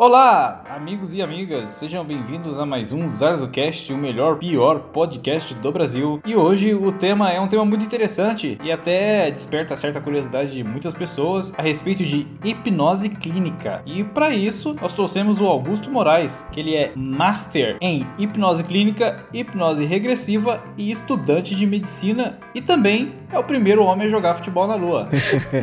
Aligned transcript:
Olá, 0.00 0.62
amigos 0.70 1.12
e 1.12 1.20
amigas, 1.20 1.70
sejam 1.70 2.04
bem-vindos 2.04 2.56
a 2.60 2.64
mais 2.64 2.92
um 2.92 3.08
Zardocast, 3.08 3.92
o 3.92 3.98
melhor, 3.98 4.38
pior 4.38 4.78
podcast 4.92 5.52
do 5.56 5.72
Brasil. 5.72 6.20
E 6.24 6.36
hoje 6.36 6.72
o 6.72 6.92
tema 6.92 7.32
é 7.32 7.40
um 7.40 7.48
tema 7.48 7.64
muito 7.64 7.84
interessante 7.84 8.56
e 8.62 8.70
até 8.70 9.28
desperta 9.28 9.76
certa 9.76 10.00
curiosidade 10.00 10.52
de 10.52 10.62
muitas 10.62 10.94
pessoas 10.94 11.52
a 11.58 11.62
respeito 11.62 12.04
de 12.04 12.28
hipnose 12.44 13.08
clínica. 13.08 13.82
E 13.84 14.04
para 14.04 14.32
isso, 14.32 14.76
nós 14.80 14.94
trouxemos 14.94 15.40
o 15.40 15.46
Augusto 15.48 15.90
Moraes, 15.90 16.46
que 16.52 16.60
ele 16.60 16.76
é 16.76 16.92
master 16.94 17.76
em 17.80 18.06
hipnose 18.20 18.62
clínica, 18.62 19.26
hipnose 19.34 19.84
regressiva 19.84 20.62
e 20.76 20.92
estudante 20.92 21.56
de 21.56 21.66
medicina 21.66 22.38
e 22.54 22.62
também 22.62 23.14
é 23.30 23.38
o 23.38 23.44
primeiro 23.44 23.84
homem 23.84 24.06
a 24.06 24.10
jogar 24.10 24.34
futebol 24.34 24.66
na 24.66 24.74
lua. 24.74 25.08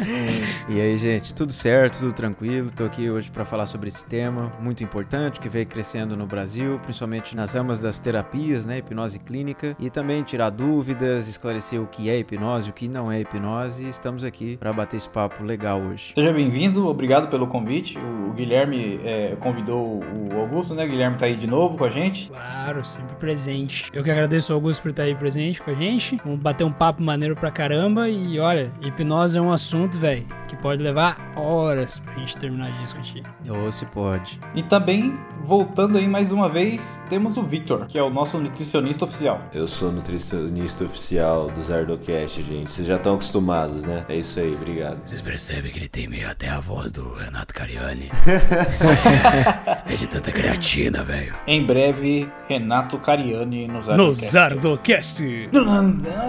e 0.70 0.80
aí, 0.80 0.98
gente, 0.98 1.34
tudo 1.34 1.52
certo, 1.52 2.00
tudo 2.00 2.14
tranquilo? 2.14 2.72
Tô 2.72 2.84
aqui 2.86 3.10
hoje 3.10 3.32
para 3.32 3.44
falar 3.44 3.66
sobre 3.66 3.88
esse 3.88 4.06
tema 4.06 4.52
muito 4.60 4.84
importante 4.84 5.40
que 5.40 5.50
veio 5.50 5.66
crescendo 5.66 6.16
no 6.16 6.28
Brasil, 6.28 6.80
principalmente 6.84 7.36
nas 7.36 7.54
ramas 7.54 7.82
das 7.82 8.00
terapias, 8.00 8.66
né, 8.66 8.80
hipnose 8.80 9.20
clínica, 9.20 9.76
e 9.80 9.90
também 9.90 10.22
tirar 10.24 10.52
dúvidas, 10.52 11.28
esclarecer 11.28 11.82
o 11.82 11.88
que 11.88 12.10
é 12.10 12.20
hipnose, 12.20 12.70
o 12.70 12.74
que 12.74 12.88
não 12.88 13.12
é 13.12 13.20
hipnose. 13.22 13.88
Estamos 13.90 14.24
aqui 14.24 14.58
para 14.58 14.72
bater 14.72 14.98
esse 14.98 15.10
papo 15.10 15.44
legal 15.44 15.82
hoje. 15.82 16.12
Seja 16.14 16.32
bem-vindo, 16.32 16.88
obrigado 16.88 17.30
pelo 17.30 17.48
convite. 17.48 17.98
O 17.98 18.34
Guilherme 18.34 19.00
é, 19.04 19.36
convidou 19.40 20.04
o 20.04 20.40
Augusto, 20.40 20.76
né? 20.76 20.86
Guilherme 20.86 21.18
tá 21.18 21.26
aí 21.26 21.36
de 21.36 21.48
novo 21.48 21.78
com 21.78 21.86
a 21.86 21.90
gente. 21.90 22.30
Claro, 22.30 22.86
sempre 22.86 23.16
presente. 23.16 23.90
Eu 23.94 24.04
que 24.04 24.12
agradeço 24.12 24.54
ao 24.54 24.58
Augusto 24.58 24.82
por 24.82 24.90
estar 24.90 25.04
aí 25.04 25.16
presente 25.16 25.62
com 25.62 25.72
a 25.72 25.74
gente. 25.74 26.18
Vamos 26.24 26.40
bater 26.40 26.64
um 26.64 26.72
papo 26.72 27.02
maneiro 27.02 27.36
pra 27.36 27.52
caramba 27.56 28.10
e 28.10 28.38
olha, 28.38 28.70
hipnose 28.82 29.38
é 29.38 29.42
um 29.42 29.50
assunto, 29.50 29.98
velho, 29.98 30.26
que 30.56 30.62
pode 30.62 30.82
levar 30.82 31.34
horas 31.36 32.00
pra 32.00 32.14
gente 32.16 32.38
terminar 32.38 32.72
de 32.72 32.80
discutir. 32.80 33.24
Ou 33.50 33.72
se 33.72 33.86
pode. 33.86 34.40
E 34.56 34.64
também, 34.64 35.18
voltando 35.44 35.98
aí 35.98 36.08
mais 36.08 36.32
uma 36.32 36.50
vez, 36.50 37.02
temos 37.10 37.38
o 37.38 37.44
Victor, 37.44 37.86
que 37.88 37.98
é 37.98 38.04
o 38.04 38.10
nosso 38.10 38.38
nutricionista 38.40 39.06
oficial. 39.06 39.42
Eu 39.54 39.68
sou 39.68 39.92
nutricionista 39.92 40.86
oficial 40.86 41.50
do 41.50 41.62
Zardocast, 41.62 42.42
gente. 42.42 42.72
Vocês 42.72 42.88
já 42.88 42.96
estão 42.96 43.16
acostumados, 43.16 43.84
né? 43.84 44.06
É 44.10 44.16
isso 44.16 44.40
aí, 44.40 44.54
obrigado. 44.54 44.98
Vocês 45.06 45.22
percebem 45.22 45.72
que 45.72 45.80
ele 45.80 45.90
tem 45.90 46.08
meio 46.08 46.30
até 46.30 46.50
a 46.50 46.60
voz 46.60 46.92
do 46.92 47.14
Renato 47.14 47.54
Cariani? 47.54 48.10
Isso 48.74 48.88
é, 48.90 49.94
é 49.94 49.96
de 49.96 50.08
tanta 50.08 50.32
creatina, 50.32 51.04
velho. 51.04 51.36
Em 51.48 51.66
breve, 51.66 52.30
Renato 52.48 52.98
Cariani 52.98 53.68
no 53.68 53.82
Zardocast. 53.82 54.24
No 54.24 54.30
Zardocast! 54.32 55.50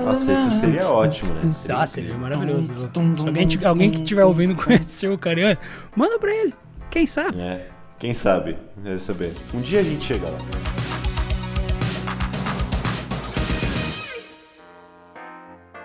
Nossa, 0.04 0.32
isso 0.32 0.50
seria 0.52 0.88
ótimo, 0.88 1.34
né? 1.34 1.52
Seria 1.52 1.82
ah, 1.82 1.86
seria 1.86 2.14
maravilhoso. 2.16 2.70
Alguém, 3.26 3.48
alguém 3.64 3.90
que 3.90 4.02
estiver 4.16 4.24
ouvindo 4.24 4.56
conhecer 4.62 5.08
o 5.10 5.18
Cariani, 5.18 5.58
manda 5.94 6.18
pra 6.18 6.34
ele. 6.34 6.54
Quem 6.90 7.06
sabe? 7.06 7.40
É. 7.40 7.68
Quem 7.98 8.14
sabe? 8.14 8.56
Deve 8.76 8.98
saber. 8.98 9.32
Um 9.54 9.60
dia 9.60 9.80
a 9.80 9.82
gente 9.82 10.04
chega 10.04 10.28
lá. 10.28 11.05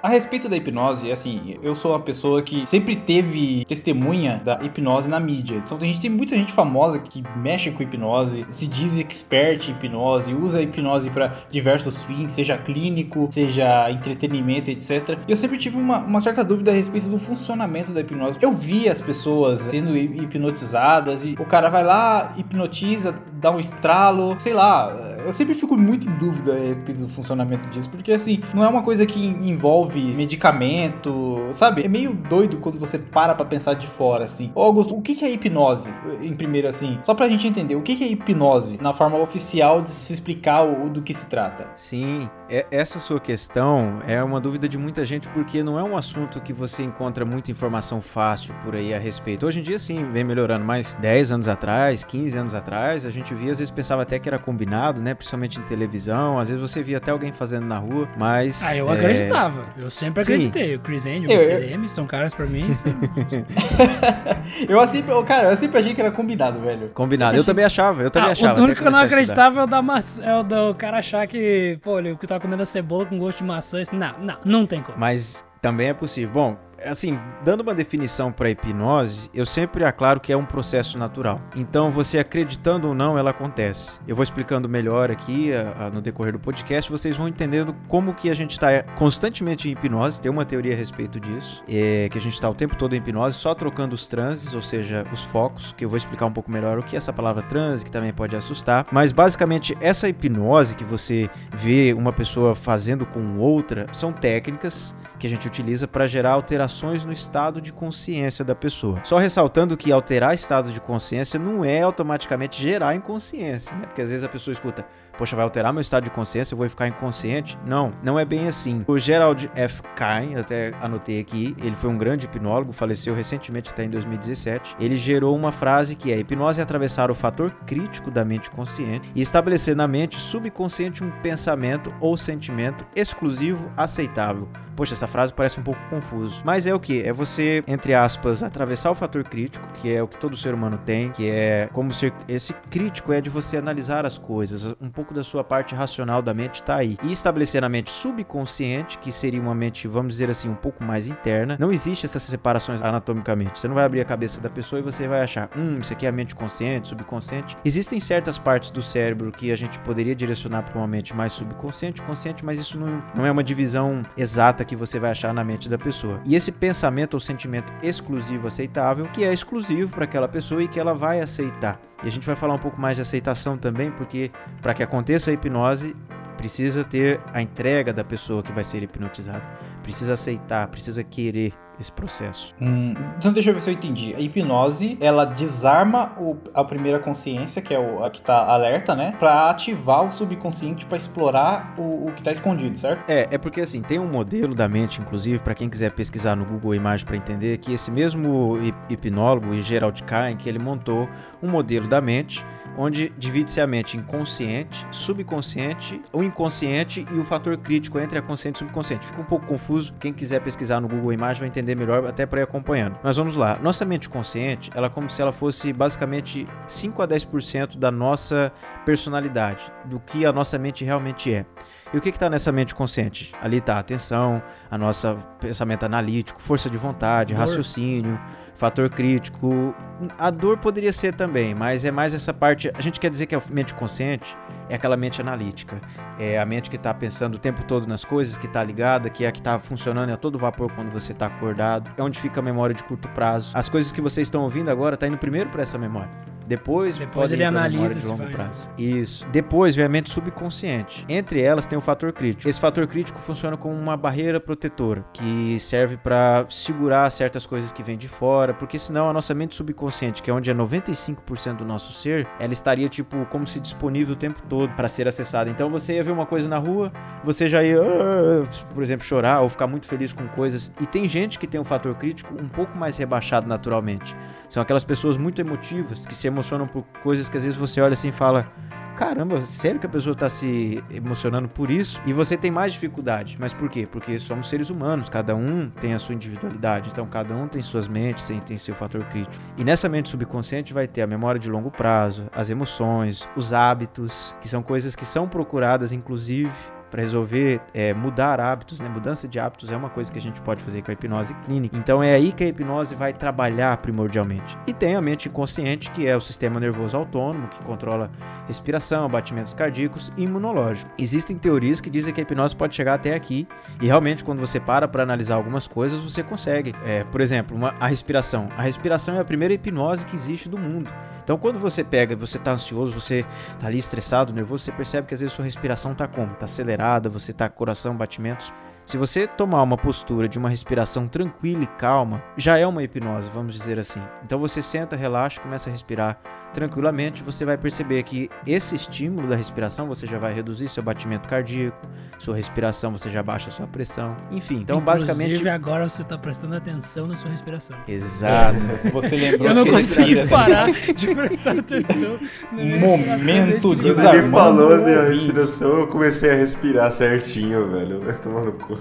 A 0.03 0.09
respeito 0.09 0.49
da 0.49 0.57
hipnose, 0.57 1.11
assim, 1.11 1.59
eu 1.61 1.75
sou 1.75 1.91
uma 1.91 1.99
pessoa 1.99 2.41
que 2.41 2.65
sempre 2.65 2.95
teve 2.95 3.63
testemunha 3.65 4.41
da 4.43 4.59
hipnose 4.63 5.07
na 5.07 5.19
mídia. 5.19 5.61
Então 5.63 5.77
a 5.79 5.85
gente 5.85 6.01
tem 6.01 6.09
muita 6.09 6.35
gente 6.35 6.51
famosa 6.51 6.97
que 6.97 7.23
mexe 7.35 7.69
com 7.69 7.83
hipnose, 7.83 8.43
se 8.49 8.65
diz 8.65 8.97
expert 8.97 9.69
em 9.69 9.73
hipnose, 9.73 10.33
usa 10.33 10.57
a 10.57 10.61
hipnose 10.63 11.11
para 11.11 11.35
diversos 11.51 12.01
fins, 12.03 12.31
seja 12.31 12.57
clínico, 12.57 13.27
seja 13.29 13.91
entretenimento, 13.91 14.71
etc. 14.71 15.19
E 15.27 15.31
eu 15.31 15.37
sempre 15.37 15.59
tive 15.59 15.77
uma, 15.77 15.99
uma 15.99 16.19
certa 16.19 16.43
dúvida 16.43 16.71
a 16.71 16.73
respeito 16.73 17.07
do 17.07 17.19
funcionamento 17.19 17.91
da 17.91 18.01
hipnose. 18.01 18.39
Eu 18.41 18.53
vi 18.53 18.89
as 18.89 19.01
pessoas 19.01 19.59
sendo 19.59 19.95
hipnotizadas 19.95 21.23
e 21.23 21.35
o 21.37 21.45
cara 21.45 21.69
vai 21.69 21.83
lá, 21.83 22.33
hipnotiza, 22.37 23.13
dá 23.33 23.51
um 23.51 23.59
estralo, 23.59 24.35
sei 24.39 24.53
lá. 24.53 24.89
Eu 25.23 25.31
sempre 25.31 25.53
fico 25.53 25.77
muito 25.77 26.09
em 26.09 26.13
dúvida 26.13 26.53
a 26.53 26.59
respeito 26.59 27.01
do 27.01 27.07
funcionamento 27.07 27.67
disso, 27.67 27.89
porque 27.91 28.11
assim, 28.11 28.41
não 28.51 28.63
é 28.63 28.67
uma 28.67 28.81
coisa 28.81 29.05
que 29.05 29.23
envolve 29.23 29.90
envolve 29.91 30.15
medicamento, 30.15 31.49
sabe? 31.51 31.83
É 31.83 31.87
meio 31.87 32.13
doido 32.13 32.57
quando 32.57 32.79
você 32.79 32.97
para 32.97 33.35
pra 33.35 33.45
pensar 33.45 33.73
de 33.73 33.87
fora, 33.87 34.25
assim. 34.25 34.51
Ô, 34.55 34.61
Augusto, 34.61 34.95
o 34.95 35.01
que 35.01 35.23
é 35.23 35.29
hipnose? 35.29 35.93
Em 36.21 36.33
primeiro, 36.33 36.67
assim, 36.67 36.99
só 37.03 37.13
pra 37.13 37.27
gente 37.27 37.47
entender, 37.47 37.75
o 37.75 37.81
que 37.81 38.03
é 38.03 38.07
hipnose 38.07 38.77
na 38.81 38.93
forma 38.93 39.17
oficial 39.17 39.81
de 39.81 39.91
se 39.91 40.13
explicar 40.13 40.63
o, 40.63 40.89
do 40.89 41.01
que 41.01 41.13
se 41.13 41.25
trata? 41.27 41.67
Sim, 41.75 42.29
é, 42.49 42.65
essa 42.71 42.99
sua 42.99 43.19
questão 43.19 43.99
é 44.07 44.23
uma 44.23 44.39
dúvida 44.39 44.67
de 44.67 44.77
muita 44.77 45.05
gente 45.05 45.27
porque 45.29 45.63
não 45.63 45.79
é 45.79 45.83
um 45.83 45.97
assunto 45.97 46.41
que 46.41 46.53
você 46.53 46.83
encontra 46.83 47.25
muita 47.25 47.51
informação 47.51 48.01
fácil 48.01 48.53
por 48.63 48.75
aí 48.75 48.93
a 48.93 48.99
respeito. 48.99 49.45
Hoje 49.45 49.59
em 49.59 49.63
dia, 49.63 49.79
sim, 49.79 50.09
vem 50.11 50.23
melhorando, 50.23 50.65
mas 50.65 50.93
10 50.93 51.31
anos 51.31 51.47
atrás, 51.47 52.03
15 52.03 52.37
anos 52.37 52.55
atrás, 52.55 53.05
a 53.05 53.11
gente 53.11 53.33
via, 53.33 53.51
às 53.51 53.59
vezes 53.59 53.71
pensava 53.71 54.01
até 54.03 54.19
que 54.19 54.29
era 54.29 54.39
combinado, 54.39 55.01
né? 55.01 55.13
Principalmente 55.13 55.59
em 55.59 55.63
televisão, 55.63 56.39
às 56.39 56.49
vezes 56.49 56.61
você 56.61 56.83
via 56.83 56.97
até 56.97 57.11
alguém 57.11 57.31
fazendo 57.31 57.65
na 57.65 57.77
rua, 57.77 58.07
mas. 58.17 58.63
Ah, 58.63 58.75
eu 58.75 58.89
é... 58.89 58.93
acreditava. 58.93 59.65
Eu 59.81 59.89
sempre 59.89 60.21
acreditei. 60.21 60.69
Sim. 60.69 60.75
O 60.75 60.79
Chris 60.79 61.05
Angel, 61.05 61.29
o 61.29 61.33
Mr. 61.33 61.73
M 61.73 61.89
são 61.89 62.05
caras 62.05 62.33
pra 62.33 62.45
mim. 62.45 62.65
eu 64.69 64.79
assim, 64.79 65.03
cara, 65.25 65.49
eu 65.49 65.57
sempre 65.57 65.79
achei 65.79 65.93
que 65.93 66.01
era 66.01 66.11
combinado, 66.11 66.59
velho. 66.59 66.89
Combinado. 66.93 67.35
Eu 67.35 67.43
também 67.43 67.65
achava, 67.65 68.03
eu 68.03 68.11
também 68.11 68.29
ah, 68.29 68.33
achava. 68.33 68.59
O 68.59 68.63
único 68.63 68.81
que 68.81 68.87
eu 68.87 68.91
não 68.91 68.99
acreditava 68.99 69.61
é 69.61 69.63
o, 69.63 69.67
da 69.67 69.81
maçã, 69.81 70.23
é 70.23 70.35
o 70.35 70.43
do 70.43 70.75
cara 70.75 70.99
achar 70.99 71.25
que, 71.25 71.79
pô, 71.81 71.99
ele 71.99 72.15
que 72.15 72.27
tá 72.27 72.39
comendo 72.39 72.63
a 72.63 72.65
cebola 72.65 73.05
com 73.05 73.17
gosto 73.17 73.39
de 73.39 73.43
maçã. 73.43 73.81
Não, 73.91 74.13
não, 74.19 74.37
não 74.45 74.67
tem 74.67 74.83
como. 74.83 74.97
Mas 74.97 75.43
também 75.61 75.89
é 75.89 75.93
possível. 75.93 76.31
Bom, 76.31 76.57
assim, 76.85 77.19
dando 77.43 77.61
uma 77.61 77.73
definição 77.73 78.31
para 78.31 78.49
hipnose, 78.49 79.29
eu 79.33 79.45
sempre 79.45 79.83
aclaro 79.83 80.19
que 80.19 80.31
é 80.31 80.37
um 80.37 80.45
processo 80.45 80.97
natural. 80.97 81.41
Então, 81.55 81.91
você 81.91 82.19
acreditando 82.19 82.87
ou 82.87 82.93
não, 82.93 83.17
ela 83.17 83.31
acontece. 83.31 83.99
Eu 84.07 84.15
vou 84.15 84.23
explicando 84.23 84.67
melhor 84.67 85.11
aqui 85.11 85.53
a, 85.53 85.85
a, 85.85 85.89
no 85.89 86.01
decorrer 86.01 86.33
do 86.33 86.39
podcast, 86.39 86.91
vocês 86.91 87.15
vão 87.15 87.27
entendendo 87.27 87.75
como 87.87 88.13
que 88.13 88.29
a 88.29 88.33
gente 88.33 88.51
está 88.51 88.83
constantemente 88.95 89.67
em 89.67 89.71
hipnose, 89.71 90.21
tem 90.21 90.31
uma 90.31 90.45
teoria 90.45 90.73
a 90.73 90.77
respeito 90.77 91.19
disso, 91.19 91.63
é 91.67 92.09
que 92.09 92.17
a 92.17 92.21
gente 92.21 92.33
está 92.33 92.49
o 92.49 92.55
tempo 92.55 92.75
todo 92.75 92.93
em 92.93 92.97
hipnose, 92.97 93.37
só 93.37 93.53
trocando 93.53 93.93
os 93.93 94.07
transes, 94.07 94.53
ou 94.53 94.61
seja, 94.61 95.05
os 95.11 95.23
focos, 95.23 95.73
que 95.77 95.85
eu 95.85 95.89
vou 95.89 95.97
explicar 95.97 96.25
um 96.25 96.33
pouco 96.33 96.51
melhor 96.51 96.79
o 96.79 96.83
que 96.83 96.95
é 96.95 96.97
essa 96.97 97.13
palavra 97.13 97.41
transe, 97.43 97.83
que 97.85 97.91
também 97.91 98.13
pode 98.13 98.35
assustar, 98.35 98.85
mas 98.91 99.11
basicamente 99.11 99.77
essa 99.79 100.07
hipnose 100.07 100.75
que 100.75 100.83
você 100.83 101.29
vê 101.53 101.93
uma 101.93 102.13
pessoa 102.13 102.55
fazendo 102.55 103.05
com 103.05 103.37
outra, 103.37 103.87
são 103.91 104.11
técnicas 104.11 104.95
que 105.19 105.27
a 105.27 105.29
gente 105.29 105.47
utiliza 105.47 105.87
para 105.87 106.07
gerar 106.07 106.31
alterações 106.31 106.70
no 107.05 107.11
estado 107.11 107.61
de 107.61 107.71
consciência 107.71 108.43
da 108.45 108.55
pessoa. 108.55 109.01
Só 109.03 109.17
ressaltando 109.17 109.77
que 109.77 109.91
alterar 109.91 110.33
estado 110.33 110.71
de 110.71 110.79
consciência 110.79 111.39
não 111.39 111.65
é 111.65 111.81
automaticamente 111.81 112.61
gerar 112.61 112.95
inconsciência, 112.95 113.75
né? 113.75 113.85
Porque 113.85 114.01
às 114.01 114.09
vezes 114.09 114.23
a 114.23 114.29
pessoa 114.29 114.53
escuta, 114.53 114.85
poxa, 115.21 115.35
vai 115.35 115.43
alterar 115.43 115.71
meu 115.71 115.81
estado 115.81 116.05
de 116.05 116.09
consciência, 116.09 116.55
eu 116.55 116.57
vou 116.57 116.67
ficar 116.67 116.87
inconsciente. 116.87 117.55
Não, 117.63 117.93
não 118.01 118.17
é 118.17 118.25
bem 118.25 118.47
assim. 118.47 118.83
O 118.87 118.97
Gerald 118.97 119.51
F. 119.53 119.83
Kine, 119.95 120.35
até 120.35 120.73
anotei 120.81 121.19
aqui, 121.19 121.55
ele 121.63 121.75
foi 121.75 121.91
um 121.91 121.97
grande 121.97 122.25
hipnólogo, 122.25 122.71
faleceu 122.71 123.13
recentemente, 123.13 123.69
até 123.69 123.83
em 123.83 123.89
2017. 123.91 124.75
Ele 124.79 124.97
gerou 124.97 125.35
uma 125.35 125.51
frase 125.51 125.95
que 125.95 126.11
é: 126.11 126.17
hipnose 126.17 126.59
é 126.59 126.63
atravessar 126.63 127.11
o 127.11 127.13
fator 127.13 127.51
crítico 127.67 128.09
da 128.09 128.25
mente 128.25 128.49
consciente 128.49 129.11
e 129.13 129.21
estabelecer 129.21 129.75
na 129.75 129.87
mente 129.87 130.15
subconsciente 130.15 131.03
um 131.03 131.11
pensamento 131.21 131.93
ou 131.99 132.17
sentimento 132.17 132.83
exclusivo 132.95 133.71
aceitável 133.77 134.49
Poxa, 134.75 134.93
essa 134.93 135.07
frase 135.07 135.33
parece 135.33 135.59
um 135.59 135.63
pouco 135.63 135.79
confuso. 135.89 136.41
Mas 136.43 136.65
é 136.65 136.73
o 136.73 136.79
que? 136.79 137.03
É 137.03 137.11
você, 137.11 137.63
entre 137.67 137.93
aspas, 137.93 138.41
atravessar 138.41 138.91
o 138.91 138.95
fator 138.95 139.23
crítico, 139.23 139.67
que 139.73 139.93
é 139.93 140.01
o 140.01 140.07
que 140.07 140.17
todo 140.17 140.35
ser 140.35 140.53
humano 140.53 140.79
tem, 140.83 141.11
que 141.11 141.29
é 141.29 141.69
como 141.73 141.93
ser. 141.93 142.13
Esse 142.27 142.53
crítico 142.69 143.11
é 143.11 143.21
de 143.21 143.29
você 143.29 143.57
analisar 143.57 144.05
as 144.05 144.17
coisas, 144.17 144.75
um 144.81 144.89
pouco 144.89 145.10
da 145.11 145.23
sua 145.23 145.43
parte 145.43 145.75
racional 145.75 146.21
da 146.21 146.33
mente 146.33 146.55
está 146.55 146.77
aí. 146.77 146.97
E 147.03 147.11
estabelecer 147.11 147.61
na 147.61 147.69
mente 147.69 147.91
subconsciente, 147.91 148.97
que 148.97 149.11
seria 149.11 149.41
uma 149.41 149.55
mente, 149.55 149.87
vamos 149.87 150.13
dizer 150.13 150.29
assim, 150.29 150.49
um 150.49 150.55
pouco 150.55 150.83
mais 150.83 151.07
interna. 151.07 151.57
Não 151.59 151.71
existe 151.71 152.05
essas 152.05 152.23
separações 152.23 152.81
anatomicamente. 152.81 153.59
Você 153.59 153.67
não 153.67 153.75
vai 153.75 153.85
abrir 153.85 154.01
a 154.01 154.05
cabeça 154.05 154.41
da 154.41 154.49
pessoa 154.49 154.79
e 154.79 154.83
você 154.83 155.07
vai 155.07 155.21
achar, 155.21 155.49
hum, 155.55 155.79
isso 155.81 155.93
aqui 155.93 156.05
é 156.05 156.09
a 156.09 156.11
mente 156.11 156.35
consciente, 156.35 156.89
subconsciente. 156.89 157.55
Existem 157.63 157.99
certas 157.99 158.37
partes 158.37 158.71
do 158.71 158.81
cérebro 158.81 159.31
que 159.31 159.51
a 159.51 159.55
gente 159.55 159.79
poderia 159.79 160.15
direcionar 160.15 160.63
para 160.63 160.77
uma 160.77 160.87
mente 160.87 161.15
mais 161.15 161.33
subconsciente, 161.33 162.01
consciente, 162.01 162.45
mas 162.45 162.59
isso 162.59 162.79
não, 162.79 163.03
não 163.15 163.25
é 163.25 163.31
uma 163.31 163.43
divisão 163.43 164.03
exata 164.17 164.65
que 164.65 164.75
você 164.75 164.99
vai 164.99 165.11
achar 165.11 165.33
na 165.33 165.43
mente 165.43 165.69
da 165.69 165.77
pessoa. 165.77 166.21
E 166.25 166.35
esse 166.35 166.51
pensamento 166.51 167.15
ou 167.15 167.19
sentimento 167.19 167.71
exclusivo 167.83 168.47
aceitável, 168.47 169.07
que 169.07 169.23
é 169.23 169.33
exclusivo 169.33 169.93
para 169.93 170.05
aquela 170.05 170.27
pessoa 170.27 170.63
e 170.63 170.67
que 170.67 170.79
ela 170.79 170.93
vai 170.93 171.21
aceitar. 171.21 171.79
E 172.03 172.07
a 172.07 172.11
gente 172.11 172.25
vai 172.25 172.35
falar 172.35 172.53
um 172.55 172.59
pouco 172.59 172.79
mais 172.79 172.95
de 172.95 173.01
aceitação 173.01 173.57
também, 173.57 173.91
porque 173.91 174.31
para 174.61 174.73
que 174.73 174.81
aconteça 174.81 175.29
a 175.29 175.33
hipnose, 175.33 175.95
precisa 176.37 176.83
ter 176.83 177.19
a 177.33 177.41
entrega 177.41 177.93
da 177.93 178.03
pessoa 178.03 178.41
que 178.41 178.51
vai 178.51 178.63
ser 178.63 178.81
hipnotizada. 178.81 179.43
Precisa 179.83 180.13
aceitar, 180.13 180.67
precisa 180.67 181.03
querer 181.03 181.53
esse 181.79 181.91
processo. 181.91 182.53
Hum, 182.61 182.93
então 183.17 183.33
deixa 183.33 183.49
eu 183.49 183.53
ver 183.55 183.61
se 183.61 183.69
eu 183.69 183.73
entendi. 183.73 184.13
A 184.15 184.19
hipnose, 184.19 184.97
ela 185.01 185.25
desarma 185.25 186.11
o- 186.19 186.37
a 186.53 186.63
primeira 186.63 186.99
consciência, 186.99 187.61
que 187.61 187.73
é 187.73 187.79
o, 187.79 188.03
a 188.03 188.09
que 188.09 188.21
tá 188.21 188.45
alerta, 188.45 188.93
né? 188.95 189.15
Pra 189.17 189.49
ativar 189.49 190.03
o 190.05 190.11
subconsciente 190.11 190.85
pra 190.85 190.97
explorar 190.97 191.73
o, 191.77 192.07
o 192.07 192.11
que 192.13 192.21
tá 192.21 192.31
escondido, 192.31 192.77
certo? 192.77 193.09
É, 193.09 193.27
é 193.31 193.37
porque 193.37 193.61
assim, 193.61 193.81
tem 193.81 193.97
um 193.99 194.07
modelo 194.07 194.53
da 194.53 194.67
mente, 194.69 195.01
inclusive, 195.01 195.39
para 195.39 195.55
quem 195.55 195.69
quiser 195.69 195.91
pesquisar 195.91 196.35
no 196.35 196.45
Google 196.45 196.75
Imagem 196.75 197.05
para 197.05 197.17
entender, 197.17 197.57
que 197.57 197.73
esse 197.73 197.89
mesmo 197.89 198.57
hip- 198.61 198.75
hipnólogo, 198.93 199.53
Gerald 199.61 200.03
Cain, 200.03 200.35
que 200.37 200.47
ele 200.47 200.59
montou 200.59 201.09
um 201.41 201.49
modelo 201.49 201.87
da 201.87 201.99
mente, 201.99 202.45
onde 202.77 203.11
divide-se 203.17 203.59
a 203.59 203.65
mente 203.67 203.97
em 203.97 204.01
consciente, 204.01 204.85
subconsciente, 204.91 206.01
o 206.13 206.23
inconsciente 206.23 207.05
e 207.11 207.15
o 207.17 207.23
fator 207.25 207.57
crítico 207.57 207.99
entre 207.99 208.17
a 208.19 208.21
consciente 208.21 208.57
e 208.57 208.63
o 208.63 208.67
subconsciente. 208.67 209.05
Fica 209.05 209.21
um 209.21 209.25
pouco 209.25 209.45
confuso, 209.45 209.93
quem 209.99 210.13
quiser 210.13 210.41
pesquisar 210.41 210.79
no 210.79 210.87
Google 210.87 211.13
Imagem 211.13 211.39
vai 211.41 211.47
entender 211.49 211.70
melhor, 211.75 212.05
até 212.05 212.25
para 212.25 212.39
ir 212.41 212.43
acompanhando. 212.43 212.99
Mas 213.03 213.17
vamos 213.17 213.35
lá, 213.35 213.57
nossa 213.61 213.85
mente 213.85 214.09
consciente, 214.09 214.69
ela 214.73 214.87
é 214.87 214.89
como 214.89 215.09
se 215.09 215.21
ela 215.21 215.31
fosse 215.31 215.73
basicamente 215.73 216.47
5 216.67 217.01
a 217.01 217.07
10% 217.07 217.77
da 217.77 217.91
nossa 217.91 218.51
personalidade, 218.85 219.71
do 219.85 219.99
que 219.99 220.25
a 220.25 220.31
nossa 220.31 220.57
mente 220.57 220.83
realmente 220.83 221.33
é. 221.33 221.45
E 221.93 221.97
o 221.97 222.01
que 222.01 222.09
está 222.09 222.29
nessa 222.29 222.51
mente 222.51 222.73
consciente? 222.73 223.33
Ali 223.41 223.57
está 223.57 223.75
a 223.75 223.79
atenção, 223.79 224.41
a 224.69 224.77
nossa 224.77 225.15
pensamento 225.39 225.83
analítico, 225.83 226.41
força 226.41 226.69
de 226.69 226.77
vontade, 226.77 227.33
raciocínio, 227.33 228.19
fator 228.55 228.89
crítico. 228.89 229.75
A 230.17 230.29
dor 230.29 230.57
poderia 230.57 230.91
ser 230.93 231.13
também, 231.13 231.53
mas 231.53 231.85
é 231.85 231.91
mais 231.91 232.13
essa 232.13 232.33
parte. 232.33 232.71
A 232.73 232.81
gente 232.81 232.99
quer 232.99 233.09
dizer 233.09 233.25
que 233.25 233.35
a 233.35 233.41
mente 233.49 233.73
consciente 233.73 234.35
é 234.69 234.75
aquela 234.75 234.97
mente 234.97 235.21
analítica. 235.21 235.79
É 236.19 236.39
a 236.39 236.45
mente 236.45 236.69
que 236.69 236.75
está 236.75 236.93
pensando 236.93 237.35
o 237.35 237.39
tempo 237.39 237.63
todo 237.63 237.87
nas 237.87 238.05
coisas, 238.05 238.37
que 238.37 238.47
está 238.47 238.63
ligada, 238.63 239.09
que 239.09 239.25
é 239.25 239.27
a 239.27 239.31
que 239.31 239.39
está 239.39 239.59
funcionando 239.59 240.11
a 240.11 240.17
todo 240.17 240.37
vapor 240.37 240.71
quando 240.73 240.91
você 240.91 241.11
está 241.11 241.25
acordado. 241.27 241.91
É 241.97 242.01
onde 242.01 242.19
fica 242.19 242.39
a 242.39 242.43
memória 242.43 242.73
de 242.73 242.83
curto 242.83 243.07
prazo. 243.09 243.51
As 243.55 243.69
coisas 243.69 243.91
que 243.91 244.01
vocês 244.01 244.27
estão 244.27 244.43
ouvindo 244.43 244.69
agora 244.69 244.95
tá 244.97 245.07
indo 245.07 245.17
primeiro 245.17 245.49
para 245.49 245.61
essa 245.61 245.77
memória. 245.77 246.09
Depois, 246.51 246.97
Depois 246.97 247.13
pode 247.15 247.33
ele 247.33 247.45
analisa 247.45 247.77
memória 247.77 247.95
de 247.95 248.07
longo 248.07 248.23
vai. 248.23 248.31
prazo. 248.31 248.69
Isso. 248.77 249.25
Depois 249.31 249.73
vem 249.73 249.85
a 249.85 249.89
mente 249.89 250.09
subconsciente. 250.09 251.05
Entre 251.07 251.41
elas 251.41 251.65
tem 251.65 251.79
o 251.79 251.81
fator 251.81 252.11
crítico. 252.11 252.49
Esse 252.49 252.59
fator 252.59 252.85
crítico 252.87 253.19
funciona 253.19 253.55
como 253.55 253.73
uma 253.73 253.95
barreira 253.95 254.37
protetora 254.37 255.05
que 255.13 255.57
serve 255.59 255.95
para 255.95 256.45
segurar 256.49 257.09
certas 257.09 257.45
coisas 257.45 257.71
que 257.71 257.81
vêm 257.81 257.97
de 257.97 258.09
fora, 258.09 258.53
porque 258.53 258.77
senão 258.77 259.09
a 259.09 259.13
nossa 259.13 259.33
mente 259.33 259.55
subconsciente, 259.55 259.90
que 260.21 260.29
é 260.29 260.33
onde 260.33 260.49
é 260.49 260.53
95% 260.53 261.57
do 261.57 261.65
nosso 261.65 261.91
ser, 261.91 262.27
ela 262.39 262.53
estaria 262.53 262.87
tipo 262.87 263.25
como 263.25 263.45
se 263.45 263.59
disponível 263.59 264.13
o 264.13 264.17
tempo 264.17 264.41
todo 264.49 264.73
para 264.73 264.87
ser 264.87 265.07
acessada. 265.07 265.49
Então 265.49 265.69
você 265.69 265.95
ia 265.95 266.03
ver 266.03 266.11
uma 266.11 266.25
coisa 266.25 266.47
na 266.47 266.57
rua, 266.57 266.91
você 267.23 267.47
já 267.47 267.63
ia, 267.63 267.79
"Ah", 267.81 268.47
por 268.73 268.81
exemplo, 268.81 269.05
chorar 269.05 269.41
ou 269.41 269.49
ficar 269.49 269.67
muito 269.67 269.85
feliz 269.85 270.13
com 270.13 270.27
coisas. 270.29 270.71
E 270.81 270.85
tem 270.85 271.07
gente 271.07 271.37
que 271.37 271.45
tem 271.47 271.59
um 271.59 271.63
fator 271.63 271.93
crítico 271.95 272.33
um 272.41 272.47
pouco 272.47 272.77
mais 272.77 272.97
rebaixado 272.97 273.47
naturalmente. 273.47 274.15
São 274.49 274.61
aquelas 274.63 274.83
pessoas 274.83 275.17
muito 275.17 275.39
emotivas 275.41 276.05
que 276.05 276.15
se 276.15 276.27
emocionam 276.27 276.67
por 276.67 276.83
coisas 277.03 277.29
que 277.29 277.37
às 277.37 277.43
vezes 277.43 277.57
você 277.57 277.81
olha 277.81 277.93
assim 277.93 278.09
e 278.09 278.13
fala: 278.13 278.51
Caramba, 279.01 279.43
sério 279.47 279.79
que 279.79 279.87
a 279.87 279.89
pessoa 279.89 280.15
tá 280.15 280.29
se 280.29 280.79
emocionando 280.91 281.49
por 281.49 281.71
isso? 281.71 281.99
E 282.05 282.13
você 282.13 282.37
tem 282.37 282.51
mais 282.51 282.71
dificuldade. 282.73 283.35
Mas 283.39 283.51
por 283.51 283.67
quê? 283.67 283.87
Porque 283.91 284.19
somos 284.19 284.47
seres 284.47 284.69
humanos, 284.69 285.09
cada 285.09 285.35
um 285.35 285.71
tem 285.71 285.95
a 285.95 285.97
sua 285.97 286.13
individualidade. 286.13 286.89
Então 286.91 287.07
cada 287.07 287.35
um 287.35 287.47
tem 287.47 287.63
suas 287.63 287.87
mentes, 287.87 288.27
tem, 288.27 288.39
tem 288.41 288.59
seu 288.59 288.75
fator 288.75 289.03
crítico. 289.05 289.43
E 289.57 289.63
nessa 289.63 289.89
mente 289.89 290.07
subconsciente 290.07 290.71
vai 290.71 290.87
ter 290.87 291.01
a 291.01 291.07
memória 291.07 291.39
de 291.39 291.49
longo 291.49 291.71
prazo, 291.71 292.27
as 292.31 292.51
emoções, 292.51 293.27
os 293.35 293.53
hábitos, 293.53 294.35
que 294.39 294.47
são 294.47 294.61
coisas 294.61 294.95
que 294.95 295.03
são 295.03 295.27
procuradas, 295.27 295.91
inclusive. 295.91 296.53
Para 296.91 297.01
resolver 297.01 297.61
é, 297.73 297.93
mudar 297.93 298.39
hábitos, 298.39 298.81
né? 298.81 298.89
Mudança 298.89 299.27
de 299.27 299.39
hábitos 299.39 299.71
é 299.71 299.77
uma 299.77 299.89
coisa 299.89 300.11
que 300.11 300.19
a 300.19 300.21
gente 300.21 300.41
pode 300.41 300.61
fazer 300.61 300.81
com 300.81 300.91
a 300.91 300.93
hipnose 300.93 301.33
clínica. 301.45 301.77
Então 301.77 302.03
é 302.03 302.13
aí 302.13 302.31
que 302.33 302.43
a 302.43 302.47
hipnose 302.47 302.93
vai 302.93 303.13
trabalhar 303.13 303.77
primordialmente. 303.77 304.57
E 304.67 304.73
tem 304.73 304.95
a 304.95 305.01
mente 305.01 305.29
inconsciente, 305.29 305.89
que 305.91 306.05
é 306.05 306.15
o 306.17 306.21
sistema 306.21 306.59
nervoso 306.59 306.97
autônomo, 306.97 307.47
que 307.47 307.63
controla 307.63 308.11
respiração, 308.47 309.07
batimentos 309.07 309.53
cardíacos 309.53 310.11
e 310.17 310.23
imunológico. 310.23 310.91
Existem 310.99 311.37
teorias 311.37 311.79
que 311.79 311.89
dizem 311.89 312.13
que 312.13 312.19
a 312.19 312.23
hipnose 312.23 312.55
pode 312.55 312.75
chegar 312.75 312.95
até 312.95 313.15
aqui 313.15 313.47
e 313.81 313.85
realmente 313.85 314.23
quando 314.23 314.39
você 314.39 314.59
para 314.59 314.87
para 314.87 315.03
analisar 315.03 315.35
algumas 315.35 315.67
coisas 315.67 316.01
você 316.01 316.21
consegue. 316.21 316.75
É, 316.85 317.03
por 317.05 317.21
exemplo, 317.21 317.55
uma- 317.55 317.73
a 317.79 317.87
respiração. 317.87 318.49
A 318.57 318.61
respiração 318.63 319.15
é 319.15 319.19
a 319.19 319.25
primeira 319.25 319.53
hipnose 319.53 320.05
que 320.05 320.15
existe 320.15 320.49
do 320.49 320.57
mundo. 320.57 320.91
Então 321.23 321.37
quando 321.37 321.59
você 321.59 321.83
pega, 321.83 322.15
você 322.15 322.37
tá 322.37 322.51
ansioso, 322.51 322.91
você 322.91 323.23
tá 323.59 323.67
ali 323.67 323.77
estressado, 323.77 324.33
nervoso, 324.33 324.63
você 324.65 324.71
percebe 324.71 325.07
que 325.07 325.13
às 325.13 325.21
vezes 325.21 325.33
sua 325.33 325.45
respiração 325.45 325.93
tá 325.93 326.07
como? 326.07 326.33
Tá 326.33 326.45
acelerada, 326.45 326.80
você 327.09 327.31
tá 327.31 327.47
com 327.49 327.57
coração, 327.57 327.95
batimentos. 327.95 328.51
Se 328.91 328.97
você 328.97 329.25
tomar 329.25 329.63
uma 329.63 329.77
postura 329.77 330.27
de 330.27 330.37
uma 330.37 330.49
respiração 330.49 331.07
tranquila 331.07 331.63
e 331.63 331.67
calma, 331.67 332.21
já 332.35 332.57
é 332.57 332.67
uma 332.67 332.83
hipnose, 332.83 333.29
vamos 333.33 333.55
dizer 333.55 333.79
assim. 333.79 334.01
Então 334.25 334.37
você 334.37 334.61
senta, 334.61 334.97
relaxa, 334.97 335.39
começa 335.39 335.69
a 335.69 335.71
respirar 335.71 336.19
tranquilamente, 336.53 337.23
você 337.23 337.45
vai 337.45 337.57
perceber 337.57 338.03
que 338.03 338.29
esse 338.45 338.75
estímulo 338.75 339.29
da 339.29 339.37
respiração 339.37 339.87
você 339.87 340.05
já 340.05 340.19
vai 340.19 340.33
reduzir 340.33 340.67
seu 340.67 340.83
batimento 340.83 341.29
cardíaco, 341.29 341.87
sua 342.19 342.35
respiração 342.35 342.91
você 342.91 343.09
já 343.09 343.23
baixa 343.23 343.49
sua 343.49 343.65
pressão, 343.65 344.17
enfim. 344.29 344.55
Então 344.57 344.79
Inclusive, 344.79 345.07
basicamente, 345.07 345.47
agora 345.47 345.87
você 345.87 346.03
tá 346.03 346.17
prestando 346.17 346.53
atenção 346.57 347.07
na 347.07 347.15
sua 347.15 347.31
respiração. 347.31 347.77
exato. 347.87 348.59
Você 348.91 349.15
lembrou 349.15 349.47
Eu 349.47 349.55
não 349.55 349.63
que 349.63 349.71
consigo 349.71 350.27
parar 350.27 350.69
de 350.69 351.15
prestar 351.15 351.51
atenção. 351.59 352.19
Momento 352.51 353.69
respiração 353.69 353.75
de 353.75 353.81
desde 353.81 354.01
que- 354.01 354.03
Quando 354.03 354.15
ele 354.17 354.29
falou 354.31 354.71
ouvinte. 354.71 355.09
respiração, 355.09 355.79
eu 355.79 355.87
comecei 355.87 356.31
a 356.31 356.35
respirar 356.35 356.91
certinho, 356.91 357.71
velho. 357.71 358.01
Vai 358.01 358.13
tomar 358.17 358.41
no 358.41 358.51
cu. 358.51 358.77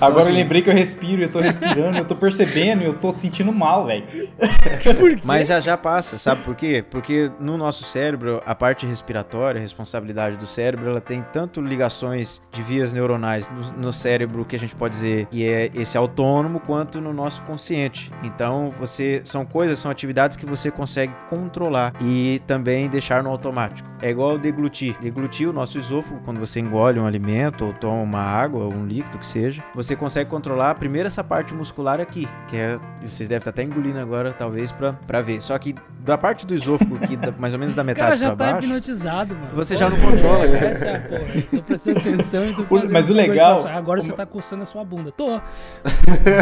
Agora 0.00 0.20
assim- 0.20 0.30
eu 0.30 0.36
lembrei 0.36 0.62
que 0.62 0.70
eu 0.70 0.74
respiro, 0.74 1.22
eu 1.22 1.30
tô 1.30 1.40
respirando, 1.40 1.98
eu 1.98 2.04
tô 2.04 2.14
percebendo, 2.16 2.82
eu 2.82 2.94
tô 2.94 3.12
sentindo 3.12 3.52
mal, 3.52 3.86
velho. 3.86 4.04
Mas 5.24 5.46
já 5.46 5.60
já 5.60 5.76
passa, 5.76 6.18
sabe 6.18 6.42
por 6.42 6.54
quê? 6.54 6.84
Porque 6.88 7.30
no 7.40 7.56
nosso 7.56 7.84
cérebro, 7.84 8.42
a 8.46 8.54
parte 8.54 8.86
respiratória, 8.86 9.58
a 9.58 9.62
responsabilidade 9.62 10.36
do 10.36 10.46
cérebro, 10.46 10.88
ela 10.90 11.00
tem 11.00 11.24
tanto 11.32 11.60
ligações 11.60 12.42
de 12.52 12.62
vias 12.62 12.92
neuronais 12.92 13.50
no, 13.50 13.82
no 13.84 13.92
cérebro 13.92 14.44
que 14.44 14.56
a 14.56 14.58
gente 14.58 14.74
pode 14.74 14.94
dizer 14.94 15.26
que 15.26 15.46
é 15.48 15.70
esse 15.74 15.96
autônomo, 15.96 16.60
quanto 16.60 17.00
no 17.00 17.12
nosso 17.12 17.42
consciente. 17.42 18.10
Então, 18.22 18.72
você 18.78 19.20
são 19.24 19.44
coisas, 19.44 19.78
são 19.78 19.90
atividades 19.90 20.36
que 20.36 20.46
você 20.46 20.70
consegue 20.70 21.12
controlar 21.28 21.92
e 22.00 22.40
também 22.46 22.88
deixar 22.88 23.22
no 23.22 23.30
automático. 23.30 23.88
É 24.00 24.10
igual 24.10 24.36
deglutir. 24.38 24.96
Deglutir 25.00 25.48
o 25.48 25.52
nosso 25.52 25.78
esôfago, 25.78 26.20
quando 26.24 26.38
você 26.40 26.58
engole 26.60 26.98
um 26.98 27.06
alimento 27.06 27.64
ou 27.64 27.72
toma 27.72 28.02
uma 28.02 28.20
água 28.20 28.64
ou 28.64 28.74
um 28.74 28.84
líquido 28.84 29.18
que 29.22 29.26
seja, 29.28 29.62
você 29.74 29.94
consegue 29.96 30.28
controlar 30.28 30.74
primeiro 30.74 31.06
essa 31.06 31.22
parte 31.22 31.54
muscular 31.54 32.00
aqui, 32.00 32.28
que 32.48 32.56
é 32.56 32.76
vocês 33.00 33.28
devem 33.28 33.38
estar 33.38 33.50
até 33.50 33.62
engolindo 33.62 33.98
agora, 33.98 34.32
talvez, 34.32 34.70
pra, 34.72 34.92
pra 34.92 35.22
ver. 35.22 35.40
Só 35.40 35.56
que 35.58 35.74
da 36.00 36.18
parte 36.18 36.44
do 36.46 36.54
esôfago, 36.54 36.98
que 36.98 37.16
da- 37.16 37.32
mais 37.38 37.52
ou 37.54 37.60
menos 37.60 37.74
da 37.74 37.82
metade 37.84 38.18
já 38.18 38.28
pra 38.34 38.46
tá 38.46 38.52
baixo, 38.54 38.66
hipnotizado, 38.66 39.34
mano. 39.34 39.48
você 39.54 39.76
já 39.76 39.88
não 39.88 39.96
controla, 39.98 40.46
cara. 40.48 40.66
Essa 40.66 40.84
é 40.86 40.96
a 40.96 41.00
porra. 41.00 41.20
Eu 41.52 41.58
Tô 41.58 41.62
prestando 41.62 41.98
atenção 42.00 42.44
e 42.44 42.50
O- 42.50 42.64
fazendo 42.66 42.92
mas 42.92 43.08
o 43.10 43.12
legal- 43.12 43.54
assim, 43.54 43.68
Agora 43.68 44.00
o- 44.00 44.02
você 44.02 44.12
tá 44.12 44.26
coçando 44.26 44.62
a 44.62 44.66
sua 44.66 44.84
bunda. 44.84 45.12
Tô. 45.12 45.38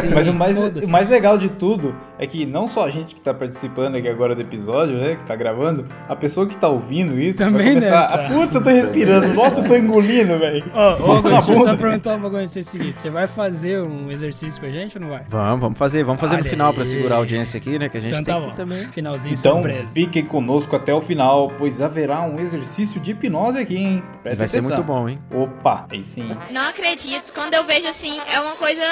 Sim. 0.00 0.10
Mas 0.14 0.28
o 0.28 0.34
mais, 0.34 0.58
o 0.58 0.88
mais 0.88 1.08
legal 1.08 1.38
de 1.38 1.48
tudo 1.50 1.94
é 2.18 2.26
que 2.26 2.44
não 2.46 2.66
só 2.68 2.84
a 2.86 2.90
gente 2.90 3.14
que 3.14 3.20
tá 3.20 3.32
participando 3.32 3.94
aqui 3.96 4.08
agora 4.08 4.34
do 4.34 4.40
episódio, 4.42 4.96
né, 4.98 5.16
que 5.16 5.24
tá 5.26 5.34
gravando, 5.36 5.86
a 6.08 6.16
pessoa 6.16 6.46
que 6.46 6.56
tá 6.56 6.68
ouvindo 6.68 7.18
isso 7.18 7.38
Também 7.38 7.64
vai 7.64 7.74
começar, 7.74 8.06
deve 8.08 8.22
ah, 8.24 8.28
tá. 8.28 8.34
putz, 8.34 8.54
eu 8.54 8.62
tô 8.64 8.70
respirando, 8.70 9.28
nossa, 9.34 9.60
eu 9.60 9.64
tô 9.68 9.76
engolindo, 9.76 10.38
velho. 10.38 10.64
Ó, 10.74 10.94
Tô 10.94 11.04
a 11.04 11.06
Augusto, 11.08 11.28
deixa 11.30 11.50
eu 11.52 11.56
só 11.56 11.64
bunda. 11.64 11.76
perguntar 11.76 12.14
um 12.14 12.20
bagulho 12.20 12.42
antes 12.42 12.54
do 12.54 12.58
seguinte. 12.70 13.00
Você 13.00 13.10
vai 13.10 13.26
fazer 13.26 13.80
um 13.82 14.10
exercício 14.10 14.60
com 14.60 14.66
a 14.66 14.70
gente 14.70 14.96
ou 14.96 15.02
não 15.02 15.08
vai? 15.10 15.24
Vamos, 15.28 15.60
vamos 15.60 15.78
fazer, 15.78 16.04
vamos 16.04 16.20
fazer 16.20 16.36
no 16.36 16.42
Olha 16.42 16.50
final 16.50 16.72
pra 16.72 16.82
aí. 16.82 16.88
segurar 16.88 17.14
a 17.16 17.18
audiência 17.18 17.58
aqui, 17.58 17.78
né? 17.78 17.88
Que 17.88 17.98
a 17.98 18.00
gente 18.00 18.12
Então 18.12 18.24
tem 18.24 18.34
tá 18.34 18.40
que 18.40 18.46
bom. 18.48 18.54
também. 18.54 18.86
Finalzinho 18.92 19.34
Então, 19.38 19.54
surpresa. 19.54 19.88
fiquem 19.92 20.24
conosco 20.24 20.74
até 20.76 20.94
o 20.94 21.00
final, 21.00 21.50
pois 21.58 21.80
haverá 21.82 22.20
um 22.22 22.38
exercício 22.38 23.00
de 23.00 23.10
hipnose 23.12 23.58
aqui, 23.58 23.76
hein? 23.76 24.02
Presta 24.22 24.38
Vai 24.40 24.48
ser 24.48 24.58
atenção. 24.58 24.76
muito 24.76 24.86
bom, 24.86 25.08
hein? 25.08 25.18
Opa, 25.34 25.86
aí 25.90 26.02
sim. 26.04 26.28
Não 26.50 26.68
acredito. 26.68 27.32
Quando 27.32 27.54
eu 27.54 27.64
vejo 27.64 27.86
assim, 27.88 28.18
é 28.32 28.40
uma 28.40 28.56
coisa 28.56 28.82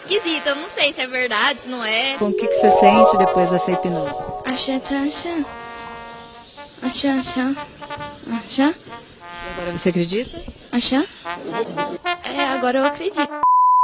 esquisita. 0.00 0.50
Eu 0.50 0.56
não 0.56 0.68
sei 0.68 0.92
se 0.92 1.00
é 1.00 1.06
verdade, 1.06 1.60
se 1.60 1.68
não 1.68 1.84
é. 1.84 2.16
Com 2.18 2.26
o 2.28 2.32
que, 2.32 2.46
que 2.46 2.54
você 2.54 2.70
sente 2.72 3.16
depois 3.16 3.50
dessa 3.50 3.70
hipnose? 3.70 4.12
Achá, 4.46 4.76
achá, 4.76 5.02
achá. 5.06 5.44
Achá, 6.82 7.12
achá. 7.20 8.74
Agora 9.56 9.72
você 9.76 9.88
acredita? 9.90 10.40
achá. 10.72 11.04
É, 12.24 12.44
agora 12.44 12.78
eu 12.78 12.84
acredito. 12.84 13.28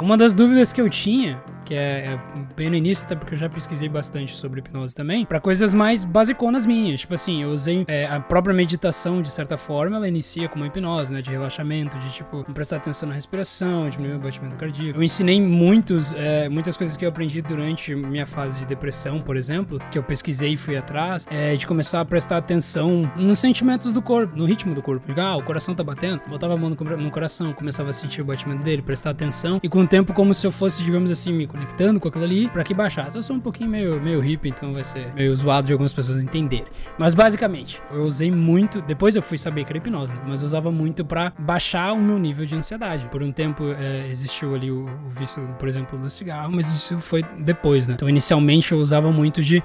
Uma 0.02 0.16
das 0.16 0.34
dúvidas 0.34 0.72
que 0.72 0.80
eu 0.80 0.90
tinha, 0.90 1.42
que 1.66 1.75
é, 1.75 2.14
é 2.14 2.20
bem 2.56 2.70
no 2.70 2.76
início, 2.76 3.04
até 3.04 3.16
porque 3.16 3.35
eu 3.35 3.38
já 3.38 3.49
pesquisei 3.49 3.88
bastante 3.88 4.35
sobre 4.35 4.61
hipnose 4.61 4.94
também, 4.94 5.26
pra 5.26 5.40
coisas 5.40 5.75
mais 5.75 6.04
basiconas 6.04 6.64
minhas. 6.64 7.00
Tipo 7.00 7.14
assim, 7.14 7.42
eu 7.42 7.50
usei 7.50 7.85
é, 7.88 8.06
a 8.06 8.20
própria 8.20 8.54
meditação, 8.54 9.20
de 9.20 9.30
certa 9.30 9.58
forma, 9.58 9.96
ela 9.96 10.08
inicia 10.08 10.49
com 10.49 10.56
uma 10.56 10.66
hipnose, 10.66 11.12
né? 11.12 11.20
De 11.20 11.30
relaxamento, 11.30 11.99
de 11.99 12.11
tipo, 12.12 12.44
prestar 12.54 12.76
atenção 12.76 13.08
na 13.08 13.14
respiração, 13.14 13.90
diminuir 13.90 14.16
o 14.16 14.20
batimento 14.20 14.56
cardíaco. 14.56 14.99
Eu 14.99 15.02
ensinei 15.02 15.40
muitos, 15.40 16.12
é, 16.12 16.49
muitas 16.49 16.76
coisas 16.76 16.96
que 16.96 17.04
eu 17.04 17.08
aprendi 17.08 17.42
durante 17.42 17.94
minha 17.94 18.26
fase 18.26 18.58
de 18.58 18.64
depressão, 18.64 19.20
por 19.20 19.37
exemplo, 19.37 19.80
que 19.90 19.99
eu 19.99 20.02
pesquisei 20.02 20.52
e 20.52 20.56
fui 20.56 20.76
atrás, 20.76 21.26
é, 21.30 21.56
de 21.56 21.66
começar 21.66 22.00
a 22.00 22.04
prestar 22.04 22.37
atenção 22.37 23.11
nos 23.16 23.38
sentimentos 23.38 23.92
do 23.92 24.00
corpo, 24.00 24.37
no 24.37 24.44
ritmo 24.44 24.75
do 24.75 24.82
corpo. 24.82 25.12
Ah, 25.18 25.37
o 25.37 25.42
coração 25.42 25.75
tá 25.75 25.82
batendo, 25.82 26.20
botava 26.28 26.54
a 26.54 26.56
mão 26.56 26.70
no, 26.70 26.96
no 26.96 27.11
coração, 27.11 27.52
começava 27.52 27.90
a 27.90 27.92
sentir 27.92 28.20
o 28.20 28.25
batimento 28.25 28.62
dele, 28.62 28.82
prestar 28.82 29.11
atenção, 29.11 29.58
e 29.62 29.68
com 29.68 29.80
o 29.80 29.87
tempo, 29.87 30.12
como 30.12 30.32
se 30.32 30.46
eu 30.46 30.52
fosse, 30.52 30.82
digamos 30.82 31.11
assim, 31.11 31.32
me 31.32 31.46
conectando 31.56 31.98
com 31.98 32.08
aquilo 32.08 32.25
ali 32.25 32.48
pra 32.48 32.62
que 32.62 32.75
baixasse. 32.75 33.16
Eu 33.16 33.22
sou 33.22 33.34
um 33.34 33.40
pouquinho 33.40 33.70
meio, 33.70 34.00
meio 34.00 34.20
hippie, 34.20 34.50
então 34.50 34.72
vai 34.72 34.84
ser 34.84 35.12
meio 35.14 35.34
zoado 35.34 35.66
de 35.66 35.72
algumas 35.72 35.92
pessoas 35.92 36.22
entenderem. 36.22 36.66
Mas 36.98 37.14
basicamente, 37.14 37.80
eu 37.90 38.04
usei 38.04 38.30
muito. 38.30 38.82
Depois 38.82 39.16
eu 39.16 39.22
fui 39.22 39.38
saber 39.38 39.64
que 39.64 39.70
era 39.70 39.78
hipnose, 39.78 40.12
né? 40.12 40.20
Mas 40.26 40.42
eu 40.42 40.46
usava 40.46 40.70
muito 40.70 41.04
pra 41.04 41.32
baixar 41.38 41.92
o 41.92 42.00
meu 42.00 42.18
nível 42.18 42.44
de 42.44 42.54
ansiedade. 42.54 43.08
Por 43.08 43.22
um 43.22 43.32
tempo 43.32 43.64
é, 43.78 44.08
existiu 44.08 44.54
ali 44.54 44.70
o, 44.70 44.84
o 44.84 45.08
vício, 45.08 45.42
por 45.58 45.68
exemplo, 45.68 45.98
do 45.98 46.10
cigarro, 46.10 46.52
mas 46.54 46.66
isso 46.72 46.98
foi 46.98 47.25
depois, 47.38 47.88
né? 47.88 47.94
Então 47.94 48.08
inicialmente 48.08 48.72
eu 48.72 48.78
usava 48.78 49.10
muito 49.10 49.42
de 49.42 49.62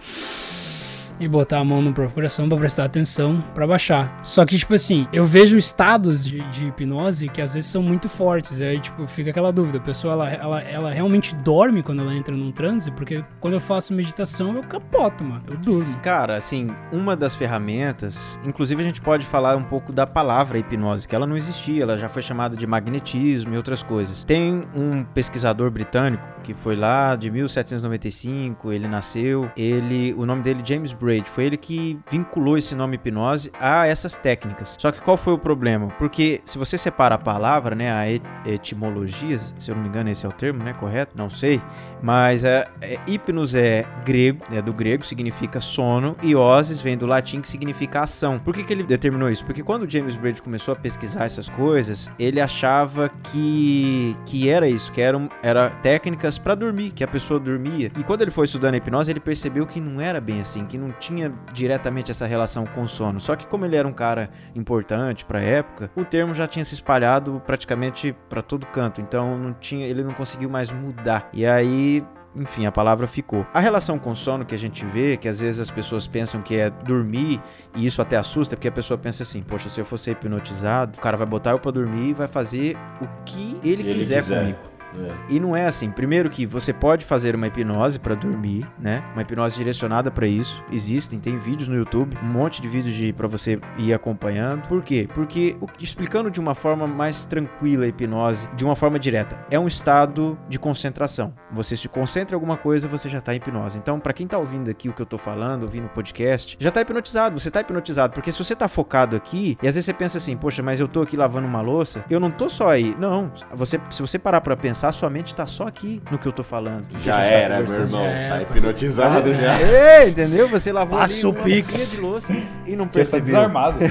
e 1.25 1.27
botar 1.27 1.59
a 1.59 1.63
mão 1.63 1.81
no 1.81 1.93
próprio 1.93 2.15
coração 2.15 2.47
pra 2.49 2.57
prestar 2.57 2.85
atenção 2.85 3.43
pra 3.53 3.67
baixar. 3.67 4.19
Só 4.23 4.45
que, 4.45 4.57
tipo 4.57 4.73
assim, 4.73 5.07
eu 5.13 5.23
vejo 5.25 5.57
estados 5.57 6.23
de, 6.23 6.41
de 6.51 6.67
hipnose 6.67 7.29
que 7.29 7.41
às 7.41 7.53
vezes 7.53 7.69
são 7.69 7.81
muito 7.81 8.09
fortes. 8.09 8.59
Aí, 8.61 8.79
tipo, 8.79 9.05
fica 9.07 9.29
aquela 9.29 9.51
dúvida. 9.51 9.77
A 9.77 9.81
pessoa, 9.81 10.13
ela, 10.13 10.29
ela, 10.29 10.61
ela 10.61 10.91
realmente 10.91 11.35
dorme 11.35 11.83
quando 11.83 12.01
ela 12.01 12.13
entra 12.13 12.35
num 12.35 12.51
transe? 12.51 12.91
Porque 12.91 13.23
quando 13.39 13.53
eu 13.53 13.59
faço 13.59 13.93
meditação, 13.93 14.55
eu 14.55 14.63
capoto, 14.63 15.23
mano. 15.23 15.43
Eu 15.47 15.57
durmo. 15.57 15.99
Cara, 16.01 16.37
assim, 16.37 16.67
uma 16.91 17.15
das 17.15 17.35
ferramentas, 17.35 18.39
inclusive 18.45 18.81
a 18.81 18.83
gente 18.83 19.01
pode 19.01 19.25
falar 19.25 19.55
um 19.55 19.63
pouco 19.63 19.91
da 19.91 20.07
palavra 20.07 20.57
hipnose, 20.57 21.07
que 21.07 21.15
ela 21.15 21.27
não 21.27 21.37
existia, 21.37 21.83
ela 21.83 21.97
já 21.97 22.09
foi 22.09 22.21
chamada 22.21 22.55
de 22.55 22.65
magnetismo 22.65 23.53
e 23.53 23.57
outras 23.57 23.83
coisas. 23.83 24.23
Tem 24.23 24.63
um 24.75 25.03
pesquisador 25.03 25.69
britânico 25.69 26.31
que 26.41 26.53
foi 26.53 26.75
lá 26.75 27.15
de 27.15 27.29
1795, 27.29 28.71
ele 28.71 28.87
nasceu, 28.87 29.49
ele, 29.55 30.13
o 30.17 30.25
nome 30.25 30.41
dele 30.41 30.61
é 30.61 30.65
James 30.65 30.93
Braid, 31.11 31.29
foi 31.29 31.43
ele 31.43 31.57
que 31.57 31.99
vinculou 32.09 32.57
esse 32.57 32.73
nome 32.73 32.95
hipnose 32.95 33.51
a 33.59 33.85
essas 33.85 34.15
técnicas. 34.15 34.77
Só 34.79 34.91
que 34.91 35.01
qual 35.01 35.17
foi 35.17 35.33
o 35.33 35.37
problema? 35.37 35.89
Porque 35.99 36.41
se 36.45 36.57
você 36.57 36.77
separa 36.77 37.15
a 37.15 37.17
palavra, 37.17 37.75
né, 37.75 37.91
a 37.91 38.09
et 38.09 38.21
etimologia, 38.45 39.37
se 39.37 39.69
eu 39.69 39.75
não 39.75 39.83
me 39.83 39.89
engano 39.89 40.09
esse 40.09 40.25
é 40.25 40.29
o 40.29 40.31
termo, 40.31 40.63
né, 40.63 40.73
correto? 40.73 41.17
Não 41.17 41.29
sei, 41.29 41.61
mas 42.01 42.43
é, 42.43 42.67
é 42.81 42.97
hipnos 43.05 43.53
é 43.55 43.85
grego, 44.05 44.45
é 44.51 44.61
do 44.61 44.73
grego, 44.73 45.05
significa 45.05 45.59
sono, 45.59 46.15
e 46.23 46.35
osis 46.35 46.81
vem 46.81 46.97
do 46.97 47.05
latim 47.05 47.41
que 47.41 47.47
significa 47.47 48.01
ação. 48.01 48.39
Por 48.39 48.53
que, 48.53 48.63
que 48.63 48.73
ele 48.73 48.83
determinou 48.83 49.29
isso? 49.29 49.45
Porque 49.45 49.61
quando 49.61 49.89
James 49.89 50.15
Braid 50.15 50.41
começou 50.41 50.73
a 50.73 50.77
pesquisar 50.77 51.25
essas 51.25 51.49
coisas, 51.49 52.09
ele 52.17 52.39
achava 52.39 53.09
que 53.23 54.15
que 54.25 54.49
era 54.49 54.67
isso, 54.67 54.91
que 54.91 55.01
eram 55.01 55.29
era 55.43 55.69
técnicas 55.81 56.37
para 56.37 56.55
dormir, 56.55 56.91
que 56.91 57.03
a 57.03 57.07
pessoa 57.07 57.39
dormia. 57.39 57.91
E 57.99 58.03
quando 58.03 58.21
ele 58.21 58.31
foi 58.31 58.45
estudando 58.45 58.75
a 58.75 58.77
hipnose, 58.77 59.11
ele 59.11 59.19
percebeu 59.19 59.65
que 59.65 59.79
não 59.79 59.99
era 59.99 60.21
bem 60.21 60.39
assim, 60.39 60.65
que 60.65 60.77
não 60.77 60.89
tinha 61.01 61.33
diretamente 61.51 62.11
essa 62.11 62.27
relação 62.27 62.65
com 62.65 62.83
o 62.83 62.87
sono. 62.87 63.19
Só 63.19 63.35
que 63.35 63.47
como 63.47 63.65
ele 63.65 63.75
era 63.75 63.87
um 63.87 63.93
cara 63.93 64.29
importante 64.55 65.25
para 65.25 65.39
a 65.39 65.43
época, 65.43 65.91
o 65.95 66.05
termo 66.05 66.33
já 66.35 66.47
tinha 66.47 66.63
se 66.63 66.75
espalhado 66.75 67.41
praticamente 67.45 68.15
para 68.29 68.41
todo 68.41 68.65
canto. 68.67 69.01
Então 69.01 69.37
não 69.37 69.53
tinha, 69.53 69.87
ele 69.87 70.03
não 70.03 70.13
conseguiu 70.13 70.49
mais 70.49 70.71
mudar. 70.71 71.29
E 71.33 71.45
aí 71.45 72.03
enfim, 72.35 72.65
a 72.65 72.71
palavra 72.71 73.07
ficou. 73.07 73.45
A 73.53 73.59
relação 73.59 73.99
com 73.99 74.15
sono 74.15 74.45
que 74.45 74.55
a 74.55 74.57
gente 74.57 74.85
vê, 74.85 75.17
que 75.17 75.27
às 75.27 75.39
vezes 75.39 75.59
as 75.59 75.69
pessoas 75.69 76.07
pensam 76.07 76.41
que 76.41 76.55
é 76.55 76.69
dormir, 76.69 77.41
e 77.75 77.85
isso 77.85 78.01
até 78.01 78.15
assusta, 78.15 78.55
porque 78.55 78.69
a 78.69 78.71
pessoa 78.71 78.97
pensa 78.97 79.23
assim: 79.23 79.41
poxa, 79.41 79.69
se 79.69 79.81
eu 79.81 79.85
fosse 79.85 80.11
hipnotizado, 80.11 80.97
o 80.97 81.01
cara 81.01 81.17
vai 81.17 81.27
botar 81.27 81.51
eu 81.51 81.59
pra 81.59 81.71
dormir 81.71 82.09
e 82.09 82.13
vai 82.13 82.27
fazer 82.27 82.77
o 83.01 83.07
que 83.25 83.59
ele, 83.63 83.83
Ele 83.83 83.93
quiser, 83.95 84.21
quiser. 84.21 84.39
comigo. 84.39 84.70
É. 84.97 85.33
E 85.33 85.39
não 85.39 85.55
é 85.55 85.65
assim. 85.65 85.89
Primeiro 85.89 86.29
que 86.29 86.45
você 86.45 86.73
pode 86.73 87.05
fazer 87.05 87.35
uma 87.35 87.47
hipnose 87.47 87.99
para 87.99 88.15
dormir, 88.15 88.67
né? 88.79 89.03
Uma 89.13 89.21
hipnose 89.21 89.55
direcionada 89.55 90.11
para 90.11 90.27
isso. 90.27 90.63
Existem, 90.71 91.19
tem 91.19 91.37
vídeos 91.37 91.67
no 91.67 91.75
YouTube, 91.75 92.17
um 92.21 92.27
monte 92.27 92.61
de 92.61 92.67
vídeos 92.67 92.95
de 92.95 93.13
para 93.13 93.27
você 93.27 93.59
ir 93.77 93.93
acompanhando. 93.93 94.67
Por 94.67 94.81
quê? 94.81 95.07
Porque 95.13 95.55
explicando 95.79 96.29
de 96.29 96.39
uma 96.39 96.55
forma 96.55 96.87
mais 96.87 97.25
tranquila 97.25 97.85
a 97.85 97.87
hipnose, 97.87 98.47
de 98.55 98.65
uma 98.65 98.75
forma 98.75 98.99
direta, 98.99 99.45
é 99.49 99.59
um 99.59 99.67
estado 99.67 100.37
de 100.49 100.59
concentração. 100.59 101.33
Você 101.51 101.75
se 101.75 101.87
concentra 101.87 102.35
em 102.35 102.37
alguma 102.37 102.57
coisa, 102.57 102.87
você 102.87 103.09
já 103.09 103.21
tá 103.21 103.33
em 103.33 103.37
hipnose. 103.37 103.77
Então, 103.77 103.99
para 103.99 104.13
quem 104.13 104.27
tá 104.27 104.37
ouvindo 104.37 104.69
aqui 104.69 104.89
o 104.89 104.93
que 104.93 105.01
eu 105.01 105.05
tô 105.05 105.17
falando, 105.17 105.63
ouvindo 105.63 105.85
o 105.85 105.89
podcast, 105.89 106.57
já 106.59 106.71
tá 106.71 106.81
hipnotizado, 106.81 107.39
você 107.39 107.51
tá 107.51 107.61
hipnotizado, 107.61 108.13
porque 108.13 108.31
se 108.31 108.37
você 108.37 108.55
tá 108.55 108.67
focado 108.67 109.15
aqui, 109.15 109.57
e 109.61 109.67
às 109.67 109.75
vezes 109.75 109.85
você 109.85 109.93
pensa 109.93 110.17
assim, 110.17 110.35
poxa, 110.35 110.61
mas 110.63 110.79
eu 110.79 110.87
tô 110.87 111.01
aqui 111.01 111.15
lavando 111.17 111.47
uma 111.47 111.61
louça, 111.61 112.03
eu 112.09 112.19
não 112.19 112.31
tô 112.31 112.49
só 112.49 112.69
aí. 112.69 112.95
Não, 112.97 113.31
você 113.53 113.79
se 113.89 114.01
você 114.01 114.19
parar 114.19 114.41
para 114.41 114.55
pensar, 114.55 114.80
sua 114.91 115.09
mente 115.09 115.35
tá 115.35 115.45
só 115.45 115.67
aqui 115.67 116.01
no 116.09 116.17
que 116.17 116.25
eu 116.25 116.31
tô 116.31 116.43
falando. 116.43 116.87
Já 117.03 117.17
tá 117.17 117.23
era, 117.25 117.59
meu 117.61 117.73
irmão. 117.73 118.03
Já 118.05 118.07
Tá 118.29 118.35
era. 118.37 118.41
hipnotizado 118.43 119.35
já. 119.35 119.59
É, 119.59 120.07
entendeu? 120.07 120.47
Você 120.47 120.71
lavou 120.71 120.97
Passa 120.97 121.13
ali 121.15 121.25
o 121.25 121.43
Pix. 121.43 121.91
de 121.91 121.99
louça 122.01 122.33
e 122.65 122.75
não 122.75 122.85
tá 122.85 122.93
percebeu. 122.93 123.25
desarmado. 123.25 123.77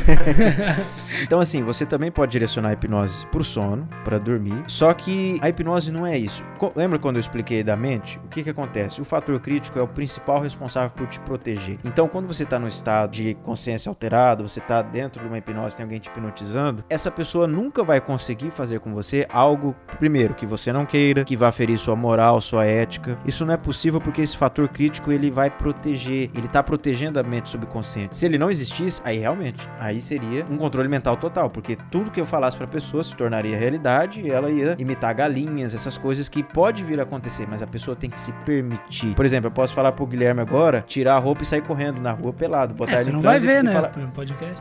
Então, 1.22 1.40
assim, 1.40 1.62
você 1.62 1.84
também 1.84 2.10
pode 2.10 2.30
direcionar 2.32 2.68
a 2.70 2.72
hipnose 2.72 3.26
pro 3.26 3.42
sono, 3.42 3.86
pra 4.04 4.16
dormir. 4.16 4.62
Só 4.68 4.92
que 4.94 5.38
a 5.42 5.48
hipnose 5.48 5.90
não 5.90 6.06
é 6.06 6.16
isso. 6.16 6.42
Lembra 6.74 6.98
quando 6.98 7.16
eu 7.16 7.20
expliquei 7.20 7.62
da 7.64 7.76
mente? 7.76 8.18
O 8.24 8.28
que 8.28 8.42
que 8.44 8.50
acontece? 8.50 9.00
O 9.00 9.04
fator 9.04 9.38
crítico 9.40 9.78
é 9.78 9.82
o 9.82 9.88
principal 9.88 10.40
responsável 10.40 10.90
por 10.90 11.06
te 11.08 11.18
proteger. 11.20 11.78
Então, 11.84 12.06
quando 12.08 12.26
você 12.26 12.46
tá 12.46 12.58
no 12.58 12.68
estado 12.68 13.10
de 13.10 13.34
consciência 13.42 13.88
alterada, 13.90 14.42
você 14.42 14.60
tá 14.60 14.82
dentro 14.82 15.20
de 15.20 15.26
uma 15.28 15.36
hipnose, 15.36 15.76
tem 15.76 15.82
alguém 15.84 15.98
te 15.98 16.08
hipnotizando, 16.08 16.84
essa 16.88 17.10
pessoa 17.10 17.46
nunca 17.46 17.82
vai 17.82 18.00
conseguir 18.00 18.50
fazer 18.50 18.78
com 18.80 18.94
você 18.94 19.26
algo, 19.30 19.74
primeiro, 19.98 20.32
que 20.34 20.46
você 20.46 20.72
não 20.72 20.79
queira, 20.86 21.24
que 21.24 21.36
vá 21.36 21.50
ferir 21.52 21.78
sua 21.78 21.96
moral, 21.96 22.40
sua 22.40 22.64
ética. 22.66 23.18
Isso 23.26 23.44
não 23.44 23.54
é 23.54 23.56
possível 23.56 24.00
porque 24.00 24.20
esse 24.22 24.36
fator 24.36 24.68
crítico, 24.68 25.10
ele 25.12 25.30
vai 25.30 25.50
proteger, 25.50 26.30
ele 26.34 26.48
tá 26.48 26.62
protegendo 26.62 27.18
a 27.18 27.22
mente 27.22 27.48
subconsciente. 27.48 28.16
Se 28.16 28.26
ele 28.26 28.38
não 28.38 28.50
existisse, 28.50 29.00
aí 29.04 29.18
realmente, 29.18 29.68
aí 29.78 30.00
seria 30.00 30.44
um 30.50 30.56
controle 30.56 30.88
mental 30.88 31.16
total, 31.16 31.48
porque 31.50 31.76
tudo 31.90 32.10
que 32.10 32.20
eu 32.20 32.26
falasse 32.26 32.56
pra 32.56 32.66
pessoa 32.66 33.02
se 33.02 33.14
tornaria 33.14 33.56
realidade 33.56 34.20
e 34.22 34.30
ela 34.30 34.50
ia 34.50 34.76
imitar 34.78 35.14
galinhas, 35.14 35.74
essas 35.74 35.96
coisas 35.98 36.28
que 36.28 36.42
pode 36.42 36.84
vir 36.84 36.98
a 37.00 37.02
acontecer, 37.02 37.46
mas 37.48 37.62
a 37.62 37.66
pessoa 37.66 37.96
tem 37.96 38.08
que 38.10 38.18
se 38.20 38.32
permitir. 38.44 39.14
Por 39.14 39.24
exemplo, 39.24 39.48
eu 39.48 39.52
posso 39.52 39.74
falar 39.74 39.92
pro 39.92 40.06
Guilherme 40.06 40.40
agora, 40.40 40.84
tirar 40.86 41.14
a 41.16 41.18
roupa 41.18 41.42
e 41.42 41.46
sair 41.46 41.62
correndo 41.62 42.00
na 42.00 42.12
rua 42.12 42.32
pelado, 42.32 42.74
botar 42.74 42.92
É, 42.92 42.94
ele 42.96 43.04
você 43.04 43.10
em 43.10 43.12
não 43.14 43.20
vai 43.20 43.38
ver, 43.38 43.62
né? 43.64 43.72
falar-. 43.72 43.92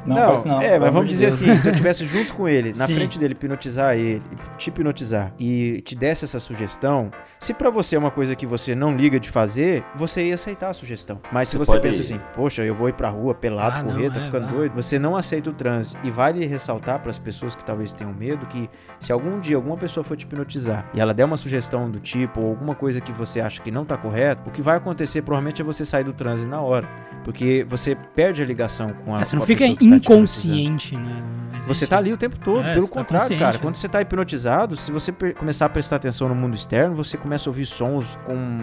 Não, 0.06 0.34
isso 0.34 0.48
não, 0.48 0.62
é, 0.62 0.80
mas 0.80 0.92
vamos 0.94 1.10
dizer 1.10 1.28
Deus. 1.28 1.42
assim, 1.42 1.60
se 1.60 1.70
eu 1.70 1.74
tivesse 1.76 2.06
junto 2.06 2.34
com 2.34 2.48
ele, 2.48 2.74
na 2.76 2.86
Sim. 2.88 2.94
frente 2.96 3.20
dele, 3.20 3.34
hipnotizar 3.34 3.96
ele, 3.96 4.22
te 4.58 4.70
hipnotizar 4.70 5.34
e 5.40 5.82
te 5.82 5.96
desse 6.10 6.26
essa 6.26 6.40
sugestão, 6.40 7.12
se 7.40 7.54
pra 7.54 7.70
você 7.70 7.96
é 7.96 8.00
uma 8.00 8.10
coisa 8.12 8.36
que 8.36 8.46
você 8.46 8.74
não 8.74 8.96
liga 8.96 9.20
de 9.20 9.30
fazer, 9.30 9.84
você 9.96 10.26
ia 10.28 10.34
aceitar 10.36 10.70
a 10.70 10.74
sugestão. 10.74 11.22
Mas 11.32 11.50
se 11.50 11.58
Você 11.58 11.72
você 11.74 11.80
pensa 11.80 12.00
ir. 12.00 12.02
assim, 12.02 12.22
poxa, 12.34 12.64
eu 12.66 12.74
vou 12.74 12.90
ir 12.90 12.94
pra 12.94 13.10
rua 13.10 13.34
pelado, 13.36 13.80
Ah, 13.80 13.84
não, 13.84 13.92
correr, 13.94 14.10
tá 14.12 14.20
é, 14.20 14.24
ficando 14.24 14.46
vai. 14.48 14.56
doido, 14.56 14.74
você 14.76 14.98
não 14.98 15.16
aceita 15.16 15.50
o 15.50 15.54
transe. 15.54 15.96
E 16.04 16.10
vale 16.12 16.46
ressaltar 16.46 17.00
para 17.00 17.12
as 17.12 17.20
pessoas 17.20 17.56
que 17.56 17.64
talvez 17.64 17.94
tenham 17.94 18.14
medo 18.14 18.46
que 18.48 18.70
se 19.00 19.12
algum 19.12 19.40
dia 19.40 19.56
alguma 19.56 19.78
pessoa 19.78 20.04
for 20.04 20.18
te 20.18 20.24
hipnotizar 20.24 20.90
e 20.94 21.00
ela 21.00 21.14
der 21.14 21.26
uma 21.26 21.38
sugestão 21.38 21.90
do 21.90 22.00
tipo 22.00 22.42
ou 22.42 22.50
alguma 22.50 22.74
coisa 22.76 23.00
que 23.00 23.12
você 23.12 23.40
acha 23.40 23.62
que 23.62 23.70
não 23.72 23.86
tá 23.86 23.96
correto, 23.98 24.50
o 24.50 24.52
que 24.52 24.62
vai 24.62 24.78
acontecer 24.78 25.22
provavelmente 25.22 25.62
é 25.62 25.66
você 25.66 25.86
sair 25.86 26.04
do 26.04 26.14
transe 26.14 26.48
na 26.48 26.60
hora, 26.62 26.88
porque 27.24 27.66
você 27.70 27.96
perde 28.16 28.42
a 28.42 28.46
ligação 28.46 28.94
com 29.06 29.14
a 29.16 29.22
É, 29.22 29.26
você 29.26 29.36
não 29.36 29.44
fica 29.46 29.66
tá 29.66 29.74
inconsciente, 29.84 30.96
né? 30.98 31.24
Existe. 31.60 31.68
Você 31.68 31.88
tá 31.88 31.98
ali 31.98 32.12
o 32.14 32.18
tempo 32.18 32.38
todo. 32.40 32.66
É, 32.66 32.74
Pelo 32.74 32.88
você 32.88 32.94
tá 32.94 33.00
contrário, 33.00 33.24
consciente, 33.28 33.40
cara. 33.44 33.54
né? 33.58 33.60
Quando 33.62 33.76
você 33.76 33.88
tá 33.90 34.02
hipnotizado, 34.02 34.76
se 34.76 34.92
você 34.92 35.12
começar 35.38 35.66
a 35.66 35.70
prestar 35.70 35.96
atenção 35.98 36.28
no 36.30 36.36
mundo 36.36 36.56
externo, 36.56 36.96
você 36.96 37.18
começa 37.18 37.48
a 37.48 37.52
ouvir 37.52 37.66
sons 37.66 38.18
com. 38.26 38.58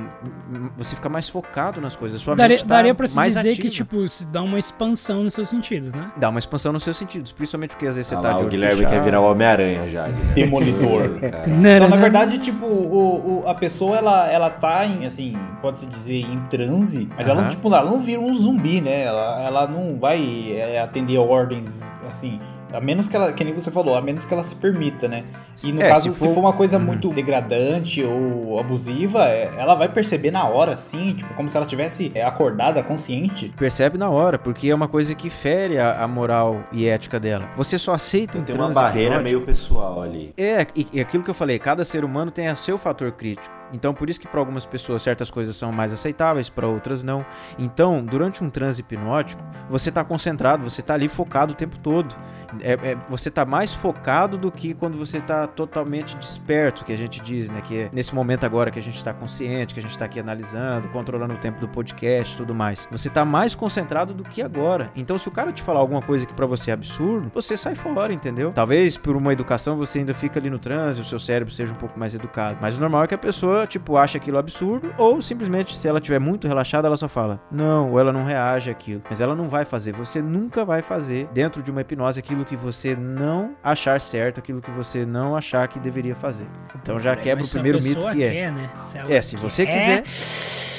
Você 0.76 0.95
fica 0.97 1.09
mais 1.09 1.29
focado 1.29 1.81
nas 1.81 1.95
coisas. 1.97 2.21
Sua 2.21 2.35
Daria, 2.35 2.57
mente 2.57 2.67
tá 2.67 2.75
daria 2.76 2.95
pra 2.95 3.07
se 3.07 3.15
mais 3.17 3.35
dizer 3.35 3.49
ativa. 3.50 3.62
que, 3.62 3.71
tipo, 3.71 4.09
se 4.09 4.26
dá 4.26 4.43
uma 4.43 4.59
expansão 4.59 5.23
nos 5.23 5.35
seus 5.35 5.49
sentidos, 5.49 5.95
né? 5.95 6.11
Dá 6.17 6.29
uma 6.29 6.38
expansão 6.38 6.73
nos 6.73 6.83
seus 6.83 6.97
sentidos. 6.97 7.33
Principalmente 7.33 7.71
porque 7.71 7.87
às 7.87 7.97
vezes 7.97 8.09
você 8.09 8.15
Ah 8.17 8.21
tá 8.21 8.33
lá, 8.33 8.38
de 8.38 8.45
o 8.45 8.49
Guilherme 8.49 8.76
fechado. 8.79 8.93
quer 8.93 9.00
virar 9.03 9.21
o 9.21 9.31
Homem-Aranha 9.31 9.88
já. 9.88 10.09
Demolidor. 10.35 11.19
Cara. 11.21 11.45
Então, 11.49 11.88
na 11.88 11.97
verdade, 11.97 12.38
tipo, 12.38 12.67
o, 12.67 13.43
o- 13.45 13.49
a 13.49 13.55
pessoa, 13.55 13.97
ela, 13.97 14.26
ela 14.31 14.50
tá 14.50 14.85
em, 14.87 15.05
assim, 15.05 15.37
pode-se 15.61 15.87
dizer, 15.87 16.21
em 16.23 16.41
transe, 16.50 17.09
mas 17.17 17.29
ela, 17.29 17.49
tipo, 17.49 17.69
ela 17.69 17.85
não 17.85 18.00
vira 18.00 18.21
um 18.21 18.35
zumbi, 18.35 18.81
né? 18.81 19.03
Ela, 19.03 19.43
ela 19.43 19.67
não 19.67 19.99
vai 19.99 20.53
é, 20.53 20.81
atender 20.81 21.17
a 21.17 21.21
ordens, 21.21 21.83
assim, 22.09 22.41
a 22.76 22.80
menos 22.80 23.09
que 23.09 23.16
ela, 23.16 23.33
que 23.33 23.42
nem 23.42 23.54
você 23.54 23.71
falou, 23.71 23.97
a 23.97 24.02
menos 24.02 24.25
que 24.25 24.33
ela 24.35 24.42
se 24.42 24.54
permita, 24.54 25.09
né? 25.09 25.25
E 25.64 25.73
no 25.73 25.80
É, 25.83 25.88
caso, 25.88 26.11
se 26.11 26.18
se 26.18 26.26
for- 26.26 26.35
for, 26.35 26.40
uma 26.40 26.52
coisa 26.52 26.76
Uhum. 26.78 26.85
muito 26.85 27.09
degradante 27.11 28.02
ou 28.04 28.59
abusiva, 28.61 29.25
é, 29.25 29.50
ela 29.56 29.75
vai 29.75 29.88
perceber 29.88 30.30
na 30.30 30.45
hora, 30.47 30.73
assim, 30.75 31.14
tipo, 31.14 31.33
como 31.35 31.49
se 31.49 31.56
ela 31.56 31.64
tivesse 31.66 32.12
é, 32.14 32.23
acordada, 32.25 32.83
consciente. 32.83 33.52
Percebe 33.56 33.97
na 33.99 34.11
hora, 34.11 34.38
porque 34.38 34.68
é 34.68 34.75
uma 34.75 34.88
coisa 34.88 35.14
que 35.14 35.30
fere 35.30 35.78
a, 35.78 36.02
a 36.02 36.09
moral 36.09 36.64
e 36.73 36.87
ética 36.87 37.18
dela. 37.18 37.47
Você 37.56 37.78
só 37.78 37.95
aceita 37.95 38.38
um 38.38 38.42
Tem 38.42 38.54
uma 38.54 38.71
barreira 38.71 39.21
meio 39.21 39.40
pessoal 39.40 40.02
ali. 40.02 40.33
É, 40.37 40.66
e, 40.75 40.87
e 40.92 41.00
aquilo 41.00 41.23
que 41.25 41.30
eu 41.30 41.35
falei, 41.35 41.59
cada 41.59 41.85
ser 41.85 42.04
humano 42.04 42.30
tem 42.30 42.49
a 42.49 42.54
seu 42.54 42.76
fator 42.76 43.12
crítico. 43.12 43.54
Então, 43.73 43.92
por 43.92 44.08
isso 44.08 44.20
que 44.20 44.28
para 44.28 44.40
algumas 44.40 44.64
pessoas 44.64 45.02
certas 45.02 45.30
coisas 45.30 45.56
são 45.56 45.73
mais 45.73 45.92
aceitáveis, 45.92 46.49
para 46.49 46.66
outras 46.66 47.02
não. 47.02 47.25
Então, 47.58 48.04
durante 48.04 48.42
um 48.42 48.50
transe 48.50 48.80
hipnótico, 48.80 49.42
você 49.68 49.90
tá 49.90 50.04
concentrado, 50.04 50.62
você 50.62 50.82
tá 50.82 50.94
ali 50.94 51.08
focado 51.08 51.52
o 51.52 51.56
tempo 51.56 51.78
todo. 51.78 52.14
É, 52.62 52.73
é- 52.73 52.96
você 53.08 53.30
tá 53.30 53.44
mais 53.44 53.75
focado 53.75 54.38
do 54.38 54.50
que 54.50 54.73
quando 54.75 54.96
você 54.96 55.20
tá 55.20 55.46
totalmente 55.46 56.16
desperto, 56.16 56.85
que 56.85 56.92
a 56.92 56.96
gente 56.96 57.20
diz, 57.20 57.50
né? 57.50 57.61
Que 57.61 57.82
é 57.82 57.90
nesse 57.92 58.14
momento 58.14 58.44
agora 58.44 58.70
que 58.70 58.78
a 58.78 58.82
gente 58.82 59.02
tá 59.02 59.12
consciente, 59.12 59.75
que 59.75 59.80
a 59.80 59.82
gente 59.82 59.99
tá 59.99 60.04
aqui 60.04 60.20
analisando, 60.20 60.88
controlando 60.88 61.35
o 61.35 61.38
tempo 61.38 61.61
do 61.61 61.68
podcast 61.68 62.37
tudo 62.37 62.54
mais. 62.54 62.87
Você 62.90 63.08
tá 63.11 63.25
mais 63.25 63.54
concentrado 63.54 64.14
do 64.14 64.23
que 64.23 64.42
agora. 64.42 64.90
Então, 64.94 65.18
se 65.18 65.28
o 65.28 65.30
cara 65.32 65.52
te 65.52 65.62
falar 65.62 65.80
alguma 65.80 66.02
coisa 66.02 66.26
que 66.26 66.32
para 66.32 66.46
você 66.46 66.70
é 66.70 66.75
absurdo, 66.75 67.30
você 67.35 67.56
sai 67.56 67.75
fora, 67.75 68.12
entendeu? 68.12 68.52
Talvez 68.52 68.96
por 68.96 69.16
uma 69.16 69.32
educação 69.32 69.76
você 69.76 69.99
ainda 70.00 70.14
fica 70.14 70.38
ali 70.38 70.50
no 70.50 70.58
transe, 70.58 71.00
o 71.00 71.04
seu 71.04 71.18
cérebro 71.18 71.52
seja 71.52 71.73
um 71.73 71.76
pouco 71.76 71.99
mais 71.99 72.14
educado. 72.14 72.58
Mas 72.61 72.76
o 72.76 72.80
normal 72.80 73.04
é 73.04 73.06
que 73.06 73.14
a 73.14 73.18
pessoa 73.18 73.55
pessoa, 73.56 73.66
tipo, 73.66 73.96
acha 73.96 74.18
aquilo 74.18 74.38
absurdo, 74.38 74.92
ou 74.98 75.20
simplesmente, 75.22 75.76
se 75.76 75.88
ela 75.88 75.98
estiver 75.98 76.18
muito 76.18 76.46
relaxada, 76.46 76.86
ela 76.88 76.96
só 76.96 77.08
fala, 77.08 77.40
não, 77.50 77.92
ou 77.92 77.98
ela 78.00 78.12
não 78.12 78.25
reage 78.25 78.70
àquilo. 78.70 79.02
Mas 79.08 79.20
ela 79.20 79.34
não 79.34 79.48
vai 79.48 79.64
fazer. 79.64 79.92
Você 79.92 80.20
nunca 80.20 80.64
vai 80.64 80.82
fazer 80.82 81.28
dentro 81.32 81.62
de 81.62 81.70
uma 81.70 81.80
hipnose 81.80 82.18
aquilo 82.18 82.44
que 82.44 82.56
você 82.56 82.94
não 82.94 83.52
achar 83.62 84.00
certo, 84.00 84.38
aquilo 84.38 84.60
que 84.60 84.70
você 84.70 85.04
não 85.06 85.36
achar 85.36 85.66
que 85.68 85.78
deveria 85.78 86.14
fazer. 86.14 86.46
Então 86.82 86.98
já 87.00 87.16
quebra 87.16 87.44
o 87.44 87.48
primeiro 87.48 87.82
mito 87.82 88.06
que 88.08 88.22
é. 88.22 88.30
quer, 88.32 88.52
né? 88.52 88.70
Se 88.75 88.98
É, 89.12 89.22
se 89.22 89.36
você 89.36 89.66
quer, 89.66 90.02
quiser. 90.02 90.04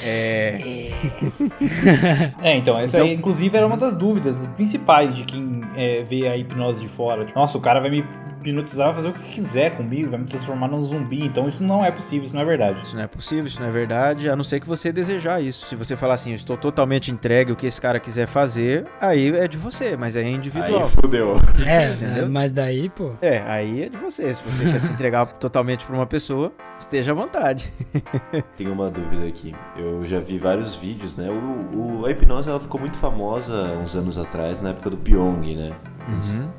É. 0.04 0.90
É, 2.42 2.56
então, 2.56 2.78
essa 2.78 2.96
Então- 2.98 3.08
aí, 3.08 3.14
inclusive, 3.14 3.56
era 3.56 3.66
uma 3.66 3.76
das 3.76 3.94
dúvidas 3.94 4.46
principais 4.48 5.14
de 5.16 5.24
quem 5.24 5.60
é, 5.74 6.02
vê 6.04 6.28
a 6.28 6.36
hipnose 6.36 6.80
de 6.80 6.88
fora. 6.88 7.24
Tipo, 7.24 7.38
nossa, 7.38 7.58
o 7.58 7.60
cara 7.60 7.80
vai 7.80 7.90
me 7.90 8.04
hipnotizar, 8.40 8.94
fazer 8.94 9.08
o 9.08 9.12
que 9.12 9.22
quiser 9.22 9.76
comigo, 9.76 10.10
vai 10.10 10.20
me 10.20 10.26
transformar 10.26 10.68
num 10.68 10.80
zumbi. 10.82 11.24
Então, 11.24 11.46
isso 11.46 11.62
não 11.62 11.84
é 11.84 11.90
possível, 11.90 12.26
isso 12.26 12.34
não 12.34 12.42
é 12.42 12.44
verdade. 12.44 12.82
Isso 12.82 12.96
não 12.96 13.02
é 13.02 13.06
possível, 13.06 13.46
isso 13.46 13.60
não 13.60 13.68
é 13.68 13.70
verdade, 13.70 14.28
a 14.28 14.36
não 14.36 14.44
ser 14.44 14.60
que 14.60 14.66
você 14.66 14.92
desejar 14.92 15.42
isso. 15.42 15.66
Se 15.66 15.76
você 15.76 15.96
falar 15.96 16.14
assim, 16.14 16.30
eu 16.30 16.36
estou 16.36 16.56
totalmente 16.56 17.10
entregue 17.10 17.52
o 17.52 17.56
que 17.56 17.66
esse 17.66 17.80
cara 17.80 18.00
quiser 18.00 18.26
fazer, 18.26 18.84
aí 19.00 19.34
é 19.36 19.46
de 19.48 19.58
você, 19.58 19.96
mas 19.96 20.16
aí 20.16 20.24
é 20.26 20.30
individual. 20.30 20.84
Aí 20.84 20.90
fudeu. 20.90 21.40
É, 21.66 21.90
Entendeu? 21.92 22.28
mas 22.28 22.52
daí, 22.52 22.88
pô. 22.88 23.12
É, 23.20 23.42
aí 23.46 23.82
é 23.84 23.88
de 23.88 23.96
você. 23.96 24.32
Se 24.34 24.42
você 24.42 24.64
quer 24.64 24.80
se 24.80 24.92
entregar 24.92 25.26
totalmente 25.38 25.84
pra 25.84 25.94
uma 25.94 26.06
pessoa, 26.06 26.52
esteja 26.78 27.12
à 27.12 27.14
vontade. 27.14 27.72
Tem 28.56 28.68
uma 28.68 28.90
dúvida 28.90 29.26
aqui. 29.26 29.54
Eu 29.76 30.04
já 30.06 30.20
vi 30.20 30.38
vários 30.38 30.74
vídeos, 30.74 31.16
né? 31.16 31.28
O, 31.30 32.00
o- 32.02 32.06
a 32.06 32.10
hipnose 32.10 32.48
ela 32.48 32.60
ficou 32.60 32.80
muito 32.80 32.98
famosa 32.98 33.52
uns 33.82 33.94
anos 33.96 34.16
atrás, 34.18 34.60
na 34.60 34.70
época 34.70 34.90
do 34.90 34.96
Pyong, 34.96 35.54
né? 35.56 35.72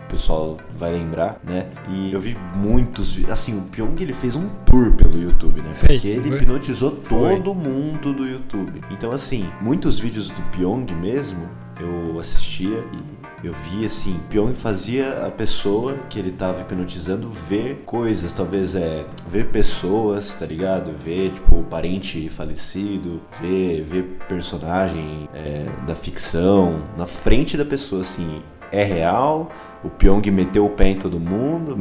O 0.06 0.10
pessoal 0.12 0.58
vai 0.78 0.92
lembrar, 0.92 1.40
né? 1.44 1.72
E 1.90 2.14
eu 2.14 2.22
vi 2.22 2.38
muitos. 2.56 3.18
Assim, 3.32 3.58
o 3.58 3.62
Pyong 3.64 3.96
ele 4.00 4.14
fez 4.14 4.36
um 4.36 4.48
tour 4.64 4.94
pelo 4.94 5.20
YouTube, 5.20 5.60
né? 5.62 5.74
Fez, 5.74 6.04
Porque 6.04 6.14
ele 6.16 6.36
hipnotizou 6.36 7.00
Foi. 7.04 7.36
todo 7.38 7.56
mundo 7.56 8.14
do 8.14 8.28
YouTube. 8.28 8.80
Então, 8.92 9.12
assim, 9.12 9.50
muitos 9.60 10.00
vídeos 10.00 10.30
do 10.30 10.42
Pyong 10.52 10.86
mesmo 10.94 11.50
eu 11.80 12.20
assistia 12.20 12.84
e. 12.94 13.19
Eu 13.42 13.54
vi 13.54 13.86
assim, 13.86 14.20
Pyong 14.30 14.54
fazia 14.54 15.26
a 15.26 15.32
pessoa 15.32 15.98
que 16.10 16.20
ele 16.20 16.32
tava 16.32 16.60
hipnotizando 16.60 17.30
ver 17.30 17.84
coisas, 17.86 18.34
talvez 18.34 18.76
é 18.76 19.06
ver 19.30 19.48
pessoas, 19.48 20.36
tá 20.36 20.46
ligado? 20.46 20.92
Ver 20.98 21.32
tipo 21.32 21.64
parente 21.64 22.30
falecido, 22.30 23.22
ver, 23.40 23.82
ver 23.84 24.04
personagem 24.28 25.30
é, 25.34 25.66
da 25.88 25.96
ficção 25.96 26.84
na 26.98 27.08
frente 27.08 27.56
da 27.56 27.64
pessoa, 27.64 28.02
assim, 28.02 28.42
é 28.74 28.84
real? 28.84 29.50
O 29.84 29.90
Pyong 29.90 30.30
meteu 30.30 30.66
o 30.66 30.70
pé 30.70 30.90
em 30.90 30.96
todo 30.98 31.18
mundo, 31.18 31.78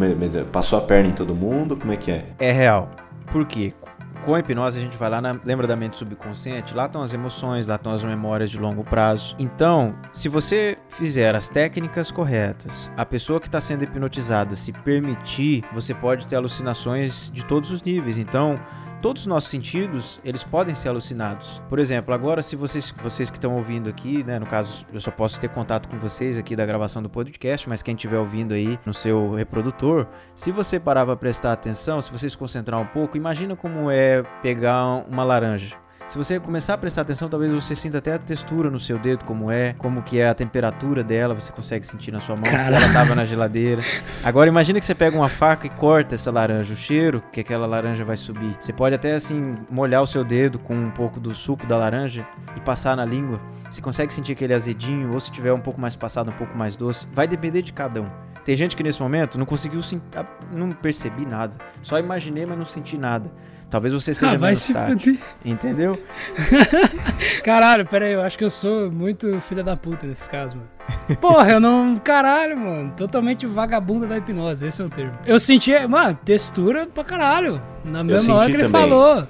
passou 0.53 0.79
a 0.79 0.83
perna 0.83 1.09
em 1.09 1.12
todo 1.12 1.35
mundo, 1.35 1.77
como 1.77 1.93
é 1.93 1.97
que 1.97 2.12
é? 2.12 2.27
É 2.38 2.53
real. 2.53 2.88
Por 3.33 3.45
quê? 3.45 3.75
Com 4.29 4.35
a 4.35 4.41
hipnose 4.41 4.79
a 4.79 4.83
gente 4.83 4.99
vai 4.99 5.09
lá, 5.09 5.23
na, 5.23 5.41
lembra 5.43 5.67
da 5.67 5.75
mente 5.75 5.97
subconsciente? 5.97 6.75
Lá 6.75 6.85
estão 6.85 7.01
as 7.01 7.15
emoções, 7.15 7.67
lá 7.67 7.77
estão 7.77 7.93
as 7.93 8.05
memórias 8.05 8.51
de 8.51 8.61
longo 8.61 8.85
prazo. 8.85 9.35
Então, 9.39 9.97
se 10.13 10.29
você 10.29 10.77
fizer 10.87 11.35
as 11.35 11.49
técnicas 11.49 12.11
corretas, 12.11 12.93
a 12.95 13.07
pessoa 13.07 13.41
que 13.41 13.49
está 13.49 13.59
sendo 13.59 13.85
hipnotizada 13.85 14.55
se 14.55 14.71
permitir, 14.71 15.65
você 15.73 15.95
pode 15.95 16.27
ter 16.27 16.37
alucinações 16.37 17.31
de 17.31 17.43
todos 17.43 17.73
os 17.73 17.81
níveis. 17.81 18.19
Então, 18.19 18.61
todos 19.00 19.23
os 19.23 19.26
nossos 19.26 19.50
sentidos, 19.50 20.21
eles 20.25 20.45
podem 20.45 20.75
ser 20.75 20.88
alucinados. 20.88 21.62
Por 21.69 21.78
exemplo, 21.78 22.14
agora 22.14 22.43
se 22.43 22.57
vocês, 22.57 22.95
vocês 23.02 23.31
que 23.31 23.37
estão 23.37 23.55
ouvindo 23.57 23.88
aqui, 23.88 24.23
né, 24.25 24.38
no 24.38 24.47
caso, 24.47 24.87
eu 24.93 25.00
só 25.00 25.11
posso 25.11 25.40
ter 25.40 25.49
contato 25.49 25.88
com 25.88 25.99
vocês 25.99 26.38
aqui 26.38 26.55
da 26.55 26.67
gravação 26.67 27.02
do 27.02 27.09
podcast, 27.09 27.69
mas 27.69 27.83
quem 27.83 27.95
estiver 27.95 28.19
ouvindo 28.19 28.55
aí 28.55 28.78
no 28.85 28.95
seu 28.95 29.35
reprodutor, 29.35 30.07
se 30.35 30.50
você 30.50 30.78
parar 30.78 31.07
para 31.07 31.17
prestar 31.17 31.52
atenção, 31.52 32.00
se 32.02 32.11
você 32.11 32.28
se 32.28 32.37
concentrar 32.37 32.81
um 32.81 32.87
pouco, 32.87 33.17
imagina 33.17 33.57
como 33.57 33.90
é 33.90 34.23
pegar 34.43 34.85
uma 35.09 35.25
laranja. 35.25 35.88
Se 36.09 36.17
você 36.17 36.41
começar 36.41 36.73
a 36.73 36.79
prestar 36.79 37.03
atenção, 37.03 37.29
talvez 37.29 37.53
você 37.53 37.75
sinta 37.75 37.99
até 37.99 38.15
a 38.15 38.19
textura 38.19 38.71
no 38.71 38.81
seu 38.81 38.99
dedo, 38.99 39.27
como 39.27 39.50
é, 39.50 39.75
como 39.75 40.00
que 40.00 40.19
é 40.19 40.27
a 40.27 40.33
temperatura 40.33 41.05
dela, 41.05 41.35
você 41.35 41.53
consegue 41.53 41.85
sentir 41.85 42.11
na 42.11 42.19
sua 42.19 42.35
mão, 42.35 42.47
se 42.47 42.73
ela 42.73 42.91
tava 42.95 43.15
na 43.15 43.27
geladeira. 43.27 43.83
Agora 44.25 44.49
imagina 44.49 44.79
que 44.81 44.87
você 44.87 44.95
pega 44.95 45.15
uma 45.15 45.29
faca 45.29 45.67
e 45.67 45.71
corta 45.71 46.15
essa 46.15 46.31
laranja, 46.31 46.73
o 46.73 46.77
cheiro 46.77 47.23
que 47.31 47.41
aquela 47.41 47.67
laranja 47.67 48.07
vai 48.07 48.17
subir. 48.17 48.57
Você 48.59 48.73
pode 48.73 48.95
até 48.95 49.17
assim 49.17 49.59
molhar 49.71 50.03
o 50.03 50.07
seu 50.07 50.25
dedo 50.25 50.59
com 50.59 50.75
um 50.75 50.91
pouco 50.91 51.21
do 51.21 51.35
suco 51.35 51.67
da 51.67 51.77
laranja 51.77 52.27
e 52.57 52.61
passar 52.61 52.97
na 52.97 53.05
língua. 53.05 53.38
Você 53.71 53.83
consegue 53.83 54.11
sentir 54.11 54.33
aquele 54.33 54.55
azedinho, 54.55 55.12
ou 55.12 55.21
se 55.21 55.31
tiver 55.31 55.53
um 55.53 55.61
pouco 55.61 55.79
mais 55.79 55.95
passado, 55.95 56.31
um 56.31 56.37
pouco 56.37 56.57
mais 56.57 56.75
doce. 56.75 57.07
Vai 57.12 57.29
depender 57.29 57.61
de 57.61 57.75
cada 57.75 58.00
um. 58.00 58.09
Tem 58.47 58.57
gente 58.57 58.75
que 58.75 58.83
nesse 58.83 59.03
momento 59.03 59.38
não 59.38 59.45
conseguiu 59.45 59.83
sentir, 59.83 60.03
não 60.50 60.71
percebi 60.71 61.27
nada. 61.27 61.59
Só 61.83 61.99
imaginei, 61.99 62.47
mas 62.47 62.57
não 62.57 62.64
senti 62.64 62.97
nada. 62.97 63.31
Talvez 63.70 63.92
você 63.92 64.14
seja 64.14 64.33
Ah, 64.35 64.38
vai 64.38 64.50
menos 64.52 64.66
fuder. 64.66 65.18
entendeu? 65.44 66.02
Caralho, 67.44 67.85
pera 67.87 68.07
aí, 68.07 68.12
eu 68.12 68.22
acho 68.22 68.38
que 68.38 68.44
eu 68.44 68.50
sou 68.50 68.90
muito 68.90 69.40
filha 69.42 69.62
da 69.62 69.76
puta 69.76 70.07
nesses 70.07 70.26
casos, 70.28 70.54
mano. 70.54 70.68
Porra, 71.20 71.50
eu 71.52 71.61
não. 71.61 71.96
Caralho, 71.96 72.57
mano. 72.57 72.92
Totalmente 72.96 73.46
vagabunda 73.46 74.07
da 74.07 74.16
hipnose, 74.16 74.66
esse 74.66 74.81
é 74.81 74.85
o 74.85 74.88
termo. 74.88 75.12
Eu 75.26 75.38
senti, 75.38 75.70
mano, 75.87 76.18
textura 76.24 76.87
pra 76.87 77.04
caralho. 77.04 77.61
Na 77.85 78.02
mesma 78.02 78.35
hora 78.37 78.46
que 78.46 78.52
ele 78.57 78.64
também. 78.64 78.81
falou. 78.83 79.26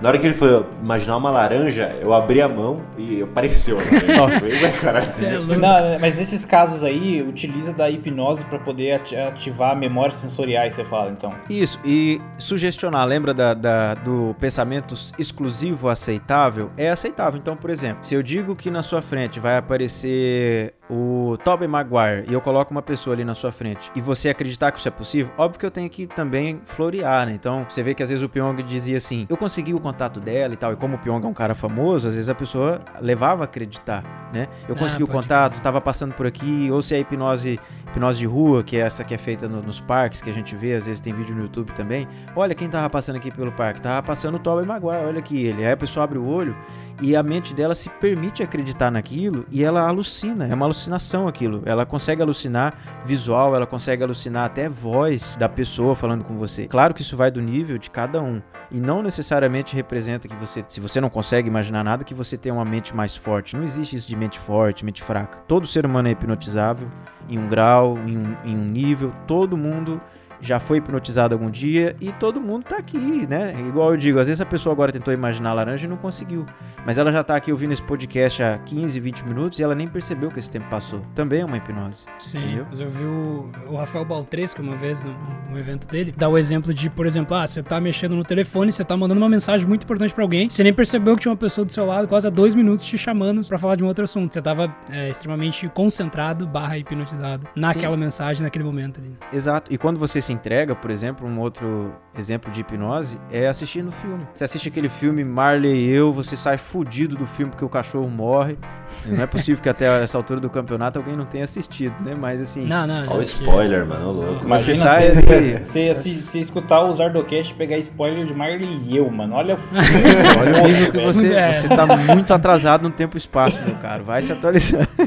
Na 0.00 0.08
hora 0.08 0.18
que 0.18 0.26
ele 0.26 0.34
falou 0.34 0.66
imaginar 0.82 1.16
uma 1.18 1.30
laranja, 1.30 1.94
eu 2.00 2.12
abri 2.14 2.40
a 2.40 2.48
mão 2.48 2.80
e 2.96 3.22
apareceu. 3.22 3.76
Né? 3.76 3.84
Cê 5.12 5.26
é. 5.26 5.38
Não, 5.38 5.98
mas 6.00 6.16
nesses 6.16 6.44
casos 6.44 6.82
aí, 6.82 7.20
utiliza 7.22 7.72
da 7.72 7.90
hipnose 7.90 8.44
pra 8.46 8.58
poder 8.58 8.92
ati- 8.92 9.16
ativar 9.16 9.76
memórias 9.76 10.14
sensoriais, 10.14 10.72
você 10.74 10.84
fala, 10.84 11.10
então. 11.10 11.34
Isso, 11.50 11.78
e 11.84 12.20
sugestionar, 12.38 13.04
lembra 13.06 13.34
da, 13.34 13.52
da- 13.52 13.94
do 13.94 14.34
pensamento 14.40 14.94
exclusivo 15.18 15.88
aceitável? 15.88 16.70
É 16.78 16.90
aceitável. 16.90 17.38
Então, 17.38 17.54
por 17.56 17.68
exemplo, 17.68 17.98
se 18.02 18.14
eu 18.14 18.22
digo 18.22 18.56
que 18.56 18.70
na 18.70 18.82
sua 18.82 19.02
frente 19.02 19.38
vai 19.38 19.58
aparecer 19.58 20.72
o 20.90 21.36
Tobey 21.44 21.68
Maguire 21.68 22.24
e 22.28 22.32
eu 22.32 22.40
coloco 22.40 22.70
uma 22.72 22.82
pessoa 22.82 23.14
ali 23.14 23.24
na 23.24 23.34
sua 23.34 23.52
frente 23.52 23.90
e 23.94 24.00
você 24.00 24.28
acreditar 24.28 24.72
que 24.72 24.78
isso 24.78 24.88
é 24.88 24.90
possível, 24.90 25.32
óbvio 25.38 25.60
que 25.60 25.66
eu 25.66 25.70
tenho 25.70 25.88
que 25.88 26.06
também 26.06 26.60
florear, 26.64 27.26
né? 27.26 27.32
Então, 27.32 27.64
você 27.68 27.82
vê 27.82 27.94
que 27.94 28.02
às 28.02 28.10
vezes 28.10 28.24
o 28.24 28.28
Pyong 28.28 28.62
dizia 28.62 28.96
assim, 28.96 29.26
eu 29.28 29.36
consegui 29.36 29.72
o 29.72 29.80
contato 29.80 30.18
dela 30.20 30.52
e 30.54 30.56
tal, 30.56 30.72
e 30.72 30.76
como 30.76 30.96
o 30.96 30.98
Pyong 30.98 31.24
é 31.24 31.28
um 31.28 31.32
cara 31.34 31.54
famoso, 31.54 32.08
às 32.08 32.14
vezes 32.14 32.28
a 32.28 32.34
pessoa 32.34 32.80
levava 33.00 33.42
a 33.42 33.44
acreditar, 33.44 34.02
né? 34.32 34.48
Eu 34.68 34.74
Ah, 34.74 34.78
consegui 34.78 35.02
o 35.04 35.06
contato, 35.08 35.60
tava 35.62 35.80
passando 35.80 36.14
por 36.14 36.26
aqui, 36.26 36.68
ou 36.72 36.82
se 36.82 36.94
é 36.94 36.98
hipnose 36.98 37.58
hipnose 37.90 38.18
de 38.18 38.26
rua, 38.26 38.62
que 38.62 38.76
é 38.76 38.80
essa 38.80 39.02
que 39.02 39.12
é 39.14 39.18
feita 39.18 39.48
no- 39.48 39.62
nos 39.62 39.80
parques, 39.80 40.22
que 40.22 40.30
a 40.30 40.32
gente 40.32 40.54
vê, 40.54 40.74
às 40.74 40.86
vezes 40.86 41.00
tem 41.00 41.12
vídeo 41.12 41.34
no 41.34 41.42
YouTube 41.42 41.72
também. 41.72 42.06
Olha 42.36 42.54
quem 42.54 42.68
tava 42.68 42.88
passando 42.88 43.16
aqui 43.16 43.32
pelo 43.32 43.50
parque, 43.50 43.82
tava 43.82 44.00
passando 44.06 44.36
o 44.36 44.38
Tobey 44.38 44.64
Maguire, 44.64 45.04
olha 45.06 45.18
aqui 45.18 45.44
ele. 45.44 45.64
Aí 45.64 45.72
a 45.72 45.76
pessoa 45.76 46.04
abre 46.04 46.16
o 46.16 46.24
olho 46.24 46.56
e 47.02 47.16
a 47.16 47.22
mente 47.22 47.52
dela 47.52 47.74
se 47.74 47.88
permite 47.90 48.44
acreditar 48.44 48.92
naquilo 48.92 49.44
e 49.50 49.64
ela 49.64 49.88
alucina, 49.88 50.46
é 50.46 50.54
uma 50.54 50.66
alucinação 50.66 50.79
aquilo. 51.28 51.62
Ela 51.66 51.84
consegue 51.84 52.22
alucinar 52.22 52.74
visual, 53.04 53.54
ela 53.54 53.66
consegue 53.66 54.02
alucinar 54.02 54.44
até 54.44 54.68
voz 54.68 55.36
da 55.36 55.48
pessoa 55.48 55.94
falando 55.94 56.24
com 56.24 56.36
você. 56.36 56.66
Claro 56.66 56.94
que 56.94 57.02
isso 57.02 57.16
vai 57.16 57.30
do 57.30 57.40
nível 57.40 57.76
de 57.78 57.90
cada 57.90 58.22
um. 58.22 58.40
E 58.70 58.78
não 58.80 59.02
necessariamente 59.02 59.74
representa 59.74 60.28
que 60.28 60.36
você, 60.36 60.64
se 60.68 60.80
você 60.80 61.00
não 61.00 61.10
consegue 61.10 61.48
imaginar 61.48 61.82
nada, 61.82 62.04
que 62.04 62.14
você 62.14 62.38
tem 62.38 62.52
uma 62.52 62.64
mente 62.64 62.94
mais 62.94 63.16
forte. 63.16 63.56
Não 63.56 63.64
existe 63.64 63.96
isso 63.96 64.06
de 64.06 64.14
mente 64.14 64.38
forte, 64.38 64.84
mente 64.84 65.02
fraca. 65.02 65.38
Todo 65.48 65.66
ser 65.66 65.84
humano 65.84 66.08
é 66.08 66.12
hipnotizável 66.12 66.88
em 67.28 67.38
um 67.38 67.48
grau, 67.48 67.98
em 67.98 68.16
um, 68.16 68.36
em 68.44 68.56
um 68.56 68.64
nível. 68.64 69.12
Todo 69.26 69.56
mundo 69.56 70.00
já 70.40 70.58
foi 70.58 70.78
hipnotizado 70.78 71.34
algum 71.34 71.50
dia 71.50 71.96
e 72.00 72.12
todo 72.12 72.40
mundo 72.40 72.64
tá 72.64 72.76
aqui, 72.76 73.26
né? 73.26 73.54
Igual 73.68 73.90
eu 73.90 73.96
digo, 73.96 74.18
às 74.18 74.26
vezes 74.26 74.40
a 74.40 74.46
pessoa 74.46 74.72
agora 74.72 74.92
tentou 74.92 75.12
imaginar 75.12 75.50
a 75.50 75.54
laranja 75.54 75.86
e 75.86 75.88
não 75.88 75.96
conseguiu. 75.96 76.46
Mas 76.84 76.98
ela 76.98 77.12
já 77.12 77.22
tá 77.22 77.36
aqui 77.36 77.52
ouvindo 77.52 77.72
esse 77.72 77.82
podcast 77.82 78.42
há 78.42 78.58
15, 78.58 78.98
20 79.00 79.24
minutos 79.26 79.58
e 79.58 79.62
ela 79.62 79.74
nem 79.74 79.86
percebeu 79.86 80.30
que 80.30 80.38
esse 80.38 80.50
tempo 80.50 80.68
passou. 80.68 81.00
Também 81.14 81.40
é 81.40 81.44
uma 81.44 81.56
hipnose. 81.56 82.06
Sim, 82.18 82.38
Entendeu? 82.38 82.66
mas 82.70 82.80
eu 82.80 82.88
vi 82.88 83.04
o, 83.04 83.50
o 83.68 83.76
Rafael 83.76 84.04
Baltresca 84.04 84.62
uma 84.62 84.76
vez 84.76 85.04
no, 85.04 85.14
no 85.50 85.58
evento 85.58 85.86
dele, 85.86 86.14
dá 86.16 86.28
o 86.28 86.38
exemplo 86.38 86.72
de, 86.72 86.88
por 86.88 87.06
exemplo, 87.06 87.36
ah, 87.36 87.46
você 87.46 87.62
tá 87.62 87.80
mexendo 87.80 88.16
no 88.16 88.24
telefone, 88.24 88.72
você 88.72 88.84
tá 88.84 88.96
mandando 88.96 89.20
uma 89.20 89.28
mensagem 89.28 89.66
muito 89.66 89.84
importante 89.84 90.14
pra 90.14 90.24
alguém, 90.24 90.48
você 90.48 90.62
nem 90.62 90.72
percebeu 90.72 91.14
que 91.16 91.22
tinha 91.22 91.32
uma 91.32 91.36
pessoa 91.38 91.64
do 91.64 91.72
seu 91.72 91.84
lado 91.84 92.08
quase 92.08 92.26
há 92.26 92.30
dois 92.30 92.54
minutos 92.54 92.84
te 92.84 92.96
chamando 92.96 93.46
pra 93.46 93.58
falar 93.58 93.76
de 93.76 93.84
um 93.84 93.86
outro 93.86 94.04
assunto. 94.04 94.32
Você 94.32 94.42
tava 94.42 94.74
é, 94.90 95.10
extremamente 95.10 95.68
concentrado 95.68 96.46
barra 96.46 96.78
hipnotizado 96.78 97.46
naquela 97.54 97.96
mensagem, 97.96 98.42
naquele 98.42 98.64
momento 98.64 99.00
ali. 99.00 99.14
Exato. 99.32 99.72
E 99.72 99.78
quando 99.78 99.98
você 99.98 100.20
se 100.20 100.29
entrega, 100.32 100.74
por 100.74 100.90
exemplo, 100.90 101.26
um 101.26 101.38
outro 101.40 101.92
exemplo 102.16 102.50
de 102.50 102.60
hipnose 102.60 103.20
é 103.30 103.46
assistindo 103.48 103.90
filme. 103.92 104.26
Você 104.34 104.44
assiste 104.44 104.68
aquele 104.68 104.88
filme 104.88 105.24
Marley 105.24 105.72
e 105.74 105.90
eu, 105.90 106.12
você 106.12 106.36
sai 106.36 106.56
fudido 106.58 107.16
do 107.16 107.26
filme 107.26 107.50
porque 107.50 107.64
o 107.64 107.68
cachorro 107.68 108.08
morre. 108.08 108.58
Não 109.06 109.22
é 109.22 109.26
possível 109.26 109.62
que 109.62 109.68
até 109.68 110.02
essa 110.02 110.18
altura 110.18 110.40
do 110.40 110.50
campeonato 110.50 110.98
alguém 110.98 111.16
não 111.16 111.24
tenha 111.24 111.44
assistido, 111.44 111.94
né? 112.04 112.14
Mas 112.14 112.40
assim. 112.40 112.66
Não, 112.66 112.86
não, 112.86 113.06
Olha 113.08 113.18
o 113.18 113.22
spoiler, 113.22 113.86
mano, 113.86 114.08
ô 114.08 114.12
louco. 114.12 114.48
Mas 114.48 114.62
você 114.62 114.74
sai 114.74 115.10
você, 115.14 115.88
assim- 115.88 116.20
você, 116.20 116.38
escutar 116.40 116.82
o 116.82 116.92
Zardocast 116.92 117.52
e 117.52 117.56
pegar 117.56 117.78
spoiler 117.78 118.26
de 118.26 118.34
Marley 118.34 118.80
e 118.86 118.96
eu, 118.96 119.08
mano. 119.10 119.34
Olha 119.34 119.54
o 119.54 119.58
Olha 120.40 120.62
o 120.62 120.66
nível 120.66 120.92
que 120.92 121.00
você, 121.00 121.32
É. 121.32 121.52
você 121.52 121.68
tá 121.68 121.86
muito 121.86 122.34
atrasado 122.34 122.82
no 122.82 122.90
tempo 122.90 123.16
e 123.16 123.18
espaço, 123.18 123.60
meu 123.62 123.76
caro. 123.76 124.04
Vai 124.04 124.20
se 124.22 124.32
atualizar. 124.32 124.86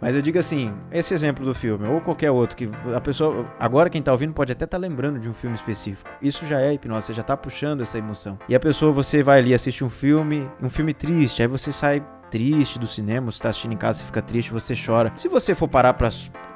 Mas 0.00 0.16
eu 0.16 0.22
digo 0.22 0.38
assim, 0.38 0.74
esse 0.90 1.12
exemplo 1.12 1.44
do 1.44 1.54
filme, 1.54 1.86
ou 1.86 2.00
qualquer 2.00 2.30
outro, 2.30 2.56
que 2.56 2.68
a 2.94 3.00
pessoa, 3.00 3.46
agora 3.58 3.90
quem 3.90 4.00
tá 4.00 4.12
ouvindo 4.12 4.32
pode 4.32 4.52
até 4.52 4.66
tá 4.66 4.78
lembrando 4.78 5.18
de 5.18 5.28
um 5.28 5.34
filme 5.34 5.54
específico. 5.54 6.10
Isso 6.22 6.46
já 6.46 6.60
é 6.60 6.72
hipnose, 6.72 7.06
você 7.06 7.14
já 7.14 7.22
tá 7.22 7.36
puxando 7.36 7.82
essa 7.82 7.98
emoção. 7.98 8.38
E 8.48 8.54
a 8.54 8.60
pessoa, 8.60 8.92
você 8.92 9.22
vai 9.22 9.38
ali, 9.38 9.52
assiste 9.52 9.84
um 9.84 9.90
filme, 9.90 10.48
um 10.62 10.70
filme 10.70 10.94
triste, 10.94 11.42
aí 11.42 11.48
você 11.48 11.70
sai 11.72 12.02
triste 12.30 12.78
do 12.78 12.86
cinema, 12.86 13.30
você 13.30 13.42
tá 13.42 13.48
assistindo 13.48 13.72
em 13.72 13.76
casa, 13.76 13.98
você 13.98 14.06
fica 14.06 14.22
triste, 14.22 14.52
você 14.52 14.74
chora. 14.74 15.12
Se 15.16 15.28
você 15.28 15.54
for 15.54 15.68
parar 15.68 15.94
pra 15.94 16.08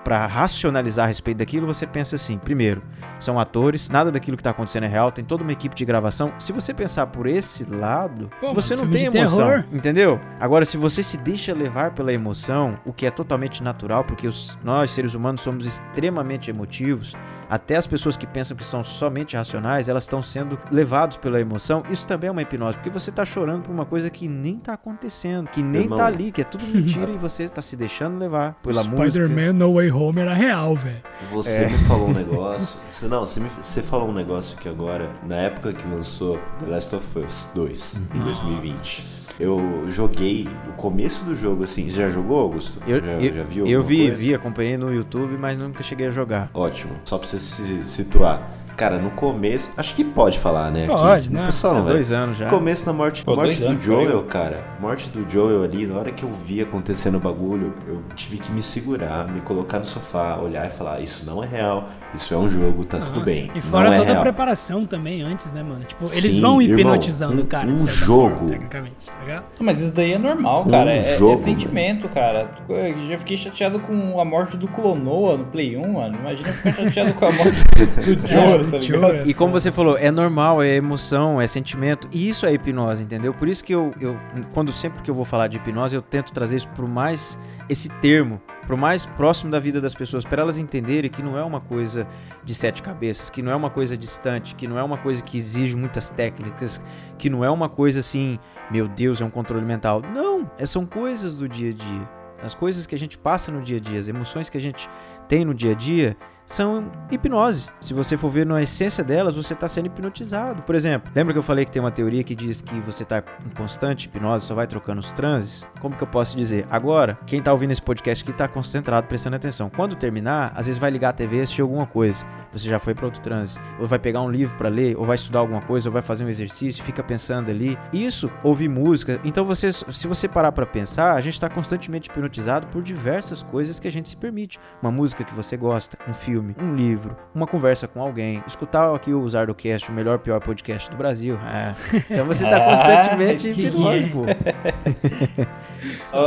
para 0.05 0.27
racionalizar 0.27 1.05
a 1.05 1.09
respeito 1.09 1.38
daquilo, 1.38 1.67
você 1.67 1.87
pensa 1.87 2.17
assim: 2.17 2.38
primeiro, 2.38 2.83
são 3.19 3.40
atores, 3.40 3.88
nada 3.88 4.12
daquilo 4.12 4.37
que 4.37 4.43
tá 4.43 4.51
acontecendo 4.51 4.85
é 4.85 4.88
real, 4.88 5.11
tem 5.11 5.25
toda 5.25 5.43
uma 5.43 5.53
equipe 5.53 5.75
de 5.75 5.85
gravação. 5.85 6.33
Se 6.38 6.53
você 6.53 6.75
pensar 6.75 7.07
por 7.07 7.27
esse 7.27 7.64
lado, 7.69 8.31
Pô, 8.40 8.53
você 8.53 8.77
mano, 8.77 8.85
não 8.87 8.93
tem 8.93 9.07
emoção, 9.07 9.49
terror. 9.49 9.64
entendeu? 9.73 10.21
Agora, 10.38 10.64
se 10.64 10.77
você 10.77 11.03
se 11.03 11.17
deixa 11.17 11.55
levar 11.55 11.93
pela 11.93 12.12
emoção, 12.12 12.79
o 12.85 12.93
que 12.93 13.07
é 13.07 13.11
totalmente 13.11 13.62
natural, 13.62 14.05
porque 14.05 14.27
os- 14.29 14.59
nós, 14.62 14.90
seres 14.90 15.14
humanos, 15.14 15.40
somos 15.40 15.64
extremamente 15.67 16.51
emotivos, 16.51 17.14
até 17.49 17.77
as 17.77 17.87
pessoas 17.87 18.17
que 18.17 18.27
pensam 18.27 18.57
que 18.57 18.64
são 18.64 18.83
somente 18.83 19.37
racionais, 19.37 19.88
elas 19.88 20.03
estão 20.05 20.21
sendo 20.23 20.59
levados 20.71 21.17
pela 21.17 21.40
emoção. 21.40 21.83
Isso 21.90 22.07
também 22.07 22.29
é 22.29 22.31
uma 22.31 22.43
hipnose, 22.43 22.77
porque 22.77 22.90
você 22.90 23.12
tá 23.12 23.25
chorando 23.25 23.62
por 23.62 23.71
uma 23.73 23.85
coisa 23.85 24.11
que 24.11 24.27
nem 24.27 24.57
tá 24.59 24.73
acontecendo, 24.73 25.49
que 25.49 25.62
nem 25.62 25.83
Irmão. 25.83 25.99
tá 25.99 26.07
ali, 26.07 26.33
que 26.33 26.40
é 26.40 26.45
tudo 26.45 26.64
mentira 26.67 27.11
e 27.11 27.17
você 27.17 27.49
tá 27.49 27.62
se 27.62 27.77
deixando 27.77 28.19
levar 28.19 28.55
pela 28.62 28.83
música. 28.83 29.25
Spider-Man 29.27 29.53
No 29.53 29.75
Way 29.75 29.88
Home 29.94 30.20
era 30.20 30.35
real, 30.35 30.74
velho. 30.74 30.96
Você 31.33 31.50
É. 31.64 31.68
me 31.68 31.78
falou 31.78 32.09
um 32.09 32.12
negócio. 32.12 32.78
Você, 32.90 33.07
não, 33.07 33.20
você, 33.26 33.40
me, 33.40 33.48
você 33.48 33.83
falou 33.83 34.09
um 34.09 34.12
negócio 34.12 34.57
que 34.59 34.68
agora, 34.68 35.11
na 35.26 35.37
época 35.37 35.72
que 35.72 35.87
lançou 35.88 36.38
The 36.64 36.70
Last 36.70 36.94
of 36.96 37.18
Us 37.18 37.50
2, 37.54 38.00
em 38.14 38.18
2020, 38.20 39.24
eu 39.40 39.61
joguei 39.88 40.48
o 40.68 40.72
começo 40.72 41.24
do 41.24 41.35
jogo 41.37 41.64
assim. 41.64 41.88
Você 41.88 41.96
já 42.02 42.11
jogou, 42.11 42.40
Augusto? 42.40 42.78
Eu, 42.87 43.00
já, 43.00 43.12
eu, 43.12 43.35
já 43.35 43.42
viu? 43.44 43.66
eu 43.66 43.83
vi, 43.83 43.98
coisa? 43.98 44.14
vi, 44.16 44.35
acompanhei 44.35 44.76
no 44.76 44.92
YouTube, 44.92 45.37
mas 45.38 45.59
nunca 45.59 45.83
cheguei 45.83 46.07
a 46.07 46.11
jogar. 46.11 46.50
Ótimo. 46.54 46.92
Só 47.04 47.18
pra 47.18 47.26
você 47.26 47.38
se 47.38 47.87
situar. 47.87 48.42
Cara, 48.76 48.98
no 48.98 49.10
começo. 49.12 49.70
Acho 49.76 49.94
que 49.94 50.02
pode 50.04 50.38
falar, 50.38 50.70
né? 50.70 50.84
aqui. 50.84 50.92
Pode, 50.94 51.28
O 51.28 51.32
né? 51.32 51.46
pessoal 51.46 51.82
vai. 51.84 51.92
dois 51.92 52.10
anos 52.12 52.37
já. 52.38 52.46
No 52.46 52.50
começo, 52.50 52.87
na 52.87 52.92
morte, 52.92 53.24
Pô, 53.24 53.37
morte 53.37 53.62
do 53.62 53.76
Joel, 53.76 54.10
foi. 54.20 54.24
cara. 54.24 54.64
Morte 54.80 55.08
do 55.10 55.28
Joel 55.30 55.62
ali, 55.62 55.87
na 55.87 55.96
hora 55.98 56.10
que 56.10 56.24
eu 56.24 56.30
vi 56.44 56.60
acontecendo 56.60 57.16
o 57.16 57.20
bagulho, 57.20 57.72
eu 57.87 58.02
tive 58.16 58.38
que 58.38 58.50
me 58.50 58.62
segurar, 58.62 59.28
me 59.28 59.40
colocar 59.42 59.78
no 59.78 59.87
sofá, 59.87 60.37
olhar 60.37 60.66
e 60.66 60.70
falar: 60.70 61.00
Isso 61.00 61.24
não 61.24 61.42
é 61.42 61.46
real, 61.46 61.88
isso 62.14 62.34
é 62.34 62.37
um 62.37 62.48
jogo, 62.48 62.84
tá 62.84 62.98
tudo 62.98 63.10
Nossa. 63.20 63.24
bem. 63.24 63.50
E 63.54 63.60
fora 63.60 63.88
não 63.88 63.94
é 63.94 63.98
toda 63.98 64.10
a 64.10 64.12
real. 64.14 64.22
preparação 64.24 64.84
também 64.87 65.22
antes, 65.22 65.52
né, 65.52 65.62
mano? 65.62 65.84
Tipo, 65.84 66.04
eles 66.06 66.34
Sim, 66.34 66.40
vão 66.40 66.60
irmão, 66.60 66.78
hipnotizando 66.78 67.40
um- 67.40 67.44
o 67.44 67.46
cara. 67.46 67.68
um 67.68 67.78
jogo. 67.78 68.34
forma, 68.37 68.48
tecnicamente, 68.50 68.96
tá 69.06 69.12
ligado? 69.24 69.44
Mas 69.60 69.80
isso 69.80 69.92
daí 69.92 70.12
é 70.14 70.18
normal, 70.18 70.64
Um 70.66 70.70
cara. 70.70 70.90
É, 70.92 71.14
é 71.14 71.16
jogo, 71.18 71.37
sentimento, 71.38 72.08
cara. 72.08 72.50
Eu 72.68 73.06
já 73.08 73.16
fiquei 73.18 73.37
chateado 73.37 73.78
com 73.78 74.20
a 74.20 74.24
morte 74.24 74.56
do 74.56 74.66
Clonoa 74.68 75.37
no 75.37 75.44
Play 75.44 75.76
1, 75.76 75.92
mano. 75.92 76.18
Imagina 76.18 76.52
ficar 76.52 76.72
chateado 76.72 77.14
com 77.14 77.24
a 77.24 77.32
morte 77.32 77.62
do 78.04 78.18
Joel, 78.28 78.63
tá 78.70 78.79
ligado? 78.79 79.29
E 79.29 79.35
como 79.35 79.53
você 79.53 79.70
falou, 79.72 79.96
é 79.98 80.11
normal, 80.11 80.62
é 80.62 80.74
emoção, 80.77 81.40
é 81.40 81.46
sentimento. 81.46 82.09
E 82.12 82.29
isso 82.29 82.46
é 82.46 82.53
hipnose, 82.53 83.03
entendeu? 83.03 83.33
Por 83.33 83.48
isso 83.48 83.64
que 83.64 83.74
eu, 83.74 83.92
eu 84.00 84.18
quando 84.53 84.72
sempre 84.72 85.03
que 85.03 85.11
eu 85.11 85.14
vou 85.14 85.24
falar 85.24 85.46
de 85.48 85.57
hipnose, 85.57 85.94
eu 85.94 86.03
tento 86.03 86.33
trazer 86.33 86.57
isso 86.57 86.68
pro 86.68 86.88
mais 86.88 87.38
esse 87.68 87.88
termo, 87.88 88.40
pro 88.66 88.77
mais 88.77 89.07
próximo 89.07 89.50
da 89.50 89.59
vida 89.59 89.81
das 89.81 89.94
pessoas, 89.94 90.24
para 90.24 90.42
elas 90.42 90.59
entenderem 90.59 91.11
que 91.11 91.22
não 91.22 91.38
é 91.38 91.42
uma 91.42 91.61
coisa 91.61 92.07
de 92.44 92.55
sete 92.55 92.83
cabeças, 92.83 93.31
que 93.31 93.40
não 93.40 93.50
é 93.50 93.57
uma 93.57 93.70
coisa 93.70 93.96
distante, 93.96 94.55
que 94.55 94.66
não 94.68 94.79
é 94.79 94.83
uma 94.83 94.98
coisa 94.98 95.22
que 95.22 95.38
exige 95.38 95.74
muitas 95.77 96.11
técnicas, 96.11 96.83
que 97.16 97.31
não 97.31 97.42
é 97.42 97.48
uma 97.48 97.68
coisa 97.68 98.00
assim, 98.00 98.38
meu 98.70 98.87
Deus, 98.87 99.20
é 99.22 99.24
um 99.24 99.31
controle 99.31 99.64
mental. 99.64 100.03
Não, 100.12 100.50
é- 100.59 100.66
são 100.66 100.85
coisas 100.85 101.38
do 101.38 101.48
dia 101.48 101.70
a 101.70 101.74
dia. 101.74 102.09
As 102.42 102.55
coisas 102.55 102.87
que 102.87 102.94
a 102.94 102.98
gente 102.98 103.16
passa 103.16 103.50
no 103.50 103.62
dia 103.62 103.79
a 103.79 103.81
dia, 103.81 103.98
as 103.98 104.09
emoções 104.09 104.50
que 104.50 104.59
a 104.59 104.61
gente 104.61 104.88
tem 105.27 105.44
no 105.46 105.55
dia 105.55 105.72
a 105.72 105.74
dia, 105.74 106.14
são 106.46 106.90
hipnose. 107.11 107.68
Se 107.80 107.94
você 107.94 108.16
for 108.16 108.30
ver 108.30 108.44
na 108.44 108.61
essência 108.61 109.02
delas, 109.02 109.35
você 109.35 109.54
está 109.54 109.66
sendo 109.68 109.87
hipnotizado. 109.87 110.62
Por 110.62 110.74
exemplo, 110.74 111.11
lembra 111.14 111.33
que 111.33 111.38
eu 111.38 111.42
falei 111.42 111.64
que 111.64 111.70
tem 111.70 111.80
uma 111.80 111.90
teoria 111.90 112.22
que 112.22 112.35
diz 112.35 112.61
que 112.61 112.78
você 112.80 113.02
está 113.02 113.22
em 113.44 113.50
constante 113.50 114.07
hipnose, 114.07 114.46
só 114.46 114.54
vai 114.54 114.66
trocando 114.66 115.00
os 115.00 115.12
transes? 115.12 115.66
Como 115.80 115.96
que 115.96 116.02
eu 116.02 116.09
posso 116.09 116.37
dizer? 116.37 116.66
Agora, 116.70 117.18
quem 117.26 117.38
está 117.38 117.52
ouvindo 117.52 117.70
esse 117.70 117.83
podcast 117.83 118.22
aqui 118.22 118.33
está 118.33 118.46
concentrado, 118.46 119.07
prestando 119.07 119.37
atenção. 119.37 119.70
Quando 119.70 119.96
terminar, 119.96 120.52
às 120.54 120.66
vezes 120.66 120.78
vai 120.78 120.90
ligar 120.90 121.11
a 121.11 121.12
TV 121.12 121.38
e 121.38 121.40
assistir 121.42 121.62
alguma 121.62 121.87
coisa. 121.87 122.24
Você 122.52 122.68
já 122.68 122.78
foi 122.78 122.94
para 122.94 123.07
outro 123.07 123.20
transe. 123.20 123.59
Ou 123.80 123.87
vai 123.87 123.98
pegar 123.98 124.20
um 124.20 124.30
livro 124.30 124.57
para 124.57 124.68
ler, 124.68 124.96
ou 124.96 125.04
vai 125.04 125.16
estudar 125.16 125.40
alguma 125.40 125.61
coisa, 125.61 125.88
ou 125.88 125.92
vai 125.92 126.02
fazer 126.02 126.24
um 126.24 126.28
exercício, 126.28 126.85
fica 126.85 127.02
pensando 127.02 127.50
ali. 127.50 127.78
Isso, 127.92 128.30
ouvir 128.42 128.68
música. 128.68 129.20
Então, 129.24 129.44
você, 129.44 129.72
se 129.72 130.07
você 130.07 130.28
parar 130.28 130.52
para 130.52 130.66
pensar, 130.66 131.14
a 131.14 131.20
gente 131.20 131.35
está 131.35 131.48
constantemente 131.48 132.09
hipnotizado 132.09 132.66
por 132.68 132.83
diversas 132.83 133.42
coisas 133.42 133.80
que 133.80 133.88
a 133.88 133.92
gente 133.92 134.09
se 134.09 134.16
permite. 134.16 134.59
Uma 134.80 134.90
música 134.90 135.24
que 135.24 135.35
você 135.35 135.57
gosta, 135.57 135.98
um 136.09 136.14
filme, 136.14 136.34
um 136.38 136.75
livro, 136.75 137.16
uma 137.35 137.47
conversa 137.47 137.87
com 137.88 138.01
alguém, 138.01 138.42
escutar 138.47 138.94
aqui 138.94 139.12
o 139.12 139.29
Zardocast, 139.29 139.90
o 139.90 139.94
melhor 139.94 140.18
pior 140.18 140.40
podcast 140.40 140.90
do 140.90 140.97
Brasil. 140.97 141.38
É. 141.44 141.75
Então 142.11 142.27
você 142.27 142.44
tá 142.49 142.57
Ah, 142.57 142.61
constantemente 142.70 143.49
hipnose, 143.53 144.07
pô. 144.07 144.23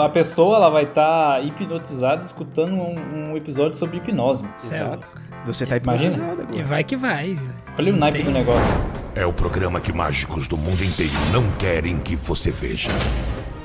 A 0.04 0.10
pessoa 0.10 0.58
ela 0.58 0.70
vai 0.70 0.84
estar 0.84 1.43
hipnotizada 1.43 2.24
escutando 2.24 2.74
um, 2.74 3.32
um 3.32 3.38
episódio 3.38 3.78
sobre 3.78 3.98
hipnose. 3.98 4.43
Exato. 4.63 5.13
Você 5.46 5.65
tá 5.65 5.78
Imagina. 5.78 6.12
hipnotizado 6.13 6.41
E 6.41 6.46
agora. 6.56 6.63
vai 6.67 6.84
que 6.84 6.96
vai. 6.96 7.39
Olha 7.80 7.93
o 7.93 7.96
naipe 7.98 8.24
do 8.24 8.32
negócio. 8.32 8.70
É 9.15 9.26
o 9.26 9.34
programa 9.34 9.80
que 9.80 9.91
mágicos 9.93 10.48
do 10.48 10.58
mundo 10.58 10.84
inteiro 10.84 11.13
não 11.32 11.50
querem 11.58 11.98
que 12.00 12.15
você 12.15 12.52
veja. 12.52 12.91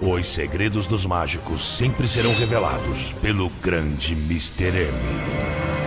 Os 0.00 0.26
segredos 0.26 0.86
dos 0.86 1.06
mágicos 1.06 1.76
sempre 1.76 2.08
serão 2.08 2.34
revelados 2.34 3.12
pelo 3.22 3.48
grande 3.62 4.14
Mr. 4.14 4.64
M. 4.66 5.81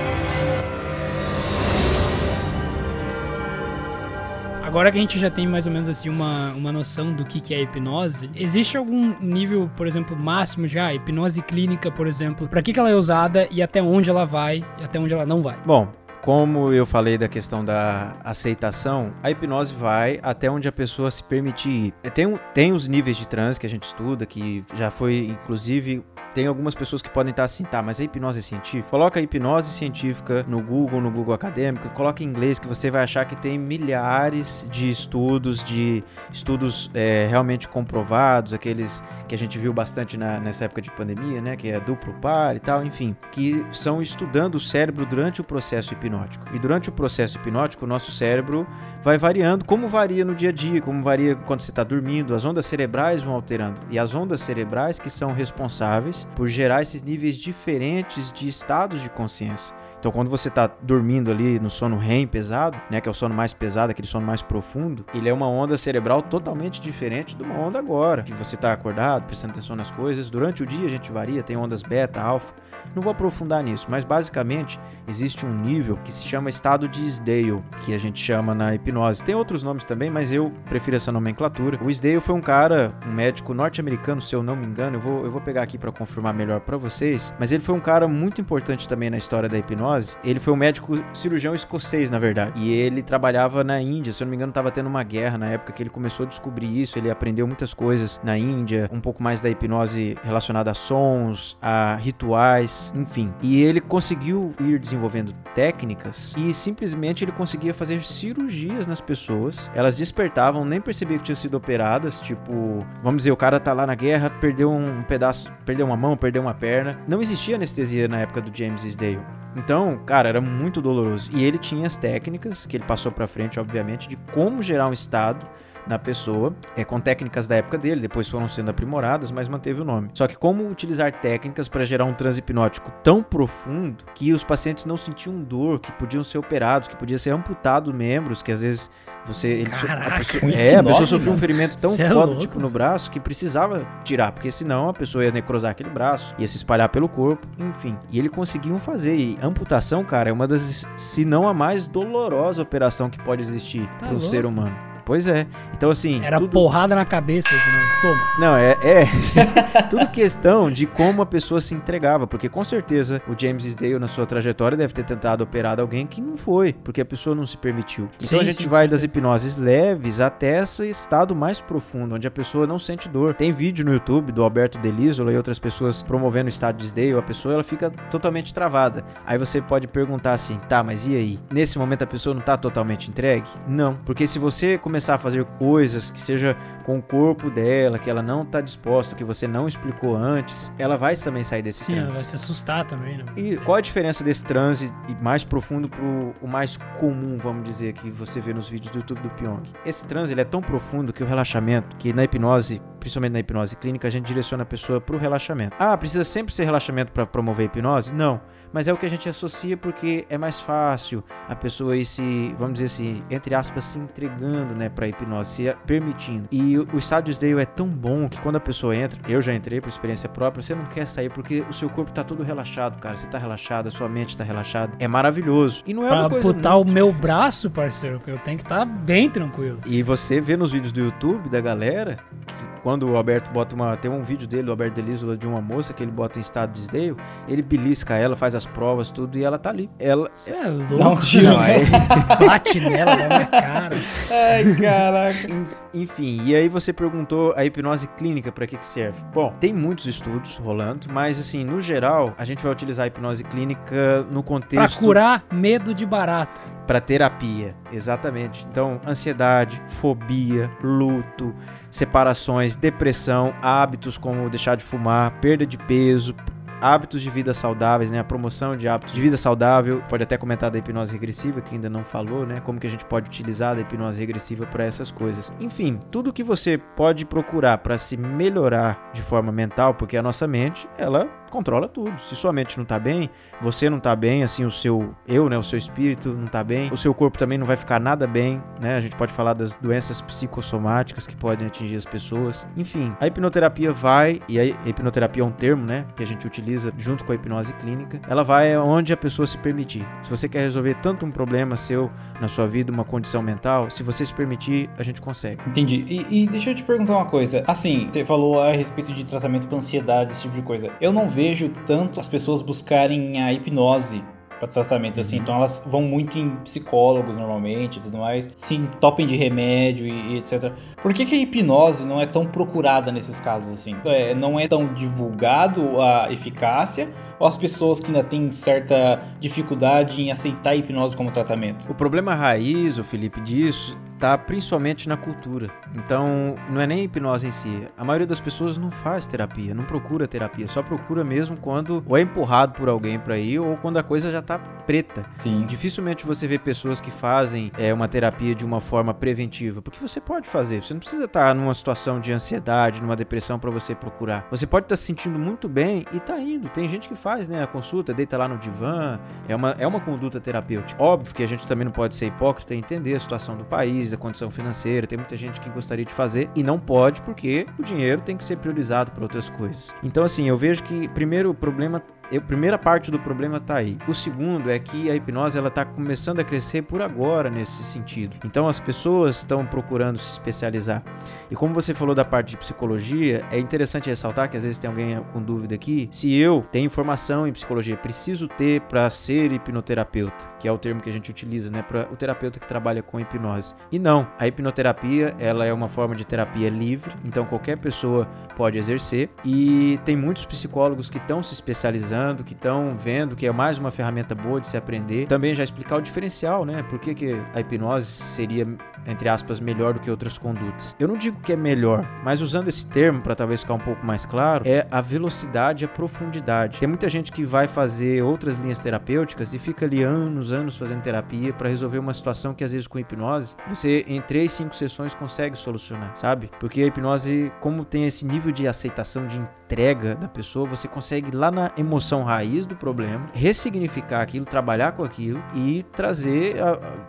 Agora 4.76 4.92
que 4.92 4.98
a 4.98 5.02
gente 5.02 5.18
já 5.18 5.32
tem 5.32 5.48
mais 5.48 5.66
ou 5.66 5.72
menos 5.72 5.88
assim 5.88 6.10
uma, 6.10 6.52
uma 6.52 6.70
noção 6.70 7.14
do 7.14 7.24
que, 7.24 7.40
que 7.40 7.54
é 7.54 7.62
hipnose, 7.62 8.30
existe 8.36 8.76
algum 8.76 9.18
nível, 9.22 9.72
por 9.78 9.88
exemplo, 9.88 10.18
máximo 10.18 10.68
já, 10.68 10.94
hipnose 10.94 11.42
clínica, 11.42 11.90
por 11.90 12.06
exemplo, 12.06 12.46
pra 12.50 12.62
que, 12.62 12.74
que 12.74 12.80
ela 12.82 12.90
é 12.90 12.94
usada 12.94 13.48
e 13.50 13.64
até 13.64 13.82
onde 13.82 14.10
ela 14.10 14.26
vai 14.26 14.66
e 14.78 14.84
até 14.84 15.00
onde 15.00 15.14
ela 15.14 15.26
não 15.26 15.42
vai? 15.42 15.58
Bom, 15.66 15.88
como 16.22 16.74
eu 16.74 16.86
falei 16.86 17.18
da 17.18 17.30
questão 17.30 17.64
da 17.64 18.18
aceitação, 18.22 19.12
a 19.24 19.32
hipnose 19.32 19.74
vai 19.74 20.20
até 20.22 20.52
onde 20.52 20.68
a 20.68 20.74
pessoa 20.74 21.10
se 21.10 21.24
permitir 21.24 21.70
ir. 21.70 21.94
É, 22.04 22.10
Tem, 22.10 22.38
tem 22.54 22.74
os 22.74 22.86
níveis 22.86 23.16
de 23.16 23.26
transe 23.28 23.58
que 23.58 23.66
a 23.66 23.70
gente 23.70 23.84
estuda, 23.84 24.26
que 24.26 24.66
já 24.76 24.92
foi, 24.92 25.20
inclusive, 25.20 26.04
tem 26.36 26.48
algumas 26.48 26.76
pessoas 26.76 27.02
que 27.02 27.10
podem 27.10 27.32
estar 27.32 27.46
assim, 27.46 27.64
tá, 27.64 27.82
mas 27.82 27.98
a 28.02 28.04
hipnose 28.04 28.40
é 28.40 28.42
científica? 28.42 28.90
Coloca 28.92 29.22
hipnose 29.22 29.72
científica 29.72 30.44
no 30.46 30.62
Google, 30.62 31.00
no 31.00 31.10
Google 31.10 31.34
Acadêmico, 31.34 31.88
coloca 31.92 32.22
em 32.22 32.28
inglês 32.28 32.60
que 32.60 32.68
você 32.68 32.92
vai 32.92 33.04
achar 33.04 33.24
que 33.24 33.38
tem 33.38 33.58
milhares 33.58 34.68
de 34.70 34.90
estudos, 34.90 35.64
de 35.64 36.04
estudos 36.34 36.92
é, 36.94 37.26
realmente 37.30 37.70
comprovados, 37.70 38.54
aqueles 38.54 39.02
que 39.30 39.34
a 39.34 39.38
gente 39.38 39.58
viu 39.58 39.72
bastante 39.74 40.18
na- 40.18 40.42
nessa 40.42 40.66
época 40.66 40.82
de 40.82 40.92
pandemia, 40.92 41.42
né, 41.42 41.56
que 41.56 41.70
é 41.70 41.80
duplo 41.80 42.14
par 42.16 42.54
e 42.58 42.60
tal, 42.60 42.86
enfim, 42.86 43.16
que 43.32 43.66
são 43.72 44.02
estudando 44.02 44.56
o 44.56 44.60
cérebro 44.60 45.06
durante 45.06 45.40
o 45.40 45.44
processo 45.44 45.94
hipnótico. 45.94 46.46
E 46.54 46.60
durante 46.60 46.90
o 46.90 46.92
processo 46.92 47.38
hipnótico, 47.38 47.86
o 47.86 47.88
nosso 47.88 48.12
cérebro 48.12 48.68
vai 49.02 49.18
variando, 49.18 49.64
como 49.64 49.88
varia 49.88 50.26
no 50.26 50.36
dia 50.36 50.50
a 50.50 50.52
dia, 50.54 50.82
como 50.82 51.02
varia 51.02 51.34
quando 51.34 51.62
você 51.62 51.72
está 51.72 51.84
dormindo, 51.84 52.36
as 52.36 52.44
ondas 52.44 52.66
cerebrais 52.66 53.24
vão 53.24 53.36
alterando. 53.36 53.80
E 53.90 53.98
as 53.98 54.14
ondas 54.14 54.42
cerebrais 54.42 55.00
que 55.00 55.10
são 55.10 55.32
responsáveis 55.32 56.25
por 56.36 56.48
gerar 56.48 56.82
esses 56.82 57.02
níveis 57.02 57.38
diferentes 57.38 58.32
de 58.32 58.48
estados 58.48 59.02
de 59.02 59.10
consciência. 59.10 59.76
Então, 60.06 60.14
quando 60.14 60.30
você 60.30 60.50
está 60.50 60.68
dormindo 60.84 61.32
ali 61.32 61.60
no 61.60 61.72
sono 61.72 61.98
REM 61.98 62.28
pesado, 62.28 62.80
né, 62.92 63.02
que 63.02 63.10
é 63.10 63.12
o 63.12 63.16
sono 63.16 63.34
mais 63.34 63.54
pesado, 63.54 63.90
aquele 63.90 64.08
sono 64.08 64.24
mais 64.24 64.40
profundo, 64.40 65.04
ele 65.16 65.28
é 65.28 65.34
uma 65.34 65.48
onda 65.48 65.78
cerebral 65.78 66.22
totalmente 66.22 66.80
diferente 66.80 67.36
de 67.36 67.42
uma 67.42 67.56
onda 67.56 67.80
agora, 67.80 68.22
que 68.22 68.32
você 68.34 68.54
está 68.54 68.72
acordado, 68.72 69.26
prestando 69.26 69.54
atenção 69.54 69.76
nas 69.76 69.90
coisas. 69.90 70.30
Durante 70.30 70.62
o 70.62 70.66
dia 70.68 70.86
a 70.86 70.90
gente 70.90 71.12
varia, 71.12 71.42
tem 71.42 71.58
ondas 71.58 71.82
beta, 71.82 72.22
alfa. 72.22 72.54
Não 72.94 73.02
vou 73.02 73.12
aprofundar 73.12 73.64
nisso, 73.64 73.88
mas 73.90 74.04
basicamente 74.04 74.80
existe 75.08 75.46
um 75.46 75.54
nível 75.54 75.98
que 76.04 76.12
se 76.12 76.24
chama 76.24 76.50
estado 76.50 76.88
de 76.88 77.06
Sdale, 77.06 77.64
que 77.82 77.94
a 77.94 77.98
gente 77.98 78.22
chama 78.22 78.54
na 78.54 78.74
hipnose. 78.74 79.24
Tem 79.24 79.36
outros 79.36 79.64
nomes 79.64 79.86
também, 79.86 80.10
mas 80.10 80.32
eu 80.32 80.52
prefiro 80.70 80.96
essa 80.96 81.12
nomenclatura. 81.12 81.80
O 81.84 81.90
Sdale 81.90 82.20
foi 82.20 82.36
um 82.36 82.42
cara, 82.42 82.94
um 83.08 83.14
médico 83.14 83.54
norte-americano, 83.54 84.22
se 84.22 84.36
eu 84.36 84.42
não 84.42 84.56
me 84.56 84.66
engano, 84.66 84.98
eu 84.98 85.00
vou, 85.00 85.26
eu 85.26 85.32
vou 85.32 85.42
pegar 85.42 85.62
aqui 85.62 85.78
para 85.78 85.92
confirmar 85.92 86.34
melhor 86.34 86.60
para 86.62 86.78
vocês, 86.78 87.34
mas 87.40 87.52
ele 87.52 87.62
foi 87.62 87.76
um 87.76 87.80
cara 87.80 88.08
muito 88.08 88.42
importante 88.42 88.88
também 88.88 89.10
na 89.10 89.18
história 89.18 89.48
da 89.48 89.58
hipnose. 89.58 90.16
Ele 90.24 90.40
foi 90.40 90.54
um 90.54 90.58
médico 90.58 91.04
cirurgião 91.14 91.54
escocês, 91.54 92.10
na 92.10 92.20
verdade, 92.20 92.60
e 92.60 92.74
ele 92.74 93.02
trabalhava 93.02 93.64
na 93.64 93.80
Índia, 93.80 94.14
se 94.14 94.24
eu 94.24 94.26
não 94.26 94.32
me 94.32 94.36
engano, 94.36 94.50
estava 94.52 94.72
tendo 94.72 94.88
uma 94.88 95.04
guerra 95.04 95.38
na 95.38 95.48
época 95.48 95.74
que 95.74 95.84
ele 95.84 95.90
começou 95.90 96.26
a 96.26 96.30
descobrir 96.30 96.82
isso, 96.82 96.98
ele 96.98 97.12
aprendeu 97.12 97.46
muitas 97.46 97.74
coisas 97.74 98.20
na 98.24 98.38
Índia, 98.38 98.90
um 98.92 99.00
pouco 99.00 99.22
mais 99.22 99.42
da 99.42 99.50
hipnose 99.50 100.18
relacionada 100.24 100.72
a 100.72 100.74
sons, 100.74 101.58
a 101.62 101.96
rituais, 101.96 102.72
enfim. 102.96 103.34
E 103.42 103.62
ele 103.62 103.80
conseguiu 103.82 104.54
ir 104.60 104.80
desenvolvendo 104.80 105.34
técnicas 105.54 106.36
e 106.38 106.54
simplesmente 106.54 107.24
ele 107.24 107.32
conseguia 107.32 107.74
fazer 107.74 108.04
cirurgias 108.04 108.88
nas 108.88 109.02
pessoas. 109.02 109.70
Elas 109.74 109.96
despertavam, 109.96 110.66
nem 110.66 110.82
percebiam 110.82 111.18
que 111.20 111.26
tinham 111.26 111.36
sido 111.36 111.56
operadas, 111.56 112.20
tipo, 112.20 112.86
vamos 113.04 113.18
dizer, 113.18 113.32
o 113.32 113.38
cara 113.38 113.60
tá 113.60 113.74
lá 113.74 113.86
na 113.86 113.96
guerra, 113.96 114.30
perdeu 114.30 114.72
um 114.72 115.04
pedaço, 115.04 115.52
perdeu 115.66 115.86
uma 115.86 115.98
mão, 115.98 116.18
perdeu 116.18 116.42
uma 116.42 116.54
perna. 116.54 117.00
Não 117.08 117.22
existia 117.22 117.56
anestesia 117.56 118.08
na 118.08 118.20
época 118.20 118.42
do 118.42 118.56
James 118.56 118.84
Isdale. 118.84 119.22
Então, 119.56 119.98
cara, 120.06 120.28
era 120.28 120.42
muito 120.42 120.82
doloroso. 120.82 121.30
E 121.34 121.44
ele 121.44 121.58
tinha 121.58 121.88
as 121.88 121.96
técnicas 121.96 122.66
que 122.66 122.76
ele 122.76 122.84
passou 122.84 123.12
para 123.12 123.26
frente, 123.26 123.60
obviamente, 123.60 124.08
de 124.08 124.18
como 124.34 124.62
gerar 124.62 124.90
um 124.90 124.94
estado 124.94 125.46
na 125.88 126.00
pessoa, 126.00 126.54
é, 126.76 126.84
com 126.84 127.00
técnicas 127.00 127.48
da 127.48 127.56
época 127.56 127.78
dele, 127.78 128.02
depois 128.02 128.28
foram 128.28 128.48
sendo 128.50 128.70
aprimoradas, 128.72 129.30
mas 129.32 129.48
manteve 129.48 129.82
o 129.82 129.86
nome. 129.86 130.10
Só 130.14 130.28
que 130.28 130.36
como 130.36 130.68
utilizar 130.68 131.12
técnicas 131.12 131.68
para 131.68 131.86
gerar 131.86 132.06
um 132.06 132.14
transe 132.14 132.40
hipnótico 132.40 132.92
tão 133.04 133.22
profundo 133.22 134.04
que 134.16 134.34
os 134.34 134.44
pacientes 134.44 134.86
não 134.86 134.98
sentiam 134.98 135.36
dor, 135.44 135.80
que 135.80 135.92
podiam 135.92 136.24
ser 136.24 136.38
operados, 136.38 136.88
que 136.88 136.96
podia 136.96 137.18
ser 137.20 137.30
amputado 137.32 137.94
membros, 137.94 138.42
que 138.42 138.52
às 138.52 138.62
vezes 138.62 138.90
você 139.26 139.48
ele 139.48 139.74
so- 139.74 139.86
a 139.86 139.90
Caraca, 139.90 140.18
pessoa, 140.18 140.52
é, 140.52 140.76
a 140.76 140.84
pessoa 140.84 141.06
sofreu 141.08 141.34
um 141.34 141.38
ferimento 141.38 141.78
tão 141.78 141.96
Cê 141.96 142.04
é 142.04 142.08
foda, 142.10 142.26
louco. 142.26 142.42
tipo 142.42 142.60
no 142.60 142.70
braço, 142.70 143.10
que 143.10 143.20
precisava 143.20 143.86
tirar, 144.04 144.32
porque 144.32 144.52
senão 144.52 144.88
a 144.90 144.94
pessoa 144.94 145.24
ia 145.26 145.32
necrosar 145.32 145.72
aquele 145.72 145.90
braço, 145.90 146.36
ia 146.38 146.48
se 146.48 146.58
espalhar 146.58 146.90
pelo 146.90 147.10
corpo, 147.10 147.48
enfim. 147.58 147.98
E 148.12 148.20
ele 148.20 148.30
conseguiu 148.30 148.78
fazer. 148.78 149.16
E 149.16 149.38
amputação, 149.42 150.04
cara, 150.04 150.30
é 150.30 150.34
uma 150.34 150.48
das, 150.48 150.86
se 150.96 151.26
não 151.26 151.48
a 151.48 151.54
mais 151.56 151.88
dolorosa 151.88 152.62
operação 152.62 153.10
que 153.10 153.20
pode 153.20 153.42
existir 153.42 153.88
Tá 154.00 154.08
para 154.08 154.16
um 154.16 154.20
ser 154.20 154.46
humano. 154.46 154.76
Pois 155.06 155.28
é. 155.28 155.46
Então, 155.74 155.90
assim. 155.90 156.24
Era 156.24 156.38
tudo... 156.38 156.50
porrada 156.50 156.96
na 156.96 157.06
cabeça, 157.06 157.48
Ipnose. 157.50 158.02
Toma. 158.02 158.22
Não, 158.40 158.56
é, 158.56 158.72
é 158.84 159.06
tudo 159.90 160.08
questão 160.08 160.72
de 160.72 160.86
como 160.86 161.22
a 161.22 161.26
pessoa 161.26 161.62
se 161.62 161.76
entregava, 161.76 162.26
porque 162.28 162.50
com 162.50 162.64
certeza 162.64 163.22
o 163.28 163.40
James 163.40 163.66
Isdale 163.66 164.00
na 164.00 164.08
sua 164.08 164.26
trajetória 164.26 164.78
deve 164.78 164.94
ter 164.94 165.04
tentado 165.04 165.44
operar 165.44 165.80
alguém 165.80 166.06
que 166.06 166.22
não 166.22 166.36
foi, 166.36 166.74
porque 166.74 167.02
a 167.02 167.06
pessoa 167.06 167.36
não 167.36 167.46
se 167.46 167.58
permitiu. 167.58 168.10
Então 168.18 168.30
Sim, 168.30 168.40
a 168.40 168.44
gente 168.44 168.64
sim, 168.64 168.70
vai 168.70 168.88
com 168.88 168.92
das 168.92 169.04
hipnoses 169.04 169.58
leves 169.58 170.20
até 170.20 170.62
esse 170.62 170.90
estado 170.90 171.36
mais 171.36 171.62
profundo, 171.62 172.16
onde 172.16 172.28
a 172.28 172.32
pessoa 172.32 172.68
não 172.68 172.80
sente 172.80 173.08
dor. 173.08 173.34
Tem 173.34 173.52
vídeo 173.52 173.86
no 173.86 173.94
YouTube 173.94 174.32
do 174.32 174.44
Alberto 174.44 174.78
Delisola 174.80 175.32
e 175.32 175.38
outras 175.38 175.60
pessoas 175.60 176.04
promovendo 176.04 176.48
o 176.48 176.50
estado 176.50 176.78
de 176.78 176.86
Isdale, 176.86 177.18
a 177.18 177.22
pessoa 177.22 177.54
ela 177.54 177.64
fica 177.64 177.90
totalmente 178.10 178.54
travada. 178.54 179.04
Aí 179.26 179.38
você 179.38 179.62
pode 179.62 179.88
perguntar 179.88 180.34
assim, 180.34 180.58
tá, 180.70 180.84
mas 180.84 181.08
e 181.08 181.16
aí? 181.16 181.40
Nesse 181.52 181.78
momento 181.78 182.04
a 182.04 182.08
pessoa 182.08 182.34
não 182.34 182.42
tá 182.42 182.58
totalmente 182.58 183.10
entregue? 183.10 183.50
Não, 183.68 183.96
porque 184.06 184.28
se 184.28 184.40
você 184.40 184.78
começar 184.78 184.95
a 185.16 185.18
fazer 185.18 185.46
coisas 185.46 186.10
que 186.12 186.20
seja 186.20 186.56
com 186.86 187.00
o 187.00 187.02
corpo 187.02 187.50
dela, 187.50 187.98
que 187.98 188.10
ela 188.10 188.22
não 188.22 188.46
tá 188.46 188.62
disposta, 188.62 189.16
que 189.16 189.24
você 189.24 189.48
não 189.48 189.68
explicou 189.68 190.16
antes, 190.16 190.72
ela 190.78 190.98
vai 190.98 191.16
também 191.16 191.44
sair 191.44 191.62
desse 191.62 191.84
Sim, 191.84 191.94
ela 191.94 192.04
transe. 192.04 192.18
vai 192.18 192.26
se 192.26 192.36
assustar 192.36 192.86
também, 192.86 193.18
né? 193.18 193.26
E 193.36 193.58
qual 193.58 193.78
a 193.78 193.82
diferença 193.82 194.24
desse 194.24 194.44
transe 194.44 194.94
mais 195.22 195.44
profundo 195.44 195.90
pro 195.90 196.36
o 196.42 196.48
mais 196.48 196.78
comum, 197.00 197.38
vamos 197.38 197.64
dizer, 197.64 197.94
que 197.94 198.10
você 198.10 198.40
vê 198.40 198.54
nos 198.54 198.68
vídeos 198.68 198.92
do 198.92 199.00
YouTube 199.00 199.22
do 199.22 199.30
Pyong? 199.32 199.64
Esse 199.86 200.06
transe 200.06 200.34
ele 200.34 200.42
é 200.42 200.46
tão 200.46 200.62
profundo 200.62 201.12
que 201.12 201.24
o 201.24 201.26
relaxamento, 201.26 201.96
que 201.98 202.14
na 202.14 202.24
hipnose, 202.24 202.82
principalmente 203.00 203.34
na 203.34 203.40
hipnose 203.40 203.76
clínica, 203.76 204.08
a 204.08 204.12
gente 204.12 204.26
direciona 204.26 204.64
a 204.64 204.66
pessoa 204.66 205.02
pro 205.02 205.18
relaxamento. 205.18 205.76
Ah, 205.80 205.98
precisa 205.98 206.24
sempre 206.24 206.54
ser 206.54 206.66
relaxamento 206.66 207.12
para 207.12 207.26
promover 207.26 207.64
a 207.64 207.66
hipnose? 207.66 208.14
Não. 208.14 208.40
Mas 208.76 208.90
é 208.90 208.94
o 208.94 208.98
que 208.98 209.06
a 209.06 209.10
gente 209.10 209.30
associa 209.30 209.78
porque 209.78 210.26
é 210.30 210.38
mais 210.38 210.60
fácil 210.60 211.24
a 211.48 211.56
pessoa 211.56 211.96
ir 211.96 212.04
se, 212.04 212.54
vamos 212.60 212.74
dizer 212.74 212.88
assim, 212.88 213.24
entre 213.32 213.56
aspas, 213.56 213.86
se 213.86 213.98
entregando, 214.00 214.76
né, 214.76 214.90
pra 214.90 215.08
hipnose, 215.08 215.50
se 215.50 215.76
permitindo. 215.88 216.46
E 216.52 216.78
o 216.78 216.86
o 216.94 216.98
estado 216.98 217.32
de 217.32 217.40
Dale 217.40 217.62
é 217.62 217.66
tão 217.66 217.88
bom 217.88 218.28
que 218.28 218.38
quando 218.42 218.58
a 218.58 218.60
pessoa 218.60 218.94
entra, 218.94 219.18
eu 219.30 219.42
já 219.42 219.54
entrei 219.54 219.80
por 219.80 219.88
experiência 219.88 220.28
própria, 220.28 220.62
você 220.62 220.76
não 220.76 220.84
quer 220.86 221.06
sair 221.08 221.30
porque 221.30 221.64
o 221.70 221.74
seu 221.74 221.90
corpo 221.90 222.12
tá 222.12 222.22
todo 222.22 222.44
relaxado, 222.44 223.00
cara. 223.00 223.16
Você 223.16 223.28
tá 223.28 223.38
relaxado, 223.38 223.88
a 223.88 223.92
sua 223.92 224.10
mente 224.10 224.36
tá 224.36 224.44
relaxada. 224.44 224.94
É 225.00 225.08
maravilhoso. 225.08 225.82
E 225.88 225.94
não 225.94 226.04
é 226.06 226.10
Pra 226.10 226.20
uma 226.20 226.30
coisa 226.30 226.50
amputar 226.50 226.74
muito- 226.76 226.90
o 226.90 226.94
meu 226.94 227.14
braço, 227.14 227.70
parceiro, 227.70 228.22
eu 228.28 228.38
tenho 228.40 228.58
que 228.58 228.64
estar 228.66 228.84
bem 228.84 229.30
tranquilo. 229.30 229.80
E 229.86 230.04
você 230.04 230.42
vê 230.42 230.58
nos 230.58 230.74
vídeos 230.74 230.92
do 230.92 231.00
YouTube 231.00 231.48
da 231.50 231.62
galera, 231.62 232.18
que 232.46 232.82
quando 232.82 233.10
o 233.10 233.16
Alberto 233.16 233.50
bota 233.52 233.74
uma. 233.76 233.96
Tem 233.98 234.12
um 234.12 234.22
vídeo 234.22 234.48
dele, 234.48 234.64
do 234.64 234.72
Alberto 234.72 235.02
Delisola, 235.02 235.38
de 235.38 235.48
uma 235.48 235.62
moça 235.62 235.94
que 235.94 236.04
ele 236.04 236.12
bota 236.12 236.40
em 236.40 236.42
estado 236.42 236.72
de 236.74 236.80
desdeio, 236.82 237.16
ele 237.48 237.62
belisca 237.62 238.16
ela, 238.16 238.36
faz 238.36 238.54
as 238.56 238.65
provas, 238.68 239.12
tudo, 239.12 239.38
e 239.38 239.44
ela 239.44 239.58
tá 239.58 239.70
ali. 239.70 239.90
Ela. 240.00 240.30
Você 240.34 240.52
é 240.52 240.68
louco. 240.68 240.98
Dá 240.98 241.10
um 241.10 241.20
tiro, 241.20 241.48
Não, 241.50 241.60
né? 241.60 241.76
aí- 241.76 241.86
Bate 242.48 242.80
nela, 242.80 243.16
na 243.28 243.46
cara. 243.46 243.96
Ai, 244.32 244.76
caraca. 244.76 245.48
Enfim, 245.94 246.42
e 246.44 246.56
aí 246.56 246.68
você 246.68 246.92
perguntou 246.92 247.54
a 247.56 247.64
hipnose 247.64 248.08
clínica 248.18 248.52
para 248.52 248.68
que 248.68 248.76
que 248.78 248.86
serve? 248.86 249.18
Bom, 249.34 249.54
tem 249.60 249.74
muitos 249.74 250.06
estudos 250.08 250.58
rolando, 250.58 251.08
mas 251.12 251.40
assim, 251.40 251.64
no 251.64 251.80
geral, 251.80 252.34
a 252.38 252.44
gente 252.44 252.62
vai 252.62 252.72
utilizar 252.72 253.06
a 253.06 253.08
hipnose 253.08 253.44
clínica 253.46 254.24
no 254.30 254.44
Pra 254.44 254.44
contexto 254.44 255.00
curar 255.00 255.46
medo 255.54 255.94
de 255.94 256.06
barata. 256.06 256.60
para 256.86 257.00
terapia, 257.00 257.76
exatamente. 257.94 258.68
Então, 258.70 259.00
ansiedade, 259.08 259.82
fobia, 259.88 260.70
luto, 260.84 261.56
separações, 261.90 262.76
depressão, 262.76 263.54
hábitos 263.62 264.18
como 264.18 264.50
deixar 264.50 264.76
de 264.76 264.84
fumar, 264.84 265.32
perda 265.40 265.66
de 265.66 265.78
peso, 265.78 266.36
hábitos 266.82 267.22
de 267.22 267.30
vida 267.30 267.54
saudáveis, 267.54 268.12
né? 268.12 268.20
A 268.20 268.24
promoção 268.24 268.76
de 268.76 268.88
hábitos 268.88 269.14
de 269.14 269.22
vida 269.22 269.38
saudável. 269.38 270.04
Pode 270.10 270.24
até 270.24 270.38
comentar 270.38 270.70
da 270.70 270.78
hipnose 270.78 271.14
regressiva, 271.14 271.62
que 271.62 271.76
ainda 271.76 271.90
não 271.90 272.04
falou, 272.04 272.46
né? 272.46 272.60
Como 272.60 272.80
que 272.80 272.88
a 272.88 272.90
gente 272.90 273.06
pode 273.06 273.30
utilizar 273.30 273.76
da 273.76 273.82
hipnose 273.82 274.20
regressiva 274.20 274.66
para 274.66 274.86
essas 274.86 275.12
coisas. 275.12 275.54
Enfim, 275.60 276.00
tudo 276.12 276.34
que 276.34 276.44
você 276.44 276.78
pode 276.78 277.26
procurar 277.26 277.80
para 277.80 277.98
se 277.98 278.18
melhorar 278.18 279.12
de 279.14 279.22
forma 279.22 279.52
mental, 279.52 279.94
porque 279.94 280.18
a 280.18 280.22
nossa 280.24 280.48
mente, 280.48 280.88
ela 280.98 281.28
controla 281.56 281.88
tudo. 281.88 282.12
Se 282.20 282.36
sua 282.36 282.52
mente 282.52 282.78
não 282.78 282.84
tá 282.84 283.00
bem, 283.00 283.30
você 283.62 283.90
não 283.90 283.98
tá 283.98 284.14
bem, 284.14 284.44
assim, 284.44 284.66
o 284.66 284.72
seu 284.72 285.16
eu, 285.26 285.48
né, 285.48 285.58
o 285.58 285.64
seu 285.64 285.78
espírito 285.78 286.34
não 286.34 286.48
tá 286.48 286.62
bem, 286.64 286.92
o 286.92 286.98
seu 286.98 287.14
corpo 287.14 287.38
também 287.38 287.58
não 287.58 287.66
vai 287.66 287.78
ficar 287.78 287.98
nada 287.98 288.28
bem, 288.28 288.62
né? 288.82 288.98
A 288.98 289.00
gente 289.00 289.16
pode 289.16 289.32
falar 289.32 289.54
das 289.54 289.78
doenças 289.78 290.22
psicossomáticas 290.22 291.26
que 291.26 291.36
podem 291.36 291.68
atingir 291.68 291.96
as 291.96 292.06
pessoas. 292.06 292.68
Enfim, 292.76 293.16
a 293.22 293.28
hipnoterapia 293.28 293.94
vai, 293.94 294.42
e 294.50 294.60
a 294.60 294.66
hipnoterapia 294.66 295.44
é 295.44 295.46
um 295.46 295.52
termo, 295.52 295.86
né, 295.86 296.06
que 296.16 296.24
a 296.24 296.28
gente 296.28 296.46
utiliza 296.46 296.94
junto 296.98 297.24
com 297.24 297.32
a 297.32 297.36
hipnose 297.36 297.74
clínica, 297.76 298.20
ela 298.28 298.44
vai 298.44 298.76
onde 298.78 299.14
a 299.14 299.18
pessoa 299.18 299.48
se 299.48 299.58
permitir. 299.58 300.06
Se 300.24 300.30
você 300.30 300.50
quer 300.50 300.60
resolver 300.60 300.96
tanto 300.96 301.26
um 301.26 301.32
problema 301.32 301.78
seu 301.78 302.12
na 302.42 302.50
sua 302.50 302.68
vida, 302.68 302.92
uma 302.92 303.06
condição 303.06 303.42
mental, 303.42 303.90
se 303.90 304.04
você 304.04 304.26
se 304.26 304.34
permitir, 304.34 304.90
a 304.98 305.04
gente 305.04 305.22
consegue. 305.22 305.62
Entendi. 305.68 306.04
E, 306.08 306.44
e 306.44 306.48
deixa 306.48 306.72
eu 306.72 306.76
te 306.76 306.84
perguntar 306.84 307.14
uma 307.14 307.26
coisa. 307.26 307.64
Assim, 307.66 308.10
você 308.12 308.26
falou 308.26 308.62
a 308.62 308.72
respeito 308.72 309.14
de 309.14 309.24
tratamento 309.24 309.68
para 309.68 309.78
ansiedade, 309.78 310.34
esse 310.34 310.42
tipo 310.42 310.56
de 310.56 310.62
coisa. 310.62 310.92
Eu 311.00 311.14
não 311.14 311.30
vejo 311.30 311.45
tanto 311.86 312.20
as 312.20 312.28
pessoas 312.28 312.62
buscarem 312.62 313.42
a 313.42 313.52
hipnose 313.52 314.24
para 314.60 314.68
tratamento 314.68 315.20
assim. 315.20 315.38
Então 315.38 315.56
elas 315.56 315.82
vão 315.86 316.02
muito 316.02 316.38
em 316.38 316.50
psicólogos 316.58 317.38
normalmente 317.38 318.00
tudo 318.00 318.18
mais, 318.18 318.50
se 318.56 318.76
entopem 318.76 319.26
de 319.28 319.36
remédio 319.36 320.08
e, 320.08 320.34
e 320.34 320.38
etc. 320.38 320.72
Por 321.02 321.14
que, 321.14 321.26
que 321.26 321.36
a 321.36 321.38
hipnose 321.38 322.06
não 322.06 322.20
é 322.20 322.26
tão 322.26 322.46
procurada 322.46 323.12
nesses 323.12 323.40
casos 323.40 323.72
assim? 323.72 323.96
É, 324.06 324.34
não 324.34 324.60
é 324.60 324.68
tão 324.68 324.94
divulgado 324.94 326.02
a 326.02 326.32
eficácia? 326.32 327.10
Ou 327.38 327.48
as 327.48 327.58
pessoas 327.58 328.00
que 328.00 328.08
ainda 328.08 328.24
têm 328.24 328.50
certa 328.50 329.22
dificuldade 329.42 330.22
em 330.22 330.32
aceitar 330.32 330.72
a 330.72 330.76
hipnose 330.76 331.16
como 331.16 331.32
tratamento? 331.32 331.90
O 331.92 331.94
problema 331.94 332.34
raiz, 332.34 332.98
o 332.98 333.04
Felipe, 333.04 333.42
disso 333.42 333.98
tá 334.20 334.38
principalmente 334.38 335.08
na 335.10 335.18
cultura. 335.18 335.70
Então, 335.94 336.56
não 336.70 336.82
é 336.82 336.88
nem 336.88 337.02
a 337.02 337.04
hipnose 337.04 337.48
em 337.48 337.52
si. 337.52 337.88
A 337.98 338.04
maioria 338.04 338.28
das 338.28 338.40
pessoas 338.40 338.78
não 338.78 338.92
faz 338.92 339.26
terapia, 339.26 339.74
não 339.74 339.84
procura 339.84 340.28
terapia, 340.28 340.68
só 340.68 340.82
procura 340.82 341.24
mesmo 341.24 341.58
quando 341.58 342.04
ou 342.08 342.18
é 342.18 342.22
empurrado 342.22 342.74
por 342.74 342.90
alguém 342.90 343.20
para 343.20 343.38
ir 343.38 343.60
ou 343.60 343.78
quando 343.78 343.98
a 343.98 344.04
coisa 344.04 344.32
já 344.32 344.42
tá 344.42 344.58
preta. 344.58 345.26
Sim. 345.40 345.66
Dificilmente 345.66 346.26
você 346.26 346.48
vê 346.48 346.58
pessoas 346.58 347.02
que 347.02 347.12
fazem 347.12 347.72
é, 347.78 347.94
uma 347.94 348.08
terapia 348.08 348.54
de 348.54 348.66
uma 348.66 348.80
forma 348.80 349.14
preventiva, 349.14 349.82
porque 349.82 350.00
você 350.00 350.20
pode 350.22 350.48
fazer. 350.48 350.84
Você 350.84 350.94
não 350.94 351.00
precisa 351.00 351.26
estar 351.26 351.54
numa 351.56 351.74
situação 351.74 352.20
de 352.20 352.32
ansiedade, 352.32 353.02
numa 353.02 353.16
depressão 353.16 353.58
para 353.60 353.72
você 353.72 353.96
procurar. 353.96 354.48
Você 354.52 354.68
pode 354.68 354.86
estar 354.86 354.96
se 354.96 355.04
sentindo 355.04 355.40
muito 355.40 355.68
bem 355.68 356.06
e 356.12 356.20
tá 356.20 356.40
indo. 356.40 356.70
Tem 356.70 356.88
gente 356.88 357.08
que 357.08 357.16
faz, 357.16 357.48
né, 357.48 357.64
a 357.64 357.68
consulta, 357.68 358.14
deita 358.14 358.38
lá 358.38 358.48
no 358.48 358.58
divã. 358.58 359.20
É 359.48 359.56
uma, 359.56 359.76
é 359.80 359.88
uma 359.88 360.00
conduta 360.00 360.40
terapêutica. 360.40 361.02
Óbvio 361.02 361.34
que 361.34 361.44
a 361.44 361.48
gente 361.48 361.66
também 361.66 361.86
não 361.86 361.92
pode 361.92 362.16
ser 362.16 362.28
hipócrita 362.28 362.76
e 362.76 362.78
entender 362.78 363.16
a 363.16 363.20
situação 363.20 363.56
do 363.56 363.66
país, 363.66 364.05
a 364.14 364.18
condição 364.18 364.50
financeira. 364.52 365.08
Tem 365.08 365.18
muita 365.18 365.38
gente 365.38 365.60
que 365.60 365.70
gostaria 365.70 366.06
de 366.06 366.14
fazer 366.14 366.50
e 366.56 366.64
não 366.64 366.80
pode 366.80 367.22
porque 367.22 367.66
o 367.80 367.84
dinheiro 367.84 368.22
tem 368.22 368.38
que 368.38 368.44
ser 368.44 368.58
priorizado 368.58 369.12
para 369.12 369.24
outras 369.24 369.50
coisas. 369.50 369.96
Então, 370.04 370.24
assim, 370.24 370.48
eu 370.48 370.58
vejo 370.58 370.84
que 370.84 371.08
primeiro 371.10 371.50
o 371.50 371.54
problema 371.54 372.02
a 372.34 372.42
primeira 372.42 372.78
parte 372.78 373.12
do 373.12 373.20
problema 373.20 373.60
tá 373.60 373.76
aí. 373.76 373.98
O 374.08 374.14
segundo 374.14 374.70
é 374.70 374.80
que 374.80 375.10
a 375.10 375.16
hipnose 375.16 375.58
ela 375.58 375.70
tá 375.70 375.86
começando 375.86 376.40
a 376.40 376.44
crescer 376.44 376.82
por 376.82 377.02
agora 377.02 377.50
nesse 377.50 377.84
sentido. 377.84 378.38
Então 378.46 378.68
as 378.68 378.80
pessoas 378.80 379.38
estão 379.38 379.66
procurando 379.66 380.18
se 380.18 380.32
especializar. 380.32 381.04
E 381.50 381.56
como 381.56 381.74
você 381.74 381.94
falou 381.94 382.16
da 382.16 382.26
parte 382.26 382.52
de 382.52 382.58
psicologia, 382.58 383.46
é 383.52 383.60
interessante 383.60 384.10
ressaltar 384.10 384.50
que 384.50 384.58
às 384.58 384.64
vezes 384.64 384.78
tem 384.78 384.90
alguém 384.90 385.22
com 385.34 385.42
dúvida 385.42 385.76
aqui, 385.76 386.08
se 386.12 386.34
eu 386.34 386.64
tenho 386.72 386.90
formação 386.90 387.48
em 387.48 387.52
psicologia, 387.52 387.96
preciso 387.98 388.48
ter 388.48 388.82
para 388.82 389.10
ser 389.10 389.52
hipnoterapeuta, 389.52 390.50
que 390.60 390.68
é 390.68 390.72
o 390.72 390.78
termo 390.78 391.02
que 391.02 391.10
a 391.10 391.14
gente 391.14 391.30
utiliza, 391.30 391.70
né, 391.70 391.82
para 391.82 392.08
o 392.12 392.16
terapeuta 392.16 392.60
que 392.60 392.68
trabalha 392.68 393.04
com 393.04 393.20
hipnose. 393.20 393.76
E 393.92 394.00
não, 394.00 394.28
a 394.40 394.48
hipnoterapia, 394.48 395.36
ela 395.40 395.66
é 395.66 395.74
uma 395.74 395.88
forma 395.88 396.16
de 396.16 396.26
terapia 396.26 396.70
livre, 396.70 397.14
então 397.24 397.46
qualquer 397.46 397.78
pessoa 397.78 398.28
pode 398.56 398.78
exercer 398.78 399.30
e 399.44 400.00
tem 400.06 400.16
muitos 400.16 400.46
psicólogos 400.46 401.10
que 401.10 401.18
estão 401.18 401.44
se 401.44 401.54
especializando 401.54 402.15
utilizando, 402.16 402.44
que 402.44 402.54
estão 402.54 402.96
vendo 402.98 403.36
que 403.36 403.46
é 403.46 403.52
mais 403.52 403.78
uma 403.78 403.92
ferramenta 403.92 404.34
boa 404.34 404.62
de 404.62 404.68
se 404.68 404.78
aprender. 404.78 405.28
Também 405.28 405.54
já 405.54 405.64
explicar 405.64 405.98
o 405.98 406.02
diferencial, 406.02 406.66
né? 406.66 406.84
Por 406.84 407.00
que, 407.00 407.14
que 407.14 407.42
a 407.54 407.60
hipnose 407.60 408.06
seria, 408.06 408.68
entre 409.06 409.28
aspas, 409.30 409.60
melhor 409.60 409.94
do 409.94 410.00
que 410.00 410.10
outras 410.10 410.38
condutas. 410.38 410.96
Eu 411.00 411.08
não 411.08 411.18
digo 411.18 411.40
que 411.42 411.54
é 411.54 411.56
melhor, 411.56 412.08
mas 412.24 412.42
usando 412.42 412.68
esse 412.68 412.88
termo 412.88 413.22
para 413.22 413.36
talvez 413.36 413.62
ficar 413.62 413.74
um 413.74 413.80
pouco 413.80 414.06
mais 414.06 414.26
claro, 414.26 414.64
é 414.68 414.88
a 414.90 415.02
velocidade 415.02 415.84
e 415.84 415.86
a 415.86 415.90
profundidade. 415.90 416.80
Tem 416.80 416.88
muita 416.88 417.10
gente 417.10 417.32
que 417.32 417.44
vai 417.44 417.68
fazer 417.68 418.24
outras 418.24 418.58
linhas 418.58 418.80
terapêuticas 418.80 419.54
e 419.54 419.60
fica 419.60 419.86
ali 419.86 420.04
anos, 420.04 420.54
anos 420.54 420.78
fazendo 420.78 421.02
terapia 421.02 421.54
para 421.54 421.70
resolver 421.70 422.00
uma 422.00 422.14
situação 422.14 422.54
que 422.54 422.64
às 422.64 422.72
vezes 422.72 422.88
com 422.88 423.00
hipnose 423.00 423.56
você 423.68 424.06
em 424.08 424.22
três, 424.22 424.52
cinco 424.52 424.76
sessões 424.76 425.14
consegue 425.14 425.58
solucionar, 425.58 426.16
sabe? 426.16 426.50
Porque 426.60 426.82
a 426.82 426.88
hipnose, 426.88 427.52
como 427.60 427.84
tem 427.84 428.06
esse 428.06 428.26
nível 428.26 428.52
de 428.52 428.68
aceitação, 428.68 429.28
de 429.28 429.40
entrega 429.66 430.16
da 430.16 430.28
pessoa, 430.28 430.68
você 430.68 430.88
consegue 430.88 431.36
lá 431.36 431.50
na 431.50 431.72
emoção 431.78 432.05
raiz 432.24 432.66
do 432.66 432.76
problema, 432.76 433.28
ressignificar 433.34 434.22
aquilo, 434.22 434.46
trabalhar 434.46 434.92
com 434.92 435.04
aquilo 435.04 435.44
e 435.54 435.84
trazer, 435.96 436.56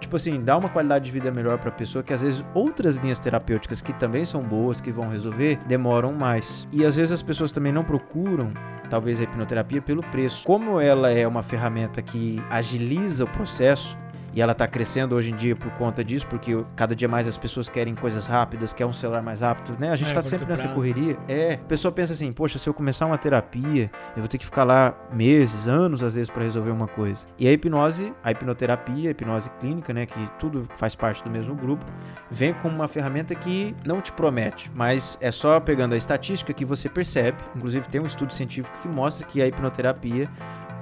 tipo 0.01 0.17
assim, 0.17 0.41
dar 0.41 0.57
uma 0.57 0.69
qualidade 0.69 1.05
de 1.07 1.13
vida 1.13 1.31
melhor 1.31 1.59
para 1.59 1.69
a 1.69 1.73
pessoa 1.73 2.03
que 2.03 2.13
às 2.13 2.23
vezes 2.23 2.45
outras 2.55 2.97
linhas 2.97 3.19
terapêuticas 3.19 3.81
que 3.83 3.93
também 3.93 4.25
são 4.25 4.43
boas, 4.43 4.81
que 4.81 4.91
vão 4.91 5.09
resolver, 5.09 5.59
demoram 5.67 6.13
mais. 6.13 6.67
E 6.73 6.85
às 6.85 6.97
vezes 6.97 7.13
as 7.13 7.23
pessoas 7.23 7.53
também 7.53 7.73
não 7.73 7.85
procuram 7.85 8.53
talvez 8.89 9.21
a 9.21 9.25
hipnoterapia 9.25 9.83
pelo 9.83 10.03
preço. 10.03 10.45
Como 10.45 10.81
ela 10.81 11.11
é 11.11 11.27
uma 11.27 11.43
ferramenta 11.43 12.01
que 12.01 12.41
agiliza 12.49 13.25
o 13.25 13.29
processo, 13.29 13.99
e 14.37 14.43
ela 14.43 14.53
está 14.53 14.69
crescendo 14.69 15.15
hoje 15.15 15.33
em 15.33 15.35
dia 15.35 15.57
por 15.57 15.71
conta 15.73 16.05
disso, 16.05 16.27
porque 16.27 16.53
cada 16.77 16.95
dia 16.95 17.09
mais 17.09 17.27
as 17.27 17.39
pessoas 17.39 17.71
querem 17.71 17.95
coisas 17.95 18.27
rápidas, 18.27 18.75
quer 18.75 18.85
um 18.85 18.93
celular 18.93 19.23
mais 19.23 19.41
rápido, 19.41 19.75
né? 19.81 19.91
A 19.91 19.97
gente 19.97 20.09
está 20.09 20.21
é, 20.21 20.23
sempre 20.23 20.47
nessa 20.47 20.65
prazo. 20.65 20.75
correria. 20.75 21.17
É, 21.27 21.55
a 21.55 21.59
pessoa 21.67 21.91
pensa 21.91 22.13
assim, 22.13 22.31
poxa, 22.31 22.59
se 22.59 22.69
eu 22.69 22.75
começar 22.75 23.07
uma 23.07 23.17
terapia, 23.17 23.91
eu 24.15 24.19
vou 24.19 24.29
ter 24.29 24.37
que 24.37 24.45
ficar 24.45 24.65
lá 24.65 24.95
meses, 25.11 25.67
anos 25.67 26.03
às 26.03 26.17
vezes 26.17 26.29
para 26.29 26.43
resolver 26.43 26.71
uma 26.71 26.87
coisa. 26.87 27.27
E 27.39 27.49
a 27.49 27.53
hipnose, 27.53 28.13
a 28.23 28.31
hipnoterapia, 28.31 29.09
a 29.09 29.13
hipnose 29.13 29.49
clínica, 29.59 29.95
né, 29.95 30.05
que 30.05 30.31
tudo 30.39 30.69
faz 30.75 30.95
parte 30.95 31.25
do 31.25 31.31
mesmo 31.31 31.55
grupo, 31.55 31.87
vem 32.31 32.53
como 32.53 32.75
uma 32.75 32.89
ferramenta 32.89 33.35
que 33.35 33.75
não 33.87 34.03
te 34.03 34.13
promete, 34.13 34.71
mas 34.75 35.17
é 35.23 35.31
só 35.31 35.59
pegando 35.61 35.95
a 35.95 35.97
estatística 35.97 36.53
que 36.53 36.67
você 36.67 36.91
percebe, 36.91 37.39
inclusive 37.57 37.89
tem 37.89 38.03
um 38.03 38.07
estudo 38.07 38.35
científico 38.35 38.77
que 38.83 38.89
mostra 38.89 39.27
que 39.27 39.41
a 39.41 39.47
hipnoterapia 39.47 40.29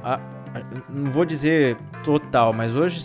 a, 0.02 0.18
não 0.88 1.10
vou 1.10 1.24
dizer 1.24 1.76
total, 2.02 2.52
mas 2.52 2.74
hoje 2.74 3.02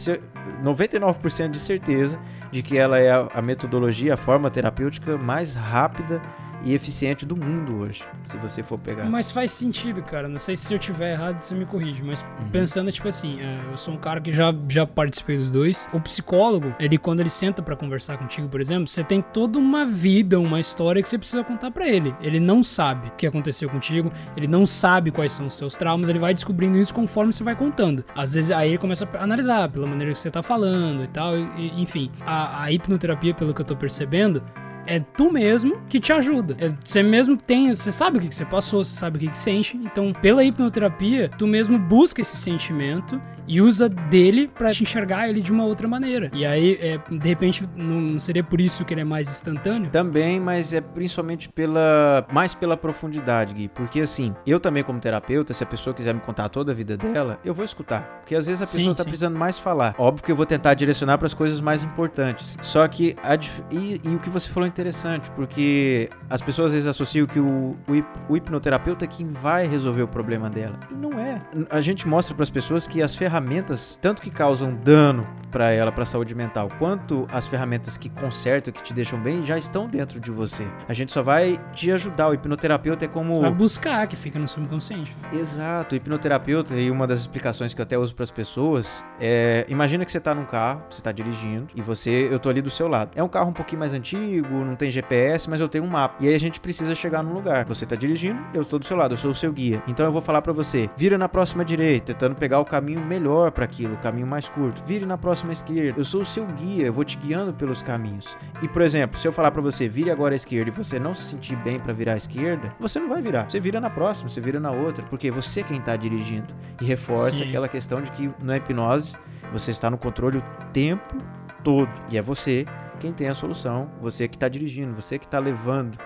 99% 0.63 1.49
de 1.51 1.59
certeza 1.59 2.19
de 2.51 2.61
que 2.61 2.77
ela 2.77 2.99
é 2.99 3.09
a 3.11 3.41
metodologia, 3.41 4.13
a 4.13 4.17
forma 4.17 4.49
terapêutica 4.49 5.17
mais 5.17 5.55
rápida 5.55 6.21
e 6.63 6.73
eficiente 6.73 7.25
do 7.25 7.35
mundo 7.35 7.77
hoje, 7.77 8.03
se 8.25 8.37
você 8.37 8.61
for 8.63 8.77
pegar. 8.77 9.05
Mas 9.05 9.31
faz 9.31 9.51
sentido, 9.51 10.01
cara. 10.01 10.27
Não 10.27 10.39
sei 10.39 10.55
se 10.55 10.73
eu 10.73 10.79
tiver 10.79 11.13
errado, 11.13 11.41
você 11.41 11.55
me 11.55 11.65
corrige. 11.65 12.03
Mas 12.03 12.21
uhum. 12.21 12.49
pensando, 12.49 12.91
tipo 12.91 13.07
assim, 13.07 13.39
é, 13.39 13.59
eu 13.71 13.77
sou 13.77 13.93
um 13.93 13.97
cara 13.97 14.19
que 14.21 14.31
já, 14.31 14.53
já 14.67 14.85
participei 14.85 15.37
dos 15.37 15.51
dois. 15.51 15.87
O 15.93 15.99
psicólogo, 15.99 16.73
ele 16.79 16.97
quando 16.97 17.19
ele 17.21 17.29
senta 17.29 17.61
para 17.61 17.75
conversar 17.75 18.17
contigo, 18.17 18.47
por 18.47 18.59
exemplo, 18.59 18.87
você 18.87 19.03
tem 19.03 19.21
toda 19.21 19.57
uma 19.57 19.85
vida, 19.85 20.39
uma 20.39 20.59
história 20.59 21.01
que 21.01 21.09
você 21.09 21.17
precisa 21.17 21.43
contar 21.43 21.71
para 21.71 21.87
ele. 21.87 22.13
Ele 22.21 22.39
não 22.39 22.63
sabe 22.63 23.07
o 23.07 23.11
que 23.11 23.27
aconteceu 23.27 23.69
contigo, 23.69 24.11
ele 24.35 24.47
não 24.47 24.65
sabe 24.65 25.11
quais 25.11 25.31
são 25.31 25.47
os 25.47 25.55
seus 25.55 25.75
traumas, 25.75 26.09
ele 26.09 26.19
vai 26.19 26.33
descobrindo 26.33 26.77
isso 26.77 26.93
conforme 26.93 27.31
você 27.31 27.43
vai 27.43 27.55
contando. 27.55 28.03
Às 28.15 28.33
vezes 28.33 28.51
aí 28.51 28.69
ele 28.69 28.77
começa 28.77 29.07
a 29.13 29.23
analisar 29.23 29.69
pela 29.69 29.87
maneira 29.87 30.13
que 30.13 30.19
você 30.19 30.29
tá 30.29 30.43
falando 30.43 31.03
e 31.03 31.07
tal, 31.07 31.37
e, 31.37 31.81
enfim. 31.81 32.11
A, 32.25 32.63
a 32.63 32.71
hipnoterapia, 32.71 33.33
pelo 33.33 33.53
que 33.53 33.61
eu 33.61 33.65
tô 33.65 33.75
percebendo, 33.75 34.43
é 34.89 34.99
tu 34.99 35.31
mesmo 35.31 35.79
que 35.87 35.99
te 35.99 36.11
ajuda. 36.11 36.57
É, 36.59 36.73
você 36.83 37.03
mesmo 37.03 37.37
tem, 37.37 37.73
você 37.73 37.91
sabe 37.91 38.17
o 38.17 38.21
que, 38.21 38.27
que 38.27 38.35
você 38.35 38.45
passou, 38.45 38.83
você 38.83 38.95
sabe 38.95 39.17
o 39.17 39.19
que, 39.19 39.27
que 39.27 39.37
sente. 39.37 39.77
Então, 39.77 40.11
pela 40.11 40.43
hipnoterapia, 40.43 41.29
tu 41.37 41.45
mesmo 41.45 41.77
busca 41.77 42.21
esse 42.21 42.35
sentimento 42.35 43.21
e 43.49 43.59
usa 43.59 43.89
dele 43.89 44.47
para 44.47 44.71
te 44.71 44.83
enxergar 44.83 45.27
ele 45.27 45.41
de 45.41 45.51
uma 45.51 45.65
outra 45.65 45.87
maneira. 45.87 46.29
E 46.31 46.45
aí, 46.45 46.77
é, 46.79 46.99
de 47.09 47.27
repente, 47.27 47.67
não 47.75 48.19
seria 48.19 48.43
por 48.43 48.61
isso 48.61 48.85
que 48.85 48.93
ele 48.93 49.01
é 49.01 49.03
mais 49.03 49.27
instantâneo? 49.27 49.89
Também, 49.89 50.39
mas 50.39 50.71
é 50.71 50.79
principalmente 50.79 51.49
pela 51.49 52.27
mais 52.31 52.53
pela 52.53 52.77
profundidade, 52.77 53.55
Gui. 53.55 53.67
Porque 53.67 54.01
assim, 54.01 54.35
eu 54.45 54.59
também 54.59 54.83
como 54.83 54.99
terapeuta, 54.99 55.51
se 55.51 55.63
a 55.63 55.65
pessoa 55.65 55.95
quiser 55.95 56.13
me 56.13 56.21
contar 56.21 56.47
toda 56.49 56.71
a 56.71 56.75
vida 56.75 56.95
dela, 56.95 57.39
eu 57.43 57.53
vou 57.53 57.65
escutar. 57.65 58.19
Porque 58.19 58.35
às 58.35 58.45
vezes 58.45 58.61
a 58.61 58.67
pessoa 58.67 58.83
sim, 58.83 58.93
tá 58.93 59.03
sim. 59.03 59.09
precisando 59.09 59.37
mais 59.37 59.57
falar. 59.57 59.95
Óbvio 59.97 60.23
que 60.23 60.31
eu 60.31 60.35
vou 60.35 60.45
tentar 60.45 60.75
direcionar 60.75 61.17
para 61.17 61.25
as 61.25 61.33
coisas 61.33 61.59
mais 61.59 61.81
importantes. 61.81 62.55
Só 62.61 62.87
que 62.87 63.15
a, 63.23 63.33
e, 63.71 63.99
e, 64.03 64.15
o 64.15 64.19
que 64.19 64.29
você 64.29 64.47
falou 64.47 64.65
é 64.65 64.69
interessante, 64.69 65.31
porque 65.31 66.07
as 66.29 66.41
pessoas 66.41 66.67
às 66.67 66.73
vezes 66.73 66.87
associam 66.87 67.25
que 67.25 67.39
o, 67.39 67.75
o, 67.87 68.03
o 68.29 68.37
hipnoterapeuta 68.37 69.05
é 69.05 69.07
quem 69.07 69.27
vai 69.27 69.65
resolver 69.65 70.03
o 70.03 70.07
problema 70.07 70.51
dela. 70.51 70.79
E 70.91 70.93
não 70.93 71.19
é. 71.19 71.41
A 71.67 71.81
gente 71.81 72.07
mostra 72.07 72.35
para 72.35 72.43
as 72.43 72.49
pessoas 72.51 72.85
que 72.85 73.01
as 73.01 73.15
ferramentas 73.15 73.38
ferramentas, 73.39 73.97
tanto 74.01 74.21
que 74.21 74.29
causam 74.29 74.75
dano 74.75 75.25
para 75.49 75.71
ela, 75.71 75.91
para 75.91 76.03
a 76.03 76.05
saúde 76.05 76.35
mental, 76.35 76.69
quanto 76.77 77.27
as 77.31 77.47
ferramentas 77.47 77.97
que 77.97 78.07
consertam, 78.07 78.71
que 78.71 78.83
te 78.83 78.93
deixam 78.93 79.19
bem, 79.19 79.41
já 79.43 79.57
estão 79.57 79.87
dentro 79.87 80.19
de 80.19 80.29
você. 80.29 80.67
A 80.87 80.93
gente 80.93 81.11
só 81.11 81.23
vai 81.23 81.57
te 81.73 81.91
ajudar. 81.91 82.29
O 82.29 82.33
hipnoterapeuta 82.35 83.05
é 83.05 83.07
como. 83.07 83.41
Vai 83.41 83.51
buscar, 83.51 84.05
que 84.07 84.15
fica 84.15 84.37
no 84.37 84.47
subconsciente. 84.47 85.15
Exato. 85.33 85.95
O 85.95 85.97
hipnoterapeuta, 85.97 86.75
e 86.75 86.91
uma 86.91 87.07
das 87.07 87.19
explicações 87.19 87.73
que 87.73 87.81
eu 87.81 87.83
até 87.83 87.97
uso 87.97 88.13
para 88.13 88.23
as 88.23 88.31
pessoas, 88.31 89.03
é. 89.19 89.65
Imagina 89.67 90.05
que 90.05 90.11
você 90.11 90.19
tá 90.19 90.35
num 90.35 90.45
carro, 90.45 90.83
você 90.89 91.01
tá 91.01 91.11
dirigindo, 91.11 91.67
e 91.75 91.81
você, 91.81 92.27
eu 92.31 92.39
tô 92.39 92.49
ali 92.49 92.61
do 92.61 92.69
seu 92.69 92.87
lado. 92.87 93.11
É 93.15 93.23
um 93.23 93.29
carro 93.29 93.49
um 93.49 93.53
pouquinho 93.53 93.79
mais 93.79 93.93
antigo, 93.93 94.63
não 94.63 94.75
tem 94.75 94.89
GPS, 94.89 95.49
mas 95.49 95.59
eu 95.59 95.67
tenho 95.67 95.83
um 95.83 95.87
mapa. 95.87 96.15
E 96.19 96.27
aí 96.27 96.35
a 96.35 96.39
gente 96.39 96.59
precisa 96.59 96.93
chegar 96.93 97.23
num 97.23 97.33
lugar. 97.33 97.65
Você 97.65 97.85
tá 97.85 97.95
dirigindo, 97.95 98.39
eu 98.53 98.61
estou 98.61 98.77
do 98.77 98.85
seu 98.85 98.95
lado, 98.95 99.13
eu 99.13 99.17
sou 99.17 99.31
o 99.31 99.35
seu 99.35 99.51
guia. 99.51 99.81
Então 99.87 100.05
eu 100.05 100.11
vou 100.11 100.21
falar 100.21 100.41
para 100.41 100.53
você, 100.53 100.89
vira 100.95 101.17
na 101.17 101.27
próxima 101.27 101.65
direita, 101.65 102.13
tentando 102.13 102.35
pegar 102.35 102.59
o 102.59 102.65
caminho 102.65 103.01
melhor 103.01 103.28
melhor 103.29 103.51
para 103.51 103.65
aquilo, 103.65 103.93
o 103.93 103.97
caminho 103.97 104.25
mais 104.25 104.49
curto. 104.49 104.83
Vire 104.83 105.05
na 105.05 105.17
próxima 105.17 105.53
esquerda. 105.53 105.99
Eu 105.99 106.05
sou 106.05 106.21
o 106.21 106.25
seu 106.25 106.45
guia, 106.45 106.87
eu 106.87 106.93
vou 106.93 107.03
te 107.03 107.17
guiando 107.17 107.53
pelos 107.53 107.81
caminhos. 107.81 108.35
E 108.61 108.67
por 108.67 108.81
exemplo, 108.81 109.19
se 109.19 109.27
eu 109.27 109.31
falar 109.31 109.51
para 109.51 109.61
você, 109.61 109.87
vire 109.87 110.09
agora 110.09 110.33
à 110.33 110.35
esquerda 110.35 110.69
e 110.69 110.73
você 110.73 110.99
não 110.99 111.13
se 111.13 111.23
sentir 111.23 111.55
bem 111.57 111.79
para 111.79 111.93
virar 111.93 112.13
à 112.13 112.17
esquerda, 112.17 112.73
você 112.79 112.99
não 112.99 113.07
vai 113.07 113.21
virar. 113.21 113.49
Você 113.49 113.59
vira 113.59 113.79
na 113.79 113.89
próxima, 113.89 114.29
você 114.29 114.41
vira 114.41 114.59
na 114.59 114.71
outra, 114.71 115.05
porque 115.05 115.29
você 115.29 115.61
é 115.61 115.63
quem 115.63 115.79
tá 115.79 115.95
dirigindo. 115.95 116.53
E 116.81 116.85
reforça 116.85 117.37
Sim. 117.37 117.49
aquela 117.49 117.67
questão 117.67 118.01
de 118.01 118.11
que 118.11 118.31
na 118.41 118.57
hipnose 118.57 119.15
você 119.51 119.71
está 119.71 119.89
no 119.89 119.97
controle 119.97 120.39
o 120.39 120.43
tempo 120.73 121.17
todo. 121.63 121.91
E 122.11 122.17
é 122.17 122.21
você 122.21 122.65
quem 122.99 123.13
tem 123.13 123.29
a 123.29 123.33
solução, 123.33 123.89
você 124.01 124.27
que 124.27 124.35
está 124.35 124.49
dirigindo, 124.49 124.93
você 124.93 125.17
que 125.17 125.25
está 125.25 125.39
levando 125.39 125.97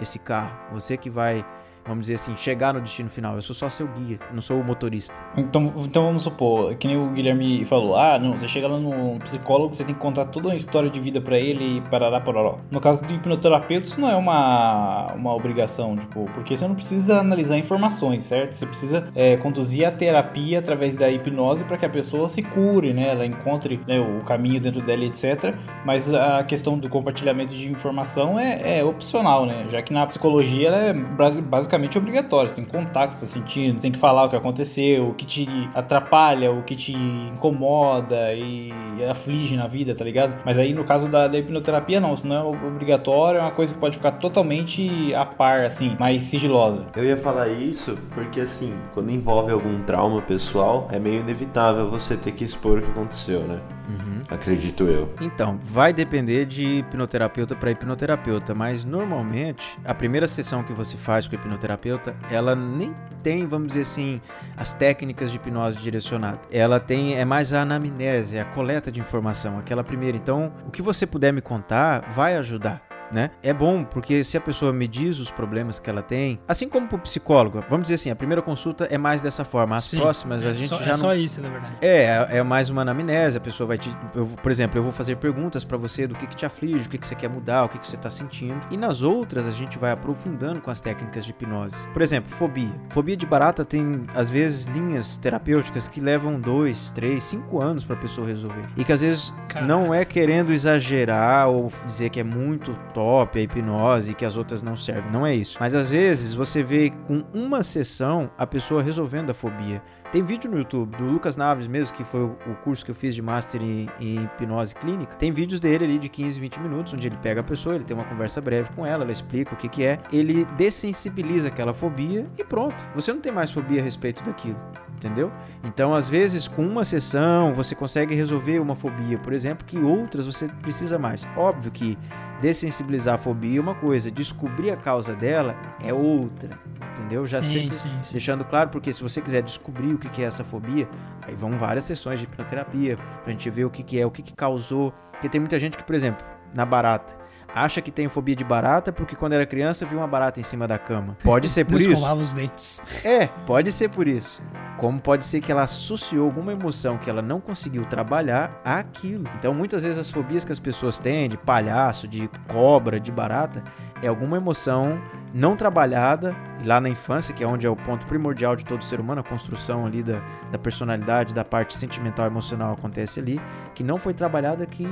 esse 0.00 0.18
carro, 0.18 0.72
você 0.72 0.96
que 0.96 1.10
vai 1.10 1.44
vamos 1.84 2.02
dizer 2.02 2.14
assim, 2.14 2.36
chegar 2.36 2.74
no 2.74 2.80
destino 2.80 3.08
final. 3.08 3.34
Eu 3.34 3.42
sou 3.42 3.54
só 3.54 3.68
seu 3.68 3.86
guia, 3.88 4.18
não 4.32 4.40
sou 4.40 4.60
o 4.60 4.64
motorista. 4.64 5.14
Então, 5.36 5.72
então 5.78 6.04
vamos 6.04 6.24
supor, 6.24 6.74
que 6.76 6.86
nem 6.86 6.96
o 6.96 7.10
Guilherme 7.10 7.64
falou, 7.64 7.96
ah, 7.96 8.18
não, 8.18 8.36
você 8.36 8.46
chega 8.46 8.68
lá 8.68 8.78
no 8.78 9.18
psicólogo, 9.20 9.74
você 9.74 9.84
tem 9.84 9.94
que 9.94 10.00
contar 10.00 10.26
toda 10.26 10.48
uma 10.48 10.54
história 10.54 10.90
de 10.90 11.00
vida 11.00 11.20
para 11.20 11.38
ele 11.38 11.78
e 11.78 11.80
parará 11.82 12.20
pororó. 12.20 12.58
No 12.70 12.80
caso 12.80 13.04
do 13.04 13.12
hipnoterapeuta, 13.12 13.86
isso 13.86 14.00
não 14.00 14.10
é 14.10 14.16
uma, 14.16 15.12
uma 15.14 15.34
obrigação, 15.34 15.96
tipo, 15.96 16.24
porque 16.34 16.56
você 16.56 16.66
não 16.66 16.74
precisa 16.74 17.20
analisar 17.20 17.56
informações, 17.56 18.24
certo? 18.24 18.52
Você 18.52 18.66
precisa 18.66 19.08
é, 19.14 19.36
conduzir 19.36 19.86
a 19.86 19.90
terapia 19.90 20.58
através 20.58 20.94
da 20.94 21.10
hipnose 21.10 21.64
para 21.64 21.76
que 21.76 21.86
a 21.86 21.90
pessoa 21.90 22.28
se 22.28 22.42
cure, 22.42 22.92
né? 22.92 23.10
Ela 23.10 23.26
encontre 23.26 23.80
né, 23.86 23.98
o 23.98 24.24
caminho 24.24 24.60
dentro 24.60 24.82
dela, 24.82 25.04
etc. 25.04 25.54
Mas 25.84 26.12
a 26.12 26.42
questão 26.44 26.78
do 26.78 26.88
compartilhamento 26.88 27.54
de 27.54 27.70
informação 27.70 28.38
é, 28.38 28.78
é 28.78 28.84
opcional, 28.84 29.46
né? 29.46 29.64
Já 29.68 29.82
que 29.82 29.92
na 29.92 30.06
psicologia 30.06 30.68
ela 30.68 30.76
é 30.76 30.92
basicamente 30.92 31.69
basicamente 31.70 31.96
obrigatório. 31.96 32.48
Você 32.48 32.56
tem 32.56 32.64
que 32.64 32.70
contar 32.70 33.04
o 33.04 33.08
que 33.08 33.14
você 33.14 33.24
está 33.24 33.38
sentindo, 33.38 33.80
tem 33.80 33.92
que 33.92 33.98
falar 33.98 34.24
o 34.24 34.28
que 34.28 34.36
aconteceu, 34.36 35.08
o 35.08 35.14
que 35.14 35.24
te 35.24 35.48
atrapalha, 35.74 36.50
o 36.50 36.62
que 36.62 36.74
te 36.74 36.92
incomoda 36.92 38.34
e 38.34 38.72
aflige 39.08 39.56
na 39.56 39.66
vida, 39.66 39.94
tá 39.94 40.04
ligado? 40.04 40.40
Mas 40.44 40.58
aí 40.58 40.74
no 40.74 40.84
caso 40.84 41.08
da, 41.08 41.28
da 41.28 41.38
hipnoterapia, 41.38 42.00
não, 42.00 42.12
isso 42.12 42.26
não 42.26 42.36
é 42.36 42.42
obrigatório, 42.66 43.38
é 43.38 43.42
uma 43.42 43.50
coisa 43.52 43.72
que 43.72 43.80
pode 43.80 43.96
ficar 43.96 44.12
totalmente 44.12 45.14
a 45.14 45.24
par, 45.24 45.64
assim, 45.64 45.96
mais 45.98 46.22
sigilosa. 46.22 46.86
Eu 46.96 47.04
ia 47.04 47.16
falar 47.16 47.48
isso 47.48 47.96
porque, 48.12 48.40
assim, 48.40 48.74
quando 48.92 49.10
envolve 49.10 49.52
algum 49.52 49.80
trauma 49.82 50.20
pessoal, 50.22 50.88
é 50.90 50.98
meio 50.98 51.20
inevitável 51.20 51.88
você 51.88 52.16
ter 52.16 52.32
que 52.32 52.44
expor 52.44 52.78
o 52.78 52.82
que 52.82 52.90
aconteceu, 52.90 53.40
né? 53.40 53.60
Uhum. 53.90 54.20
Acredito 54.28 54.84
eu. 54.84 55.12
Então, 55.20 55.58
vai 55.62 55.92
depender 55.92 56.46
de 56.46 56.78
hipnoterapeuta 56.78 57.54
para 57.54 57.70
hipnoterapeuta, 57.70 58.54
mas 58.54 58.84
normalmente 58.84 59.78
a 59.84 59.94
primeira 59.94 60.28
sessão 60.28 60.62
que 60.62 60.72
você 60.72 60.96
faz 60.96 61.26
com 61.26 61.36
o 61.36 61.38
hipnoterapeuta, 61.38 62.14
ela 62.30 62.54
nem 62.54 62.94
tem, 63.22 63.46
vamos 63.46 63.68
dizer 63.68 63.82
assim, 63.82 64.20
as 64.56 64.72
técnicas 64.72 65.30
de 65.30 65.36
hipnose 65.36 65.78
direcionada. 65.78 66.40
Ela 66.50 66.80
tem 66.80 67.16
é 67.16 67.24
mais 67.24 67.52
a 67.52 67.62
anamnese, 67.62 68.38
a 68.38 68.44
coleta 68.44 68.90
de 68.90 69.00
informação, 69.00 69.58
aquela 69.58 69.84
primeira. 69.84 70.16
Então, 70.16 70.52
o 70.66 70.70
que 70.70 70.82
você 70.82 71.06
puder 71.06 71.32
me 71.32 71.40
contar 71.40 72.10
vai 72.10 72.36
ajudar 72.36 72.89
né? 73.12 73.30
É 73.42 73.52
bom 73.52 73.84
porque 73.84 74.22
se 74.24 74.36
a 74.36 74.40
pessoa 74.40 74.72
me 74.72 74.86
diz 74.88 75.18
os 75.18 75.30
problemas 75.30 75.78
que 75.78 75.88
ela 75.90 76.02
tem, 76.02 76.38
assim 76.46 76.68
como 76.68 76.86
pro 76.88 76.98
psicólogo, 76.98 77.62
vamos 77.68 77.84
dizer 77.84 77.94
assim, 77.96 78.10
a 78.10 78.16
primeira 78.16 78.42
consulta 78.42 78.84
é 78.90 78.96
mais 78.98 79.22
dessa 79.22 79.44
forma, 79.44 79.76
as 79.76 79.84
Sim, 79.84 79.96
próximas 79.98 80.44
a 80.44 80.50
é 80.50 80.54
gente 80.54 80.68
só, 80.68 80.76
já 80.76 80.84
é 80.84 80.88
não 80.92 80.98
só 80.98 81.14
isso, 81.14 81.40
na 81.42 81.48
verdade. 81.48 81.72
é, 81.80 82.04
é 82.30 82.40
é 82.40 82.42
mais 82.42 82.70
uma 82.70 82.82
anamnese, 82.82 83.36
a 83.36 83.40
pessoa 83.40 83.66
vai 83.66 83.78
te. 83.78 83.90
eu- 84.14 84.26
por 84.26 84.50
exemplo, 84.50 84.78
eu 84.78 84.82
vou 84.82 84.92
fazer 84.92 85.16
perguntas 85.16 85.64
pra 85.64 85.76
você 85.76 86.06
do 86.06 86.14
que, 86.14 86.26
que 86.26 86.34
te 86.36 86.46
aflige, 86.46 86.86
o 86.86 86.88
que, 86.90 86.98
que 86.98 87.06
você 87.06 87.14
quer 87.14 87.28
mudar, 87.28 87.64
o 87.64 87.68
que, 87.68 87.78
que 87.78 87.86
você 87.86 87.96
tá 87.96 88.08
sentindo. 88.10 88.60
E 88.70 88.76
nas 88.76 89.02
outras 89.02 89.46
a 89.46 89.50
gente 89.50 89.78
vai 89.78 89.90
aprofundando 89.90 90.60
com 90.60 90.70
as 90.70 90.80
técnicas 90.80 91.24
de 91.24 91.30
hipnose. 91.32 91.86
Por 91.88 92.00
exemplo, 92.02 92.30
fobia. 92.34 92.72
Fobia 92.90 93.16
de 93.16 93.26
barata 93.26 93.64
tem, 93.64 94.04
às 94.14 94.28
vezes, 94.30 94.66
linhas 94.66 95.16
terapêuticas 95.18 95.86
que 95.88 96.00
levam 96.00 96.40
dois, 96.40 96.90
três, 96.92 97.22
cinco 97.22 97.60
anos 97.60 97.84
pra 97.84 97.96
pessoa 97.96 98.26
resolver. 98.26 98.64
E 98.76 98.84
que 98.84 98.92
às 98.92 99.02
vezes 99.02 99.34
Caraca. 99.48 99.66
não 99.66 99.92
é 99.92 100.04
querendo 100.04 100.52
exagerar 100.52 101.48
ou 101.48 101.70
dizer 101.86 102.10
que 102.10 102.20
é 102.20 102.24
muito 102.24 102.72
top 103.00 103.38
a 103.38 103.42
hipnose 103.42 104.14
que 104.14 104.26
as 104.26 104.36
outras 104.36 104.62
não 104.62 104.76
servem. 104.76 105.10
Não 105.10 105.26
é 105.26 105.34
isso. 105.34 105.56
Mas 105.58 105.74
às 105.74 105.90
vezes 105.90 106.34
você 106.34 106.62
vê 106.62 106.90
com 107.06 107.24
uma 107.32 107.62
sessão 107.62 108.30
a 108.36 108.46
pessoa 108.46 108.82
resolvendo 108.82 109.30
a 109.30 109.34
fobia. 109.34 109.82
Tem 110.12 110.24
vídeo 110.24 110.50
no 110.50 110.58
YouTube 110.58 110.96
do 110.96 111.04
Lucas 111.04 111.36
Naves 111.36 111.68
mesmo, 111.68 111.96
que 111.96 112.02
foi 112.02 112.24
o 112.24 112.56
curso 112.64 112.84
que 112.84 112.90
eu 112.90 112.94
fiz 112.96 113.14
de 113.14 113.22
Master 113.22 113.62
em, 113.62 113.88
em 114.00 114.24
hipnose 114.24 114.74
clínica. 114.74 115.14
Tem 115.14 115.30
vídeos 115.30 115.60
dele 115.60 115.84
ali 115.84 115.98
de 116.00 116.08
15, 116.08 116.40
20 116.40 116.60
minutos, 116.60 116.94
onde 116.94 117.06
ele 117.06 117.16
pega 117.22 117.42
a 117.42 117.44
pessoa, 117.44 117.76
ele 117.76 117.84
tem 117.84 117.96
uma 117.96 118.04
conversa 118.04 118.40
breve 118.40 118.70
com 118.74 118.84
ela, 118.84 119.04
ela 119.04 119.12
explica 119.12 119.54
o 119.54 119.56
que, 119.56 119.68
que 119.68 119.84
é, 119.84 120.00
ele 120.12 120.44
dessensibiliza 120.56 121.46
aquela 121.46 121.72
fobia 121.72 122.26
e 122.36 122.42
pronto. 122.42 122.84
Você 122.92 123.12
não 123.12 123.20
tem 123.20 123.30
mais 123.30 123.52
fobia 123.52 123.80
a 123.80 123.84
respeito 123.84 124.24
daquilo. 124.24 124.58
Entendeu? 124.96 125.30
Então, 125.64 125.94
às 125.94 126.08
vezes, 126.08 126.48
com 126.48 126.66
uma 126.66 126.84
sessão, 126.84 127.54
você 127.54 127.74
consegue 127.76 128.12
resolver 128.14 128.58
uma 128.58 128.74
fobia, 128.74 129.16
por 129.16 129.32
exemplo, 129.32 129.64
que 129.64 129.78
outras 129.78 130.26
você 130.26 130.48
precisa 130.60 130.98
mais. 130.98 131.26
Óbvio 131.36 131.70
que 131.70 131.96
dessensibilizar 132.40 133.14
a 133.14 133.18
fobia 133.18 133.58
é 133.58 133.62
uma 133.62 133.74
coisa, 133.74 134.10
descobrir 134.10 134.72
a 134.72 134.76
causa 134.76 135.14
dela 135.14 135.54
é 135.82 135.94
outra. 135.94 136.50
Entendeu? 136.92 137.24
Já 137.24 137.40
sim, 137.40 137.62
sempre 137.62 137.76
sim, 137.76 137.98
sim. 138.02 138.12
Deixando 138.12 138.44
claro, 138.44 138.70
porque 138.70 138.92
se 138.92 139.02
você 139.02 139.20
quiser 139.20 139.42
descobrir 139.42 139.94
o 140.06 140.10
que 140.10 140.22
é 140.22 140.26
essa 140.26 140.44
fobia, 140.44 140.88
aí 141.22 141.34
vão 141.34 141.58
várias 141.58 141.84
sessões 141.84 142.18
de 142.18 142.26
hipnoterapia 142.26 142.96
pra 143.22 143.32
gente 143.32 143.48
ver 143.50 143.64
o 143.64 143.70
que, 143.70 143.98
é, 143.98 144.06
o 144.06 144.10
que 144.10 144.22
causou. 144.34 144.92
Porque 145.12 145.28
tem 145.28 145.40
muita 145.40 145.58
gente 145.58 145.76
que, 145.76 145.84
por 145.84 145.94
exemplo, 145.94 146.26
na 146.54 146.64
barata, 146.64 147.19
acha 147.54 147.80
que 147.80 147.90
tem 147.90 148.08
fobia 148.08 148.36
de 148.36 148.44
barata 148.44 148.92
porque 148.92 149.16
quando 149.16 149.32
era 149.32 149.46
criança 149.46 149.86
viu 149.86 149.98
uma 149.98 150.06
barata 150.06 150.40
em 150.40 150.42
cima 150.42 150.66
da 150.66 150.78
cama. 150.78 151.16
Pode 151.22 151.48
ser 151.48 151.64
por 151.64 151.80
isso? 151.80 151.92
escovava 151.92 152.20
os 152.20 152.32
dentes. 152.34 152.82
É, 153.04 153.26
pode 153.46 153.72
ser 153.72 153.88
por 153.88 154.06
isso. 154.06 154.42
Como 154.76 155.00
pode 155.00 155.24
ser 155.24 155.40
que 155.40 155.52
ela 155.52 155.64
associou 155.64 156.24
alguma 156.24 156.52
emoção 156.52 156.96
que 156.96 157.10
ela 157.10 157.20
não 157.20 157.40
conseguiu 157.40 157.84
trabalhar 157.84 158.60
àquilo. 158.64 159.28
Então, 159.36 159.52
muitas 159.52 159.82
vezes 159.82 159.98
as 159.98 160.10
fobias 160.10 160.44
que 160.44 160.52
as 160.52 160.58
pessoas 160.58 160.98
têm 160.98 161.28
de 161.28 161.36
palhaço, 161.36 162.08
de 162.08 162.30
cobra, 162.48 162.98
de 162.98 163.12
barata, 163.12 163.62
é 164.02 164.08
alguma 164.08 164.38
emoção 164.38 164.98
não 165.32 165.54
trabalhada 165.54 166.34
lá 166.64 166.80
na 166.80 166.88
infância, 166.88 167.34
que 167.34 167.44
é 167.44 167.46
onde 167.46 167.66
é 167.66 167.70
o 167.70 167.76
ponto 167.76 168.06
primordial 168.06 168.56
de 168.56 168.64
todo 168.64 168.82
ser 168.82 169.00
humano, 169.00 169.20
a 169.20 169.24
construção 169.24 169.86
ali 169.86 170.02
da, 170.02 170.20
da 170.50 170.58
personalidade, 170.58 171.34
da 171.34 171.44
parte 171.44 171.76
sentimental 171.76 172.26
e 172.26 172.28
emocional 172.28 172.72
acontece 172.72 173.20
ali, 173.20 173.40
que 173.74 173.84
não 173.84 173.98
foi 173.98 174.14
trabalhada, 174.14 174.66
que 174.66 174.88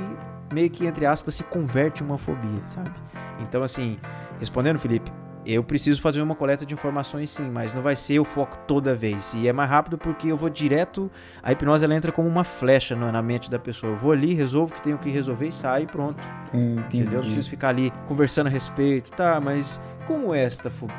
meio 0.52 0.70
que, 0.70 0.86
entre 0.86 1.06
aspas, 1.06 1.34
se 1.34 1.44
converte 1.44 2.02
em 2.02 2.06
uma 2.06 2.18
fobia, 2.18 2.62
sabe? 2.66 2.92
Então, 3.40 3.62
assim, 3.62 3.98
respondendo, 4.38 4.78
Felipe, 4.78 5.10
eu 5.46 5.64
preciso 5.64 6.00
fazer 6.02 6.20
uma 6.20 6.34
coleta 6.34 6.66
de 6.66 6.74
informações 6.74 7.30
sim, 7.30 7.48
mas 7.50 7.72
não 7.72 7.80
vai 7.80 7.96
ser 7.96 8.18
o 8.18 8.24
foco 8.24 8.58
toda 8.66 8.94
vez. 8.94 9.32
E 9.34 9.48
é 9.48 9.52
mais 9.52 9.70
rápido 9.70 9.96
porque 9.96 10.28
eu 10.28 10.36
vou 10.36 10.50
direto. 10.50 11.10
A 11.42 11.52
hipnose 11.52 11.84
ela 11.84 11.94
entra 11.94 12.12
como 12.12 12.28
uma 12.28 12.44
flecha 12.44 12.94
na 12.94 13.22
mente 13.22 13.50
da 13.50 13.58
pessoa. 13.58 13.92
Eu 13.92 13.96
vou 13.96 14.12
ali, 14.12 14.34
resolvo 14.34 14.72
o 14.72 14.76
que 14.76 14.82
tenho 14.82 14.98
que 14.98 15.08
resolver 15.08 15.46
e 15.46 15.52
saio 15.52 15.84
e 15.84 15.86
pronto. 15.86 16.22
Entendeu? 16.52 17.14
Não 17.14 17.20
preciso 17.22 17.48
ficar 17.48 17.70
ali 17.70 17.90
conversando 18.06 18.48
a 18.48 18.50
respeito. 18.50 19.10
Tá, 19.12 19.40
mas 19.40 19.80
como 20.08 20.34
é 20.34 20.42
esta 20.42 20.70
fobia? 20.70 20.96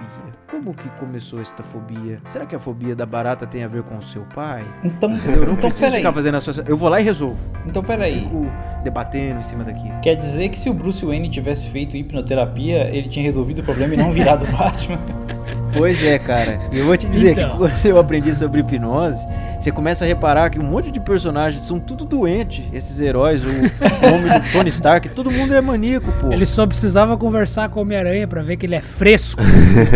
Como 0.49 0.73
que 0.73 0.87
começou 0.91 1.41
esta 1.41 1.63
fobia? 1.63 2.19
Será 2.25 2.45
que 2.45 2.55
a 2.55 2.59
fobia 2.59 2.95
da 2.95 3.05
barata 3.05 3.45
tem 3.47 3.63
a 3.63 3.67
ver 3.67 3.83
com 3.83 3.97
o 3.97 4.01
seu 4.03 4.21
pai? 4.35 4.63
Então, 4.83 5.09
Eu 5.25 5.37
não 5.37 5.43
então 5.53 5.55
preciso 5.57 5.81
peraí. 5.85 5.97
ficar 5.97 6.13
fazendo 6.13 6.35
associação. 6.37 6.69
Eu 6.71 6.77
vou 6.77 6.89
lá 6.89 7.01
e 7.01 7.03
resolvo. 7.03 7.39
Então 7.65 7.81
Eu 7.81 7.87
peraí. 7.87 8.21
fico 8.21 8.45
debatendo 8.83 9.39
em 9.39 9.43
cima 9.43 9.63
daquilo. 9.63 9.99
Quer 10.01 10.15
dizer 10.15 10.49
que 10.49 10.59
se 10.59 10.69
o 10.69 10.73
Bruce 10.73 11.03
Wayne 11.05 11.29
tivesse 11.29 11.67
feito 11.69 11.97
hipnoterapia, 11.97 12.89
ele 12.95 13.09
tinha 13.09 13.23
resolvido 13.25 13.59
o 13.59 13.63
problema 13.63 13.93
e 13.93 13.97
não 13.97 14.11
virado 14.13 14.45
Batman? 14.51 14.99
Pois 15.71 16.03
é, 16.03 16.17
cara. 16.17 16.59
E 16.71 16.79
eu 16.79 16.85
vou 16.87 16.97
te 16.97 17.07
dizer 17.07 17.33
Então. 17.33 17.51
que 17.51 17.57
quando 17.57 17.85
eu 17.85 17.99
aprendi 17.99 18.33
sobre 18.33 18.61
hipnose, 18.61 19.27
você 19.59 19.71
começa 19.71 20.03
a 20.03 20.07
reparar 20.07 20.49
que 20.49 20.59
um 20.59 20.63
monte 20.63 20.89
de 20.91 20.99
personagens 20.99 21.63
são 21.63 21.79
tudo 21.79 22.05
doentes. 22.05 22.65
Esses 22.73 22.99
heróis, 22.99 23.43
o 23.45 23.47
homem 23.49 24.39
do 24.41 24.51
Tony 24.51 24.69
Stark, 24.69 25.09
todo 25.09 25.29
mundo 25.29 25.53
é 25.53 25.61
maníaco, 25.61 26.11
pô. 26.13 26.31
Ele 26.31 26.45
só 26.45 26.65
precisava 26.65 27.15
conversar 27.17 27.69
com 27.69 27.79
o 27.79 27.81
Homem-Aranha 27.83 28.27
pra 28.27 28.41
ver 28.41 28.57
que 28.57 28.65
ele 28.65 28.73
é 28.73 28.81
fresco. 28.99 29.41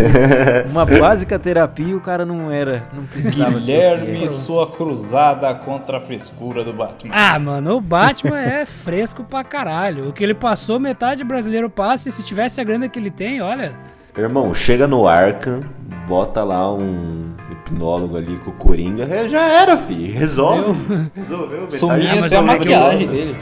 Uma 0.70 0.86
básica 0.86 1.38
terapia 1.38 1.94
o 1.94 2.00
cara 2.00 2.24
não 2.24 2.50
era, 2.50 2.88
não 2.94 3.04
precisava 3.04 3.58
Guilherme, 3.58 4.24
é. 4.24 4.28
sua 4.28 4.66
cruzada 4.66 5.54
contra 5.54 5.98
a 5.98 6.00
frescura 6.00 6.64
do 6.64 6.72
Batman. 6.72 7.14
Ah, 7.14 7.38
mano, 7.38 7.76
o 7.76 7.80
Batman 7.82 8.40
é 8.40 8.64
fresco 8.64 9.22
pra 9.22 9.44
caralho. 9.44 10.08
O 10.08 10.12
que 10.12 10.24
ele 10.24 10.32
passou, 10.32 10.80
metade 10.80 11.22
brasileiro 11.22 11.68
passa, 11.68 12.08
e 12.08 12.12
se 12.12 12.22
tivesse 12.22 12.62
a 12.62 12.64
grana 12.64 12.88
que 12.88 12.98
ele 12.98 13.10
tem, 13.10 13.42
olha. 13.42 13.76
Irmão, 14.16 14.54
chega 14.54 14.86
no 14.86 15.06
Arkham, 15.06 15.60
bota 16.08 16.42
lá 16.42 16.72
um 16.72 17.34
hipnólogo 17.52 18.16
ali 18.16 18.38
com 18.38 18.52
o 18.52 18.54
Coringa, 18.54 19.04
é, 19.04 19.28
já 19.28 19.42
era, 19.42 19.76
fi. 19.76 20.06
Resolve. 20.06 21.10
Resolveu. 21.14 21.68
Ah, 21.70 22.14
mas 22.20 22.24
até 22.24 22.36
a 22.36 22.42
maquiagem 22.42 23.06
dele. 23.06 23.36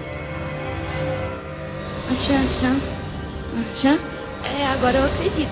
Achá, 2.11 2.35
achá. 2.35 2.77
Achá? 3.75 4.12
É, 4.45 4.67
agora 4.67 4.99
eu 4.99 5.05
acredito. 5.05 5.51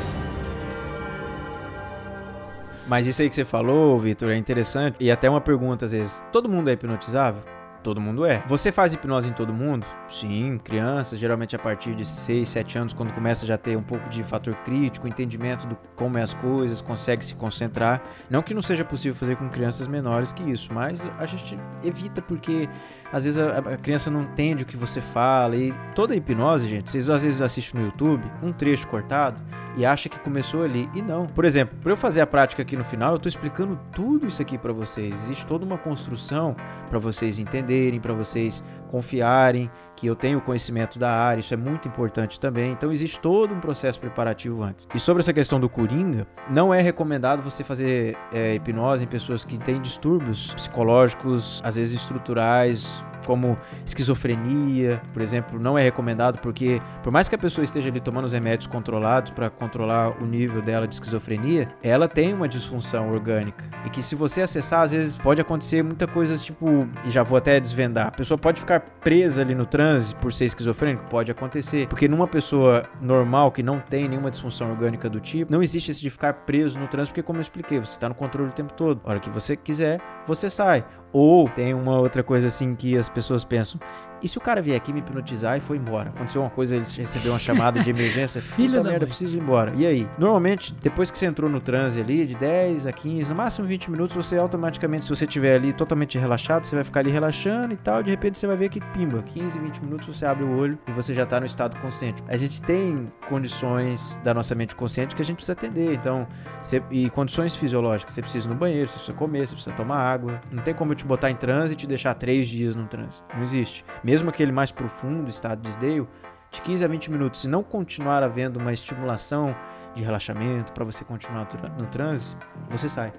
Mas 2.87 3.07
isso 3.07 3.23
aí 3.23 3.29
que 3.29 3.35
você 3.37 3.45
falou, 3.45 3.97
Vitor, 3.99 4.31
é 4.31 4.37
interessante. 4.37 4.97
E 4.99 5.11
até 5.11 5.31
uma 5.31 5.41
pergunta 5.41 5.85
às 5.85 5.93
vezes: 5.93 6.25
todo 6.33 6.49
mundo 6.49 6.69
é 6.69 6.73
hipnotizável? 6.73 7.43
Todo 7.83 8.01
mundo 8.01 8.27
é. 8.27 8.45
Você 8.47 8.71
faz 8.71 8.93
hipnose 8.93 9.29
em 9.29 9.33
todo 9.33 9.55
mundo? 9.55 9.87
Sim, 10.09 10.59
crianças, 10.63 11.19
geralmente 11.19 11.57
a 11.57 11.59
partir 11.59 11.95
de 11.95 12.05
6, 12.05 12.47
7 12.47 12.79
anos, 12.79 12.93
quando 12.93 13.13
começa 13.15 13.47
já 13.47 13.55
a 13.55 13.59
ter 13.59 13.77
um 13.77 13.83
pouco 13.83 14.07
de 14.11 14.23
fator 14.23 14.55
crítico, 14.57 15.09
entendimento 15.09 15.67
do 15.67 15.77
como 15.97 16.19
é 16.19 16.23
as 16.23 16.35
coisas, 16.35 16.83
consegue 16.83 17.25
se 17.25 17.35
concentrar. 17.35 18.03
Não 18.29 18.43
que 18.43 18.53
não 18.53 18.61
seja 18.61 18.85
possível 18.85 19.15
fazer 19.15 19.37
com 19.37 19.49
crianças 19.49 19.87
menores 19.87 20.33
que 20.33 20.43
isso, 20.43 20.75
mas 20.75 21.03
a 21.19 21.25
gente 21.25 21.57
evita 21.83 22.21
porque 22.21 22.69
às 23.13 23.25
vezes 23.25 23.39
a, 23.39 23.59
a 23.59 23.77
criança 23.77 24.11
não 24.11 24.23
entende 24.23 24.63
o 24.65 24.67
que 24.67 24.77
você 24.77 25.01
fala. 25.01 25.57
E 25.57 25.75
toda 25.95 26.15
hipnose, 26.15 26.69
gente, 26.69 26.91
vocês 26.91 27.11
às 27.11 27.23
vezes 27.23 27.41
assistem 27.41 27.81
no 27.81 27.87
YouTube 27.87 28.25
um 28.43 28.53
trecho 28.53 28.87
cortado 28.89 29.43
e 29.77 29.85
acha 29.85 30.09
que 30.09 30.19
começou 30.19 30.63
ali. 30.63 30.89
E 30.95 31.03
não. 31.03 31.27
Por 31.27 31.45
exemplo, 31.45 31.77
para 31.83 31.93
eu 31.93 31.97
fazer 31.97 32.21
a 32.21 32.27
prática 32.27 32.63
aqui 32.63 32.77
no 32.77 32.85
final, 32.85 33.13
eu 33.13 33.19
tô 33.19 33.29
explicando 33.29 33.79
tudo 33.93 34.27
isso 34.27 34.41
aqui 34.41 34.57
para 34.57 34.73
vocês. 34.73 35.13
Existe 35.25 35.47
toda 35.47 35.65
uma 35.65 35.79
construção 35.79 36.55
para 36.89 36.99
vocês 36.99 37.39
entenderem, 37.39 38.01
para 38.01 38.13
vocês 38.13 38.63
confiarem 38.91 39.71
que 40.01 40.07
eu 40.07 40.17
tenho 40.17 40.41
conhecimento 40.41 40.99
da 40.99 41.13
área. 41.13 41.41
Isso 41.41 41.53
é 41.53 41.57
muito 41.59 41.87
importante 41.87 42.41
também. 42.41 42.73
Então 42.73 42.91
existe 42.91 43.21
todo 43.21 43.55
um 43.55 43.61
processo 43.61 44.01
preparativo 44.01 44.63
antes. 44.63 44.89
E 44.95 44.99
sobre 44.99 45.21
essa 45.21 45.33
questão 45.33 45.61
do 45.61 45.69
coringa, 45.69 46.27
não 46.49 46.73
é 46.73 46.81
recomendado 46.81 47.43
você 47.43 47.63
fazer 47.63 48.17
é, 48.33 48.55
hipnose 48.55 49.05
em 49.05 49.09
pessoas 49.09 49.45
que 49.45 49.59
têm 49.59 49.81
distúrbios 49.81 50.55
psicológicos, 50.55 51.61
às 51.63 51.77
vezes 51.77 52.01
estruturais, 52.01 53.05
como 53.27 53.59
esquizofrenia, 53.85 55.01
por 55.13 55.23
exemplo, 55.23 55.59
não 55.59 55.79
é 55.79 55.83
recomendado 55.83 56.39
porque 56.39 56.81
por 57.03 57.13
mais 57.13 57.29
que 57.29 57.35
a 57.35 57.39
pessoa 57.39 57.65
esteja 57.65 57.89
ali 57.89 58.01
tomando 58.01 58.25
os 58.25 58.33
remédios 58.33 58.67
controlados 58.67 59.31
para 59.31 59.51
controlar 59.51 60.23
o 60.23 60.27
nível 60.27 60.63
dela 60.63 60.87
de 60.87 60.95
esquizofrenia, 60.95 61.69
ela 61.83 62.09
tem 62.09 62.33
uma 62.33 62.49
disfunção 62.49 63.11
orgânica 63.13 63.65
e 63.85 63.91
que 63.91 64.03
se 64.03 64.15
você 64.15 64.43
acessar 64.43 64.83
às 64.83 64.93
vezes 64.93 65.19
pode 65.19 65.41
acontecer 65.41 65.83
muita 65.83 66.07
coisa 66.07 66.37
tipo, 66.37 66.89
e 67.05 67.11
já 67.11 67.23
vou 67.23 67.37
até 67.39 67.59
desvendar, 67.61 68.09
a 68.09 68.13
pessoa 68.13 68.39
pode 68.39 68.61
ficar 68.61 68.81
presa 68.81 69.43
ali 69.43 69.55
no 69.55 69.67
transe 69.67 70.15
por 70.15 70.33
ser 70.33 70.47
esquizofrênico, 70.47 71.05
pode 71.09 71.31
acontecer, 71.31 71.87
porque 71.89 72.09
numa 72.09 72.27
pessoa 72.27 72.85
normal 73.01 73.51
que 73.53 73.63
não 73.63 73.81
tem 73.81 74.09
nenhuma 74.09 74.31
disfunção 74.31 74.71
orgânica 74.71 75.09
do 75.09 75.21
tipo, 75.21 75.53
não 75.53 75.63
existe 75.63 75.91
esse 75.91 76.01
de 76.01 76.11
ficar 76.11 76.33
preso 76.33 76.79
no 76.79 76.89
transe, 76.89 77.11
porque 77.11 77.23
como 77.23 77.39
eu 77.39 77.43
expliquei, 77.43 77.79
você 77.79 77.93
está 77.93 78.09
no 78.09 78.15
controle 78.15 78.51
o 78.51 78.53
tempo 78.53 78.73
todo. 78.73 79.01
A 79.05 79.11
hora 79.11 79.21
que 79.21 79.31
você 79.31 79.57
quiser, 79.57 80.01
você 80.27 80.51
sai. 80.51 80.85
Ou 81.13 81.49
tem 81.49 81.75
uma 81.75 81.99
outra 81.99 82.23
coisa 82.23 82.49
assim 82.49 82.75
que 82.75 82.97
as 82.97 83.09
pessoas 83.09 83.45
pensam: 83.45 83.81
e 84.23 84.29
se 84.29 84.39
o 84.39 84.41
cara 84.41 84.61
vier 84.63 84.77
aqui 84.77 84.93
me 84.93 85.01
hipnotizar 85.01 85.57
e 85.57 85.61
foi 85.61 85.77
embora? 85.77 86.11
Aconteceu 86.11 86.41
uma 86.43 86.51
coisa, 86.51 86.77
ele 86.77 86.85
recebeu 86.85 87.33
uma 87.33 87.39
chamada 87.39 87.81
de 87.81 87.89
emergência, 87.91 88.41
Filho 88.41 88.71
puta 88.71 88.83
da 88.83 88.91
merda, 88.91 88.99
mãe. 89.07 89.09
preciso 89.09 89.37
ir 89.37 89.41
embora. 89.41 89.73
E 89.77 89.87
aí? 89.87 90.09
Normalmente, 90.19 90.75
depois 90.81 91.11
que 91.11 91.19
você 91.19 91.27
entrou 91.27 91.49
no 91.51 91.61
transe 91.61 92.01
ali, 92.01 92.27
de 92.27 92.37
10 92.37 92.87
a 92.87 92.93
15, 92.93 93.29
no 93.29 93.35
máximo 93.35 93.67
20 93.67 93.91
minutos, 93.91 94.15
você 94.17 94.37
automaticamente, 94.37 95.05
se 95.05 95.11
você 95.11 95.25
estiver 95.25 95.55
ali 95.57 95.73
totalmente 95.73 96.19
relaxado, 96.19 96.65
você 96.65 96.75
vai 96.75 96.85
ficar 96.85 97.01
ali 97.01 97.11
relaxando 97.11 97.73
e 97.75 97.77
tal, 97.77 98.03
de 98.03 98.11
repente 98.11 98.39
você 98.39 98.47
vai 98.47 98.57
ver 98.57 98.69
que 98.69 98.81
pimba, 98.93 99.23
15, 99.23 99.59
20 99.59 99.79
minutos 99.85 100.07
você 100.19 100.27
abre 100.27 100.45
o 100.45 100.57
olho 100.59 100.79
e 100.89 100.93
você 100.93 101.13
já 101.15 101.25
tá 101.27 101.41
no 101.41 101.47
estado 101.47 101.77
consciente. 101.79 102.23
A 102.29 102.37
gente 102.37 102.61
tem 102.63 103.09
condições 103.29 104.21
da 104.23 104.33
nossa 104.33 104.55
mente 104.55 104.75
consciente 104.77 105.15
que 105.15 105.23
a 105.23 105.25
gente 105.25 105.37
precisa 105.37 105.53
atender, 105.53 105.93
então, 105.95 106.27
você- 106.63 106.83
e 106.91 107.11
condições 107.11 107.57
fisiológicas, 107.57 108.15
você 108.15 108.23
precisa 108.23 108.47
ir 108.47 108.51
no 108.51 108.55
banheiro, 108.55 108.87
você 108.89 108.95
precisa 108.95 109.13
comer, 109.17 109.47
você 109.47 109.55
precisa 109.55 109.75
tomar 109.75 109.97
água. 109.99 110.41
Não 110.51 110.63
tem 110.63 110.75
como 110.75 110.93
eu 110.93 110.97
te 110.97 111.05
botar 111.05 111.31
em 111.31 111.35
transe 111.37 111.73
e 111.73 111.77
te 111.77 111.87
deixar 111.87 112.15
três 112.15 112.49
dias 112.49 112.77
no 112.77 112.87
transe. 112.87 113.23
Não 113.35 113.43
existe. 113.43 113.85
Mesmo 114.11 114.29
aquele 114.29 114.51
mais 114.51 114.73
profundo 114.73 115.31
estado 115.31 115.63
de 115.63 115.69
desdeio, 115.69 116.09
de 116.51 116.61
15 116.63 116.85
a 116.85 116.89
20 116.89 117.13
minutos 117.13 117.45
e 117.45 117.49
não 117.49 117.63
continuar 117.63 118.25
havendo 118.25 118.59
uma 118.59 118.73
estimulação 118.73 119.55
de 119.95 120.03
relaxamento 120.03 120.73
para 120.73 120.85
você 120.85 121.05
continuar 121.05 121.47
no 121.79 121.87
transe, 121.87 122.35
você 122.69 122.89
sai. 122.89 123.13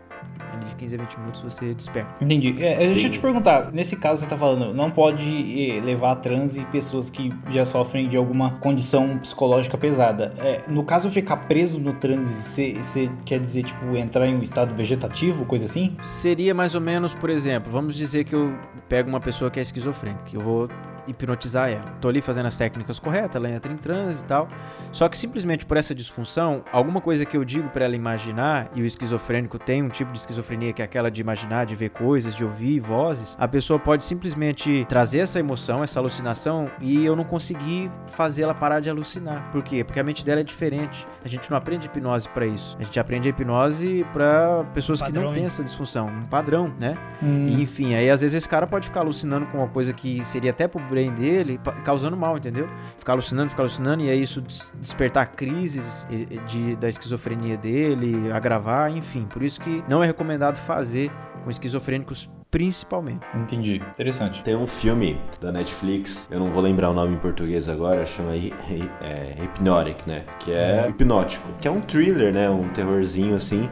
Ali 0.53 0.65
de 0.65 0.75
15 0.75 0.95
a 0.95 0.97
20 0.99 1.19
minutos 1.19 1.41
você 1.41 1.73
desperta. 1.73 2.23
Entendi. 2.23 2.55
É, 2.63 2.77
deixa 2.77 3.07
eu 3.07 3.11
te 3.11 3.19
perguntar, 3.19 3.71
nesse 3.71 3.95
caso 3.95 4.21
você 4.21 4.27
tá 4.27 4.37
falando, 4.37 4.73
não 4.73 4.91
pode 4.91 5.31
eh, 5.71 5.79
levar 5.81 6.11
a 6.11 6.15
transe 6.15 6.63
pessoas 6.65 7.09
que 7.09 7.33
já 7.49 7.65
sofrem 7.65 8.09
de 8.09 8.17
alguma 8.17 8.51
condição 8.59 9.17
psicológica 9.19 9.77
pesada. 9.77 10.33
É, 10.39 10.61
no 10.67 10.83
caso, 10.83 11.09
ficar 11.09 11.37
preso 11.37 11.79
no 11.79 11.93
transe, 11.93 12.75
você 12.75 13.09
quer 13.25 13.39
dizer, 13.39 13.63
tipo, 13.63 13.95
entrar 13.95 14.27
em 14.27 14.35
um 14.35 14.41
estado 14.41 14.75
vegetativo, 14.75 15.45
coisa 15.45 15.65
assim? 15.65 15.95
Seria 16.03 16.53
mais 16.53 16.75
ou 16.75 16.81
menos, 16.81 17.13
por 17.13 17.29
exemplo, 17.29 17.71
vamos 17.71 17.95
dizer 17.95 18.23
que 18.23 18.35
eu 18.35 18.53
pego 18.89 19.09
uma 19.09 19.19
pessoa 19.19 19.49
que 19.49 19.59
é 19.59 19.61
esquizofrênica, 19.61 20.23
eu 20.33 20.41
vou 20.41 20.69
hipnotizar 21.11 21.69
ela. 21.69 21.85
Tô 22.01 22.09
ali 22.09 22.21
fazendo 22.21 22.45
as 22.47 22.57
técnicas 22.57 22.99
corretas, 22.99 23.35
ela 23.35 23.49
entra 23.49 23.71
em 23.71 23.77
transe 23.77 24.23
e 24.23 24.25
tal. 24.25 24.47
Só 24.91 25.07
que 25.07 25.17
simplesmente 25.17 25.65
por 25.65 25.77
essa 25.77 25.93
disfunção, 25.95 26.63
alguma 26.71 26.99
coisa 26.99 27.25
que 27.25 27.37
eu 27.37 27.45
digo 27.45 27.69
para 27.69 27.85
ela 27.85 27.95
imaginar, 27.95 28.69
e 28.75 28.81
o 28.81 28.85
esquizofrênico 28.85 29.59
tem 29.59 29.83
um 29.83 29.89
tipo 29.89 30.11
de 30.11 30.17
esquizofrenia 30.17 30.73
que 30.73 30.81
é 30.81 30.85
aquela 30.85 31.09
de 31.09 31.21
imaginar, 31.21 31.65
de 31.65 31.75
ver 31.75 31.89
coisas, 31.89 32.35
de 32.35 32.43
ouvir 32.43 32.79
vozes, 32.79 33.37
a 33.39 33.47
pessoa 33.47 33.79
pode 33.79 34.03
simplesmente 34.03 34.85
trazer 34.89 35.19
essa 35.19 35.39
emoção, 35.39 35.83
essa 35.83 35.99
alucinação, 35.99 36.69
e 36.79 37.05
eu 37.05 37.15
não 37.15 37.23
conseguir 37.23 37.89
fazer 38.07 38.43
ela 38.43 38.53
parar 38.53 38.79
de 38.79 38.89
alucinar. 38.89 39.49
Por 39.51 39.63
quê? 39.63 39.83
Porque 39.83 39.99
a 39.99 40.03
mente 40.03 40.25
dela 40.25 40.41
é 40.41 40.43
diferente. 40.43 41.05
A 41.23 41.27
gente 41.27 41.49
não 41.49 41.57
aprende 41.57 41.87
hipnose 41.87 42.27
para 42.29 42.45
isso. 42.45 42.75
A 42.79 42.83
gente 42.83 42.99
aprende 42.99 43.27
a 43.27 43.31
hipnose 43.31 44.05
para 44.13 44.63
pessoas 44.73 44.99
Padrões. 44.99 45.23
que 45.23 45.27
não 45.27 45.33
têm 45.33 45.45
essa 45.45 45.63
disfunção, 45.63 46.07
um 46.07 46.25
padrão, 46.25 46.73
né? 46.79 46.97
Hum. 47.21 47.45
E, 47.47 47.61
enfim, 47.61 47.93
aí 47.93 48.09
às 48.09 48.21
vezes 48.21 48.35
esse 48.35 48.49
cara 48.49 48.65
pode 48.67 48.87
ficar 48.87 49.01
alucinando 49.01 49.45
com 49.47 49.59
uma 49.59 49.67
coisa 49.67 49.93
que 49.93 50.23
seria 50.25 50.51
até 50.51 50.67
pro 50.67 50.79
brain 51.01 51.13
dele, 51.13 51.59
causando 51.83 52.15
mal, 52.15 52.37
entendeu? 52.37 52.67
Ficar 52.99 53.13
alucinando, 53.13 53.49
ficar 53.49 53.63
alucinando, 53.63 54.03
e 54.03 54.09
aí 54.09 54.21
isso 54.21 54.41
despertar 54.75 55.31
crises 55.31 56.05
de, 56.47 56.75
da 56.75 56.87
esquizofrenia 56.87 57.57
dele, 57.57 58.31
agravar, 58.31 58.95
enfim. 58.95 59.25
Por 59.25 59.41
isso 59.41 59.59
que 59.59 59.83
não 59.87 60.03
é 60.03 60.07
recomendado 60.07 60.57
fazer 60.57 61.11
com 61.43 61.49
esquizofrênicos 61.49 62.29
principalmente. 62.51 63.25
Entendi, 63.33 63.75
interessante. 63.75 64.43
Tem 64.43 64.55
um 64.55 64.67
filme 64.67 65.19
da 65.39 65.53
Netflix, 65.53 66.27
eu 66.29 66.37
não 66.37 66.51
vou 66.51 66.61
lembrar 66.61 66.89
o 66.89 66.93
nome 66.93 67.15
em 67.15 67.17
português 67.17 67.69
agora, 67.69 68.05
chama 68.05 68.35
é, 68.35 69.35
Hypnotic, 69.41 70.05
né? 70.05 70.25
Que 70.39 70.51
é 70.51 70.85
hipnótico. 70.89 71.47
Que 71.61 71.67
é 71.69 71.71
um 71.71 71.79
thriller, 71.79 72.33
né? 72.33 72.49
Um 72.49 72.67
terrorzinho 72.69 73.35
assim 73.35 73.69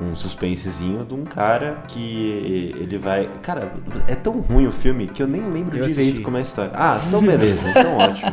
um 0.00 0.16
suspensezinho 0.16 1.04
de 1.04 1.14
um 1.14 1.24
cara 1.24 1.82
que 1.88 2.72
ele 2.76 2.98
vai. 2.98 3.28
Cara, 3.42 3.72
é 4.08 4.14
tão 4.14 4.40
ruim 4.40 4.66
o 4.66 4.72
filme 4.72 5.06
que 5.06 5.22
eu 5.22 5.26
nem 5.26 5.42
lembro 5.42 5.76
eu 5.76 5.86
direito 5.86 6.00
assisti. 6.00 6.20
como 6.20 6.36
é 6.36 6.40
a 6.40 6.42
história. 6.42 6.72
Ah, 6.74 7.00
então 7.06 7.20
beleza, 7.20 7.68
então 7.70 7.96
ótimo. 7.98 8.32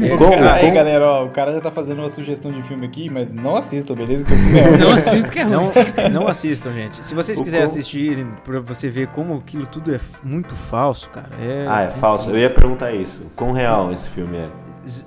É, 0.00 0.08
como, 0.16 0.30
cara, 0.30 0.36
como... 0.36 0.48
Aí, 0.50 0.70
galera, 0.70 1.04
ó, 1.06 1.24
o 1.24 1.30
cara 1.30 1.52
já 1.52 1.60
tá 1.60 1.70
fazendo 1.70 1.98
uma 1.98 2.08
sugestão 2.08 2.52
de 2.52 2.62
filme 2.62 2.86
aqui, 2.86 3.10
mas 3.10 3.32
não 3.32 3.56
assistam, 3.56 3.94
beleza? 3.94 4.24
É 4.26 4.76
não 4.78 4.92
assistam 4.92 5.30
que 5.30 5.38
é 5.38 5.42
ruim. 5.42 5.54
Não, 5.54 5.72
não 6.10 6.28
assistam, 6.28 6.72
gente. 6.72 7.04
Se 7.04 7.14
vocês 7.14 7.40
quiserem 7.40 7.66
como... 7.66 7.78
assistir 7.78 8.26
pra 8.44 8.60
você 8.60 8.88
ver 8.88 9.08
como 9.08 9.34
aquilo 9.34 9.66
tudo 9.66 9.94
é 9.94 10.00
muito 10.22 10.54
falso, 10.54 11.08
cara. 11.10 11.30
É... 11.40 11.66
Ah, 11.68 11.82
é 11.82 11.90
falso. 11.90 12.30
Eu 12.30 12.38
ia 12.38 12.50
perguntar 12.50 12.92
isso. 12.92 13.30
Quão 13.34 13.52
real 13.52 13.92
esse 13.92 14.08
filme 14.10 14.36
é? 14.36 14.48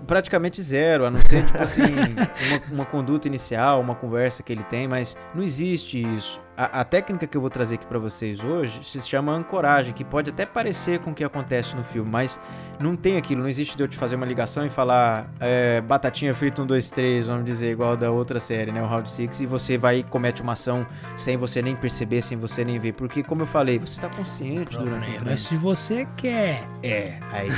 Praticamente 0.06 0.62
zero, 0.62 1.06
a 1.06 1.12
não 1.12 1.20
ser, 1.22 1.46
tipo 1.46 1.62
assim, 1.62 1.84
uma, 2.48 2.62
uma 2.72 2.86
conduta 2.86 3.28
inicial, 3.28 3.82
uma 3.82 3.96
conversa 3.96 4.44
que 4.44 4.52
ele 4.52 4.64
tem, 4.64 4.88
mas 4.88 5.18
não 5.34 5.44
existe 5.44 6.02
isso 6.02 6.42
a, 6.58 6.82
a, 6.82 6.84
técnica 6.84 7.28
que 7.28 7.38
eu 7.38 7.42
vou 7.42 7.52
trazer 7.52 7.76
aqui 7.76 7.86
para 7.86 8.00
vocês 8.00 8.44
hoje 8.44 8.84
se 8.84 9.00
chama 9.08 9.32
ancoragem, 9.32 9.94
que 9.94 10.04
pode 10.04 10.32
até 10.32 10.44
parecer 10.44 11.00
com 11.00 11.12
o 11.12 11.14
que 11.14 11.24
acontece 11.24 11.76
no 11.76 11.84
filme, 11.84 12.10
mas 12.10 12.40
não 12.80 12.96
tem 12.96 13.16
aquilo, 13.16 13.42
não 13.42 13.50
existe 13.50 13.78
de 13.78 13.84
eu 13.84 13.88
te 13.88 13.96
fazer 13.96 14.16
uma 14.16 14.26
ligação 14.26 14.66
e 14.66 14.70
falar 14.70 15.30
é, 15.40 15.80
batatinha 15.82 16.34
frita 16.34 16.64
um, 16.64 16.66
dois, 16.66 16.90
três, 16.90 17.28
vamos 17.28 17.46
dizer, 17.46 17.72
igual 17.72 17.96
da 17.96 18.10
outra 18.10 18.40
série, 18.40 18.72
né, 18.72 18.82
o 18.82 18.88
Round 18.88 19.10
Six, 19.10 19.42
e 19.42 19.46
você 19.46 19.78
vai 19.78 20.00
e 20.00 20.04
comete 20.04 20.42
uma 20.42 20.54
ação 20.54 20.86
sem 21.16 21.38
você 21.38 21.62
nem 21.62 21.76
perceber, 21.76 22.24
sem 22.24 22.38
você 22.38 22.66
nem 22.66 22.80
ver, 22.80 22.94
porque 22.94 23.22
como 23.22 23.44
eu 23.44 23.48
falei, 23.48 23.78
você 23.78 24.02
tá 24.02 24.10
consciente 24.10 24.76
Problema, 24.76 24.98
durante 24.98 25.16
o 25.16 25.20
trânsito. 25.20 25.26
Mas 25.30 25.42
se 25.42 25.58
você 25.58 26.08
quer. 26.18 26.68
É, 26.82 27.20
aí. 27.32 27.50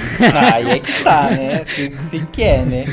aí 0.53 0.71
é 0.71 0.79
que 0.79 1.03
tá, 1.03 1.29
né? 1.31 1.63
Se, 1.63 1.97
se 2.09 2.25
quer, 2.25 2.65
né? 2.65 2.85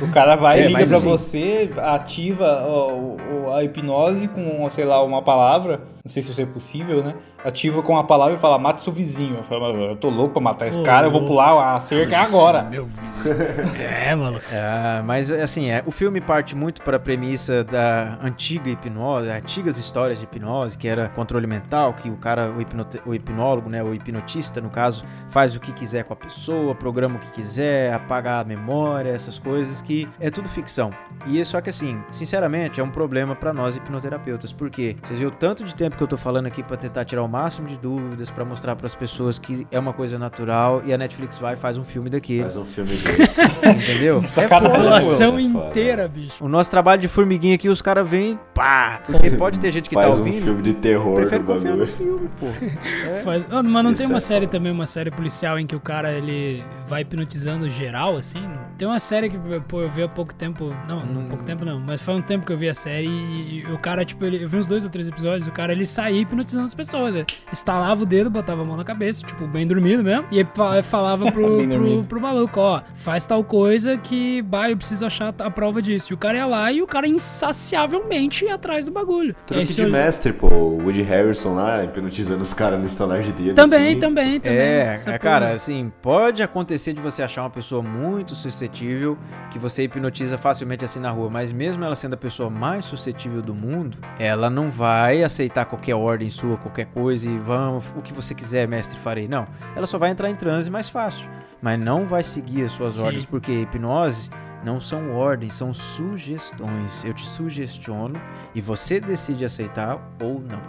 O 0.00 0.10
cara 0.12 0.36
vai, 0.36 0.60
é, 0.60 0.66
liga 0.68 0.86
pra 0.86 0.96
assim... 0.96 1.08
você, 1.08 1.70
ativa 1.76 2.64
ó, 2.66 3.54
a 3.54 3.64
hipnose 3.64 4.28
com, 4.28 4.68
sei 4.68 4.84
lá, 4.84 5.02
uma 5.02 5.22
palavra. 5.22 5.80
Não 6.08 6.12
sei 6.14 6.22
se 6.22 6.30
isso 6.30 6.40
é 6.40 6.46
possível, 6.46 7.04
né? 7.04 7.14
Ativa 7.44 7.82
com 7.82 7.98
a 7.98 8.02
palavra 8.02 8.34
e 8.34 8.38
fala, 8.38 8.58
mata 8.58 8.80
seu 8.80 8.90
vizinho. 8.90 9.36
Eu 9.36 9.44
falo, 9.44 9.76
eu 9.76 9.94
tô 9.94 10.08
louco 10.08 10.32
pra 10.32 10.40
matar 10.40 10.66
esse 10.66 10.78
oh, 10.78 10.82
cara, 10.82 11.06
eu 11.06 11.10
vou 11.10 11.26
pular 11.26 11.76
a 11.76 11.80
cerca 11.80 12.18
agora. 12.20 12.62
Meu 12.62 12.86
vizinho. 12.88 13.36
é, 13.78 14.14
mano. 14.14 14.40
É, 14.50 15.02
mas 15.04 15.30
assim, 15.30 15.70
é, 15.70 15.82
o 15.84 15.90
filme 15.90 16.18
parte 16.18 16.56
muito 16.56 16.80
para 16.80 16.96
a 16.96 17.00
premissa 17.00 17.62
da 17.62 18.18
antiga 18.22 18.70
hipnose, 18.70 19.28
antigas 19.28 19.76
histórias 19.76 20.18
de 20.18 20.24
hipnose, 20.24 20.78
que 20.78 20.88
era 20.88 21.10
controle 21.10 21.46
mental, 21.46 21.92
que 21.92 22.08
o 22.08 22.16
cara, 22.16 22.50
o, 22.52 22.58
hipnote, 22.58 23.02
o 23.04 23.14
hipnólogo, 23.14 23.68
né, 23.68 23.82
o 23.82 23.92
hipnotista, 23.92 24.62
no 24.62 24.70
caso, 24.70 25.04
faz 25.28 25.54
o 25.54 25.60
que 25.60 25.72
quiser 25.72 26.04
com 26.04 26.14
a 26.14 26.16
pessoa, 26.16 26.74
programa 26.74 27.16
o 27.16 27.18
que 27.18 27.30
quiser, 27.32 27.92
apaga 27.92 28.40
a 28.40 28.44
memória, 28.44 29.10
essas 29.10 29.38
coisas 29.38 29.82
que 29.82 30.08
é 30.18 30.30
tudo 30.30 30.48
ficção. 30.48 30.90
E 31.26 31.38
é 31.38 31.44
só 31.44 31.60
que 31.60 31.68
assim, 31.68 32.00
sinceramente, 32.10 32.80
é 32.80 32.82
um 32.82 32.90
problema 32.90 33.36
para 33.36 33.52
nós 33.52 33.76
hipnoterapeutas, 33.76 34.54
porque 34.54 34.96
vocês 35.04 35.18
viram 35.18 35.32
tanto 35.32 35.64
de 35.64 35.74
tempo 35.74 35.97
que 35.98 36.04
eu 36.04 36.08
tô 36.08 36.16
falando 36.16 36.46
aqui 36.46 36.62
para 36.62 36.76
tentar 36.76 37.04
tirar 37.04 37.22
o 37.22 37.28
máximo 37.28 37.66
de 37.66 37.76
dúvidas, 37.76 38.30
para 38.30 38.44
mostrar 38.44 38.76
para 38.76 38.86
as 38.86 38.94
pessoas 38.94 39.38
que 39.38 39.66
é 39.70 39.78
uma 39.78 39.92
coisa 39.92 40.18
natural 40.18 40.80
e 40.84 40.92
a 40.92 40.98
Netflix 40.98 41.36
vai 41.38 41.54
e 41.54 41.56
faz 41.56 41.76
um 41.76 41.84
filme 41.84 42.08
daqui. 42.08 42.40
Faz 42.40 42.56
um 42.56 42.64
filme 42.64 42.96
desse. 42.96 43.42
Entendeu? 43.42 44.22
É 44.36 44.44
a 44.44 44.60
população 44.60 45.38
inteira, 45.38 46.08
bicho. 46.08 46.42
O 46.42 46.48
nosso 46.48 46.70
trabalho 46.70 47.02
de 47.02 47.08
formiguinha 47.08 47.56
aqui, 47.56 47.68
os 47.68 47.82
caras 47.82 48.08
vêm, 48.08 48.38
pá, 48.54 49.00
porque 49.04 49.30
pode 49.32 49.58
ter 49.58 49.70
gente 49.70 49.88
que 49.88 49.94
faz 49.94 50.06
tá 50.06 50.12
ouvindo. 50.14 50.34
Faz 50.34 50.42
um 50.42 50.46
filme 50.46 50.62
de 50.62 50.74
terror 50.74 51.28
do 51.28 51.40
bagulho. 51.40 51.76
No 51.76 51.86
filme, 51.86 52.28
pô. 52.38 52.46
É. 52.88 53.22
Faz... 53.22 53.44
Mas 53.48 53.64
não 53.64 53.90
Isso 53.90 54.02
tem 54.02 54.06
uma 54.06 54.18
é 54.18 54.20
série 54.20 54.46
foda. 54.46 54.58
também, 54.58 54.72
uma 54.72 54.86
série 54.86 55.10
policial 55.10 55.58
em 55.58 55.66
que 55.66 55.74
o 55.74 55.80
cara 55.80 56.12
ele 56.12 56.62
vai 56.86 57.02
hipnotizando 57.02 57.68
geral 57.68 58.16
assim? 58.16 58.42
Tem 58.76 58.86
uma 58.86 58.98
série 58.98 59.28
que 59.28 59.38
pô, 59.66 59.82
eu 59.82 59.88
vi 59.88 60.02
há 60.02 60.08
pouco 60.08 60.34
tempo, 60.34 60.74
não, 60.88 61.04
não 61.04 61.22
hum. 61.22 61.28
pouco 61.28 61.44
tempo 61.44 61.64
não, 61.64 61.80
mas 61.80 62.00
foi 62.00 62.14
um 62.14 62.22
tempo 62.22 62.46
que 62.46 62.52
eu 62.52 62.56
vi 62.56 62.68
a 62.68 62.74
série 62.74 63.08
e, 63.08 63.60
e 63.60 63.72
o 63.72 63.78
cara, 63.78 64.04
tipo, 64.04 64.24
ele, 64.24 64.42
eu 64.42 64.48
vi 64.48 64.56
uns 64.56 64.68
dois 64.68 64.84
ou 64.84 64.90
três 64.90 65.08
episódios, 65.08 65.46
o 65.48 65.52
cara 65.52 65.72
ele 65.78 65.86
saía 65.86 66.20
hipnotizando 66.20 66.66
as 66.66 66.74
pessoas. 66.74 67.14
Ele 67.14 67.26
estalava 67.52 68.02
o 68.02 68.06
dedo, 68.06 68.30
botava 68.30 68.62
a 68.62 68.64
mão 68.64 68.76
na 68.76 68.84
cabeça, 68.84 69.24
tipo, 69.24 69.46
bem 69.46 69.66
dormido 69.66 70.02
mesmo, 70.02 70.26
e 70.30 70.38
ele 70.38 70.48
falava 70.82 71.30
pro, 71.30 71.66
pro, 71.66 72.04
pro, 72.04 72.20
maluco, 72.20 72.60
ó, 72.60 72.82
faz 72.94 73.24
tal 73.24 73.42
coisa 73.44 73.96
que, 73.96 74.42
bah, 74.42 74.70
eu 74.70 74.76
preciso 74.76 75.06
achar 75.06 75.34
a 75.38 75.50
prova 75.50 75.80
disso. 75.80 76.12
E 76.12 76.14
o 76.14 76.16
cara 76.16 76.38
ia 76.38 76.46
lá 76.46 76.72
e 76.72 76.82
o 76.82 76.86
cara 76.86 77.06
insaciavelmente 77.06 78.44
ia 78.44 78.54
atrás 78.54 78.86
do 78.86 78.92
bagulho. 78.92 79.34
Truque 79.46 79.74
de 79.74 79.82
eu... 79.82 79.90
mestre, 79.90 80.32
pô, 80.32 80.48
o 80.48 80.82
Woody 80.82 81.02
Harrison 81.02 81.54
lá, 81.54 81.84
hipnotizando 81.84 82.42
os 82.42 82.52
caras 82.52 82.78
no 82.78 82.86
estalar 82.86 83.22
de 83.22 83.32
dedo. 83.32 83.54
Também, 83.54 83.90
assim. 83.90 84.00
também, 84.00 84.40
também. 84.40 84.58
É, 84.58 85.00
é 85.06 85.18
cara, 85.18 85.52
assim, 85.52 85.92
pode 86.02 86.42
acontecer 86.42 86.92
de 86.92 87.00
você 87.00 87.22
achar 87.22 87.42
uma 87.42 87.50
pessoa 87.50 87.82
muito 87.82 88.34
suscetível, 88.34 89.18
que 89.50 89.58
você 89.58 89.84
hipnotiza 89.84 90.36
facilmente 90.38 90.84
assim 90.84 91.00
na 91.00 91.10
rua, 91.10 91.30
mas 91.30 91.52
mesmo 91.52 91.84
ela 91.84 91.94
sendo 91.94 92.14
a 92.14 92.16
pessoa 92.16 92.50
mais 92.50 92.84
suscetível 92.84 93.42
do 93.42 93.54
mundo, 93.54 93.98
ela 94.18 94.50
não 94.50 94.70
vai 94.70 95.22
aceitar 95.22 95.64
qualquer 95.68 95.94
ordem 95.94 96.30
sua, 96.30 96.56
qualquer 96.56 96.86
coisa 96.86 97.28
e 97.28 97.38
vamos, 97.38 97.84
o 97.96 98.02
que 98.02 98.12
você 98.12 98.34
quiser, 98.34 98.66
mestre, 98.66 98.98
farei. 98.98 99.28
Não. 99.28 99.46
Ela 99.76 99.86
só 99.86 99.98
vai 99.98 100.10
entrar 100.10 100.30
em 100.30 100.34
transe 100.34 100.70
mais 100.70 100.88
fácil, 100.88 101.28
mas 101.60 101.78
não 101.78 102.06
vai 102.06 102.22
seguir 102.22 102.64
as 102.64 102.72
suas 102.72 102.94
Sim. 102.94 103.06
ordens, 103.06 103.26
porque 103.26 103.52
hipnose 103.52 104.30
não 104.64 104.80
são 104.80 105.14
ordens, 105.14 105.54
são 105.54 105.72
sugestões. 105.72 107.04
Eu 107.04 107.14
te 107.14 107.24
sugestiono 107.26 108.20
e 108.54 108.60
você 108.60 109.00
decide 109.00 109.44
aceitar 109.44 109.98
ou 110.20 110.40
não. 110.40 110.60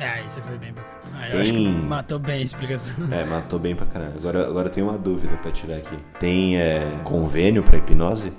Ah, 0.00 0.20
isso 0.20 0.40
foi 0.42 0.56
bem 0.58 0.72
bacana. 0.72 0.98
Ah, 1.14 1.28
eu 1.30 1.40
acho 1.40 1.52
que 1.52 1.68
matou 1.68 2.18
bem 2.20 2.40
a 2.40 2.42
explicação. 2.42 2.94
É, 3.10 3.24
matou 3.24 3.58
bem 3.58 3.74
pra 3.74 3.86
caralho. 3.86 4.14
Agora, 4.16 4.46
agora 4.46 4.68
eu 4.68 4.72
tenho 4.72 4.88
uma 4.88 4.96
dúvida 4.98 5.36
pra 5.38 5.50
tirar 5.50 5.76
aqui. 5.76 5.98
Tem 6.20 6.56
é, 6.56 6.84
convênio 7.02 7.64
pra 7.64 7.78
hipnose? 7.78 8.32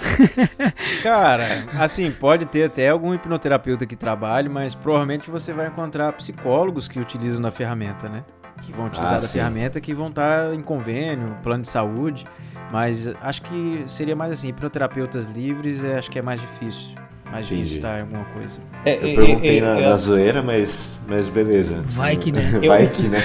Cara, 1.02 1.66
assim, 1.78 2.10
pode 2.10 2.46
ter 2.46 2.64
até 2.64 2.88
algum 2.88 3.14
hipnoterapeuta 3.14 3.86
que 3.86 3.96
trabalhe, 3.96 4.48
mas 4.48 4.74
provavelmente 4.74 5.30
você 5.30 5.52
vai 5.52 5.68
encontrar 5.68 6.12
psicólogos 6.12 6.88
que 6.88 6.98
utilizam 6.98 7.40
da 7.40 7.50
ferramenta, 7.50 8.08
né? 8.08 8.24
Que 8.62 8.72
vão 8.72 8.86
utilizar 8.86 9.18
ah, 9.18 9.20
da 9.20 9.28
ferramenta 9.28 9.80
que 9.80 9.94
vão 9.94 10.08
estar 10.08 10.52
em 10.54 10.62
convênio, 10.62 11.36
plano 11.42 11.62
de 11.62 11.68
saúde. 11.68 12.26
Mas 12.70 13.08
acho 13.20 13.42
que 13.42 13.84
seria 13.86 14.14
mais 14.14 14.32
assim, 14.32 14.48
hipnoterapeutas 14.48 15.26
livres, 15.26 15.82
é, 15.82 15.98
acho 15.98 16.10
que 16.10 16.18
é 16.18 16.22
mais 16.22 16.40
difícil 16.40 16.94
mais 17.30 17.50
Entendi. 17.50 17.80
alguma 17.86 18.24
coisa. 18.26 18.60
É, 18.84 18.96
eu 18.96 19.14
perguntei 19.14 19.58
é, 19.58 19.60
na, 19.60 19.80
na, 19.80 19.96
zoeira, 19.96 20.42
mas, 20.42 21.00
mas 21.08 21.28
beleza. 21.28 21.82
Vai 21.86 22.16
que 22.16 22.32
né. 22.32 22.42
Vai 22.66 22.88
que 22.88 23.02
né. 23.08 23.20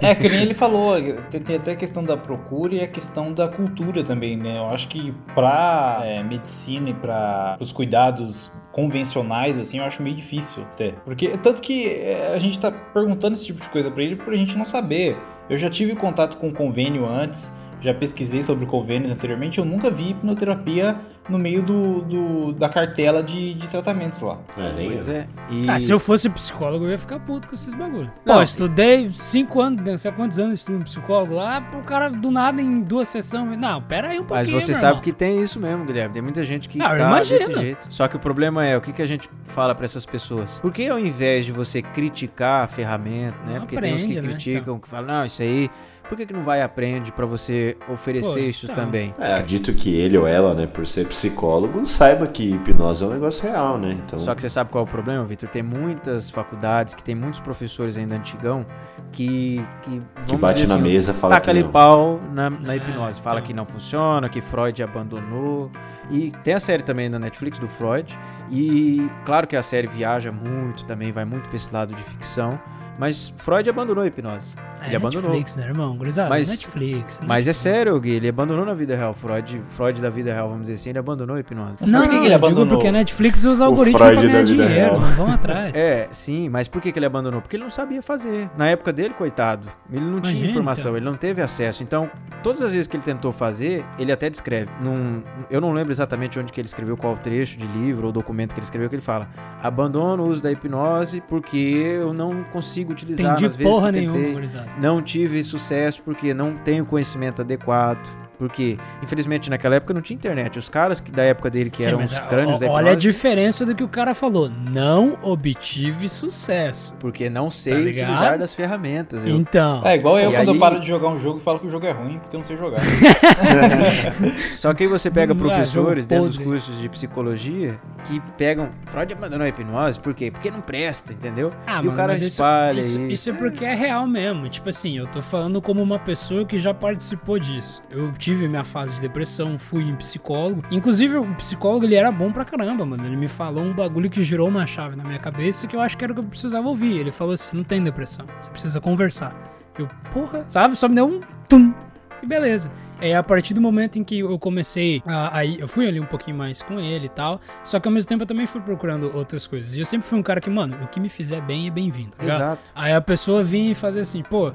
É, 0.00 0.14
que 0.14 0.28
nem 0.28 0.42
ele 0.42 0.54
falou, 0.54 0.96
tem, 1.30 1.56
até 1.56 1.72
a 1.72 1.76
questão 1.76 2.04
da 2.04 2.16
procura 2.16 2.74
e 2.74 2.80
a 2.80 2.86
questão 2.86 3.32
da 3.32 3.48
cultura 3.48 4.02
também, 4.02 4.36
né? 4.36 4.58
Eu 4.58 4.66
acho 4.66 4.88
que 4.88 5.14
pra 5.34 6.00
é, 6.04 6.22
medicina 6.22 6.90
e 6.90 6.94
para 6.94 7.56
os 7.60 7.72
cuidados 7.72 8.50
convencionais, 8.72 9.58
assim, 9.58 9.78
eu 9.78 9.84
acho 9.84 10.02
meio 10.02 10.16
difícil 10.16 10.62
até. 10.64 10.92
Porque, 11.04 11.28
tanto 11.38 11.62
que 11.62 11.86
é, 11.86 12.32
a 12.34 12.38
gente 12.38 12.58
tá 12.58 12.70
perguntando 12.70 13.34
esse 13.34 13.46
tipo 13.46 13.60
de 13.60 13.70
coisa 13.70 13.90
para 13.90 14.02
ele 14.02 14.16
por 14.16 14.34
a 14.34 14.36
gente 14.36 14.56
não 14.56 14.64
saber. 14.64 15.16
Eu 15.48 15.56
já 15.56 15.70
tive 15.70 15.94
contato 15.94 16.36
com 16.38 16.52
convênio 16.52 17.06
antes, 17.06 17.52
já 17.86 17.94
pesquisei 17.94 18.42
sobre 18.42 18.66
convênios 18.66 19.10
anteriormente, 19.10 19.58
eu 19.58 19.64
nunca 19.64 19.90
vi 19.90 20.10
hipnoterapia 20.10 20.96
no 21.28 21.38
meio 21.40 21.60
do, 21.60 22.02
do- 22.02 22.52
da 22.52 22.68
cartela 22.68 23.20
de, 23.20 23.54
de 23.54 23.66
tratamentos 23.68 24.20
lá. 24.20 24.38
É, 24.56 24.72
nem 24.72 24.88
Pois 24.90 25.08
é. 25.08 25.26
E... 25.50 25.68
Ah, 25.68 25.78
se 25.80 25.90
eu 25.90 25.98
fosse 25.98 26.28
psicólogo, 26.30 26.84
eu 26.84 26.90
ia 26.90 26.98
ficar 26.98 27.18
puto 27.18 27.48
com 27.48 27.54
esses 27.54 27.74
bagulho. 27.74 28.12
Não, 28.24 28.34
Pô, 28.34 28.40
eu 28.40 28.44
estudei 28.44 29.10
cinco 29.10 29.60
anos, 29.60 29.82
não 29.84 29.98
sei 29.98 30.12
quantos 30.12 30.38
anos 30.38 30.50
eu 30.50 30.54
estudo 30.54 30.84
psicólogo 30.84 31.34
lá, 31.34 31.68
o 31.74 31.82
cara 31.82 32.08
do 32.10 32.30
nada 32.30 32.60
em 32.62 32.80
duas 32.80 33.08
sessões. 33.08 33.58
Não, 33.58 33.82
pera 33.82 34.08
aí 34.10 34.18
um 34.18 34.22
Mas 34.22 34.28
pouquinho. 34.48 34.60
você 34.60 34.70
meu 34.72 34.80
sabe 34.80 34.92
irmão. 34.92 35.02
que 35.02 35.12
tem 35.12 35.42
isso 35.42 35.58
mesmo, 35.58 35.84
Guilherme. 35.84 36.12
Tem 36.12 36.22
muita 36.22 36.44
gente 36.44 36.68
que 36.68 36.80
Ah, 36.80 36.92
eu 36.92 36.98
tá 36.98 37.18
desse 37.24 37.52
jeito. 37.52 37.86
Só 37.90 38.06
que 38.06 38.14
o 38.14 38.20
problema 38.20 38.64
é, 38.64 38.76
o 38.76 38.80
que, 38.80 38.92
que 38.92 39.02
a 39.02 39.06
gente 39.06 39.28
fala 39.46 39.74
pra 39.74 39.84
essas 39.84 40.06
pessoas? 40.06 40.60
Por 40.60 40.72
que 40.72 40.86
ao 40.88 40.98
invés 40.98 41.44
de 41.44 41.50
você 41.50 41.82
criticar 41.82 42.64
a 42.64 42.68
ferramenta, 42.68 43.36
né? 43.44 43.54
Não 43.54 43.60
Porque 43.62 43.80
tem 43.80 43.94
uns 43.94 44.02
que 44.04 44.12
aprende, 44.16 44.26
né? 44.28 44.32
criticam, 44.34 44.78
que 44.78 44.86
falam, 44.88 45.06
não, 45.18 45.24
isso 45.24 45.42
aí... 45.42 45.68
Por 46.08 46.16
que, 46.16 46.26
que 46.26 46.32
não 46.32 46.44
vai 46.44 46.60
e 46.60 46.62
aprende 46.62 47.12
pra 47.12 47.26
você 47.26 47.76
oferecer 47.88 48.40
Pô, 48.42 48.48
isso 48.48 48.66
então. 48.66 48.76
também? 48.76 49.14
É, 49.18 49.34
acredito 49.34 49.72
que 49.74 49.94
ele 49.94 50.16
ou 50.16 50.26
ela, 50.26 50.54
né, 50.54 50.66
por 50.66 50.86
ser 50.86 51.06
psicólogo, 51.06 51.86
saiba 51.86 52.26
que 52.26 52.52
hipnose 52.54 53.02
é 53.04 53.06
um 53.06 53.10
negócio 53.10 53.42
real, 53.42 53.78
né? 53.78 53.98
Então, 54.04 54.18
Só 54.18 54.34
que 54.34 54.40
você 54.42 54.48
sabe 54.48 54.70
qual 54.70 54.84
é 54.84 54.86
o 54.86 54.90
problema, 54.90 55.24
Vitor? 55.24 55.48
Tem 55.48 55.62
muitas 55.62 56.30
faculdades, 56.30 56.94
que 56.94 57.02
tem 57.02 57.14
muitos 57.14 57.40
professores 57.40 57.96
ainda 57.96 58.14
antigão, 58.14 58.64
que... 59.12 59.64
Que, 59.82 60.02
que 60.26 60.36
bate 60.36 60.60
dizer 60.60 60.68
na 60.68 60.74
assim, 60.74 60.82
mesa 60.82 61.12
e 61.12 61.14
fala 61.14 61.34
taca 61.34 61.44
que 61.44 61.50
ali 61.50 61.62
não. 61.62 61.70
pau 61.70 62.20
na, 62.32 62.50
na 62.50 62.74
É, 62.74 62.76
hipnose. 62.76 63.20
Fala 63.20 63.38
então. 63.38 63.46
que 63.48 63.54
não 63.54 63.66
funciona, 63.66 64.28
que 64.28 64.40
Freud 64.40 64.82
abandonou. 64.82 65.70
E 66.10 66.30
tem 66.44 66.54
a 66.54 66.60
série 66.60 66.82
também 66.82 67.08
na 67.08 67.18
Netflix 67.18 67.58
do 67.58 67.68
Freud. 67.68 68.16
E 68.50 69.08
claro 69.24 69.46
que 69.46 69.56
a 69.56 69.62
série 69.62 69.86
viaja 69.88 70.30
muito 70.30 70.84
também, 70.84 71.10
vai 71.12 71.24
muito 71.24 71.48
pra 71.48 71.56
esse 71.56 71.72
lado 71.72 71.94
de 71.94 72.02
ficção. 72.02 72.58
Mas 72.98 73.32
Freud 73.36 73.68
abandonou 73.68 74.02
a 74.02 74.06
hipnose. 74.06 74.54
É 74.82 74.88
ele 74.88 74.96
abandonou. 74.96 75.30
Netflix, 75.30 75.56
né, 75.56 75.66
irmão? 75.66 75.96
Gurizada, 75.96 76.28
Mas- 76.28 76.48
Netflix. 76.48 77.20
né? 77.20 77.26
Mas 77.28 77.48
é 77.48 77.52
sério, 77.52 77.98
Gui, 77.98 78.10
ele 78.10 78.28
abandonou 78.28 78.64
na 78.64 78.74
vida 78.74 78.94
real. 78.94 79.12
Freud, 79.14 79.60
Freud 79.70 80.00
da 80.00 80.10
vida 80.10 80.32
real, 80.32 80.48
vamos 80.48 80.62
dizer 80.64 80.74
assim, 80.74 80.90
ele 80.90 80.98
abandonou 80.98 81.34
a 81.36 81.40
hipnose. 81.40 81.76
Mas 81.80 81.90
não, 81.90 82.00
por 82.02 82.08
que 82.08 82.14
não, 82.14 82.20
que 82.22 82.26
ele 82.28 82.34
abandonou? 82.34 82.66
porque 82.66 82.86
a 82.86 82.92
Netflix 82.92 83.42
usa 83.44 83.64
O 83.64 83.66
algoritmo 83.68 83.98
Freud 83.98 84.20
pra 84.20 84.28
ganhar 84.30 84.42
dinheiro, 84.44 84.72
real. 84.72 85.00
não 85.00 85.08
vão 85.08 85.32
atrás. 85.32 85.74
É, 85.76 86.08
sim, 86.10 86.48
mas 86.48 86.68
por 86.68 86.80
que, 86.80 86.92
que 86.92 86.98
ele 86.98 87.06
abandonou? 87.06 87.40
Porque 87.40 87.56
ele 87.56 87.62
não 87.64 87.70
sabia 87.70 88.00
fazer. 88.02 88.48
Na 88.56 88.66
época 88.68 88.92
dele, 88.92 89.14
coitado, 89.14 89.66
ele 89.90 90.04
não 90.04 90.20
tinha 90.20 90.32
Imagina, 90.34 90.50
informação, 90.50 90.82
então. 90.90 90.96
ele 90.96 91.04
não 91.04 91.14
teve 91.14 91.42
acesso. 91.42 91.82
Então, 91.82 92.10
todas 92.42 92.62
as 92.62 92.72
vezes 92.72 92.86
que 92.86 92.96
ele 92.96 93.02
tentou 93.04 93.32
fazer, 93.32 93.84
ele 93.98 94.12
até 94.12 94.30
descreve. 94.30 94.70
Num- 94.80 95.22
eu 95.50 95.60
não 95.60 95.72
lembro 95.72 95.92
exatamente 95.92 96.38
onde 96.38 96.52
que 96.52 96.60
ele 96.60 96.68
escreveu, 96.68 96.96
qual 96.96 97.16
trecho 97.16 97.58
de 97.58 97.66
livro 97.66 98.06
ou 98.06 98.12
documento 98.12 98.54
que 98.54 98.60
ele 98.60 98.64
escreveu, 98.64 98.88
que 98.88 98.94
ele 98.94 99.02
fala: 99.02 99.28
abandono 99.62 100.22
o 100.24 100.28
uso 100.28 100.42
da 100.42 100.50
hipnose 100.52 101.20
porque 101.28 101.56
eu 101.56 102.12
não 102.14 102.44
consigo 102.44 102.85
utilizar 102.92 103.26
Entendi 103.26 103.42
nas 103.42 103.56
vezes 103.56 103.72
porra 103.72 103.92
nenhuma, 103.92 104.40
tentei. 104.40 104.60
Não 104.78 105.02
tive 105.02 105.42
sucesso 105.44 106.02
porque 106.02 106.32
não 106.34 106.56
tenho 106.56 106.84
conhecimento 106.84 107.42
adequado. 107.42 108.06
Porque, 108.38 108.76
infelizmente, 109.02 109.48
naquela 109.48 109.76
época 109.76 109.94
não 109.94 110.02
tinha 110.02 110.14
internet. 110.14 110.58
Os 110.58 110.68
caras 110.68 111.00
que, 111.00 111.10
da 111.10 111.22
época 111.22 111.48
dele, 111.50 111.70
que 111.70 111.82
Sim, 111.82 111.88
eram 111.88 112.02
os 112.04 112.12
a- 112.14 112.20
crânios 112.20 112.60
da 112.60 112.66
Olha 112.66 112.88
a 112.88 112.92
hipnose, 112.92 113.00
diferença 113.08 113.64
do 113.64 113.74
que 113.74 113.82
o 113.82 113.88
cara 113.88 114.14
falou. 114.14 114.50
Não 114.70 115.16
obtive 115.22 116.08
sucesso. 116.08 116.94
porque 117.00 117.30
não 117.30 117.50
sei 117.50 117.74
ligado? 117.82 118.08
utilizar 118.08 118.38
das 118.38 118.54
ferramentas. 118.54 119.26
Eu 119.26 119.36
Então. 119.36 119.80
É 119.86 119.94
igual 119.94 120.18
eu 120.18 120.30
E 120.30 120.34
quando 120.34 120.48
aí- 120.50 120.54
eu 120.54 120.60
paro 120.60 120.80
de 120.80 120.86
jogar 120.86 121.08
um 121.08 121.18
jogo 121.18 121.38
e 121.38 121.42
falo 121.42 121.58
que 121.58 121.66
o 121.66 121.70
jogo 121.70 121.86
é 121.86 121.92
ruim 121.92 122.18
porque 122.18 122.36
eu 122.36 122.38
não 122.38 122.44
sei 122.44 122.56
jogar. 122.56 122.80
Só 124.48 124.72
que 124.74 124.84
aí 124.84 124.88
você 124.88 125.10
pega 125.10 125.34
professores 125.34 126.06
dentro 126.06 126.26
dos 126.26 126.38
cursos 126.38 126.78
de 126.80 126.88
psicologia 126.88 127.78
que 128.04 128.20
pegam. 128.36 128.70
Freud 128.86 129.12
abandonou 129.12 129.44
a 129.44 129.48
hipnose, 129.48 129.98
por 130.00 130.14
quê? 130.14 130.30
Porque 130.30 130.50
não 130.50 130.60
presta, 130.60 131.12
entendeu? 131.12 131.52
Ah, 131.66 131.74
e 131.74 131.76
mano, 131.78 131.90
o 131.92 131.94
cara 131.94 132.14
espalha 132.14 132.80
isso, 132.80 132.98
isso. 132.98 133.10
isso 133.10 133.30
é 133.30 133.32
porque 133.32 133.64
é 133.64 133.74
real 133.74 134.06
mesmo. 134.06 134.48
Tipo 134.48 134.68
assim, 134.68 134.96
eu 134.98 135.06
tô 135.06 135.20
falando 135.22 135.60
como 135.60 135.82
uma 135.82 135.98
pessoa 135.98 136.44
que 136.44 136.58
já 136.58 136.72
participou 136.72 137.38
disso. 137.38 137.82
Eu 137.90 138.12
tive 138.26 138.48
minha 138.48 138.64
fase 138.64 138.92
de 138.96 139.00
depressão, 139.00 139.56
fui 139.56 139.84
em 139.84 139.94
psicólogo. 139.94 140.64
Inclusive, 140.68 141.16
o 141.16 141.34
psicólogo 141.36 141.84
ele 141.84 141.94
era 141.94 142.10
bom 142.10 142.32
pra 142.32 142.44
caramba, 142.44 142.84
mano. 142.84 143.06
Ele 143.06 143.14
me 143.14 143.28
falou 143.28 143.62
um 143.62 143.72
bagulho 143.72 144.10
que 144.10 144.20
girou 144.24 144.48
uma 144.48 144.66
chave 144.66 144.96
na 144.96 145.04
minha 145.04 145.20
cabeça 145.20 145.68
que 145.68 145.76
eu 145.76 145.80
acho 145.80 145.96
que 145.96 146.02
era 146.02 146.12
o 146.12 146.16
que 146.16 146.20
eu 146.20 146.24
precisava 146.24 146.66
ouvir. 146.66 146.98
Ele 146.98 147.12
falou 147.12 147.34
assim: 147.34 147.56
não 147.56 147.62
tem 147.62 147.80
depressão, 147.80 148.26
você 148.40 148.50
precisa 148.50 148.80
conversar. 148.80 149.32
Eu, 149.78 149.86
porra, 150.12 150.44
sabe? 150.48 150.74
Só 150.74 150.88
me 150.88 150.96
deu 150.96 151.06
um 151.06 151.20
tum. 151.48 151.72
E 152.20 152.26
beleza. 152.26 152.68
É 153.00 153.14
a 153.14 153.22
partir 153.22 153.54
do 153.54 153.60
momento 153.60 153.96
em 153.96 154.02
que 154.02 154.18
eu 154.18 154.38
comecei 154.40 155.02
a, 155.06 155.38
aí 155.38 155.60
eu 155.60 155.68
fui 155.68 155.86
ali 155.86 156.00
um 156.00 156.06
pouquinho 156.06 156.36
mais 156.36 156.62
com 156.62 156.80
ele 156.80 157.06
e 157.06 157.10
tal, 157.10 157.40
só 157.62 157.78
que 157.78 157.86
ao 157.86 157.92
mesmo 157.92 158.08
tempo 158.08 158.22
eu 158.22 158.26
também 158.26 158.46
fui 158.46 158.60
procurando 158.60 159.14
outras 159.14 159.46
coisas. 159.46 159.76
E 159.76 159.80
eu 159.80 159.86
sempre 159.86 160.08
fui 160.08 160.18
um 160.18 160.22
cara 160.22 160.40
que, 160.40 160.50
mano, 160.50 160.76
o 160.82 160.88
que 160.88 160.98
me 160.98 161.10
fizer 161.10 161.40
bem 161.42 161.68
é 161.68 161.70
bem-vindo. 161.70 162.16
tá? 162.16 162.24
Exato. 162.24 162.62
Aí 162.74 162.92
a 162.92 163.00
pessoa 163.00 163.44
vinha 163.44 163.70
e 163.70 163.74
fazia 163.74 164.00
assim, 164.00 164.22
pô, 164.22 164.50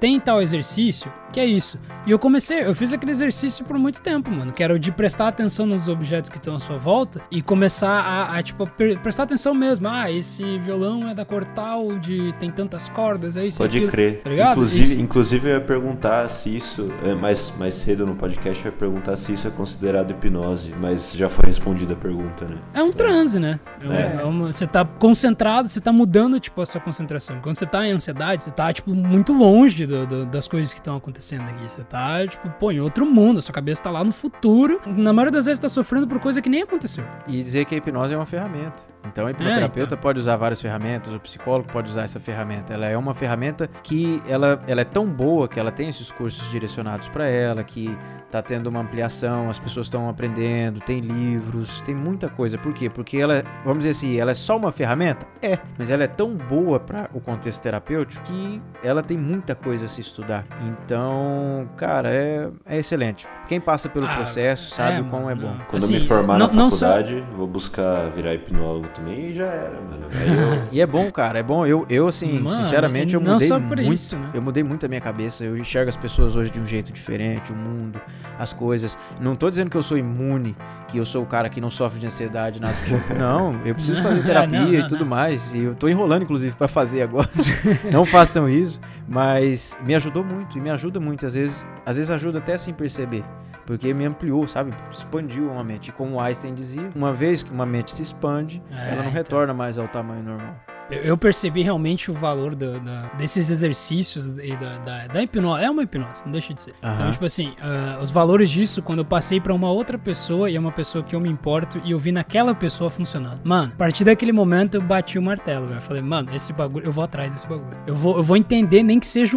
tem 0.00 0.18
tal 0.20 0.40
exercício 0.42 1.12
que 1.32 1.40
é 1.40 1.44
isso. 1.44 1.78
E 2.06 2.10
eu 2.12 2.18
comecei, 2.18 2.64
eu 2.64 2.74
fiz 2.74 2.94
aquele 2.94 3.10
exercício 3.10 3.62
por 3.64 3.76
muito 3.78 4.00
tempo, 4.00 4.30
mano, 4.30 4.52
que 4.52 4.62
era 4.62 4.72
o 4.72 4.78
de 4.78 4.90
prestar 4.90 5.28
atenção 5.28 5.66
nos 5.66 5.86
objetos 5.86 6.30
que 6.30 6.38
estão 6.38 6.54
à 6.54 6.58
sua 6.58 6.78
volta 6.78 7.20
e 7.30 7.42
começar 7.42 7.90
a, 8.00 8.38
a, 8.38 8.42
tipo, 8.42 8.66
pre- 8.66 8.96
prestar 8.96 9.24
atenção 9.24 9.52
mesmo. 9.52 9.86
Ah, 9.86 10.10
esse 10.10 10.58
violão 10.60 11.10
é 11.10 11.14
da 11.14 11.26
cor 11.26 11.44
tal, 11.44 11.98
de 11.98 12.32
tem 12.38 12.50
tantas 12.50 12.88
cordas, 12.88 13.36
é 13.36 13.44
isso. 13.46 13.58
Pode 13.58 13.76
aquilo. 13.76 13.90
crer. 13.90 14.22
Tá 14.22 14.30
ligado? 14.30 14.52
inclusive, 14.52 14.92
Isso. 14.92 15.00
inclusive, 15.00 15.48
eu 15.50 15.54
ia 15.56 15.60
perguntar 15.60 16.26
se 16.30 16.56
isso, 16.56 16.90
é, 17.04 17.12
mais, 17.14 17.52
mais 17.58 17.74
cedo 17.74 18.06
no 18.06 18.14
podcast, 18.14 18.64
eu 18.64 18.72
ia 18.72 18.78
perguntar 18.78 19.14
se 19.18 19.32
isso 19.34 19.46
é 19.46 19.50
considerado 19.50 20.12
hipnose, 20.12 20.72
mas 20.80 21.12
já 21.12 21.28
foi 21.28 21.46
respondida 21.46 21.92
a 21.92 21.96
pergunta, 21.96 22.46
né? 22.46 22.56
É 22.72 22.82
um 22.82 22.92
transe, 22.92 23.38
né? 23.38 23.60
É 23.82 24.18
É. 24.18 24.22
é 24.22 24.24
uma- 24.24 24.52
você 24.52 24.66
tá 24.66 24.86
concentrado, 24.86 25.68
você 25.68 25.80
tá 25.82 25.92
mudando, 25.92 26.40
tipo, 26.40 26.62
a 26.62 26.66
sua 26.66 26.80
concentração. 26.80 27.40
Quando 27.42 27.56
você 27.58 27.66
tá 27.66 27.86
em 27.86 27.90
ansiedade, 27.92 28.44
você 28.44 28.50
tá, 28.52 28.72
tipo, 28.72 28.94
muito 28.94 29.34
longe 29.34 29.85
do- 29.86 30.06
do- 30.06 30.26
das 30.26 30.46
coisas 30.48 30.72
que 30.72 30.78
estão 30.80 30.96
acontecendo 30.96 31.42
aqui. 31.48 31.62
Você 31.68 31.82
tá, 31.82 32.26
tipo, 32.26 32.48
pô, 32.50 32.70
em 32.72 32.80
outro 32.80 33.06
mundo. 33.06 33.38
A 33.38 33.42
sua 33.42 33.54
cabeça 33.54 33.82
tá 33.82 33.90
lá 33.90 34.02
no 34.04 34.12
futuro. 34.12 34.80
Na 34.86 35.12
maioria 35.12 35.32
das 35.32 35.46
vezes 35.46 35.58
tá 35.60 35.68
sofrendo 35.68 36.06
por 36.06 36.18
coisa 36.20 36.40
que 36.42 36.48
nem 36.48 36.62
aconteceu. 36.62 37.04
E 37.26 37.42
dizer 37.42 37.64
que 37.64 37.74
a 37.74 37.78
hipnose 37.78 38.12
é 38.14 38.16
uma 38.16 38.26
ferramenta. 38.26 38.84
Então, 39.06 39.26
a 39.26 39.30
hipnoterapeuta 39.30 39.94
então. 39.94 40.02
pode 40.02 40.18
usar 40.18 40.36
várias 40.36 40.60
ferramentas, 40.60 41.14
o 41.14 41.20
psicólogo 41.20 41.68
pode 41.72 41.88
usar 41.88 42.02
essa 42.02 42.18
ferramenta. 42.18 42.74
Ela 42.74 42.86
é 42.86 42.96
uma 42.96 43.14
ferramenta 43.14 43.68
que 43.82 44.20
ela, 44.28 44.60
ela 44.66 44.80
é 44.80 44.84
tão 44.84 45.06
boa 45.06 45.46
que 45.46 45.60
ela 45.60 45.70
tem 45.70 45.88
esses 45.88 46.10
cursos 46.10 46.50
direcionados 46.50 47.08
para 47.08 47.26
ela, 47.28 47.62
que 47.62 47.96
tá 48.32 48.42
tendo 48.42 48.66
uma 48.66 48.80
ampliação, 48.80 49.48
as 49.48 49.60
pessoas 49.60 49.86
estão 49.86 50.08
aprendendo, 50.08 50.80
tem 50.80 50.98
livros, 51.00 51.80
tem 51.82 51.94
muita 51.94 52.28
coisa. 52.28 52.58
Por 52.58 52.72
quê? 52.74 52.90
Porque 52.90 53.16
ela, 53.16 53.44
vamos 53.64 53.78
dizer 53.84 53.90
assim, 53.90 54.18
ela 54.18 54.32
é 54.32 54.34
só 54.34 54.56
uma 54.56 54.72
ferramenta? 54.72 55.24
É, 55.40 55.56
mas 55.78 55.90
ela 55.92 56.02
é 56.02 56.08
tão 56.08 56.34
boa 56.34 56.80
para 56.80 57.08
o 57.14 57.20
contexto 57.20 57.62
terapêutico 57.62 58.24
que 58.26 58.60
ela 58.82 59.02
tem 59.04 59.16
muita 59.16 59.54
coisa 59.54 59.75
a 59.82 59.88
se 59.88 60.00
estudar. 60.00 60.44
Então, 60.86 61.68
cara, 61.76 62.10
é, 62.10 62.48
é 62.64 62.78
excelente. 62.78 63.26
Quem 63.48 63.60
passa 63.60 63.88
pelo 63.88 64.06
Ah, 64.06 64.14
processo 64.16 64.70
sabe 64.70 64.96
é, 64.98 65.00
o 65.00 65.04
quão 65.04 65.30
é 65.30 65.34
bom. 65.34 65.48
não. 65.48 65.58
Quando 65.68 65.84
Assim, 65.84 65.94
eu 65.94 66.00
me 66.00 66.06
formar 66.06 66.38
não- 66.38 66.46
na 66.48 66.70
faculdade, 66.70 67.24
vou 67.36 67.46
buscar 67.46 68.10
virar 68.10 68.34
hipnólogo 68.34 68.88
também 68.94 69.30
e 69.30 69.34
já 69.34 69.44
era, 69.46 69.80
mano. 69.80 70.06
Eu, 70.10 70.62
E 70.72 70.80
é 70.80 70.86
bom, 70.86 71.10
cara, 71.12 71.38
é 71.38 71.42
bom. 71.42 71.64
Eu, 71.66 71.86
eu 71.88 72.08
assim, 72.08 72.38
Mano, 72.40 72.56
sinceramente, 72.56 73.14
eu 73.14 73.20
mudei 73.20 73.48
muito. 73.50 73.92
isso, 73.92 74.16
né? 74.16 74.30
Eu 74.34 74.42
mudei 74.42 74.62
muito 74.64 74.84
a 74.86 74.88
minha 74.88 75.00
cabeça. 75.00 75.44
Eu 75.44 75.56
enxergo 75.56 75.88
as 75.88 75.96
pessoas 75.96 76.34
hoje 76.34 76.50
de 76.50 76.60
um 76.60 76.66
jeito 76.66 76.92
diferente, 76.92 77.52
o 77.52 77.56
mundo, 77.56 78.00
as 78.38 78.52
coisas. 78.52 78.98
Não 79.20 79.36
tô 79.36 79.48
dizendo 79.48 79.70
que 79.70 79.76
eu 79.76 79.82
sou 79.82 79.96
imune, 79.96 80.56
que 80.88 80.98
eu 80.98 81.04
sou 81.04 81.22
o 81.22 81.26
cara 81.26 81.48
que 81.48 81.60
não 81.60 81.70
sofre 81.70 82.00
de 82.00 82.06
ansiedade, 82.06 82.60
nada 82.60 82.74
do 82.74 82.84
tipo. 82.84 83.14
Não, 83.16 83.54
eu 83.64 83.74
preciso 83.74 84.02
fazer 84.02 84.22
terapia 84.24 84.58
Não, 84.60 84.66
não, 84.66 84.74
e 84.74 84.86
tudo 84.86 85.00
não. 85.00 85.06
mais. 85.10 85.52
E 85.54 85.62
eu 85.64 85.74
tô 85.74 85.88
enrolando, 85.88 86.22
inclusive, 86.22 86.54
pra 86.56 86.68
fazer 86.68 87.02
agora. 87.02 87.28
não 87.90 88.04
façam 88.04 88.48
isso. 88.48 88.80
Mas 89.08 89.65
me 89.82 89.94
ajudou 89.94 90.22
muito 90.22 90.58
e 90.58 90.60
me 90.60 90.70
ajuda 90.70 91.00
muito. 91.00 91.24
Às 91.26 91.34
vezes, 91.34 91.66
às 91.84 91.96
vezes 91.96 92.10
ajuda 92.10 92.38
até 92.38 92.56
sem 92.56 92.74
perceber. 92.74 93.24
Porque 93.64 93.92
me 93.92 94.04
ampliou, 94.04 94.46
sabe? 94.46 94.72
Expandiu 94.90 95.50
uma 95.50 95.64
mente. 95.64 95.88
E 95.88 95.92
como 95.92 96.20
Einstein 96.20 96.54
dizia, 96.54 96.88
uma 96.94 97.12
vez 97.12 97.42
que 97.42 97.52
uma 97.52 97.66
mente 97.66 97.92
se 97.92 98.02
expande, 98.02 98.62
É, 98.70 98.74
ela 98.74 98.96
não 98.96 99.00
então. 99.02 99.10
retorna 99.12 99.52
mais 99.54 99.78
ao 99.78 99.88
tamanho 99.88 100.22
normal. 100.22 100.54
Eu, 100.90 101.16
percebi 101.18 101.62
realmente 101.62 102.10
o 102.10 102.14
valor 102.14 102.54
da- 102.54 103.10
desses 103.18 103.50
exercícios 103.50 104.26
e 104.38 104.56
da, 104.56 104.78
da, 104.78 105.06
da 105.08 105.22
hipnose. 105.22 105.64
É 105.64 105.70
uma 105.70 105.82
hipnose, 105.82 106.24
não 106.24 106.32
deixa 106.32 106.54
de 106.54 106.62
ser. 106.62 106.74
Então, 106.78 106.90
Aham. 106.90 107.10
tipo 107.12 107.24
assim, 107.24 107.54
ah, 107.60 107.98
os 108.00 108.10
valores 108.10 108.48
disso 108.50 108.80
quando 108.82 109.00
eu 109.00 109.04
passei 109.04 109.40
pra 109.40 109.52
uma 109.52 109.70
outra 109.70 109.98
pessoa 109.98 110.48
e 110.50 110.56
é 110.56 110.60
uma 110.60 110.72
pessoa 110.72 111.02
que 111.02 111.14
eu 111.16 111.20
me 111.20 111.28
importo 111.28 111.80
e 111.84 111.90
eu 111.90 111.98
vi 111.98 112.12
naquela 112.12 112.54
pessoa 112.54 112.88
funcionando. 112.90 113.40
Mano, 113.44 113.72
a 113.74 113.76
partir 113.76 114.04
daquele 114.04 114.32
momento 114.32 114.74
eu 114.76 114.82
bati 114.82 115.18
o 115.18 115.22
martelo, 115.22 115.66
velho. 115.66 115.78
Eu 115.78 115.82
falei, 115.82 116.02
mano, 116.02 116.28
esse 116.34 116.52
bagulho, 116.52 116.86
eu 116.86 116.92
vou 116.92 117.02
atrás 117.04 117.32
desse 117.32 117.46
bagulho. 117.46 117.76
Eu 117.86 117.94
vou, 117.94 118.16
eu 118.18 118.22
vou 118.22 118.36
entender, 118.36 118.82
nem 118.82 119.00
que 119.00 119.06
seja 119.06 119.36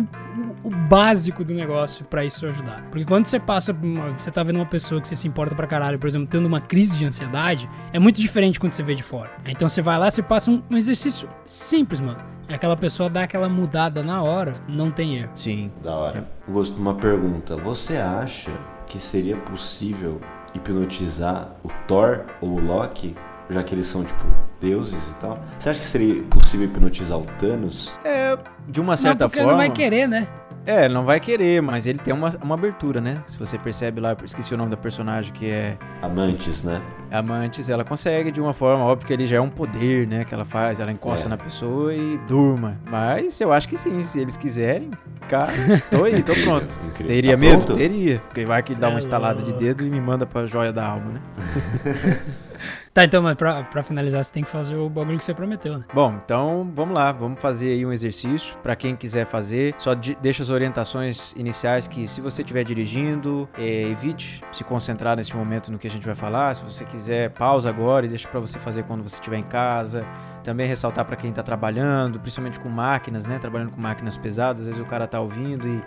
o, 0.64 0.70
básico 0.70 1.44
do 1.44 1.54
negócio 1.54 2.06
pra 2.06 2.26
isso 2.26 2.46
ajudar. 2.46 2.84
Porque 2.90 3.06
quando 3.06 3.26
você 3.26 3.40
passa, 3.40 3.76
você 4.18 4.32
tá 4.32 4.44
vendo 4.44 4.58
uma 4.58 4.66
pessoa 4.66 5.00
que 5.02 5.08
você 5.08 5.16
se 5.16 5.28
importa 5.28 5.56
pra 5.56 5.68
caralho, 5.68 6.00
por 6.00 6.08
exemplo, 6.08 6.28
tendo 6.28 6.46
uma 6.46 6.62
crise 6.62 6.98
de 6.98 7.06
ansiedade, 7.06 7.70
é 7.94 8.00
muito 8.00 8.20
diferente 8.20 8.60
quando 8.60 8.74
você 8.74 8.84
vê 8.84 8.96
de 8.96 9.04
fora. 9.04 9.32
Então 9.46 9.68
você 9.70 9.82
vai 9.82 9.98
lá, 9.98 10.10
você 10.10 10.22
passa 10.22 10.52
um, 10.52 10.62
um 10.70 10.78
exercício 10.78 11.30
simples, 11.46 12.00
mano. 12.00 12.20
E 12.48 12.54
aquela 12.54 12.76
pessoa 12.76 13.10
dá 13.10 13.24
aquela 13.24 13.48
mudada 13.48 14.02
na 14.02 14.22
hora, 14.24 14.56
não 14.68 14.90
tem 14.90 15.18
erro. 15.18 15.32
Sim. 15.36 15.72
da 15.84 15.96
hora. 15.96 16.28
Gosto 16.48 16.74
de 16.74 16.82
uma 16.82 16.96
pergunta. 16.96 17.56
Você 17.58 17.98
acha 17.98 18.52
que 18.88 19.00
seria 19.00 19.38
possível 19.38 20.20
hipnotizar 20.56 21.56
o 21.64 21.70
Thor 21.88 22.22
ou 22.42 22.54
o 22.54 22.60
Loki 22.60 23.16
já 23.50 23.64
que 23.64 23.74
eles 23.74 23.88
são, 23.88 24.04
tipo, 24.04 24.26
deuses 24.62 25.08
e 25.10 25.14
tal. 25.16 25.40
Você 25.58 25.70
acha 25.70 25.80
que 25.80 25.86
seria 25.86 26.22
possível 26.24 26.68
hipnotizar 26.68 27.18
o 27.18 27.26
Thanos? 27.40 27.92
É, 28.06 28.38
de 28.68 28.80
uma 28.80 28.94
Não, 28.94 28.98
certa 28.98 29.26
ele 29.26 29.34
forma. 29.34 29.52
não 29.52 29.58
vai 29.58 29.72
querer, 29.72 30.08
né? 30.08 30.28
É, 30.66 30.88
não 30.88 31.04
vai 31.04 31.20
querer, 31.20 31.62
mas 31.62 31.88
ele 31.88 31.98
tem 31.98 32.14
uma, 32.14 32.30
uma 32.44 32.54
abertura, 32.54 33.02
né? 33.02 33.24
Se 33.26 33.40
você 33.40 33.58
percebe 33.58 34.00
lá, 34.00 34.12
eu 34.20 34.26
esqueci 34.26 34.54
o 34.54 34.58
nome 34.58 34.70
da 34.70 34.78
personagem 34.78 35.34
que 35.34 35.50
é 35.50 35.78
Amantes, 36.02 36.64
né? 36.64 36.80
Amantes, 37.12 37.70
ela 37.72 37.84
consegue 37.84 38.30
de 38.32 38.40
uma 38.40 38.54
forma, 38.54 38.84
óbvio 38.84 39.08
que 39.08 39.14
ele 39.14 39.26
já 39.26 39.38
é 39.38 39.42
um 39.42 39.50
poder, 39.50 40.06
né? 40.08 40.24
Que 40.24 40.34
ela 40.34 40.46
faz, 40.46 40.80
ela 40.80 40.92
encosta 40.92 41.28
É. 41.28 41.30
na 41.30 41.38
pessoa 41.38 41.94
e 41.96 42.18
durma. 42.28 42.78
Mas 42.90 43.42
eu 43.42 43.52
acho 43.52 43.68
que 43.68 43.78
sim, 43.78 44.00
se 44.02 44.20
eles 44.20 44.38
quiserem, 44.38 44.92
cara, 45.28 45.52
tô 45.90 46.04
aí, 46.04 46.22
tô 46.22 46.34
pronto. 46.36 46.80
Incrível. 46.86 47.06
Teria 47.08 47.32
Tá 47.32 47.38
medo? 47.38 47.64
pronto? 47.66 47.74
Teria. 47.76 48.20
Porque 48.28 48.46
vai 48.46 48.62
que 48.62 48.76
Cê 48.76 48.80
dá 48.80 48.90
uma 48.90 49.00
estalada 49.00 49.42
de 49.42 49.54
dedo 49.54 49.84
e 49.84 49.90
me 49.90 50.00
manda 50.00 50.26
pra 50.28 50.46
joia 50.46 50.72
da 50.72 50.86
alma, 50.86 51.14
né? 51.14 51.22
Tá, 52.94 53.06
então, 53.06 53.22
mas 53.22 53.36
pra, 53.36 53.64
pra 53.64 53.84
finalizar, 53.84 54.24
você 54.24 54.32
tem 54.34 54.44
que 54.44 54.50
fazer 54.50 54.76
o 54.76 54.90
bagulho 54.90 55.18
que 55.20 55.24
você 55.24 55.34
prometeu, 55.34 55.78
né? 55.78 55.86
Bom, 55.94 56.20
então 56.24 56.70
vamos 56.74 56.96
lá, 56.96 57.12
vamos 57.12 57.40
fazer 57.40 57.74
aí 57.74 57.86
um 57.86 57.92
exercício. 57.92 58.58
Pra 58.64 58.76
quem 58.76 58.96
quiser 58.96 59.26
fazer, 59.26 59.76
só 59.78 59.94
di- 59.94 60.18
deixa 60.22 60.42
as 60.44 60.50
orientações 60.50 61.34
iniciais 61.38 61.88
que 61.88 62.08
se 62.08 62.20
você 62.20 62.42
estiver 62.42 62.64
dirigindo, 62.64 63.48
é, 63.58 63.84
evite 63.84 64.42
se 64.52 64.64
concentrar 64.64 65.16
nesse 65.16 65.36
momento 65.36 65.72
no 65.72 65.78
que 65.78 65.88
a 65.88 65.90
gente 65.92 66.06
vai 66.06 66.16
falar. 66.16 66.54
Se 66.56 66.64
você 66.64 66.84
quiser, 66.84 67.30
pausa 67.30 67.70
agora 67.70 68.06
e 68.06 68.10
deixa 68.10 68.28
pra 68.28 68.40
você 68.40 68.58
fazer 68.58 68.84
quando 68.84 69.04
você 69.04 69.16
estiver 69.16 69.38
em 69.38 69.44
casa. 69.44 70.04
Também 70.44 70.68
ressaltar 70.68 71.06
pra 71.06 71.16
quem 71.16 71.32
tá 71.32 71.44
trabalhando, 71.44 72.20
principalmente 72.20 72.60
com 72.60 72.70
máquinas, 72.70 73.26
né? 73.28 73.38
Trabalhando 73.38 73.72
com 73.72 73.80
máquinas 73.80 74.18
pesadas, 74.18 74.62
às 74.62 74.68
vezes 74.68 74.82
o 74.82 74.86
cara 74.86 75.06
tá 75.06 75.20
ouvindo 75.20 75.68
e 75.68 75.84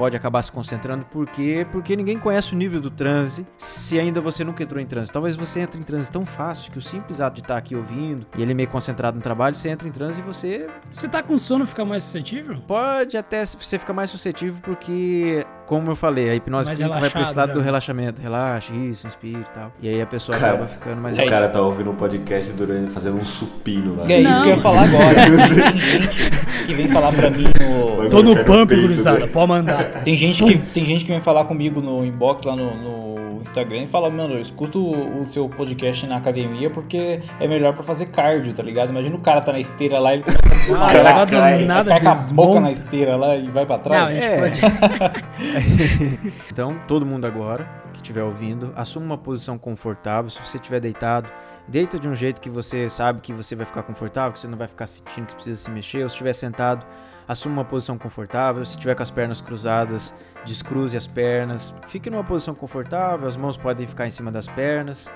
pode 0.00 0.16
acabar 0.16 0.40
se 0.40 0.50
concentrando. 0.50 1.04
Por 1.04 1.26
quê? 1.26 1.66
Porque 1.70 1.94
ninguém 1.94 2.18
conhece 2.18 2.54
o 2.54 2.56
nível 2.56 2.80
do 2.80 2.90
transe 2.90 3.46
se 3.58 3.98
ainda 3.98 4.18
você 4.18 4.42
nunca 4.42 4.62
entrou 4.62 4.80
em 4.80 4.86
transe. 4.86 5.12
Talvez 5.12 5.36
você 5.36 5.60
entre 5.60 5.78
em 5.78 5.84
transe 5.84 6.10
tão 6.10 6.24
fácil 6.24 6.72
que 6.72 6.78
o 6.78 6.80
simples 6.80 7.20
ato 7.20 7.34
de 7.34 7.42
estar 7.42 7.58
aqui 7.58 7.76
ouvindo 7.76 8.26
e 8.34 8.40
ele 8.40 8.54
meio 8.54 8.66
concentrado 8.70 9.18
no 9.18 9.22
trabalho, 9.22 9.54
você 9.54 9.68
entra 9.68 9.86
em 9.86 9.92
transe 9.92 10.22
e 10.22 10.24
você 10.24 10.70
Você 10.90 11.06
tá 11.06 11.22
com 11.22 11.36
sono, 11.36 11.66
fica 11.66 11.84
mais 11.84 12.02
suscetível? 12.02 12.62
pode 12.66 13.18
até 13.18 13.44
você 13.44 13.78
ficar 13.78 13.92
mais 13.92 14.08
suscetível 14.08 14.58
porque, 14.62 15.44
como 15.70 15.88
eu 15.88 15.94
falei, 15.94 16.28
a 16.28 16.34
hipnose 16.34 16.66
Mais 16.66 16.78
clínica 16.80 16.98
vai 16.98 17.08
relaxado, 17.08 17.22
precisar 17.22 17.46
do 17.46 17.58
né? 17.60 17.64
relaxamento. 17.64 18.20
Relaxa, 18.20 18.74
isso, 18.74 19.06
inspira 19.06 19.38
e 19.38 19.52
tal. 19.52 19.72
E 19.80 19.88
aí 19.88 20.02
a 20.02 20.06
pessoa 20.06 20.36
Cara, 20.36 20.54
acaba 20.54 20.66
ficando 20.68 21.00
mais 21.00 21.16
O 21.16 21.24
cara 21.26 21.48
tá 21.48 21.62
ouvindo 21.62 21.92
um 21.92 21.94
podcast 21.94 22.52
durante 22.54 22.90
fazendo 22.90 23.18
um 23.18 23.24
supino 23.24 23.94
lá. 23.94 24.10
É 24.10 24.20
isso 24.20 24.32
Não. 24.32 24.42
que 24.42 24.48
eu 24.48 24.56
ia 24.56 24.60
falar 24.60 24.82
agora. 24.82 25.14
Tem 25.70 25.78
gente 25.78 26.66
que 26.66 26.74
vem 26.74 26.88
falar 26.88 27.12
pra 27.12 27.30
mim 27.30 27.44
no. 27.44 28.08
Tô 28.08 28.20
no 28.20 28.44
pump, 28.44 28.74
gurizada, 28.74 29.20
né? 29.20 29.26
pode 29.28 29.46
mandar. 29.46 30.02
Tem 30.02 30.16
gente, 30.16 30.42
que, 30.42 30.58
tem 30.58 30.84
gente 30.84 31.04
que 31.04 31.12
vem 31.12 31.20
falar 31.20 31.44
comigo 31.44 31.80
no 31.80 32.04
inbox 32.04 32.42
lá 32.42 32.56
no, 32.56 32.74
no 32.74 33.09
Instagram 33.42 33.82
e 33.82 33.86
fala, 33.86 34.08
mano, 34.10 34.34
eu 34.34 34.40
escuto 34.40 34.80
o, 34.82 35.24
seu 35.24 35.48
podcast 35.48 36.06
na 36.06 36.16
academia 36.16 36.70
porque 36.70 37.20
é 37.38 37.46
melhor 37.48 37.74
pra 37.74 37.82
fazer 37.82 38.06
cardio, 38.06 38.54
tá 38.54 38.62
ligado? 38.62 38.90
Imagina 38.90 39.16
o 39.16 39.20
cara 39.20 39.40
tá 39.40 39.52
na 39.52 39.60
esteira 39.60 39.98
lá 39.98 40.14
e 40.14 40.18
ele 40.18 40.24
começa 40.24 40.40
a 40.48 40.52
Ah, 40.52 40.86
desmaiar, 40.86 41.18
não 41.18 41.26
cai, 41.26 41.64
nada, 41.64 41.90
cai 41.90 42.00
com 42.00 42.08
a 42.08 42.14
boca 42.32 42.60
na 42.60 42.72
esteira 42.72 43.16
lá 43.16 43.36
e 43.36 43.48
vai 43.50 43.66
pra 43.66 43.76
Não, 43.76 43.82
a 43.82 43.84
trás. 43.84 44.12
gente 44.12 44.24
É. 44.26 44.38
pode. 44.40 44.60
Então, 46.50 46.76
todo 46.86 47.06
mundo 47.06 47.26
agora 47.26 47.66
que 47.92 47.98
estiver 47.98 48.22
ouvindo, 48.22 48.72
assuma 48.76 49.04
uma 49.06 49.18
posição 49.18 49.58
confortável. 49.58 50.30
Se 50.30 50.40
você 50.40 50.56
estiver 50.58 50.80
deitado, 50.80 51.28
deita 51.66 51.98
de 51.98 52.08
um 52.08 52.14
jeito 52.14 52.40
que 52.40 52.48
você 52.50 52.88
sabe 52.88 53.20
que 53.20 53.32
você 53.32 53.54
vai 53.56 53.66
ficar 53.66 53.82
confortável, 53.82 54.32
que 54.32 54.40
você 54.40 54.48
não 54.48 54.58
vai 54.58 54.68
ficar 54.68 54.86
sentindo 54.86 55.26
que 55.26 55.34
precisa 55.34 55.56
se 55.56 55.70
mexer. 55.70 56.02
Ou 56.02 56.08
se 56.08 56.14
estiver 56.14 56.32
sentado, 56.32 56.86
assuma 57.26 57.54
uma 57.56 57.64
posição 57.64 57.98
confortável. 57.98 58.64
Se 58.64 58.72
estiver 58.72 58.94
com 58.94 59.02
as 59.02 59.10
pernas 59.10 59.40
cruzadas, 59.40 60.14
descruze 60.44 60.96
as 60.96 61.06
pernas. 61.06 61.74
Fique 61.88 62.10
numa 62.10 62.24
posição 62.24 62.54
confortável, 62.54 63.26
as 63.26 63.36
mãos 63.36 63.56
podem 63.56 63.86
ficar 63.86 64.06
em 64.06 64.10
cima 64.10 64.30
das 64.30 64.48
pernas. 64.48 65.10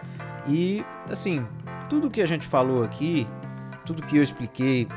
E, 0.47 0.85
assim, 1.11 1.47
tudo 1.89 2.11
que 2.11 2.21
a 2.21 2.27
gente 2.27 2.47
falou 2.47 2.83
aqui, 2.83 3.27
tudo 3.85 4.03
que 4.03 4.17
eu 4.17 4.23
expliquei 4.23 4.89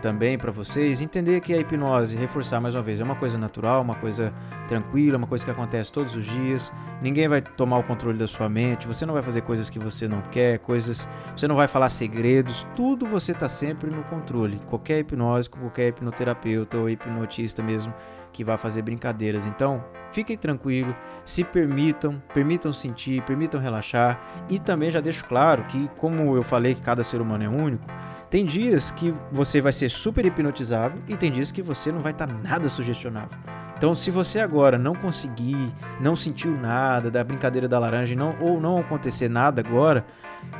também 0.00 0.38
para 0.38 0.52
vocês, 0.52 1.00
entender 1.00 1.40
que 1.40 1.52
a 1.52 1.58
hipnose, 1.58 2.16
reforçar 2.16 2.60
mais 2.60 2.74
uma 2.74 2.82
vez, 2.82 3.00
é 3.00 3.04
uma 3.04 3.16
coisa 3.16 3.36
natural, 3.36 3.82
uma 3.82 3.94
coisa 3.94 4.32
tranquila, 4.68 5.18
uma 5.18 5.26
coisa 5.26 5.44
que 5.44 5.50
acontece 5.50 5.92
todos 5.92 6.14
os 6.14 6.24
dias. 6.24 6.72
Ninguém 7.02 7.28
vai 7.28 7.40
tomar 7.40 7.78
o 7.78 7.82
controle 7.82 8.18
da 8.18 8.26
sua 8.26 8.48
mente, 8.48 8.86
você 8.86 9.04
não 9.04 9.14
vai 9.14 9.22
fazer 9.22 9.40
coisas 9.40 9.68
que 9.68 9.78
você 9.78 10.06
não 10.06 10.20
quer, 10.22 10.58
coisas, 10.58 11.08
você 11.36 11.48
não 11.48 11.56
vai 11.56 11.66
falar 11.66 11.88
segredos, 11.88 12.66
tudo 12.74 13.06
você 13.06 13.34
tá 13.34 13.48
sempre 13.48 13.90
no 13.90 14.02
controle. 14.04 14.60
Qualquer 14.66 15.00
hipnose, 15.00 15.50
qualquer 15.50 15.88
hipnoterapeuta 15.88 16.76
ou 16.76 16.88
hipnotista 16.88 17.62
mesmo 17.62 17.92
que 18.32 18.44
vai 18.44 18.58
fazer 18.58 18.82
brincadeiras. 18.82 19.46
Então, 19.46 19.82
fiquem 20.12 20.36
tranquilos, 20.36 20.94
se 21.24 21.42
permitam, 21.42 22.22
permitam 22.34 22.70
sentir, 22.72 23.22
permitam 23.22 23.58
relaxar 23.58 24.20
e 24.48 24.58
também 24.58 24.90
já 24.90 25.00
deixo 25.00 25.24
claro 25.24 25.64
que 25.64 25.88
como 25.96 26.36
eu 26.36 26.42
falei 26.42 26.74
que 26.74 26.82
cada 26.82 27.02
ser 27.02 27.20
humano 27.20 27.44
é 27.44 27.48
único, 27.48 27.86
tem 28.30 28.44
dias 28.44 28.90
que 28.90 29.14
você 29.30 29.60
vai 29.60 29.72
ser 29.72 29.88
super 29.88 30.24
hipnotizável 30.24 31.00
e 31.08 31.16
tem 31.16 31.30
dias 31.30 31.52
que 31.52 31.62
você 31.62 31.92
não 31.92 32.00
vai 32.00 32.12
estar 32.12 32.26
nada 32.26 32.68
sugestionável. 32.68 33.38
Então, 33.76 33.94
se 33.94 34.10
você 34.10 34.40
agora 34.40 34.78
não 34.78 34.94
conseguir, 34.94 35.72
não 36.00 36.16
sentiu 36.16 36.50
nada 36.50 37.10
da 37.10 37.22
brincadeira 37.22 37.68
da 37.68 37.78
laranja 37.78 38.16
não, 38.16 38.34
ou 38.40 38.58
não 38.58 38.78
acontecer 38.78 39.28
nada 39.28 39.60
agora, 39.60 40.04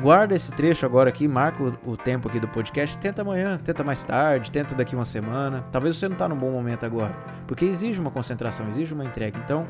guarda 0.02 0.34
esse 0.34 0.52
trecho 0.52 0.84
agora 0.84 1.08
aqui, 1.08 1.26
marca 1.26 1.62
o, 1.62 1.92
o 1.92 1.96
tempo 1.96 2.28
aqui 2.28 2.38
do 2.38 2.46
podcast, 2.46 2.98
tenta 2.98 3.22
amanhã, 3.22 3.56
tenta 3.56 3.82
mais 3.82 4.04
tarde, 4.04 4.50
tenta 4.50 4.74
daqui 4.74 4.94
uma 4.94 5.04
semana. 5.04 5.64
Talvez 5.72 5.96
você 5.96 6.08
não 6.08 6.14
está 6.14 6.28
num 6.28 6.36
bom 6.36 6.50
momento 6.50 6.84
agora, 6.84 7.16
porque 7.46 7.64
exige 7.64 7.98
uma 7.98 8.10
concentração, 8.10 8.68
exige 8.68 8.92
uma 8.92 9.04
entrega. 9.04 9.40
Então, 9.42 9.66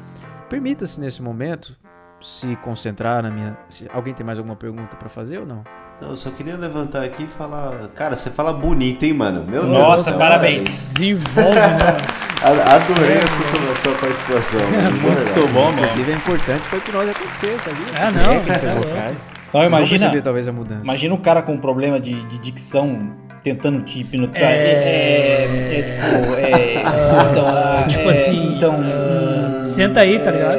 permita-se 0.51 1.01
nesse 1.01 1.23
momento 1.23 1.77
se 2.21 2.57
concentrar 2.57 3.23
na 3.23 3.31
minha. 3.31 3.57
Se 3.71 3.89
alguém 3.93 4.13
tem 4.13 4.27
mais 4.27 4.39
alguma 4.39 4.57
pergunta 4.57 4.97
para 4.97 5.09
fazer 5.09 5.39
ou 5.39 5.47
não? 5.47 5.63
Não, 6.01 6.11
eu 6.11 6.17
só 6.17 6.29
queria 6.31 6.57
levantar 6.57 7.03
aqui 7.03 7.23
e 7.23 7.27
falar. 7.27 7.73
Cara, 7.95 8.15
você 8.15 8.29
fala 8.29 8.53
bonito, 8.53 9.03
hein, 9.05 9.15
mano? 9.15 9.45
Meu 9.49 9.63
Deus. 9.63 9.73
Nossa, 9.73 9.97
do 9.97 10.05
céu, 10.05 10.19
parabéns. 10.19 10.65
Desenvolve, 10.65 11.55
né? 11.55 11.97
A- 12.45 12.75
Adorei 12.75 13.17
essa 13.17 13.43
sua, 13.49 13.75
sua 13.83 13.93
participação. 13.99 14.61
de 14.93 15.01
Muito 15.01 15.53
bom, 15.55 15.65
mano. 15.73 15.79
Inclusive 15.85 16.13
é 16.13 16.15
importante 16.15 16.61
para 16.69 16.77
a 16.77 16.79
hipnose 16.79 17.11
acontecer, 17.11 17.57
sabia? 17.61 17.85
Ah, 17.99 18.11
não, 18.11 18.21
é 18.21 18.35
louco. 18.75 18.89
vocais. 18.89 19.33
Então, 19.33 19.53
Vocês 19.53 19.53
vão 19.53 19.65
imagina, 19.65 20.01
perceber, 20.01 20.23
talvez 20.23 20.49
a 20.49 20.53
mudança. 20.53 20.81
imagina 20.85 21.15
o 21.15 21.19
cara 21.19 21.41
com 21.41 21.57
problema 21.57 21.99
de, 21.99 22.23
de 22.27 22.39
dicção 22.39 23.13
tentando 23.43 23.81
te 23.83 24.01
hipnotizar. 24.01 24.51
É. 24.51 24.55
É, 24.55 25.79
é, 25.79 25.83
tipo, 25.83 26.35
é, 26.35 26.75
então, 27.33 27.47
Ah, 27.49 27.81
é, 27.87 27.89
tipo 27.89 28.09
assim, 28.11 28.55
então, 28.55 28.75
ah, 28.75 29.61
hum, 29.63 29.65
senta 29.67 30.01
aí, 30.01 30.19
tá 30.19 30.31
ligado? 30.31 30.59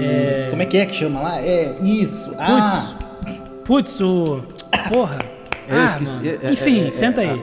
é, 0.00 0.46
Como 0.48 0.62
é 0.62 0.64
que 0.66 0.78
é 0.78 0.86
que 0.86 0.94
chama 0.94 1.20
lá? 1.22 1.40
É 1.40 1.74
isso. 1.82 2.32
Ah, 2.38 2.92
Putz, 3.70 4.00
o. 4.00 4.42
Porra. 4.88 5.20
Eu 5.68 5.76
Ah, 5.78 5.84
esqueci. 5.84 6.18
mano. 6.18 6.38
é, 6.42 6.48
é, 6.48 6.52
Enfim, 6.52 6.80
é, 6.86 6.88
é, 6.88 6.90
senta 6.90 7.22
é, 7.22 7.30
aí. 7.30 7.42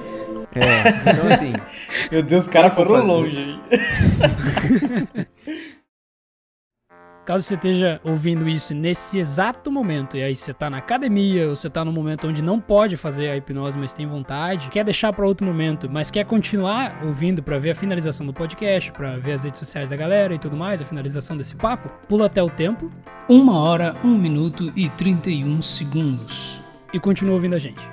É, 0.55 1.11
então 1.13 1.27
assim, 1.29 1.53
meu 2.11 2.21
Deus, 2.21 2.43
os 2.43 2.49
caras 2.49 2.73
foram 2.73 3.05
longe 3.05 3.37
aí. 3.37 5.25
Caso 7.27 7.43
você 7.43 7.55
esteja 7.55 7.99
ouvindo 8.05 8.47
isso 8.47 8.73
nesse 8.73 9.19
exato 9.19 9.69
momento, 9.69 10.15
e 10.15 10.23
aí 10.23 10.33
você 10.33 10.53
tá 10.53 10.69
na 10.69 10.77
academia, 10.77 11.49
ou 11.49 11.57
você 11.57 11.69
tá 11.69 11.83
num 11.83 11.91
momento 11.91 12.25
onde 12.25 12.41
não 12.41 12.57
pode 12.57 12.95
fazer 12.95 13.27
a 13.27 13.35
hipnose, 13.35 13.77
mas 13.77 13.93
tem 13.93 14.07
vontade, 14.07 14.69
quer 14.69 14.85
deixar 14.85 15.11
pra 15.11 15.27
outro 15.27 15.45
momento, 15.45 15.89
mas 15.91 16.09
quer 16.09 16.23
continuar 16.23 17.03
ouvindo 17.03 17.43
pra 17.43 17.59
ver 17.59 17.71
a 17.71 17.75
finalização 17.75 18.25
do 18.25 18.33
podcast, 18.33 18.93
pra 18.93 19.17
ver 19.17 19.33
as 19.33 19.43
redes 19.43 19.59
sociais 19.59 19.89
da 19.89 19.97
galera 19.97 20.33
e 20.33 20.39
tudo 20.39 20.55
mais, 20.55 20.81
a 20.81 20.85
finalização 20.85 21.35
desse 21.35 21.53
papo, 21.53 21.89
pula 22.07 22.27
até 22.27 22.41
o 22.41 22.49
tempo. 22.49 22.89
Uma 23.27 23.59
hora, 23.59 23.97
um 24.05 24.17
minuto 24.17 24.71
e 24.73 24.87
31 24.91 25.61
segundos. 25.61 26.61
E 26.93 26.99
continua 26.99 27.33
ouvindo 27.33 27.55
a 27.55 27.59
gente. 27.59 27.85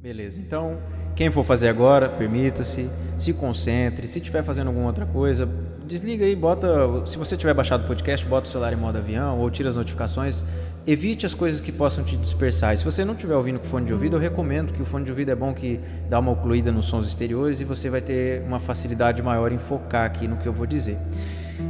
beleza. 0.00 0.40
Então, 0.40 0.78
quem 1.14 1.30
for 1.30 1.44
fazer 1.44 1.68
agora, 1.68 2.08
permita-se, 2.08 2.90
se 3.18 3.32
concentre. 3.34 4.06
Se 4.06 4.18
estiver 4.18 4.42
fazendo 4.42 4.68
alguma 4.68 4.86
outra 4.86 5.06
coisa, 5.06 5.48
desliga 5.90 6.24
aí, 6.24 6.36
bota. 6.36 6.68
Se 7.04 7.18
você 7.18 7.36
tiver 7.36 7.52
baixado 7.52 7.82
o 7.82 7.86
podcast, 7.86 8.24
bota 8.24 8.46
o 8.46 8.50
celular 8.50 8.72
em 8.72 8.76
modo 8.76 8.96
avião 8.96 9.40
ou 9.40 9.50
tira 9.50 9.68
as 9.68 9.74
notificações. 9.74 10.44
Evite 10.86 11.26
as 11.26 11.34
coisas 11.34 11.60
que 11.60 11.72
possam 11.72 12.04
te 12.04 12.16
dispersar. 12.16 12.72
E 12.72 12.78
se 12.78 12.84
você 12.84 13.04
não 13.04 13.14
estiver 13.14 13.34
ouvindo 13.34 13.58
com 13.58 13.66
fone 13.66 13.86
de 13.86 13.92
ouvido, 13.92 14.16
eu 14.16 14.20
recomendo 14.20 14.72
que 14.72 14.80
o 14.80 14.84
fone 14.84 15.04
de 15.04 15.10
ouvido 15.10 15.30
é 15.30 15.34
bom 15.34 15.52
que 15.52 15.80
dá 16.08 16.20
uma 16.20 16.30
ocluída 16.30 16.70
nos 16.70 16.86
sons 16.86 17.08
exteriores 17.08 17.60
e 17.60 17.64
você 17.64 17.90
vai 17.90 18.00
ter 18.00 18.40
uma 18.42 18.60
facilidade 18.60 19.20
maior 19.20 19.50
em 19.50 19.58
focar 19.58 20.06
aqui 20.06 20.28
no 20.28 20.36
que 20.36 20.46
eu 20.46 20.52
vou 20.52 20.64
dizer. 20.64 20.96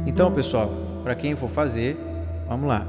Então, 0.05 0.31
pessoal, 0.31 0.71
para 1.03 1.15
quem 1.15 1.35
for 1.35 1.49
fazer, 1.49 1.97
vamos 2.47 2.69
lá. 2.69 2.87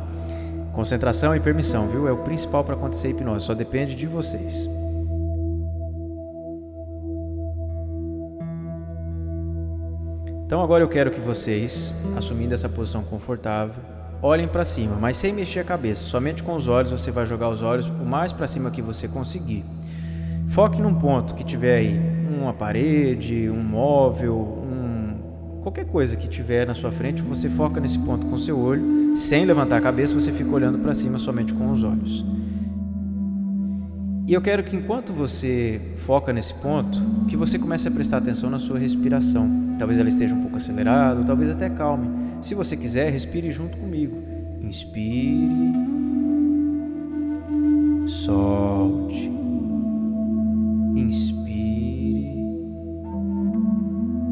Concentração 0.73 1.35
e 1.35 1.41
permissão, 1.41 1.89
viu? 1.89 2.07
É 2.07 2.13
o 2.13 2.25
principal 2.25 2.63
para 2.63 2.75
acontecer 2.75 3.09
hipnose, 3.09 3.47
só 3.47 3.55
depende 3.55 3.95
de 3.95 4.07
vocês. 4.07 4.69
Então 10.53 10.63
agora 10.63 10.85
eu 10.85 10.89
quero 10.89 11.11
que 11.11 11.19
vocês, 11.19 11.95
assumindo 12.15 12.53
essa 12.53 12.69
posição 12.69 13.03
confortável, 13.03 13.83
olhem 14.21 14.47
para 14.47 14.67
cima, 14.67 14.97
mas 14.97 15.17
sem 15.17 15.33
mexer 15.33 15.61
a 15.61 15.65
cabeça. 15.65 16.05
Somente 16.05 16.43
com 16.43 16.55
os 16.55 16.69
olhos 16.69 16.91
você 16.91 17.11
vai 17.11 17.25
jogar 17.25 17.49
os 17.49 17.63
olhos 17.63 17.87
o 17.87 18.05
mais 18.05 18.35
para 18.35 18.47
cima 18.47 18.71
que 18.71 18.83
você 18.83 19.09
conseguir. 19.09 19.65
Foque 20.49 20.79
num 20.79 20.95
ponto 20.95 21.35
que 21.35 21.43
tiver 21.43 21.77
aí 21.77 21.99
uma 22.39 22.53
parede, 22.53 23.49
um 23.49 23.63
móvel, 23.63 24.37
um, 24.37 25.63
qualquer 25.63 25.87
coisa 25.87 26.17
que 26.17 26.29
tiver 26.29 26.67
na 26.67 26.75
sua 26.75 26.93
frente, 26.93 27.23
você 27.23 27.49
foca 27.49 27.81
nesse 27.81 27.99
ponto 27.99 28.27
com 28.27 28.37
seu 28.37 28.61
olho, 28.61 29.17
sem 29.17 29.47
levantar 29.47 29.79
a 29.79 29.81
cabeça, 29.81 30.13
você 30.13 30.31
fica 30.31 30.51
olhando 30.51 30.79
para 30.81 30.93
cima 30.93 31.19
somente 31.19 31.55
com 31.55 31.73
os 31.73 31.83
olhos. 31.83 32.23
E 34.27 34.35
eu 34.35 34.41
quero 34.41 34.63
que 34.63 34.77
enquanto 34.77 35.13
você 35.13 35.81
foca 35.99 36.33
nesse 36.33 36.55
ponto, 36.55 37.01
que 37.29 37.37
você 37.37 37.59
comece 37.59 37.89
a 37.89 37.91
prestar 37.91 38.19
atenção 38.19 38.49
na 38.49 38.59
sua 38.59 38.79
respiração. 38.79 39.49
Talvez 39.79 39.99
ela 39.99 40.09
esteja 40.09 40.35
um 40.35 40.43
pouco 40.43 40.57
acelerada, 40.57 41.25
talvez 41.25 41.51
até 41.51 41.69
calme. 41.69 42.09
Se 42.41 42.55
você 42.55 42.77
quiser, 42.77 43.11
respire 43.11 43.51
junto 43.51 43.77
comigo. 43.79 44.17
Inspire. 44.61 45.73
Solte. 48.07 49.33
Inspire. 50.95 52.37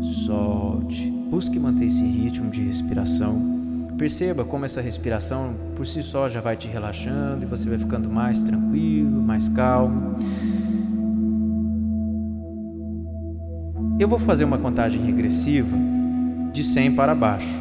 Solte. 0.03 1.11
Busque 1.30 1.59
manter 1.59 1.86
esse 1.86 2.05
ritmo 2.05 2.49
de 2.51 2.61
respiração. 2.61 3.59
Perceba 4.01 4.46
como 4.46 4.64
essa 4.64 4.80
respiração 4.80 5.55
por 5.76 5.86
si 5.86 6.03
só 6.03 6.26
já 6.26 6.40
vai 6.40 6.57
te 6.57 6.66
relaxando 6.66 7.44
e 7.44 7.46
você 7.46 7.68
vai 7.68 7.76
ficando 7.76 8.09
mais 8.09 8.42
tranquilo, 8.42 9.20
mais 9.20 9.46
calmo. 9.51 10.16
Eu 13.98 14.09
vou 14.09 14.18
fazer 14.18 14.44
uma 14.44 14.57
contagem 14.57 15.05
regressiva 15.05 15.76
de 16.51 16.64
100 16.64 16.94
para 16.94 17.14
baixo. 17.14 17.55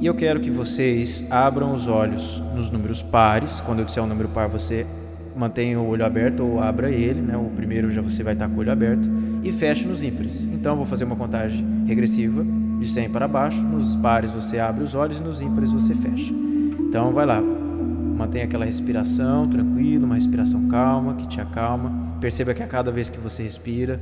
E 0.00 0.06
eu 0.06 0.14
quero 0.14 0.38
que 0.38 0.52
vocês 0.52 1.26
abram 1.28 1.74
os 1.74 1.88
olhos 1.88 2.40
nos 2.54 2.70
números 2.70 3.02
pares. 3.02 3.60
Quando 3.60 3.80
eu 3.80 3.84
disser 3.84 4.04
um 4.04 4.06
número 4.06 4.28
par, 4.28 4.48
você 4.48 4.86
mantenha 5.34 5.80
o 5.80 5.88
olho 5.88 6.06
aberto 6.06 6.44
ou 6.44 6.60
abra 6.60 6.92
ele, 6.92 7.20
né? 7.20 7.36
O 7.36 7.50
primeiro 7.56 7.90
já 7.90 8.00
você 8.00 8.22
vai 8.22 8.34
estar 8.34 8.48
com 8.48 8.54
o 8.54 8.58
olho 8.60 8.70
aberto 8.70 9.10
e 9.42 9.50
feche 9.50 9.84
nos 9.84 10.04
ímpares. 10.04 10.44
Então 10.44 10.74
eu 10.74 10.76
vou 10.76 10.86
fazer 10.86 11.02
uma 11.02 11.16
contagem 11.16 11.66
regressiva 11.88 12.46
de 12.80 12.90
100 12.90 13.10
para 13.10 13.28
baixo. 13.28 13.62
Nos 13.62 13.94
pares 13.94 14.30
você 14.30 14.58
abre 14.58 14.82
os 14.82 14.94
olhos 14.94 15.20
e 15.20 15.22
nos 15.22 15.42
ímpares 15.42 15.70
você 15.70 15.94
fecha. 15.94 16.32
Então 16.32 17.12
vai 17.12 17.26
lá. 17.26 17.40
Mantenha 17.40 18.44
aquela 18.44 18.64
respiração 18.64 19.48
tranquila, 19.48 20.06
uma 20.06 20.14
respiração 20.14 20.66
calma, 20.68 21.14
que 21.14 21.28
te 21.28 21.40
acalma. 21.40 22.16
Perceba 22.20 22.52
que 22.52 22.62
a 22.62 22.66
cada 22.66 22.90
vez 22.90 23.08
que 23.08 23.18
você 23.18 23.42
respira, 23.42 24.00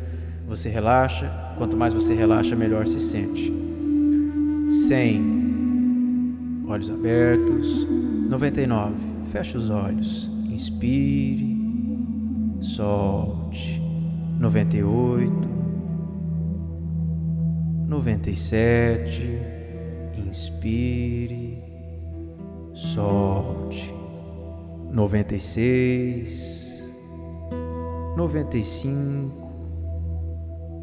você 0.49 0.69
relaxa. 0.69 1.31
Quanto 1.57 1.77
mais 1.77 1.93
você 1.93 2.15
relaxa, 2.15 2.57
melhor 2.57 2.87
se 2.87 3.01
sente. 3.01 3.53
100. 4.71 6.65
Olhos 6.67 6.91
abertos. 6.91 7.87
99. 8.29 8.95
Feche 9.31 9.57
os 9.57 9.71
olhos. 9.71 10.31
Inspire. 10.51 11.59
Solte. 12.61 13.83
98 14.39 15.58
noventa 17.89 18.29
e 18.29 18.37
sete, 18.37 19.41
inspire, 20.15 21.59
solte, 22.75 23.91
noventa 24.91 25.35
e 25.35 25.41
seis, 25.41 26.85
noventa 28.15 28.59
e 28.59 28.63
cinco, 28.63 29.51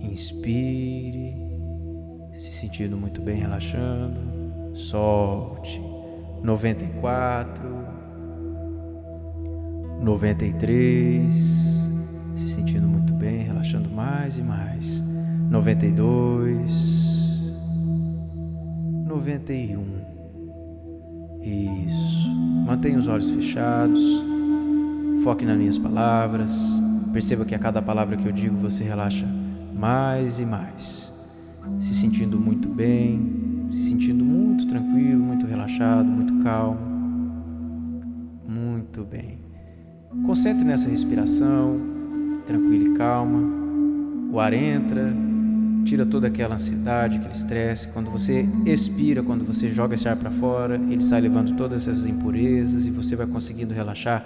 inspire, 0.01 1.35
se 2.33 2.51
sentindo 2.51 2.97
muito 2.97 3.21
bem, 3.21 3.35
relaxando, 3.35 4.75
solte, 4.75 5.79
noventa 6.41 6.83
e 6.83 6.89
quatro, 6.99 7.69
noventa 10.01 10.43
e 10.43 10.53
três, 10.53 11.85
se 12.35 12.49
sentindo 12.49 12.87
muito 12.87 13.13
bem, 13.13 13.43
relaxando 13.43 13.91
mais 13.91 14.39
e 14.39 14.41
mais 14.41 15.14
noventa 15.49 15.85
e 15.85 15.91
dois, 15.91 17.41
noventa 19.05 19.53
e 19.53 19.75
um. 19.75 19.95
Isso. 21.41 22.29
Mantenha 22.65 22.97
os 22.97 23.07
olhos 23.07 23.29
fechados. 23.29 24.01
Foque 25.23 25.45
nas 25.45 25.57
minhas 25.57 25.77
palavras. 25.77 26.59
Perceba 27.13 27.45
que 27.45 27.55
a 27.55 27.59
cada 27.59 27.81
palavra 27.81 28.17
que 28.17 28.27
eu 28.27 28.31
digo 28.31 28.57
você 28.57 28.83
relaxa 28.83 29.25
mais 29.73 30.39
e 30.39 30.45
mais. 30.45 31.13
Se 31.79 31.95
sentindo 31.95 32.39
muito 32.39 32.67
bem, 32.67 33.67
se 33.71 33.89
sentindo 33.89 34.23
muito 34.23 34.67
tranquilo, 34.67 35.23
muito 35.23 35.45
relaxado, 35.45 36.07
muito 36.07 36.43
calmo. 36.43 36.79
Muito 38.47 39.03
bem. 39.03 39.39
Concentre 40.25 40.63
nessa 40.63 40.87
respiração, 40.87 41.79
tranquila 42.45 42.85
e 42.85 42.93
calma. 42.93 43.39
O 44.31 44.39
ar 44.39 44.53
entra, 44.53 45.13
tira 45.85 46.05
toda 46.05 46.27
aquela 46.27 46.55
ansiedade, 46.55 47.17
aquele 47.17 47.33
estresse. 47.33 47.87
Quando 47.89 48.09
você 48.09 48.45
expira, 48.65 49.21
quando 49.21 49.45
você 49.45 49.69
joga 49.69 49.93
esse 49.93 50.09
ar 50.09 50.17
para 50.17 50.31
fora, 50.31 50.75
ele 50.75 51.03
sai 51.03 51.21
levando 51.21 51.55
todas 51.55 51.87
essas 51.87 52.05
impurezas 52.07 52.87
e 52.87 52.91
você 52.91 53.15
vai 53.15 53.27
conseguindo 53.27 53.73
relaxar 53.73 54.25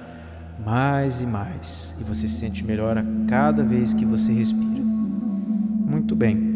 mais 0.66 1.22
e 1.22 1.26
mais. 1.26 1.93
E 1.99 2.03
você 2.03 2.28
se 2.28 2.36
sente 2.36 2.64
melhor 2.64 2.97
a 2.97 3.03
cada 3.28 3.64
vez 3.64 3.93
que 3.93 4.05
você 4.05 4.32
respira. 4.32 4.80
Muito 4.80 6.16
bem. 6.16 6.49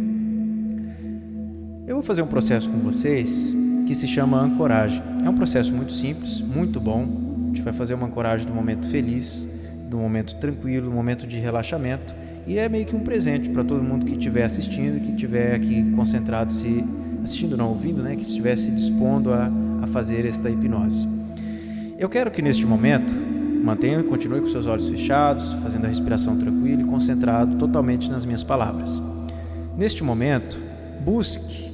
Eu 1.85 1.95
vou 1.95 2.03
fazer 2.03 2.21
um 2.21 2.27
processo 2.27 2.69
com 2.69 2.79
vocês 2.79 3.53
que 3.85 3.93
se 3.93 4.07
chama 4.07 4.39
ancoragem. 4.39 5.03
É 5.25 5.29
um 5.29 5.35
processo 5.35 5.73
muito 5.73 5.91
simples, 5.91 6.39
muito 6.39 6.79
bom. 6.79 7.05
A 7.43 7.47
gente 7.47 7.61
vai 7.61 7.73
fazer 7.73 7.93
uma 7.93 8.07
ancoragem 8.07 8.47
do 8.47 8.53
momento 8.53 8.87
feliz, 8.87 9.47
do 9.89 9.97
momento 9.97 10.35
tranquilo, 10.35 10.89
do 10.89 10.95
momento 10.95 11.27
de 11.27 11.37
relaxamento 11.39 12.15
e 12.45 12.57
é 12.57 12.67
meio 12.67 12.85
que 12.85 12.95
um 12.95 12.99
presente 12.99 13.49
para 13.49 13.63
todo 13.63 13.81
mundo 13.81 14.05
que 14.05 14.13
estiver 14.13 14.43
assistindo, 14.43 14.99
que 14.99 15.11
estiver 15.11 15.55
aqui 15.55 15.91
concentrado, 15.91 16.51
se 16.51 16.83
assistindo, 17.23 17.55
não 17.55 17.69
ouvindo, 17.69 18.03
né, 18.03 18.15
que 18.15 18.21
estiver 18.23 18.57
se 18.57 18.71
dispondo 18.71 19.31
a, 19.33 19.49
a 19.81 19.87
fazer 19.87 20.25
esta 20.25 20.49
hipnose. 20.49 21.07
Eu 21.97 22.09
quero 22.09 22.29
que 22.31 22.41
neste 22.41 22.65
momento 22.65 23.15
mantenha, 23.63 24.03
continue 24.03 24.41
com 24.41 24.47
seus 24.47 24.67
olhos 24.67 24.89
fechados, 24.89 25.53
fazendo 25.61 25.85
a 25.85 25.87
respiração 25.87 26.37
tranquila 26.37 26.81
e 26.81 26.85
concentrado 26.85 27.55
totalmente 27.57 28.11
nas 28.11 28.25
minhas 28.25 28.43
palavras. 28.43 29.01
Neste 29.77 30.03
momento, 30.03 30.57
busque 31.03 31.71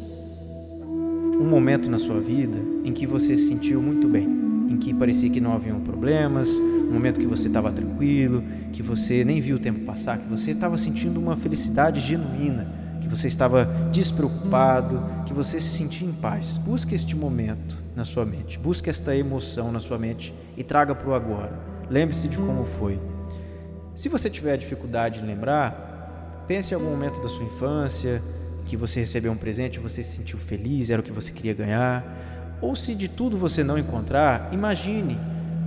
um 1.39 1.49
momento 1.49 1.89
na 1.89 1.97
sua 1.97 2.19
vida 2.19 2.57
em 2.83 2.93
que 2.93 3.07
você 3.07 3.35
se 3.35 3.47
sentiu 3.47 3.81
muito 3.81 4.07
bem 4.07 4.38
em 4.69 4.77
que 4.77 4.93
parecia 4.93 5.29
que 5.29 5.41
não 5.41 5.53
haviam 5.53 5.79
problemas, 5.81 6.59
um 6.59 6.93
momento 6.93 7.19
que 7.19 7.25
você 7.25 7.47
estava 7.47 7.71
tranquilo, 7.71 8.43
que 8.71 8.83
você 8.83 9.25
nem 9.25 9.41
viu 9.41 9.57
o 9.57 9.59
tempo 9.59 9.79
passar, 9.83 10.19
que 10.19 10.27
você 10.27 10.51
estava 10.51 10.77
sentindo 10.77 11.19
uma 11.19 11.35
felicidade 11.35 11.99
genuína, 11.99 12.67
que 13.01 13.07
você 13.07 13.27
estava 13.27 13.65
despreocupado, 13.91 15.03
que 15.25 15.33
você 15.33 15.59
se 15.59 15.69
sentia 15.69 16.07
em 16.07 16.13
paz. 16.13 16.57
Busque 16.57 16.93
este 16.93 17.15
momento 17.15 17.77
na 17.95 18.05
sua 18.05 18.25
mente, 18.25 18.59
busque 18.59 18.89
esta 18.89 19.15
emoção 19.15 19.71
na 19.71 19.79
sua 19.79 19.97
mente 19.97 20.33
e 20.55 20.63
traga 20.63 20.93
para 20.93 21.09
o 21.09 21.15
agora. 21.15 21.51
Lembre-se 21.89 22.27
de 22.27 22.37
como 22.37 22.63
foi. 22.63 22.99
Se 23.95 24.07
você 24.07 24.29
tiver 24.29 24.55
dificuldade 24.57 25.21
em 25.21 25.25
lembrar, 25.25 26.45
pense 26.47 26.73
em 26.73 26.75
algum 26.75 26.91
momento 26.91 27.21
da 27.21 27.27
sua 27.27 27.43
infância 27.43 28.21
que 28.67 28.77
você 28.77 28.99
recebeu 28.99 29.31
um 29.31 29.37
presente, 29.37 29.79
você 29.79 30.03
se 30.03 30.17
sentiu 30.17 30.37
feliz, 30.37 30.91
era 30.91 31.01
o 31.01 31.03
que 31.03 31.11
você 31.11 31.31
queria 31.31 31.55
ganhar 31.55 32.05
ou 32.61 32.75
se 32.75 32.93
de 32.93 33.07
tudo 33.07 33.37
você 33.37 33.63
não 33.63 33.77
encontrar, 33.77 34.49
imagine, 34.51 35.17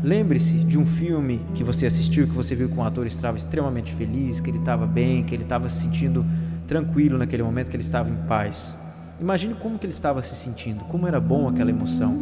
lembre-se 0.03 0.57
de 0.59 0.79
um 0.79 0.85
filme 0.85 1.41
que 1.55 1.65
você 1.65 1.87
assistiu, 1.87 2.27
que 2.27 2.35
você 2.35 2.55
viu 2.55 2.69
que 2.69 2.75
um 2.79 2.85
ator 2.85 3.07
estava 3.07 3.37
extremamente 3.37 3.95
feliz, 3.95 4.41
que 4.41 4.51
ele 4.51 4.59
estava 4.59 4.87
bem, 4.87 5.25
que 5.25 5.35
ele 5.35 5.45
estava 5.45 5.69
se 5.69 5.83
sentindo 5.83 6.25
tranquilo 6.67 7.19
naquele 7.19 7.43
momento, 7.43 7.71
que 7.71 7.77
ele 7.77 7.83
estava 7.83 8.09
em 8.09 8.17
paz. 8.27 8.75
Imagine 9.21 9.55
como 9.55 9.79
que 9.79 9.87
ele 9.87 9.93
estava 9.93 10.21
se 10.21 10.35
sentindo, 10.35 10.85
como 10.87 11.07
era 11.07 11.21
bom 11.21 11.49
aquela 11.49 11.71
emoção, 11.71 12.17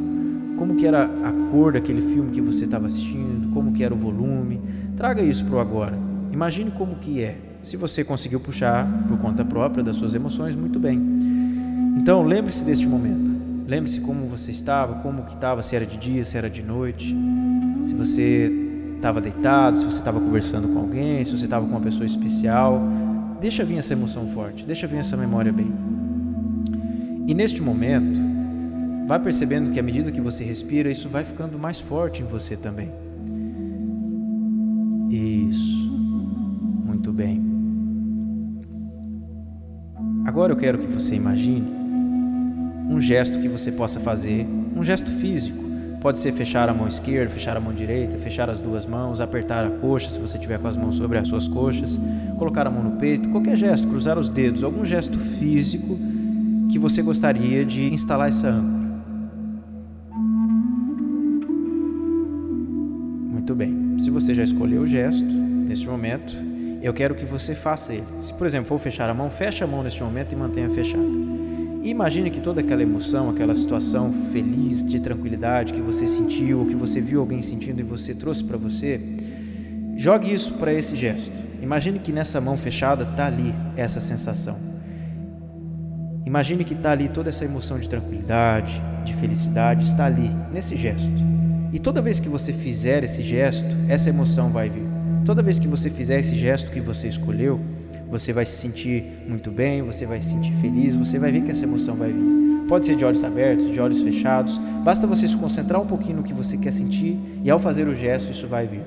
como 0.58 0.76
que 0.76 0.86
era 0.86 1.04
a 1.04 1.32
cor 1.50 1.72
daquele 1.72 2.02
filme 2.02 2.30
que 2.30 2.40
você 2.40 2.64
estava 2.64 2.86
assistindo, 2.86 3.50
como 3.54 3.72
que 3.72 3.82
era 3.82 3.94
o 3.94 3.96
volume. 3.96 4.60
Traga 4.96 5.22
isso 5.22 5.44
para 5.46 5.56
o 5.56 5.60
agora. 5.60 5.98
Imagine 6.30 6.70
como 6.70 6.96
que 6.96 7.22
é. 7.22 7.38
Se 7.64 7.76
você 7.76 8.04
conseguiu 8.04 8.40
puxar 8.40 8.86
por 9.08 9.18
conta 9.18 9.44
própria 9.44 9.82
das 9.82 9.96
suas 9.96 10.14
emoções, 10.14 10.54
muito 10.54 10.78
bem. 10.78 11.00
Então, 11.96 12.22
lembre-se 12.22 12.64
deste 12.64 12.86
momento. 12.86 13.29
Lembre-se 13.70 14.00
como 14.00 14.26
você 14.26 14.50
estava, 14.50 15.00
como 15.00 15.22
que 15.22 15.34
estava, 15.34 15.62
se 15.62 15.76
era 15.76 15.86
de 15.86 15.96
dia, 15.96 16.24
se 16.24 16.36
era 16.36 16.50
de 16.50 16.60
noite, 16.60 17.16
se 17.84 17.94
você 17.94 18.50
estava 18.96 19.20
deitado, 19.20 19.78
se 19.78 19.84
você 19.84 19.98
estava 19.98 20.18
conversando 20.18 20.66
com 20.66 20.80
alguém, 20.80 21.24
se 21.24 21.30
você 21.30 21.44
estava 21.44 21.64
com 21.64 21.70
uma 21.70 21.80
pessoa 21.80 22.04
especial. 22.04 22.82
Deixa 23.40 23.64
vir 23.64 23.78
essa 23.78 23.92
emoção 23.92 24.26
forte, 24.26 24.66
deixa 24.66 24.88
vir 24.88 24.96
essa 24.96 25.16
memória 25.16 25.52
bem. 25.52 25.72
E 27.28 27.32
neste 27.32 27.62
momento, 27.62 28.18
vai 29.06 29.20
percebendo 29.20 29.70
que 29.70 29.78
à 29.78 29.84
medida 29.84 30.10
que 30.10 30.20
você 30.20 30.42
respira, 30.42 30.90
isso 30.90 31.08
vai 31.08 31.22
ficando 31.22 31.56
mais 31.56 31.78
forte 31.78 32.22
em 32.22 32.26
você 32.26 32.56
também. 32.56 32.90
Isso. 35.08 35.92
Muito 36.84 37.12
bem. 37.12 37.40
Agora 40.26 40.52
eu 40.52 40.56
quero 40.56 40.78
que 40.78 40.88
você 40.88 41.14
imagine 41.14 41.79
um 42.90 43.00
gesto 43.00 43.38
que 43.38 43.46
você 43.48 43.70
possa 43.70 44.00
fazer, 44.00 44.44
um 44.76 44.82
gesto 44.82 45.12
físico. 45.12 45.64
Pode 46.00 46.18
ser 46.18 46.32
fechar 46.32 46.68
a 46.68 46.74
mão 46.74 46.88
esquerda, 46.88 47.32
fechar 47.32 47.56
a 47.56 47.60
mão 47.60 47.72
direita, 47.72 48.18
fechar 48.18 48.50
as 48.50 48.60
duas 48.60 48.84
mãos, 48.84 49.20
apertar 49.20 49.64
a 49.64 49.70
coxa 49.70 50.10
se 50.10 50.18
você 50.18 50.36
tiver 50.38 50.58
com 50.58 50.66
as 50.66 50.74
mãos 50.74 50.96
sobre 50.96 51.16
as 51.16 51.28
suas 51.28 51.46
coxas, 51.46 52.00
colocar 52.36 52.66
a 52.66 52.70
mão 52.70 52.82
no 52.82 52.92
peito, 52.92 53.28
qualquer 53.28 53.56
gesto, 53.56 53.86
cruzar 53.86 54.18
os 54.18 54.28
dedos, 54.28 54.64
algum 54.64 54.84
gesto 54.84 55.18
físico 55.18 55.96
que 56.68 56.78
você 56.78 57.00
gostaria 57.00 57.64
de 57.64 57.92
instalar 57.92 58.28
essa 58.28 58.48
âncora. 58.48 58.90
Muito 63.30 63.54
bem. 63.54 63.98
Se 64.00 64.10
você 64.10 64.34
já 64.34 64.42
escolheu 64.42 64.82
o 64.82 64.86
gesto, 64.86 65.24
neste 65.24 65.86
momento, 65.86 66.34
eu 66.82 66.92
quero 66.92 67.14
que 67.14 67.24
você 67.24 67.54
faça 67.54 67.92
ele. 67.92 68.06
Se, 68.20 68.32
por 68.34 68.46
exemplo, 68.46 68.68
for 68.68 68.80
fechar 68.80 69.08
a 69.08 69.14
mão, 69.14 69.30
feche 69.30 69.62
a 69.62 69.66
mão 69.66 69.82
neste 69.82 70.02
momento 70.02 70.32
e 70.32 70.36
mantenha 70.36 70.70
fechada. 70.70 71.30
Imagine 71.82 72.30
que 72.30 72.40
toda 72.40 72.60
aquela 72.60 72.82
emoção, 72.82 73.30
aquela 73.30 73.54
situação 73.54 74.12
feliz, 74.32 74.84
de 74.84 75.00
tranquilidade 75.00 75.72
que 75.72 75.80
você 75.80 76.06
sentiu, 76.06 76.60
ou 76.60 76.66
que 76.66 76.74
você 76.74 77.00
viu 77.00 77.20
alguém 77.20 77.40
sentindo 77.40 77.80
e 77.80 77.82
você 77.82 78.14
trouxe 78.14 78.44
para 78.44 78.58
você, 78.58 79.00
jogue 79.96 80.32
isso 80.32 80.54
para 80.54 80.72
esse 80.74 80.94
gesto. 80.94 81.30
Imagine 81.62 81.98
que 81.98 82.12
nessa 82.12 82.40
mão 82.40 82.56
fechada 82.56 83.04
está 83.04 83.26
ali 83.26 83.54
essa 83.76 84.00
sensação. 84.00 84.58
Imagine 86.26 86.64
que 86.64 86.74
está 86.74 86.90
ali 86.90 87.08
toda 87.08 87.30
essa 87.30 87.44
emoção 87.44 87.78
de 87.78 87.88
tranquilidade, 87.88 88.80
de 89.04 89.14
felicidade, 89.14 89.84
está 89.84 90.04
ali, 90.04 90.30
nesse 90.52 90.76
gesto. 90.76 91.10
E 91.72 91.78
toda 91.78 92.02
vez 92.02 92.20
que 92.20 92.28
você 92.28 92.52
fizer 92.52 93.02
esse 93.04 93.22
gesto, 93.22 93.68
essa 93.88 94.10
emoção 94.10 94.50
vai 94.50 94.68
vir. 94.68 94.84
Toda 95.24 95.42
vez 95.42 95.58
que 95.58 95.66
você 95.66 95.88
fizer 95.88 96.18
esse 96.18 96.36
gesto 96.36 96.70
que 96.70 96.80
você 96.80 97.08
escolheu, 97.08 97.58
você 98.10 98.32
vai 98.32 98.44
se 98.44 98.56
sentir 98.56 99.04
muito 99.28 99.50
bem, 99.50 99.82
você 99.82 100.04
vai 100.04 100.20
se 100.20 100.30
sentir 100.30 100.52
feliz, 100.54 100.96
você 100.96 101.18
vai 101.18 101.30
ver 101.30 101.42
que 101.42 101.50
essa 101.50 101.64
emoção 101.64 101.94
vai 101.94 102.12
vir. 102.12 102.66
Pode 102.66 102.86
ser 102.86 102.96
de 102.96 103.04
olhos 103.04 103.22
abertos, 103.22 103.70
de 103.70 103.80
olhos 103.80 104.02
fechados, 104.02 104.58
basta 104.84 105.06
você 105.06 105.26
se 105.26 105.36
concentrar 105.36 105.80
um 105.80 105.86
pouquinho 105.86 106.16
no 106.16 106.22
que 106.22 106.32
você 106.32 106.56
quer 106.56 106.72
sentir 106.72 107.18
e 107.44 107.50
ao 107.50 107.58
fazer 107.58 107.88
o 107.88 107.94
gesto 107.94 108.30
isso 108.30 108.46
vai 108.46 108.66
vir. 108.66 108.82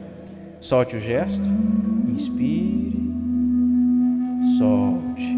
Solte 0.60 0.96
o 0.96 1.00
gesto, 1.00 1.44
inspire, 2.08 3.12
solte. 4.58 5.38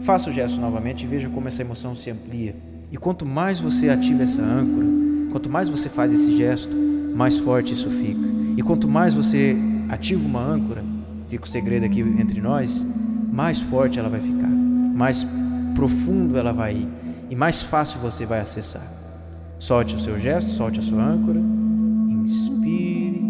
Faça 0.00 0.30
o 0.30 0.32
gesto 0.32 0.60
novamente 0.60 1.04
e 1.04 1.06
veja 1.06 1.28
como 1.28 1.48
essa 1.48 1.62
emoção 1.62 1.94
se 1.94 2.10
amplia. 2.10 2.54
E 2.90 2.96
quanto 2.96 3.26
mais 3.26 3.60
você 3.60 3.90
ativa 3.90 4.22
essa 4.22 4.42
âncora, 4.42 4.86
quanto 5.30 5.50
mais 5.50 5.68
você 5.68 5.88
faz 5.88 6.12
esse 6.12 6.36
gesto, 6.36 6.74
mais 7.14 7.36
forte 7.36 7.74
isso 7.74 7.90
fica. 7.90 8.26
E 8.56 8.62
quanto 8.62 8.88
mais 8.88 9.12
você 9.12 9.56
ativa 9.88 10.26
uma 10.26 10.40
âncora, 10.40 10.82
fica 11.28 11.44
o 11.44 11.48
segredo 11.48 11.84
aqui 11.84 12.00
entre 12.00 12.40
nós, 12.40 12.84
mais 13.30 13.60
forte 13.60 13.98
ela 13.98 14.08
vai 14.08 14.20
ficar, 14.20 14.48
mais 14.48 15.26
profundo 15.74 16.36
ela 16.36 16.52
vai 16.52 16.74
ir 16.74 16.88
e 17.30 17.36
mais 17.36 17.62
fácil 17.62 18.00
você 18.00 18.24
vai 18.24 18.40
acessar. 18.40 18.82
Solte 19.58 19.96
o 19.96 20.00
seu 20.00 20.18
gesto, 20.18 20.50
solte 20.52 20.78
a 20.78 20.82
sua 20.82 21.02
âncora, 21.02 21.40
inspire, 22.08 23.22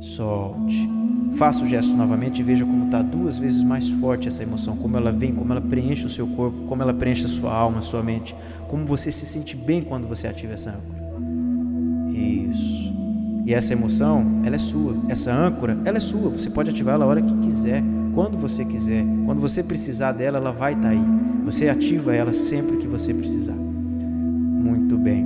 solte. 0.00 0.88
Faça 1.34 1.64
o 1.64 1.66
gesto 1.66 1.94
novamente 1.94 2.40
e 2.40 2.42
veja 2.42 2.64
como 2.64 2.86
está 2.86 3.02
duas 3.02 3.36
vezes 3.36 3.62
mais 3.62 3.90
forte 3.90 4.28
essa 4.28 4.42
emoção, 4.42 4.76
como 4.76 4.96
ela 4.96 5.12
vem, 5.12 5.34
como 5.34 5.52
ela 5.52 5.60
preenche 5.60 6.06
o 6.06 6.08
seu 6.08 6.26
corpo, 6.28 6.66
como 6.66 6.82
ela 6.82 6.94
preenche 6.94 7.26
a 7.26 7.28
sua 7.28 7.52
alma, 7.52 7.80
a 7.80 7.82
sua 7.82 8.02
mente, 8.02 8.34
como 8.68 8.86
você 8.86 9.10
se 9.10 9.26
sente 9.26 9.54
bem 9.56 9.82
quando 9.82 10.08
você 10.08 10.26
ativa 10.26 10.54
essa 10.54 10.70
âncora. 10.70 11.06
Isso. 12.10 12.75
E 13.46 13.54
essa 13.54 13.72
emoção, 13.72 14.42
ela 14.44 14.56
é 14.56 14.58
sua. 14.58 14.96
Essa 15.08 15.32
âncora, 15.32 15.78
ela 15.84 15.98
é 15.98 16.00
sua. 16.00 16.30
Você 16.30 16.50
pode 16.50 16.70
ativá-la 16.70 17.04
a 17.04 17.08
hora 17.08 17.22
que 17.22 17.32
quiser, 17.36 17.80
quando 18.12 18.36
você 18.36 18.64
quiser. 18.64 19.04
Quando 19.24 19.40
você 19.40 19.62
precisar 19.62 20.10
dela, 20.10 20.38
ela 20.38 20.50
vai 20.50 20.72
estar 20.72 20.88
tá 20.88 20.88
aí. 20.88 21.04
Você 21.44 21.68
ativa 21.68 22.12
ela 22.12 22.32
sempre 22.32 22.76
que 22.78 22.88
você 22.88 23.14
precisar. 23.14 23.54
Muito 23.54 24.98
bem. 24.98 25.24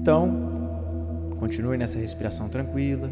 Então, 0.00 1.34
continue 1.38 1.76
nessa 1.76 1.98
respiração 1.98 2.48
tranquila. 2.48 3.10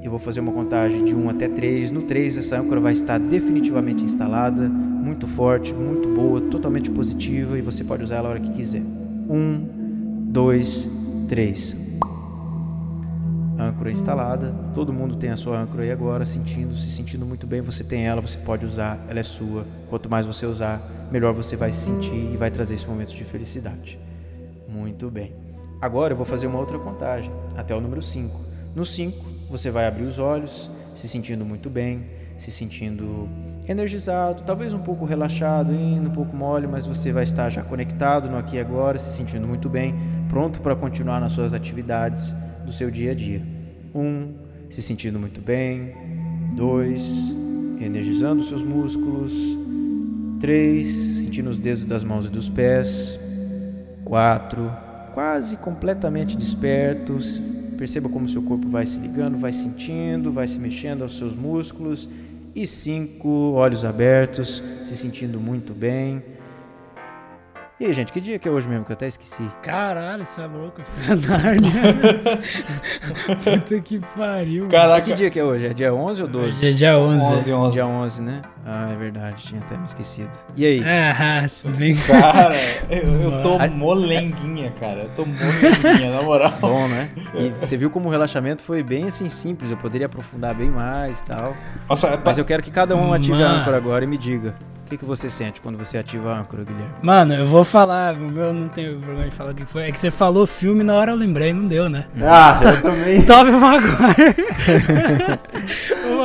Eu 0.00 0.10
vou 0.10 0.20
fazer 0.20 0.38
uma 0.38 0.52
contagem 0.52 1.02
de 1.02 1.16
1 1.16 1.30
até 1.30 1.48
3. 1.48 1.90
No 1.90 2.02
3, 2.02 2.36
essa 2.36 2.60
âncora 2.60 2.80
vai 2.80 2.92
estar 2.92 3.18
definitivamente 3.18 4.04
instalada, 4.04 4.68
muito 4.68 5.26
forte, 5.26 5.74
muito 5.74 6.08
boa, 6.10 6.40
totalmente 6.42 6.92
positiva 6.92 7.58
e 7.58 7.60
você 7.60 7.82
pode 7.82 8.04
usar 8.04 8.18
ela 8.18 8.28
a 8.28 8.30
hora 8.32 8.40
que 8.40 8.52
quiser. 8.52 8.82
1, 8.82 10.28
2, 10.30 10.90
3 11.28 11.83
âncora 13.58 13.90
instalada, 13.90 14.52
todo 14.74 14.92
mundo 14.92 15.16
tem 15.16 15.30
a 15.30 15.36
sua 15.36 15.58
âncora 15.58 15.82
aí 15.82 15.92
agora, 15.92 16.24
sentindo, 16.24 16.76
se 16.76 16.90
sentindo 16.90 17.24
muito 17.24 17.46
bem, 17.46 17.60
você 17.60 17.84
tem 17.84 18.06
ela, 18.06 18.20
você 18.20 18.38
pode 18.38 18.64
usar, 18.64 18.98
ela 19.08 19.20
é 19.20 19.22
sua. 19.22 19.64
Quanto 19.88 20.10
mais 20.10 20.26
você 20.26 20.46
usar, 20.46 20.82
melhor 21.10 21.32
você 21.32 21.56
vai 21.56 21.72
se 21.72 21.84
sentir 21.84 22.32
e 22.32 22.36
vai 22.36 22.50
trazer 22.50 22.74
esse 22.74 22.86
momento 22.86 23.14
de 23.14 23.24
felicidade. 23.24 23.98
Muito 24.68 25.10
bem. 25.10 25.32
Agora 25.80 26.12
eu 26.12 26.16
vou 26.16 26.26
fazer 26.26 26.46
uma 26.46 26.58
outra 26.58 26.78
contagem, 26.78 27.32
até 27.56 27.74
o 27.74 27.80
número 27.80 28.02
5. 28.02 28.40
No 28.74 28.84
5, 28.84 29.24
você 29.50 29.70
vai 29.70 29.86
abrir 29.86 30.04
os 30.04 30.18
olhos, 30.18 30.70
se 30.94 31.06
sentindo 31.06 31.44
muito 31.44 31.70
bem, 31.70 32.06
se 32.36 32.50
sentindo 32.50 33.28
energizado, 33.68 34.42
talvez 34.42 34.72
um 34.72 34.80
pouco 34.80 35.04
relaxado, 35.04 35.72
indo 35.72 36.10
um 36.10 36.12
pouco 36.12 36.36
mole, 36.36 36.66
mas 36.66 36.86
você 36.86 37.12
vai 37.12 37.24
estar 37.24 37.48
já 37.50 37.62
conectado 37.62 38.28
no 38.28 38.36
aqui 38.36 38.56
e 38.56 38.60
agora, 38.60 38.98
se 38.98 39.16
sentindo 39.16 39.46
muito 39.46 39.68
bem, 39.68 39.94
pronto 40.28 40.60
para 40.60 40.74
continuar 40.74 41.20
nas 41.20 41.32
suas 41.32 41.54
atividades 41.54 42.34
do 42.64 42.72
seu 42.72 42.90
dia 42.90 43.12
a 43.12 43.14
dia. 43.14 43.42
Um, 43.94 44.32
se 44.68 44.82
sentindo 44.82 45.18
muito 45.18 45.40
bem. 45.40 45.94
Dois, 46.56 47.34
energizando 47.80 48.42
seus 48.42 48.62
músculos. 48.62 49.32
Três, 50.40 50.88
sentindo 50.88 51.50
os 51.50 51.60
dedos 51.60 51.84
das 51.86 52.02
mãos 52.02 52.26
e 52.26 52.28
dos 52.28 52.48
pés. 52.48 53.18
Quatro, 54.04 54.70
quase 55.12 55.56
completamente 55.56 56.36
despertos. 56.36 57.40
Perceba 57.78 58.08
como 58.08 58.28
seu 58.28 58.42
corpo 58.42 58.68
vai 58.68 58.86
se 58.86 58.98
ligando, 59.00 59.38
vai 59.38 59.52
sentindo, 59.52 60.32
vai 60.32 60.46
se 60.46 60.58
mexendo 60.58 61.02
aos 61.02 61.18
seus 61.18 61.34
músculos. 61.34 62.08
E 62.54 62.66
cinco, 62.66 63.52
olhos 63.54 63.84
abertos, 63.84 64.62
se 64.82 64.96
sentindo 64.96 65.40
muito 65.40 65.74
bem 65.74 66.22
e 67.80 67.86
aí, 67.86 67.92
gente, 67.92 68.12
que 68.12 68.20
dia 68.20 68.38
que 68.38 68.46
é 68.48 68.50
hoje 68.50 68.68
mesmo? 68.68 68.84
Que 68.84 68.92
eu 68.92 68.94
até 68.94 69.08
esqueci. 69.08 69.42
Caralho, 69.62 70.22
isso 70.22 70.40
é 70.40 70.46
louco. 70.46 70.80
Nárnia. 71.28 72.40
Puta 73.42 73.80
que 73.80 73.98
pariu. 74.16 74.68
Caraca. 74.68 75.00
Que 75.00 75.12
dia 75.12 75.28
que 75.28 75.40
é 75.40 75.44
hoje? 75.44 75.66
É 75.66 75.74
dia 75.74 75.92
11 75.92 76.22
ou 76.22 76.28
12? 76.28 76.46
Hoje 76.58 76.68
é 76.68 76.72
dia 76.72 76.96
11. 76.96 77.24
11, 77.26 77.52
11. 77.52 77.72
Dia 77.72 77.86
11, 77.86 78.22
né? 78.22 78.42
Ah, 78.64 78.90
é 78.92 78.96
verdade. 78.96 79.42
Tinha 79.42 79.60
até 79.60 79.76
me 79.76 79.84
esquecido. 79.84 80.30
E 80.56 80.64
aí? 80.64 80.82
Ah, 81.26 81.46
tudo 81.62 81.76
bem. 81.76 81.96
Cara, 81.96 82.54
eu, 82.88 83.20
eu 83.20 83.42
tô 83.42 83.58
molenguinha, 83.70 84.70
cara. 84.78 85.02
Eu 85.02 85.08
tô 85.10 85.24
molenguinha, 85.26 86.12
na 86.12 86.22
moral. 86.22 86.52
Bom, 86.60 86.86
né? 86.86 87.10
E 87.34 87.50
você 87.50 87.76
viu 87.76 87.90
como 87.90 88.08
o 88.08 88.10
relaxamento 88.10 88.62
foi 88.62 88.82
bem 88.82 89.04
assim 89.08 89.28
simples. 89.28 89.70
Eu 89.70 89.76
poderia 89.76 90.06
aprofundar 90.06 90.54
bem 90.54 90.70
mais 90.70 91.20
e 91.20 91.24
tal. 91.24 91.56
Nossa, 91.88 92.20
Mas 92.24 92.38
eu 92.38 92.44
quero 92.44 92.62
que 92.62 92.70
cada 92.70 92.94
um 92.94 93.12
ative 93.12 93.36
Mano. 93.38 93.46
a 93.46 93.60
âncora 93.60 93.76
agora 93.76 94.04
e 94.04 94.06
me 94.06 94.16
diga. 94.16 94.54
O 94.84 94.86
que, 94.86 94.98
que 94.98 95.04
você 95.04 95.30
sente 95.30 95.62
quando 95.62 95.78
você 95.78 95.96
ativa 95.96 96.30
a 96.30 96.40
âncora, 96.40 96.62
Guilherme? 96.62 96.92
Mano, 97.02 97.32
eu 97.32 97.46
vou 97.46 97.64
falar, 97.64 98.14
o 98.14 98.30
meu 98.30 98.52
não 98.52 98.68
tenho 98.68 98.98
vergonha 98.98 99.30
de 99.30 99.34
falar 99.34 99.52
o 99.52 99.54
que 99.54 99.64
foi. 99.64 99.84
É 99.84 99.90
que 99.90 99.98
você 99.98 100.10
falou 100.10 100.46
filme 100.46 100.84
na 100.84 100.92
hora 100.94 101.12
eu 101.12 101.16
lembrei, 101.16 101.54
não 101.54 101.66
deu, 101.66 101.88
né? 101.88 102.04
Ah, 102.22 102.60
eu 102.62 102.82
também. 102.82 103.22
Tobey 103.24 103.52
Maguire. 103.56 104.34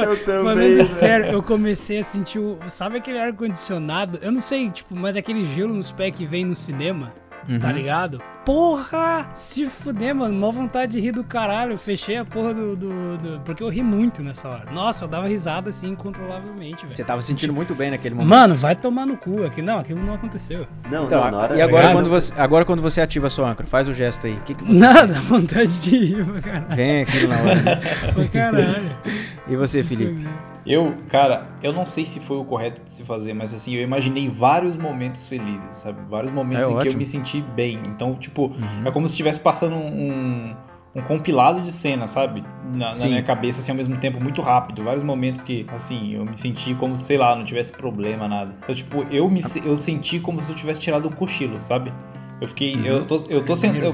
eu 0.06 0.26
também. 0.26 0.76
Né? 0.76 0.84
sério, 0.84 1.28
eu 1.28 1.42
comecei 1.42 2.00
a 2.00 2.04
sentir 2.04 2.40
o. 2.40 2.60
Sabe 2.68 2.98
aquele 2.98 3.18
ar-condicionado? 3.18 4.20
Eu 4.22 4.32
não 4.32 4.42
sei, 4.42 4.70
tipo, 4.70 4.94
mas 4.94 5.16
aquele 5.16 5.46
gelo 5.46 5.74
nos 5.74 5.94
pés 5.94 6.14
que 6.14 6.26
vem 6.26 6.44
no 6.44 6.56
cinema, 6.56 7.14
tá 7.29 7.29
uhum. 7.48 7.60
tá 7.60 7.72
ligado? 7.72 8.22
porra, 8.50 9.30
se 9.32 9.68
fuder, 9.68 10.16
mano. 10.16 10.34
Mó 10.34 10.50
vontade 10.50 10.94
de 10.94 11.00
rir 11.00 11.12
do 11.12 11.24
caralho. 11.24 11.74
Eu 11.74 11.78
fechei 11.78 12.18
a 12.18 12.26
porra 12.26 12.52
do, 12.52 12.76
do, 12.76 13.18
do, 13.20 13.40
Porque 13.42 13.62
eu 13.62 13.70
ri 13.70 13.84
muito 13.84 14.24
nessa 14.24 14.50
hora. 14.50 14.72
Nossa, 14.72 15.06
eu 15.06 15.08
dava 15.08 15.28
risada 15.28 15.70
assim 15.70 15.90
incontrolavelmente, 15.90 16.82
velho. 16.82 16.92
Você 16.92 17.04
tava 17.04 17.22
sentindo 17.22 17.54
muito 17.54 17.76
bem 17.76 17.92
naquele 17.92 18.16
momento. 18.16 18.30
Mano, 18.30 18.56
vai 18.56 18.76
tomar 18.76 19.06
no 19.06 19.18
cu. 19.18 19.44
Aqui, 19.44 19.62
não, 19.62 19.78
aquilo 19.78 20.04
não 20.04 20.16
aconteceu. 20.16 20.66
Não, 20.90 21.06
então, 21.06 21.30
não, 21.30 21.38
hora... 21.38 21.56
E 21.56 21.62
agora 21.62 21.92
quando, 21.92 22.10
você, 22.10 22.34
agora 22.36 22.66
quando 22.66 22.82
você 22.82 23.02
ativa 23.02 23.28
a 23.28 23.30
sua 23.30 23.52
âncora, 23.52 23.68
faz 23.68 23.88
o 23.88 23.94
gesto 23.94 24.26
aí. 24.26 24.34
O 24.34 24.42
que, 24.42 24.56
que 24.56 24.64
você 24.64 24.80
Nada, 24.80 25.14
sente? 25.14 25.26
vontade 25.28 25.82
de 25.84 25.92
rir, 25.92 26.26
pra 26.26 26.42
caralho. 26.42 26.76
Vem 26.76 27.02
aquilo 27.04 27.28
na 27.28 27.38
hora. 27.38 27.56
Né? 27.56 27.76
pra 28.16 28.28
caralho. 28.28 28.98
E 29.48 29.56
você, 29.56 29.84
Felipe? 29.84 30.28
Eu, 30.70 30.96
cara, 31.10 31.48
eu 31.64 31.74
não 31.74 31.84
sei 31.84 32.06
se 32.06 32.20
foi 32.20 32.38
o 32.38 32.46
correto 32.46 32.84
de 32.84 32.92
se 32.92 33.04
fazer, 33.04 33.34
mas 33.34 33.56
assim, 33.56 33.74
eu 33.74 33.82
imaginei 33.82 34.30
vários 34.30 34.78
momentos 34.78 35.28
felizes, 35.28 35.78
sabe? 35.78 36.00
Vários 36.08 36.32
momentos 36.32 36.68
é 36.68 36.70
em 36.70 36.76
ótimo. 36.76 36.82
que 36.84 36.96
eu 36.96 37.00
me 37.00 37.06
senti 37.08 37.42
bem. 37.42 37.82
Então, 37.88 38.14
tipo, 38.14 38.44
uhum. 38.44 38.86
é 38.86 38.92
como 38.92 39.08
se 39.08 39.14
estivesse 39.14 39.40
passando 39.40 39.74
um, 39.74 40.56
um 40.94 41.02
compilado 41.02 41.60
de 41.62 41.72
cenas, 41.72 42.12
sabe? 42.12 42.44
Na, 42.72 42.92
na, 42.92 43.06
minha 43.06 43.24
cabeça, 43.24 43.62
assim, 43.62 43.72
ao 43.72 43.78
mesmo 43.78 43.98
tempo, 43.98 44.24
muito 44.24 44.44
rápido. 44.44 44.84
Vários 44.84 45.02
momentos 45.02 45.42
que, 45.42 45.66
assim, 45.74 46.14
eu 46.14 46.24
me 46.24 46.38
senti 46.38 46.76
como, 46.76 46.96
sei 46.96 47.18
lá, 47.18 47.36
não 47.36 47.44
tivesse 47.44 47.72
problema, 47.72 48.28
nada. 48.28 48.54
Então, 48.62 48.76
tipo, 48.76 49.02
eu, 49.10 49.28
me, 49.28 49.42
eu 49.66 49.76
senti 49.76 50.20
como 50.20 50.40
se 50.40 50.52
eu 50.52 50.56
tivesse 50.56 50.80
tirado 50.80 51.10
um 51.10 51.12
cochilo, 51.12 51.60
sabe? 51.60 51.92
Eu 52.42 52.48
fiquei. 52.48 52.80
Eu 52.86 53.06
tô, 53.06 53.16
eu 53.30 53.44
tô 53.44 53.56
sentado. 53.56 53.94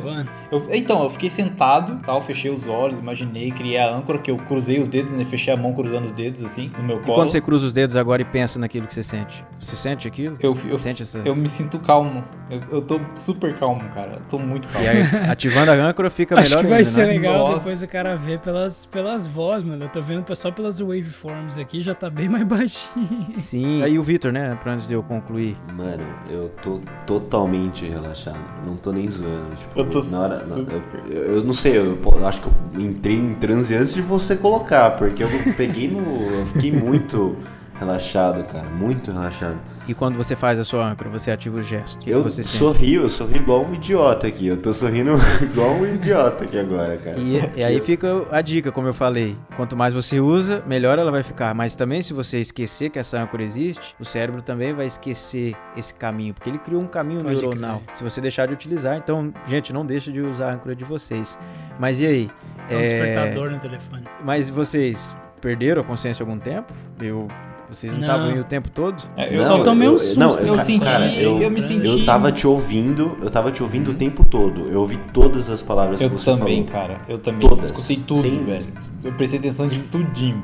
Então, 0.72 1.04
eu 1.04 1.10
fiquei 1.10 1.30
sentado, 1.30 2.00
tal, 2.06 2.22
fechei 2.22 2.52
os 2.52 2.68
olhos, 2.68 3.00
imaginei, 3.00 3.52
criei 3.52 3.78
a 3.78 3.90
âncora, 3.94 4.20
que 4.20 4.30
eu 4.30 4.38
cruzei 4.38 4.80
os 4.80 4.88
dedos, 4.88 5.14
né? 5.14 5.26
Fechei 5.26 5.54
a 5.54 5.58
mão 5.58 5.74
cruzando 5.74 6.06
os 6.06 6.12
dedos, 6.12 6.44
assim, 6.44 6.72
no 6.78 6.84
meu 6.84 6.98
E 6.98 7.00
colo. 7.02 7.16
quando 7.16 7.30
você 7.30 7.42
cruza 7.42 7.66
os 7.66 7.74
dedos 7.74 7.96
agora 7.98 8.22
e 8.22 8.26
pensa 8.26 8.60
naquilo 8.60 8.86
que 8.88 8.94
você 8.94 9.02
sente? 9.04 9.44
Você 9.60 9.76
sente 9.76 10.08
aquilo? 10.08 10.38
Eu, 10.40 10.56
eu, 10.70 10.78
Sente 10.78 11.02
essa... 11.04 11.20
eu 11.26 11.36
me 11.36 11.50
sinto 11.50 11.80
calmo. 11.80 12.24
Eu, 12.50 12.60
eu 12.72 12.82
tô 12.82 13.00
super 13.16 13.56
calmo, 13.58 13.82
cara. 13.96 14.14
Eu 14.14 14.22
tô 14.30 14.38
muito 14.38 14.68
calmo. 14.70 14.86
E 14.86 14.90
aí, 14.90 15.02
ativando 15.30 15.72
a 15.72 15.74
âncora 15.74 16.10
fica 16.12 16.36
Acho 16.40 16.44
melhor 16.50 16.62
que 16.62 16.68
vai 16.70 16.78
ainda, 16.80 16.90
ser 16.90 17.08
né? 17.08 17.14
legal 17.14 17.38
Nossa. 17.40 17.58
depois 17.60 17.82
o 17.82 17.88
cara 17.88 18.16
ver 18.16 18.40
pelas, 18.40 18.86
pelas 18.86 19.26
vozes, 19.26 19.66
mano. 19.68 19.86
Eu 19.86 19.90
tô 19.90 20.02
vendo 20.02 20.36
só 20.36 20.52
pelas 20.52 20.80
waveforms 20.80 21.58
aqui, 21.58 21.82
já 21.82 21.96
tá 21.96 22.10
bem 22.10 22.30
mais 22.30 22.44
baixinho. 22.48 23.28
Sim. 23.34 23.82
Aí 23.82 23.98
o 23.98 24.04
Vitor, 24.04 24.32
né? 24.32 24.56
Pra 24.62 24.74
antes 24.74 24.88
de 24.88 24.94
eu 24.94 25.02
concluir. 25.02 25.58
Mano, 25.74 26.04
eu 26.30 26.50
tô 26.62 26.80
totalmente 27.08 27.86
relaxado. 27.86 28.35
Não 28.66 28.76
tô 28.78 28.92
nem 28.92 29.08
zoando. 29.10 29.56
Tipo, 29.56 29.80
Eu 29.80 29.90
tô 29.90 30.04
na 30.04 30.20
hora, 30.20 30.38
super. 30.40 30.82
eu, 31.10 31.36
eu 31.36 31.44
não 31.44 31.54
sei, 31.54 31.78
eu, 31.78 31.98
eu 32.04 32.28
acho 32.28 32.42
que 32.42 32.48
eu 32.48 32.82
entrei 32.82 33.16
em 33.16 33.34
transe 33.36 33.76
antes 33.76 33.94
de 33.94 34.02
você 34.02 34.36
colocar, 34.36 34.92
porque 34.98 35.24
eu 35.24 35.30
peguei 35.56 35.88
no. 35.90 36.00
Eu 36.40 36.46
fiquei 36.48 36.72
muito 36.72 37.36
relaxado, 37.80 38.44
cara. 38.46 38.68
Muito 38.70 39.12
relaxado. 39.12 39.58
E 39.88 39.94
quando 39.94 40.16
você 40.16 40.36
faz 40.36 40.58
a 40.58 40.64
sua 40.64 40.86
âncora, 40.90 41.10
você 41.10 41.30
ativa 41.32 41.58
o 41.58 41.62
gesto. 41.62 42.10
Eu 42.10 42.24
você 42.24 42.44
sente? 42.44 42.58
sorrio, 42.58 43.04
eu 43.04 43.10
sorri 43.10 43.36
igual 43.38 43.66
um 43.66 43.74
idiota 43.76 44.28
aqui. 44.28 44.48
Eu 44.48 44.58
tô 44.58 44.74
sorrindo 44.74 45.12
igual 45.44 45.72
um 45.72 45.86
idiota 45.86 46.46
aqui 46.46 46.58
agora, 46.58 46.98
cara. 46.98 47.20
E, 47.20 47.40
e 47.60 47.64
aí 47.64 47.80
fica 47.82 48.08
a 48.32 48.42
dica, 48.42 48.72
como 48.72 48.88
eu 48.88 48.94
falei. 48.94 49.36
Quanto 49.56 49.76
mais 49.76 49.94
você 49.94 50.20
usa, 50.20 50.64
melhor 50.66 50.98
ela 50.98 51.12
vai 51.12 51.22
ficar. 51.24 51.54
Mas 51.54 51.76
também, 51.76 52.02
se 52.02 52.14
você 52.14 52.40
esquecer 52.40 52.90
que 52.90 52.98
essa 52.98 53.22
âncora 53.22 53.44
existe, 53.44 53.96
o 54.00 54.06
cérebro 54.06 54.42
também 54.42 54.74
vai 54.74 54.86
esquecer 54.86 55.56
esse 55.78 55.94
caminho, 55.94 56.34
porque 56.34 56.50
ele 56.50 56.58
criou 56.60 56.82
um 56.82 56.88
caminho 56.88 57.22
Pode 57.22 57.36
neuronal. 57.36 57.82
Se 57.94 58.04
você 58.04 58.20
deixar 58.20 58.48
de 58.48 58.54
utilizar, 58.54 58.98
então, 58.98 59.34
gente, 59.48 59.72
não 59.72 59.86
deixa 59.86 60.12
de 60.12 60.22
usar 60.22 60.50
a 60.50 60.54
âncora 60.56 60.76
de 60.76 60.84
vocês. 60.86 61.38
Mas 61.80 62.00
e 62.02 62.06
aí? 62.06 62.32
É 62.70 62.76
um 62.76 62.80
É, 62.80 62.88
despertador 62.88 63.52
no 63.52 63.60
telefone. 63.60 64.04
Mas 64.24 64.50
vocês 64.50 65.16
perderam 65.40 65.82
a 65.84 65.86
consciência 65.86 66.24
algum 66.24 66.40
tempo? 66.40 66.74
Eu, 67.00 67.28
vocês 67.70 67.92
não 67.94 68.00
Não. 68.00 68.08
estavam 68.08 68.28
aí 68.34 68.40
o 68.40 68.44
tempo 68.44 68.70
todo? 68.70 69.02
É, 69.18 69.36
eu, 69.36 69.42
só 69.44 69.62
tomei 69.64 69.88
um 69.90 69.98
susto, 69.98 70.20
Não, 70.20 70.38
eu 70.40 70.54
cara, 70.54 70.64
senti, 70.64 70.86
cara, 70.86 71.14
eu, 71.14 71.42
eu, 71.42 71.52
me 71.52 71.62
senti. 71.62 71.88
eu 71.88 72.06
tava 72.06 72.32
te 72.32 72.46
ouvindo, 72.48 73.18
eu 73.22 73.30
tava 73.30 73.52
te 73.52 73.62
ouvindo 73.64 73.92
o 73.92 73.94
tempo 73.94 74.24
todo. 74.26 74.70
Eu 74.70 74.82
ouvi 74.82 74.98
todas 75.14 75.50
as 75.50 75.62
palavras 75.62 76.00
Eu 76.02 76.10
que 76.10 76.16
você 76.20 76.32
também, 76.38 76.66
falou. 76.68 76.88
cara. 76.88 77.02
Eu 77.08 77.18
também. 77.18 77.48
Todas. 77.48 77.70
Escutei 77.72 77.98
tudo, 77.98 78.22
Sem- 78.22 78.44
velho. 78.44 78.66
Eu 79.04 79.12
prestei 79.14 79.40
atenção 79.40 79.68
de 79.68 79.80
tudinho. 79.80 80.44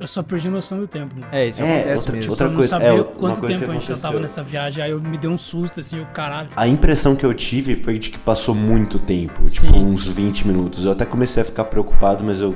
Eu 0.00 0.06
só 0.06 0.22
perdi 0.22 0.48
noção 0.48 0.78
do 0.78 0.86
tempo. 0.86 1.12
Mano. 1.16 1.26
É, 1.32 1.48
isso 1.48 1.60
É, 1.60 1.64
acontece 1.80 1.98
outra- 1.98 2.14
mesmo. 2.14 2.30
outra 2.30 2.46
eu 2.46 2.50
não 2.50 2.56
coisa- 2.56 2.70
sabia 2.70 2.86
é, 2.88 2.92
uma 2.92 3.04
quanto 3.04 3.40
coisa 3.40 3.54
tempo 3.58 3.64
que 3.64 3.70
a 3.70 3.74
gente 3.74 3.80
já 3.88 3.94
aconteceu. 3.94 4.10
tava 4.10 4.20
nessa 4.22 4.42
viagem, 4.44 4.84
aí 4.84 4.90
eu 4.92 5.00
me 5.00 5.18
deu 5.18 5.28
um 5.32 5.36
susto, 5.36 5.80
assim, 5.80 6.00
o 6.00 6.06
caralho. 6.06 6.50
A 6.54 6.68
impressão 6.68 7.16
que 7.16 7.26
eu 7.26 7.34
tive 7.34 7.74
foi 7.74 7.98
de 7.98 8.10
que 8.10 8.18
passou 8.18 8.54
muito 8.54 9.00
tempo, 9.00 9.44
Sim. 9.44 9.66
tipo 9.66 9.76
uns 9.76 10.06
20 10.06 10.46
minutos. 10.46 10.84
Eu 10.84 10.92
até 10.92 11.04
comecei 11.04 11.42
a 11.42 11.44
ficar 11.44 11.64
preocupado, 11.64 12.22
mas 12.22 12.38
eu 12.38 12.54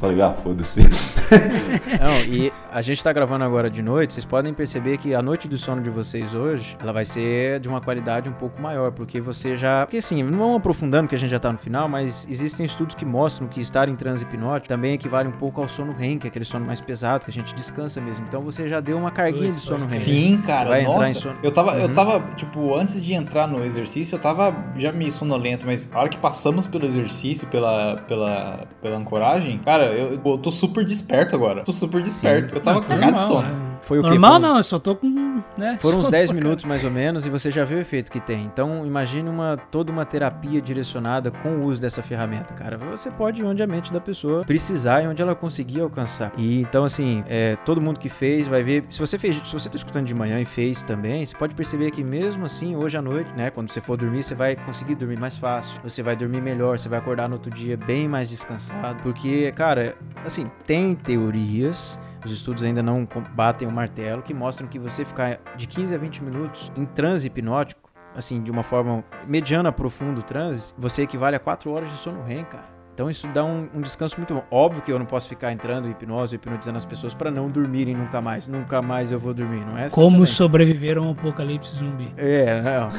falei, 0.00 0.20
ah, 0.22 0.32
foda-se. 0.32 0.80
Não, 2.00 2.20
e 2.26 2.52
a 2.70 2.82
gente 2.82 3.02
tá 3.02 3.12
gravando 3.12 3.44
agora 3.44 3.70
de 3.70 3.82
noite, 3.82 4.12
vocês 4.14 4.24
podem 4.24 4.52
perceber 4.52 4.98
que 4.98 5.14
a 5.14 5.22
noite 5.22 5.48
do 5.48 5.56
sono 5.58 5.82
de 5.82 5.90
vocês 5.90 6.34
hoje, 6.34 6.76
ela 6.80 6.92
vai 6.92 7.04
ser 7.04 7.60
de 7.60 7.68
uma 7.68 7.80
qualidade 7.80 8.28
um 8.28 8.32
pouco 8.32 8.60
maior, 8.60 8.92
porque 8.92 9.20
você 9.20 9.56
já... 9.56 9.84
Porque 9.86 9.98
assim, 9.98 10.22
não 10.22 10.38
vamos 10.38 10.56
aprofundando 10.56 11.08
que 11.08 11.14
a 11.14 11.18
gente 11.18 11.30
já 11.30 11.38
tá 11.38 11.50
no 11.52 11.58
final, 11.58 11.88
mas 11.88 12.26
existem 12.30 12.64
estudos 12.66 12.94
que 12.94 13.04
mostram 13.04 13.48
que 13.48 13.60
estar 13.60 13.88
em 13.88 13.96
transe 13.96 14.24
hipnótico 14.24 14.68
também 14.68 14.94
equivale 14.94 15.28
um 15.28 15.32
pouco 15.32 15.60
ao 15.60 15.68
sono 15.68 15.92
REM, 15.92 16.18
que 16.18 16.26
é 16.26 16.28
aquele 16.30 16.44
sono 16.44 16.64
mais 16.64 16.80
pesado, 16.80 17.24
que 17.24 17.30
a 17.30 17.34
gente 17.34 17.54
descansa 17.54 18.00
mesmo. 18.00 18.24
Então 18.28 18.42
você 18.42 18.68
já 18.68 18.80
deu 18.80 18.96
uma 18.98 19.10
carguinha 19.10 19.50
de 19.50 19.60
sono 19.60 19.80
REM. 19.80 19.88
Sim, 19.88 20.42
cara. 20.46 20.68
vai 20.68 20.82
nossa, 20.82 20.94
entrar 20.96 21.10
em 21.10 21.14
sono- 21.14 21.36
Eu 21.42 21.52
tava, 21.52 21.76
eu 21.78 21.88
Uhum. 21.88 21.92
tava, 21.94 22.20
tipo, 22.36 22.74
antes 22.74 23.02
de 23.02 23.12
entrar 23.14 23.46
no 23.46 23.64
exercício, 23.64 24.14
eu 24.16 24.20
tava 24.20 24.54
já 24.76 24.92
meio 24.92 25.12
sonolento, 25.12 25.66
mas 25.66 25.90
a 25.92 25.98
hora 26.00 26.08
que 26.08 26.18
passamos 26.18 26.66
pelo 26.66 26.86
exercício, 26.86 27.46
pela, 27.48 27.96
pela, 28.08 28.66
pela 28.80 28.96
ancoragem, 28.96 29.58
cara, 29.58 29.81
eu, 29.86 30.20
eu 30.24 30.38
tô 30.38 30.50
super 30.50 30.84
desperto 30.84 31.34
agora. 31.34 31.62
Tô 31.64 31.72
super 31.72 32.02
desperto. 32.02 32.54
Eu 32.54 32.60
tava 32.60 32.80
Não, 32.80 32.86
cagado 32.88 33.18
de 33.18 33.24
sono. 33.24 33.42
né? 33.48 33.71
Foi 33.82 33.98
o? 33.98 34.02
Normal 34.02 34.36
uns- 34.36 34.42
não, 34.42 34.56
eu 34.56 34.62
só 34.62 34.78
tô 34.78 34.94
com. 34.96 35.32
Né, 35.58 35.76
Foram 35.80 35.98
uns 35.98 36.02
sono 36.04 36.12
10 36.12 36.30
pra 36.30 36.34
minutos 36.40 36.64
mais 36.64 36.84
ou 36.84 36.90
menos 36.90 37.26
e 37.26 37.30
você 37.30 37.50
já 37.50 37.64
vê 37.64 37.74
o 37.74 37.78
efeito 37.78 38.10
que 38.10 38.20
tem. 38.20 38.44
Então, 38.44 38.86
imagine 38.86 39.28
uma, 39.28 39.56
toda 39.70 39.90
uma 39.92 40.04
terapia 40.04 40.60
direcionada 40.62 41.30
com 41.30 41.56
o 41.56 41.64
uso 41.66 41.80
dessa 41.80 42.02
ferramenta, 42.02 42.54
cara. 42.54 42.76
Você 42.78 43.10
pode 43.10 43.42
ir 43.42 43.44
onde 43.44 43.62
a 43.62 43.66
mente 43.66 43.92
da 43.92 44.00
pessoa 44.00 44.44
precisar 44.44 45.02
e 45.02 45.06
onde 45.08 45.20
ela 45.20 45.34
conseguir 45.34 45.80
alcançar. 45.80 46.32
E 46.38 46.60
então, 46.60 46.84
assim, 46.84 47.24
é, 47.28 47.56
todo 47.64 47.80
mundo 47.80 47.98
que 47.98 48.08
fez 48.08 48.46
vai 48.46 48.62
ver. 48.62 48.84
Se 48.88 48.98
você 48.98 49.18
fez, 49.18 49.36
se 49.44 49.52
você 49.52 49.68
tá 49.68 49.76
escutando 49.76 50.06
de 50.06 50.14
manhã 50.14 50.40
e 50.40 50.44
fez 50.44 50.82
também, 50.82 51.24
você 51.26 51.36
pode 51.36 51.54
perceber 51.54 51.90
que 51.90 52.04
mesmo 52.04 52.44
assim, 52.46 52.76
hoje 52.76 52.96
à 52.96 53.02
noite, 53.02 53.30
né? 53.36 53.50
Quando 53.50 53.70
você 53.70 53.80
for 53.80 53.96
dormir, 53.96 54.22
você 54.22 54.34
vai 54.34 54.54
conseguir 54.56 54.94
dormir 54.94 55.18
mais 55.18 55.36
fácil. 55.36 55.80
Você 55.82 56.02
vai 56.02 56.14
dormir 56.14 56.40
melhor, 56.40 56.78
você 56.78 56.88
vai 56.88 56.98
acordar 56.98 57.28
no 57.28 57.34
outro 57.34 57.50
dia 57.52 57.76
bem 57.76 58.08
mais 58.08 58.28
descansado. 58.28 59.02
Porque, 59.02 59.50
cara, 59.52 59.96
assim, 60.24 60.50
tem 60.66 60.94
teorias. 60.94 61.98
Os 62.24 62.30
estudos 62.30 62.62
ainda 62.62 62.82
não 62.82 63.06
batem 63.34 63.66
o 63.66 63.72
martelo 63.72 64.22
que 64.22 64.32
mostram 64.32 64.68
que 64.68 64.78
você 64.78 65.04
ficar 65.04 65.40
de 65.56 65.66
15 65.66 65.94
a 65.94 65.98
20 65.98 66.22
minutos 66.22 66.72
em 66.76 66.84
transe 66.84 67.26
hipnótico, 67.26 67.90
assim, 68.14 68.42
de 68.42 68.50
uma 68.50 68.62
forma 68.62 69.04
mediana 69.26 69.72
profundo 69.72 70.22
transe, 70.22 70.74
você 70.78 71.02
equivale 71.02 71.34
a 71.34 71.40
4 71.40 71.70
horas 71.70 71.90
de 71.90 71.96
sono 71.96 72.22
REM, 72.22 72.44
cara. 72.44 72.71
Então 72.94 73.08
isso 73.08 73.26
dá 73.28 73.42
um, 73.42 73.68
um 73.74 73.80
descanso 73.80 74.16
muito 74.18 74.34
bom. 74.34 74.44
Óbvio 74.50 74.82
que 74.82 74.92
eu 74.92 74.98
não 74.98 75.06
posso 75.06 75.26
ficar 75.28 75.50
entrando 75.50 75.88
em 75.88 75.92
hipnose, 75.92 76.36
hipnotizando 76.36 76.76
as 76.76 76.84
pessoas 76.84 77.14
para 77.14 77.30
não 77.30 77.48
dormirem 77.48 77.94
nunca 77.96 78.20
mais. 78.20 78.46
Nunca 78.46 78.82
mais 78.82 79.10
eu 79.10 79.18
vou 79.18 79.32
dormir, 79.32 79.64
não 79.64 79.78
é 79.78 79.84
assim 79.86 79.94
Como 79.94 80.16
também. 80.16 80.26
sobreviver 80.26 80.98
a 80.98 81.00
um 81.00 81.12
apocalipse 81.12 81.74
zumbi. 81.76 82.12
É, 82.18 82.60
não. 82.60 82.90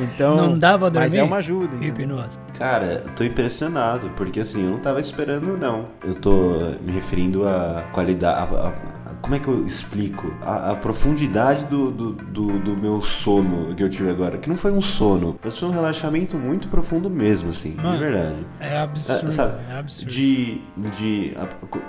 então, 0.00 0.36
não 0.36 0.58
dá 0.58 0.78
pra 0.78 0.88
dormir? 0.88 1.04
mas 1.06 1.14
é 1.14 1.22
uma 1.22 1.36
ajuda, 1.36 1.76
entendeu? 1.76 1.88
Hipnose. 1.88 2.38
Cara, 2.58 3.02
eu 3.04 3.10
tô 3.14 3.24
impressionado, 3.24 4.08
porque 4.16 4.40
assim, 4.40 4.64
eu 4.64 4.70
não 4.70 4.78
tava 4.78 5.00
esperando, 5.00 5.56
não. 5.58 5.86
Eu 6.04 6.14
tô 6.14 6.72
me 6.80 6.92
referindo 6.92 7.46
à 7.46 7.84
qualidade. 7.92 8.24
a- 8.54 8.68
a- 8.68 8.93
como 9.24 9.36
é 9.36 9.38
que 9.38 9.48
eu 9.48 9.64
explico? 9.64 10.34
A, 10.42 10.72
a 10.72 10.76
profundidade 10.76 11.64
do, 11.64 11.90
do, 11.90 12.12
do, 12.12 12.58
do 12.58 12.76
meu 12.76 13.00
sono 13.00 13.74
que 13.74 13.82
eu 13.82 13.88
tive 13.88 14.10
agora. 14.10 14.36
Que 14.36 14.50
não 14.50 14.56
foi 14.58 14.70
um 14.70 14.82
sono, 14.82 15.40
mas 15.42 15.56
foi 15.58 15.66
um 15.66 15.72
relaxamento 15.72 16.36
muito 16.36 16.68
profundo 16.68 17.08
mesmo, 17.08 17.48
assim, 17.48 17.70
de 17.70 17.82
Mano, 17.82 17.98
verdade. 17.98 18.46
É 18.60 18.78
absurdo, 18.78 19.28
É, 19.28 19.30
sabe, 19.30 19.62
é 19.70 19.78
absurdo. 19.78 20.10
De. 20.10 20.60
de 20.76 21.34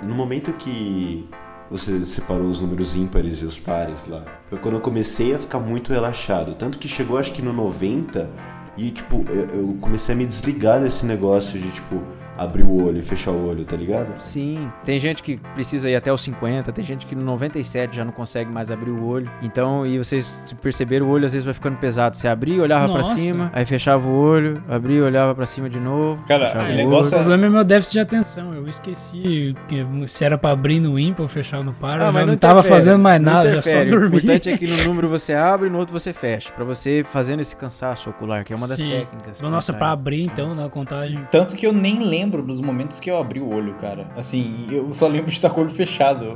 no 0.02 0.14
momento 0.14 0.50
que 0.54 1.28
você 1.70 2.06
separou 2.06 2.48
os 2.48 2.58
números 2.58 2.96
ímpares 2.96 3.42
e 3.42 3.44
os 3.44 3.58
pares 3.58 4.08
lá, 4.08 4.24
foi 4.48 4.58
quando 4.58 4.76
eu 4.76 4.80
comecei 4.80 5.34
a 5.34 5.38
ficar 5.38 5.58
muito 5.58 5.92
relaxado. 5.92 6.54
Tanto 6.54 6.78
que 6.78 6.88
chegou 6.88 7.18
acho 7.18 7.34
que 7.34 7.42
no 7.42 7.52
90 7.52 8.30
e, 8.78 8.90
tipo, 8.90 9.24
eu, 9.28 9.48
eu 9.50 9.76
comecei 9.80 10.14
a 10.14 10.18
me 10.18 10.24
desligar 10.24 10.80
desse 10.80 11.04
negócio 11.04 11.58
de, 11.58 11.70
tipo, 11.70 12.02
abrir 12.36 12.62
o 12.62 12.84
olho 12.84 12.98
e 12.98 13.02
fechar 13.02 13.30
o 13.30 13.48
olho, 13.48 13.64
tá 13.64 13.76
ligado? 13.76 14.16
Sim, 14.16 14.70
tem 14.84 14.98
gente 14.98 15.22
que 15.22 15.36
precisa 15.54 15.88
ir 15.90 15.96
até 15.96 16.12
os 16.12 16.20
50, 16.22 16.72
tem 16.72 16.84
gente 16.84 17.06
que 17.06 17.14
no 17.14 17.24
97 17.24 17.96
já 17.96 18.04
não 18.04 18.12
consegue 18.12 18.50
mais 18.50 18.70
abrir 18.70 18.90
o 18.90 19.04
olho. 19.06 19.30
Então, 19.42 19.86
e 19.86 19.98
vocês 19.98 20.54
perceberam, 20.62 21.06
o 21.06 21.10
olho 21.10 21.26
às 21.26 21.32
vezes 21.32 21.44
vai 21.44 21.54
ficando 21.54 21.76
pesado. 21.76 22.16
Você 22.16 22.28
abria, 22.28 22.62
olhava 22.62 22.86
pra 22.88 22.98
Nossa. 22.98 23.14
cima, 23.14 23.50
aí 23.52 23.64
fechava 23.64 24.06
o 24.06 24.14
olho, 24.14 24.62
abria, 24.68 25.04
olhava 25.04 25.34
pra 25.34 25.46
cima 25.46 25.68
de 25.68 25.80
novo. 25.80 26.22
Cara, 26.26 26.52
o 26.56 26.72
o 26.72 26.76
negócio 26.76 27.12
O 27.12 27.20
problema 27.20 27.46
é 27.46 27.48
meu 27.48 27.64
déficit 27.64 27.94
de 27.94 28.00
atenção. 28.00 28.54
Eu 28.54 28.68
esqueci 28.68 29.54
que 29.68 29.84
se 30.08 30.24
era 30.24 30.38
pra 30.38 30.50
abrir 30.50 30.80
no 30.80 30.98
ímpar 30.98 31.22
ou 31.22 31.28
fechar 31.28 31.62
no 31.62 31.72
par. 31.72 32.00
Ah, 32.00 32.06
eu 32.06 32.12
mas 32.12 32.20
já 32.22 32.26
não 32.26 32.32
não 32.32 32.38
tava 32.38 32.62
fazendo 32.62 32.98
mais 32.98 33.20
nada, 33.20 33.54
já 33.54 33.62
só 33.62 33.84
dormi. 33.84 34.16
O 34.16 34.18
importante 34.18 34.50
é 34.50 34.58
que 34.58 34.66
no 34.66 34.76
número 34.84 35.08
você 35.08 35.32
abre 35.32 35.68
e 35.68 35.70
no 35.70 35.78
outro 35.78 35.92
você 35.92 36.12
fecha. 36.12 36.52
Pra 36.52 36.64
você 36.64 37.04
fazendo 37.10 37.40
esse 37.40 37.56
cansaço 37.56 38.10
ocular, 38.10 38.44
que 38.44 38.52
é 38.52 38.56
uma 38.56 38.68
das 38.68 38.80
Sim. 38.80 38.90
técnicas. 38.90 39.40
Nossa, 39.40 39.72
pra 39.72 39.92
abrir 39.92 40.22
então 40.22 40.54
na 40.54 40.68
contagem. 40.68 41.26
Tanto 41.30 41.56
que 41.56 41.66
eu 41.66 41.72
nem 41.72 42.00
lembro 42.00 42.25
dos 42.30 42.60
momentos 42.60 43.00
que 43.00 43.10
eu 43.10 43.18
abri 43.18 43.40
o 43.40 43.48
olho, 43.48 43.74
cara. 43.74 44.06
Assim, 44.16 44.66
eu 44.70 44.92
só 44.92 45.06
lembro 45.06 45.26
de 45.30 45.36
estar 45.36 45.50
com 45.50 45.60
o 45.60 45.64
olho 45.64 45.72
fechado. 45.72 46.34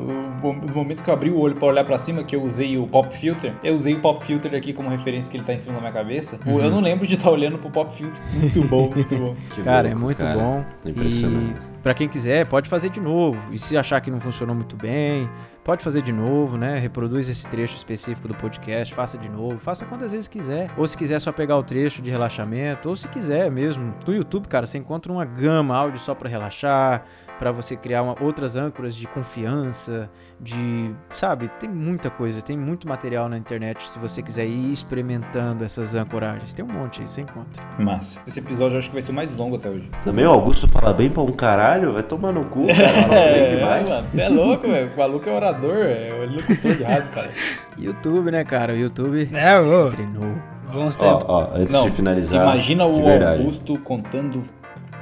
Os 0.65 0.73
momentos 0.73 1.03
que 1.03 1.09
eu 1.11 1.15
abri 1.15 1.31
o 1.31 1.39
olho 1.39 1.57
pra 1.57 1.69
olhar 1.69 1.85
pra 1.85 1.99
cima, 1.99 2.25
que 2.25 2.35
eu 2.35 2.43
usei 2.43 2.79
o 2.79 2.87
pop 2.87 3.15
filter, 3.17 3.53
eu 3.63 3.75
usei 3.75 3.95
o 3.95 4.01
pop 4.01 4.25
filter 4.25 4.55
aqui 4.55 4.73
como 4.73 4.89
referência 4.89 5.31
que 5.31 5.37
ele 5.37 5.45
tá 5.45 5.53
em 5.53 5.59
cima 5.59 5.75
da 5.75 5.81
minha 5.81 5.93
cabeça. 5.93 6.39
Uhum. 6.47 6.61
Eu 6.61 6.71
não 6.71 6.81
lembro 6.81 7.07
de 7.07 7.15
estar 7.15 7.31
olhando 7.31 7.59
pro 7.59 7.71
pop 7.71 7.95
filter. 7.95 8.21
Muito 8.35 8.63
bom, 8.69 8.91
muito 8.95 9.15
bom. 9.19 9.35
Que 9.55 9.63
Cara, 9.63 9.89
é 9.89 9.91
louco, 9.91 10.05
muito 10.07 10.19
cara. 10.19 10.39
bom. 10.39 10.65
Impressionante. 10.85 11.61
E 11.79 11.83
pra 11.83 11.95
quem 11.95 12.09
quiser, 12.09 12.47
pode 12.47 12.69
fazer 12.69 12.91
de 12.91 13.01
novo. 13.01 13.39
E 13.53 13.59
se 13.59 13.77
achar 13.77 14.01
que 14.01 14.11
não 14.11 14.21
funcionou 14.21 14.55
muito 14.55 14.77
bem, 14.77 15.29
pode 15.65 15.85
fazer 15.85 16.03
de 16.03 16.13
novo, 16.13 16.57
né? 16.57 16.79
Reproduz 16.79 17.29
esse 17.29 17.47
trecho 17.47 17.77
específico 17.77 18.29
do 18.29 18.35
podcast, 18.35 18.95
faça 18.95 19.19
de 19.19 19.31
novo, 19.31 19.59
faça 19.59 19.85
quantas 19.85 20.13
vezes 20.13 20.29
quiser. 20.29 20.71
Ou 20.77 20.87
se 20.87 20.97
quiser 20.97 21.21
só 21.21 21.33
pegar 21.33 21.57
o 21.57 21.63
trecho 21.63 22.03
de 22.03 22.11
relaxamento, 22.11 22.89
ou 22.89 22.97
se 22.97 23.09
quiser 23.09 23.51
mesmo. 23.51 23.95
No 24.07 24.15
YouTube, 24.15 24.49
cara, 24.49 24.67
você 24.67 24.79
encontra 24.79 25.13
uma 25.13 25.25
gama 25.25 25.77
áudio 25.77 25.99
só 25.99 26.15
pra 26.15 26.29
relaxar, 26.29 27.05
pra 27.41 27.51
você 27.51 27.75
criar 27.75 28.03
uma- 28.03 28.15
outras 28.23 28.55
âncoras 28.55 28.95
de 28.95 29.07
confiança, 29.09 30.09
de, 30.39 30.93
sabe, 31.11 31.51
tem 31.59 31.69
muita 31.69 32.11
coisa, 32.11 32.41
tem 32.43 32.57
muito 32.57 32.87
material 32.87 33.29
na 33.29 33.37
internet 33.39 33.83
se 33.91 33.99
você 33.99 34.23
quiser 34.23 34.45
ir 34.47 34.71
experimentando 34.71 35.65
essas 35.65 35.95
ancoragens. 35.95 36.53
Tem 36.53 36.65
um 36.65 36.69
monte 36.69 37.01
aí, 37.01 37.09
você 37.09 37.23
encontra. 37.23 37.63
Massa. 37.79 38.21
Esse 38.27 38.39
episódio 38.41 38.75
eu 38.75 38.79
acho 38.79 38.89
que 38.89 38.93
vai 38.95 39.03
ser 39.03 39.11
o 39.11 39.15
mais 39.15 39.35
longo 39.37 39.57
até 39.57 39.69
hoje. 39.71 39.91
Também 40.05 40.25
o 40.27 40.31
Augusto 40.31 40.69
fala 40.69 40.93
bem 40.93 41.11
pra 41.11 41.23
um 41.23 41.33
caralho, 41.33 41.93
vai 41.95 42.03
tomar 42.03 42.31
no 42.31 42.45
cu, 42.45 42.67
cara. 42.69 42.89
Fala 42.89 43.33
bem 43.33 43.57
demais. 43.57 43.89
mano, 43.89 44.03
você 44.07 44.21
é 44.21 44.29
louco, 44.29 44.69
velho. 44.69 44.91
O 44.95 44.99
maluco 44.99 45.29
é 45.29 45.33
orador, 45.33 45.77
é 45.87 46.13
o 46.13 46.31
locutor 46.33 46.77
de 46.77 46.83
rádio, 46.83 47.09
cara. 47.11 47.31
YouTube, 47.79 48.31
né, 48.31 48.45
cara? 48.45 48.75
O 48.75 48.77
YouTube 48.77 49.29
É, 49.33 49.59
ô. 49.59 49.89
treinou. 49.91 50.35
Bons 50.71 50.97
Ó, 51.01 51.17
tempos. 51.19 51.25
ó, 51.29 51.51
antes 51.55 51.75
Não, 51.75 51.85
de 51.85 51.91
finalizar, 51.91 52.43
Imagina 52.43 52.85
o. 52.87 52.93
Augusto 53.27 53.77
contando 53.81 54.43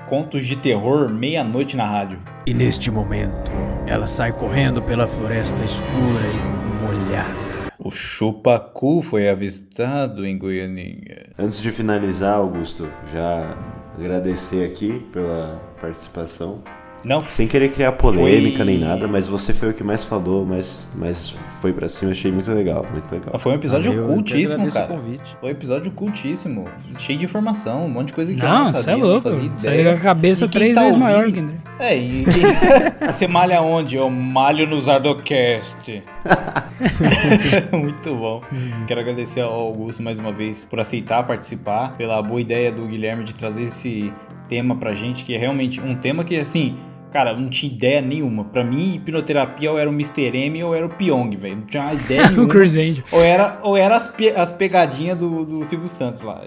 contos 0.08 0.46
de 0.46 0.56
terror 0.56 1.10
meia-noite 1.10 1.76
na 1.76 1.86
rádio. 1.86 2.18
E 2.46 2.54
neste 2.54 2.90
momento, 2.90 3.50
ela 3.86 4.06
sai 4.06 4.32
correndo 4.32 4.82
pela 4.82 5.06
floresta 5.06 5.62
escura 5.64 6.26
e 6.34 6.84
molhada. 6.84 7.68
O 7.78 7.90
chupacu 7.90 9.02
foi 9.02 9.28
avistado 9.28 10.26
em 10.26 10.36
Goianinha. 10.36 11.30
Antes 11.38 11.60
de 11.60 11.70
finalizar, 11.70 12.34
Augusto, 12.34 12.88
já 13.12 13.56
agradecer 13.96 14.64
aqui 14.64 15.00
pela 15.12 15.60
participação. 15.80 16.62
Não, 17.04 17.20
Sem 17.22 17.46
querer 17.46 17.70
criar 17.70 17.92
polêmica 17.92 18.56
Foi- 18.58 18.66
nem 18.66 18.78
nada, 18.78 19.06
mas 19.06 19.28
você 19.28 19.54
foi 19.54 19.70
o 19.70 19.72
que 19.72 19.84
mais 19.84 20.04
falou, 20.04 20.44
mas, 20.44 20.88
mas 20.94 21.30
foi 21.60 21.72
pra 21.72 21.88
cima, 21.88 22.10
achei 22.10 22.30
muito 22.30 22.50
legal, 22.52 22.84
muito 22.90 23.10
legal. 23.12 23.38
foi 23.38 23.52
um 23.52 23.54
episódio 23.54 23.90
Valeu, 23.90 24.02
eu 24.02 24.08
que 24.08 24.14
cultíssimo, 24.14 24.66
o 24.66 24.72
cara. 24.72 24.86
convite. 24.88 25.36
Foi 25.40 25.48
um 25.48 25.52
episódio 25.52 25.90
cultíssimo, 25.92 26.64
cheio 26.98 27.18
de 27.18 27.24
informação, 27.24 27.86
um 27.86 27.90
monte 27.90 28.08
de 28.08 28.12
coisa 28.14 28.34
que 28.34 28.40
eu 28.40 28.48
Não, 28.48 28.64
não 28.64 28.74
você 28.74 28.80
é 28.80 28.82
sabia, 28.82 29.02
não 29.04 29.10
louco. 29.10 29.30
fazia 29.30 29.52
Saiu 29.56 29.84
com 29.84 29.90
a 29.90 30.00
cabeça 30.00 30.48
quem 30.48 30.60
três 30.60 30.74
tá 30.74 30.82
vezes 30.82 30.98
maior 30.98 31.24
ouvindo- 31.24 31.34
que 31.34 31.40
André. 31.40 31.54
É, 31.80 31.96
e 31.96 32.24
você 33.12 33.26
malha 33.28 33.62
onde? 33.62 33.94
Eu 33.96 34.10
malho 34.10 34.66
no 34.68 34.80
Zardocast. 34.80 36.02
Muito 37.72 38.14
bom. 38.14 38.42
Quero 38.86 39.00
agradecer 39.00 39.40
ao 39.40 39.52
Augusto 39.52 40.02
mais 40.02 40.18
uma 40.18 40.32
vez 40.32 40.64
por 40.64 40.80
aceitar 40.80 41.22
participar, 41.26 41.96
pela 41.96 42.20
boa 42.22 42.40
ideia 42.40 42.70
do 42.72 42.82
Guilherme 42.86 43.24
de 43.24 43.34
trazer 43.34 43.62
esse 43.62 44.12
tema 44.48 44.76
pra 44.76 44.94
gente, 44.94 45.24
que 45.24 45.34
é 45.34 45.38
realmente 45.38 45.80
um 45.80 45.94
tema 45.94 46.24
que, 46.24 46.36
assim, 46.36 46.76
cara, 47.10 47.30
eu 47.32 47.40
não 47.40 47.48
tinha 47.48 47.72
ideia 47.72 48.00
nenhuma. 48.00 48.44
Pra 48.44 48.62
mim, 48.64 48.94
hipnoterapia 48.96 49.70
ou 49.70 49.78
era 49.78 49.88
o 49.88 49.92
Mr. 49.92 50.36
M 50.36 50.62
ou 50.64 50.74
era 50.74 50.86
o 50.86 50.88
Pyong, 50.90 51.36
velho. 51.36 51.56
Não 51.56 51.66
tinha 51.66 51.92
ideia 51.94 52.22
o 52.28 52.30
nenhuma. 52.30 52.48
Chris 52.48 52.76
Angel. 52.76 53.04
Ou 53.12 53.20
era, 53.22 53.58
ou 53.62 53.76
era 53.76 53.96
as, 53.96 54.06
pe- 54.06 54.30
as 54.34 54.52
pegadinhas 54.52 55.18
do, 55.18 55.44
do 55.44 55.64
Silvio 55.64 55.88
Santos 55.88 56.22
lá, 56.22 56.42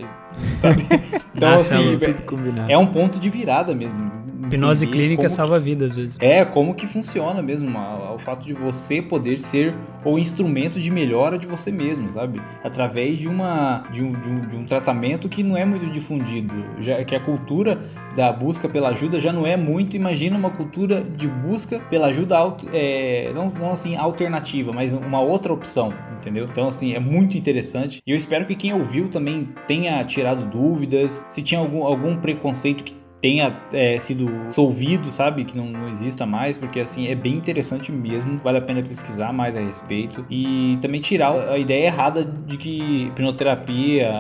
sabe? 0.58 0.86
Então, 1.34 1.50
Nossa, 1.52 1.76
assim, 1.78 1.94
é 1.94 1.96
velho, 1.96 2.14
Tudo 2.16 2.26
combinado. 2.26 2.72
é 2.72 2.78
um 2.78 2.86
ponto 2.86 3.18
de 3.18 3.30
virada 3.30 3.74
mesmo. 3.74 4.12
Hipnose 4.52 4.86
Entender 4.86 4.98
clínica 4.98 5.30
salva 5.30 5.58
vidas, 5.60 5.92
às 5.92 5.96
vezes. 5.98 6.18
é, 6.20 6.44
como 6.44 6.76
que 6.76 6.86
funciona 6.86 7.42
mesmo 7.42 7.78
a- 7.78 8.14
o 8.14 8.20
fato 8.20 8.46
de 8.46 8.54
você 8.54 9.02
poder 9.02 9.40
ser 9.40 9.74
o 10.04 10.18
instrumento 10.20 10.80
de 10.80 10.92
melhora 10.92 11.38
de 11.38 11.48
você 11.48 11.72
mesmo, 11.72 12.10
sabe? 12.10 12.42
Através 12.64 13.18
de, 13.18 13.28
uma, 13.28 13.84
de, 13.92 14.04
um, 14.04 14.12
de, 14.14 14.30
um, 14.30 14.40
de 14.42 14.56
um 14.58 14.66
tratamento 14.66 15.30
que 15.30 15.42
não 15.44 15.56
é 15.56 15.64
muito 15.64 15.86
difundido. 15.86 16.54
Já 16.80 17.04
que 17.06 17.16
a 17.16 17.20
cultura 17.20 17.82
da 18.16 18.32
busca 18.32 18.68
pela 18.68 18.90
ajuda 18.90 19.20
já 19.20 19.32
não 19.32 19.46
é 19.48 19.56
muito. 19.56 19.96
Imagina 19.96 20.38
uma 20.38 20.50
cultura 20.50 21.02
de 21.02 21.28
busca 21.28 21.80
pela 21.90 22.08
ajuda, 22.08 22.36
é, 22.74 23.32
não, 23.34 23.48
não 23.48 23.72
assim 23.72 23.96
alternativa, 23.96 24.74
mas 24.74 24.94
uma 24.94 25.22
outra 25.22 25.54
opção, 25.54 25.94
entendeu? 26.20 26.46
Então, 26.52 26.68
assim, 26.68 26.94
é 26.94 27.00
muito 27.00 27.38
interessante. 27.38 28.02
E 28.06 28.12
eu 28.12 28.18
espero 28.18 28.46
que 28.46 28.56
quem 28.56 28.74
ouviu 28.74 29.08
também 29.08 29.50
tenha 29.66 30.04
tirado 30.04 30.44
dúvidas, 30.46 31.24
se 31.30 31.42
tinha 31.42 31.62
algum, 31.62 31.84
algum 31.84 32.18
preconceito 32.18 32.84
que 32.84 33.01
tenha 33.22 33.56
é, 33.72 33.98
sido 34.00 34.30
solvido, 34.50 35.12
sabe? 35.12 35.46
Que 35.46 35.56
não, 35.56 35.68
não 35.68 35.90
exista 35.90 36.26
mais, 36.26 36.58
porque 36.58 36.80
assim 36.80 37.08
é 37.08 37.16
bem 37.16 37.36
interessante 37.36 37.92
mesmo, 37.92 38.38
vale 38.40 38.58
a 38.58 38.62
pena 38.62 38.82
pesquisar 38.82 39.32
mais 39.32 39.56
a 39.56 39.60
respeito 39.60 40.26
e 40.30 40.78
também 40.82 41.00
tirar 41.00 41.32
a 41.50 41.58
ideia 41.58 41.86
errada 41.86 42.26
de 42.26 42.58
que 42.58 43.08
hipnoterapia 43.08 44.12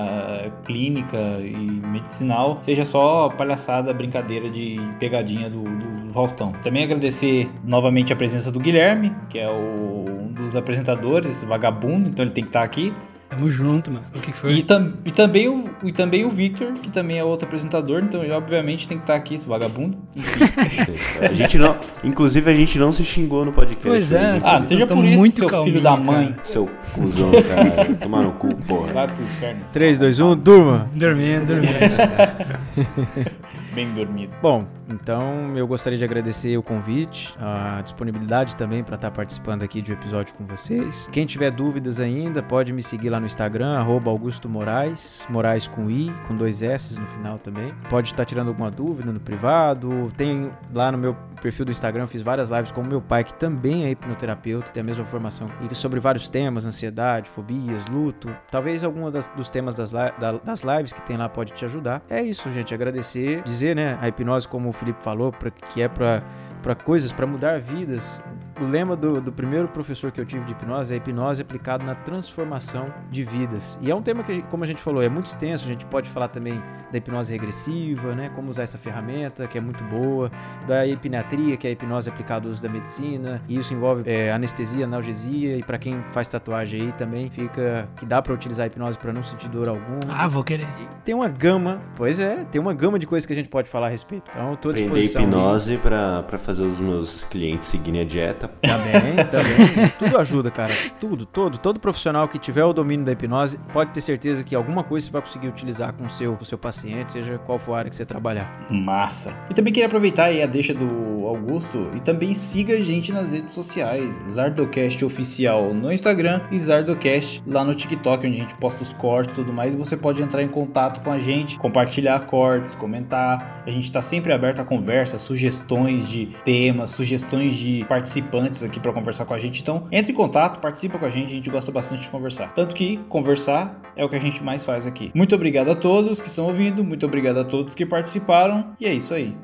clínica 0.64 1.18
e 1.42 1.56
medicinal 1.88 2.60
seja 2.62 2.86
só 2.86 3.30
palhaçada, 3.30 3.94
brincadeira 3.94 4.50
de 4.50 4.78
pegadinha 5.00 5.50
do, 5.50 5.64
do, 5.64 6.08
do 6.08 6.14
Faustão. 6.14 6.52
Também 6.64 6.84
agradecer 6.84 7.50
novamente 7.66 8.14
a 8.14 8.16
presença 8.16 8.52
do 8.52 8.60
Guilherme, 8.60 9.12
que 9.30 9.40
é 9.40 9.50
o, 9.50 10.06
um 10.08 10.34
dos 10.34 10.56
apresentadores, 10.56 11.44
vagabundo, 11.44 12.10
então 12.10 12.24
ele 12.24 12.34
tem 12.34 12.44
que 12.44 12.50
estar 12.50 12.64
aqui. 12.64 12.94
Tamo 13.32 13.50
junto, 13.50 13.90
mano. 13.90 14.06
O 14.14 14.20
que, 14.20 14.34
foi? 14.34 14.56
E, 14.56 14.64
tam- 14.64 14.92
e 15.06 15.10
também 15.12 15.48
o, 15.48 15.70
e 15.86 15.94
também 15.94 16.26
o 16.26 16.30
Victor, 16.30 16.74
que 16.74 16.90
também 16.90 17.18
é 17.18 17.24
outro 17.24 17.48
apresentador, 17.48 18.04
então 18.04 18.22
ele 18.22 18.34
obviamente 18.34 18.86
tem 18.90 18.98
que 18.98 19.04
estar 19.04 19.16
aqui, 19.16 19.36
esse 19.36 19.48
vagabundo. 19.48 19.98
Enfim. 20.14 20.40
A 21.24 21.32
gente 21.32 21.58
não, 21.58 21.78
inclusive 22.04 22.52
a 22.52 22.54
gente 22.54 22.78
não 22.78 22.92
se 22.92 23.06
xingou 23.06 23.46
no 23.46 23.54
podcast. 23.54 23.88
Pois 23.88 24.12
é? 24.12 24.38
Ah, 24.44 24.60
seja 24.60 24.86
por 24.86 25.06
isso, 25.06 25.18
muito 25.18 25.36
seu 25.38 25.48
calminho, 25.48 25.72
filho 25.72 25.82
da 25.84 25.92
cara. 25.92 26.02
mãe. 26.04 26.36
Seu 26.44 26.70
cuzão, 26.94 27.32
cara. 27.32 27.96
Tomar 27.96 28.24
no 28.24 28.32
cu, 28.34 28.54
porra. 28.68 28.92
Vai 28.92 29.08
pro 29.08 29.24
inferno. 29.24 29.62
3, 29.72 30.00
2, 30.00 30.20
1, 30.20 30.36
durma! 30.38 30.90
Dormindo, 30.94 31.46
dormindo. 31.46 31.72
Bem 33.74 33.90
dormido. 33.94 34.34
Bom, 34.42 34.66
então 34.90 35.56
eu 35.58 35.66
gostaria 35.66 35.98
de 35.98 36.04
agradecer 36.04 36.58
o 36.58 36.64
convite, 36.64 37.34
a 37.40 37.80
disponibilidade 37.82 38.56
também 38.58 38.84
para 38.84 38.96
estar 38.96 39.12
participando 39.12 39.64
aqui 39.64 39.82
de 39.82 39.92
um 39.94 39.96
episódio 39.96 40.34
com 40.34 40.46
vocês. 40.46 41.08
Quem 41.12 41.26
tiver 41.26 41.52
dúvidas 41.52 41.98
ainda, 42.00 42.44
pode 42.44 42.74
me 42.74 42.84
seguir 42.84 43.10
lá 43.10 43.18
no 43.20 43.26
Instagram, 43.26 43.78
arroba 43.78 44.12
Augusto 44.12 44.50
Moraes, 44.50 45.26
Moraes 45.30 45.68
com 45.68 45.90
I, 45.90 46.14
com 46.28 46.36
dois 46.36 46.62
S 46.62 47.00
no 47.00 47.08
final 47.08 47.40
também. 47.40 47.74
Pode 47.90 48.10
estar 48.12 48.26
tirando 48.26 48.50
alguma 48.50 48.70
dúvida 48.70 49.10
no 49.12 49.20
privado. 49.22 50.12
Tem 50.18 50.52
lá 50.74 50.92
no 50.92 50.98
meu 50.98 51.16
perfil 51.42 51.64
do 51.66 51.72
Instagram, 51.72 52.06
fiz 52.08 52.22
várias 52.22 52.50
lives 52.50 52.72
com 52.72 52.82
o 52.82 52.86
meu 52.86 53.02
pai, 53.02 53.24
que 53.24 53.34
também 53.34 53.86
é 53.86 53.90
hipnoterapeuta, 53.92 54.72
tem 54.72 54.82
a 54.82 54.84
mesma 54.84 55.04
formação, 55.06 55.48
e 55.72 55.74
sobre 55.74 56.00
vários 56.00 56.30
temas, 56.30 56.66
ansiedade, 56.68 57.28
fobias, 57.30 57.88
luto. 57.88 58.30
Talvez 58.52 58.84
algum 58.84 59.10
das- 59.10 59.28
dos 59.30 59.50
temas 59.50 59.74
das, 59.74 59.92
li- 59.92 60.14
da- 60.20 60.34
das 60.34 60.62
lives 60.62 60.94
que 60.94 61.02
tem 61.02 61.18
lá 61.18 61.28
pode 61.28 61.54
te 61.54 61.66
ajudar. 61.66 62.04
É 62.10 62.22
isso, 62.22 62.52
gente. 62.52 62.76
Agradecer, 62.76 63.42
dizer, 63.44 63.61
né, 63.76 63.98
a 64.02 64.08
hipnose, 64.08 64.48
como 64.48 64.70
o 64.70 64.74
Felipe 64.74 65.02
falou, 65.04 65.32
pra, 65.32 65.52
que 65.52 65.82
é 65.82 65.88
pra, 65.88 66.24
pra 66.62 66.76
coisas, 66.76 67.12
pra 67.12 67.26
mudar 67.28 67.60
vidas. 67.60 68.22
O 68.60 68.66
lema 68.66 68.96
do, 68.96 69.20
do 69.20 69.32
primeiro 69.32 69.68
professor 69.70 70.12
que 70.12 70.22
eu 70.22 70.26
tive 70.26 70.46
de 70.46 70.52
hipnose 70.52 70.94
é 70.94 70.98
hipnose 70.98 71.42
aplicado 71.42 71.84
na 71.84 71.96
transformação 71.96 72.94
de 73.10 73.24
vidas. 73.24 73.80
E 73.82 73.90
é 73.90 73.96
um 73.96 74.02
tema 74.04 74.22
que, 74.24 74.42
como 74.44 74.64
a 74.64 74.68
gente 74.68 74.82
falou, 74.82 75.02
é 75.02 75.10
muito 75.10 75.26
extenso. 75.26 75.66
A 75.66 75.68
gente 75.68 75.86
pode 75.86 76.08
falar 76.10 76.28
também 76.28 76.62
da 76.92 76.98
hipnose 76.98 77.32
regressiva, 77.34 78.14
né? 78.14 78.30
Como 78.36 78.50
usar 78.50 78.64
essa 78.64 78.78
ferramenta, 78.78 79.48
que 79.48 79.58
é 79.58 79.62
muito 79.62 79.84
boa. 79.86 80.30
Da 80.68 80.86
hipnatria, 80.86 81.58
que 81.58 81.66
é 81.66 81.72
a 81.72 81.74
hipnose 81.74 82.10
aplicada 82.10 82.46
ao 82.48 82.52
uso 82.52 82.62
da 82.62 82.70
medicina. 82.70 83.42
E 83.48 83.58
isso 83.58 83.74
envolve 83.74 84.04
é, 84.06 84.32
anestesia, 84.32 84.86
analgesia. 84.86 85.58
E 85.58 85.64
para 85.64 85.80
quem 85.80 86.04
faz 86.12 86.28
tatuagem 86.28 86.82
aí 86.82 86.92
também, 86.92 87.32
fica 87.32 87.90
que 87.98 88.06
dá 88.06 88.22
para 88.22 88.34
utilizar 88.34 88.66
a 88.66 88.68
hipnose 88.68 88.98
para 89.00 89.12
não 89.12 89.24
sentir 89.24 89.50
dor 89.50 89.70
alguma. 89.70 90.00
Ah, 90.08 90.28
vou 90.28 90.44
querer. 90.44 90.68
E 90.80 90.88
tem 91.04 91.16
uma 91.16 91.30
gama, 91.30 91.82
pois 91.96 92.20
é, 92.20 92.46
tem 92.52 92.62
uma 92.62 92.74
gama 92.76 93.00
de 93.00 93.08
coisas 93.08 93.26
que 93.26 93.34
a 93.34 93.36
gente 93.36 93.50
pode 93.50 93.70
falar 93.70 93.88
a 93.88 93.90
respeito. 93.90 94.30
Então, 94.30 94.52
eu 94.52 94.58
tô 94.58 94.70
à 94.70 94.72
Aprender 94.72 94.90
disposição. 95.02 95.24
hipnose 95.24 95.78
pra, 95.78 96.22
pra 96.24 96.38
fazer 96.52 96.64
os 96.64 96.80
meus 96.80 97.24
clientes 97.24 97.68
seguirem 97.68 98.02
a 98.02 98.04
dieta. 98.04 98.50
Também, 98.62 99.16
também. 99.32 99.88
Tudo 99.98 100.18
ajuda, 100.18 100.52
cara. 100.52 100.74
Tudo, 101.00 101.26
todo. 101.26 101.58
Todo 101.58 101.80
profissional 101.80 102.28
que 102.28 102.38
tiver 102.38 102.64
o 102.66 102.74
domínio 102.74 103.06
da 103.06 103.14
hipnose 103.14 103.58
pode 103.72 103.92
ter 103.92 104.02
certeza 104.02 104.44
que 104.44 104.54
alguma 104.54 104.84
coisa 104.84 105.06
você 105.06 105.12
vai 105.12 105.22
conseguir 105.22 105.48
utilizar 105.48 105.94
com 105.94 106.06
o 106.06 106.10
seu, 106.10 106.36
com 106.36 106.44
o 106.44 106.46
seu 106.46 106.58
paciente, 106.58 107.14
seja 107.14 107.38
qual 107.38 107.58
for 107.58 107.74
a 107.74 107.80
área 107.80 107.90
que 107.90 107.96
você 107.96 108.06
trabalhar. 108.06 108.68
Massa. 108.70 109.36
E 109.50 109.54
também 109.54 109.72
queria 109.72 109.88
aproveitar 109.88 110.26
aí 110.26 110.44
a 110.44 110.46
deixa 110.46 110.74
do 110.74 111.26
Augusto 111.26 111.90
e 111.96 112.02
também 112.02 112.34
siga 112.34 112.74
a 112.74 112.82
gente 112.82 113.14
nas 113.14 113.32
redes 113.32 113.54
sociais. 113.54 114.22
Zardocast 114.30 115.04
Oficial 115.06 115.74
no 115.74 115.92
Instagram 115.92 116.42
e 116.52 116.60
Zardocast 116.60 117.42
lá 117.48 117.64
no 117.64 117.74
TikTok, 117.74 118.28
onde 118.28 118.36
a 118.36 118.40
gente 118.40 118.56
posta 118.56 118.84
os 118.84 118.92
cortes 118.94 119.38
e 119.38 119.42
tudo 119.42 119.54
mais. 119.54 119.74
E 119.74 119.78
você 119.78 119.96
pode 119.96 120.22
entrar 120.22 120.44
em 120.44 120.50
contato 120.50 121.02
com 121.02 121.12
a 121.12 121.20
gente, 121.20 121.58
compartilhar 121.58 122.26
cortes, 122.26 122.76
comentar. 122.76 123.64
A 123.66 123.72
gente 123.72 123.86
está 123.86 124.02
sempre 124.02 124.34
aberto 124.34 124.60
a 124.60 124.66
conversa, 124.66 125.18
sugestões 125.18 126.10
de 126.10 126.30
temas, 126.44 126.92
sugestões 126.92 127.54
de 127.54 127.86
participantes 127.86 128.64
aqui 128.64 128.80
para 128.80 128.92
conversar 128.94 129.26
com 129.26 129.34
a 129.34 129.40
gente. 129.40 129.62
Então, 129.62 129.88
entre 129.92 130.12
em 130.12 130.16
contato, 130.16 130.60
participa 130.60 130.98
com 130.98 131.06
a 131.06 131.10
gente, 131.10 131.28
a 131.28 131.36
gente 131.36 131.50
gosta 131.50 131.72
bastante 131.72 132.04
de 132.04 132.10
conversar. 132.10 132.54
Tanto 132.54 132.76
que 132.76 132.98
conversar 133.10 133.80
é 133.96 134.04
o 134.04 134.10
que 134.10 134.16
a 134.16 134.22
gente 134.22 134.44
mais 134.44 134.66
faz 134.66 134.86
aqui. 134.86 135.12
Muito 135.14 135.36
obrigado 135.36 135.72
a 135.72 135.76
todos 135.76 136.22
que 136.22 136.28
estão 136.28 136.48
ouvindo, 136.48 136.84
muito 136.84 137.06
obrigado 137.06 137.40
a 137.40 137.44
todos 137.44 137.76
que 137.76 137.86
participaram 137.86 138.76
e 138.80 138.86
é 138.86 138.94
isso 138.94 139.14
aí. 139.14 139.36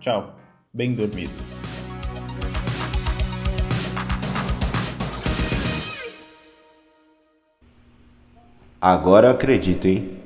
Tchau. 0.00 0.34
Bem 0.72 0.94
dormido. 0.94 1.32
Agora 8.80 9.26
eu 9.26 9.32
acredito, 9.32 9.86
hein? 9.88 10.17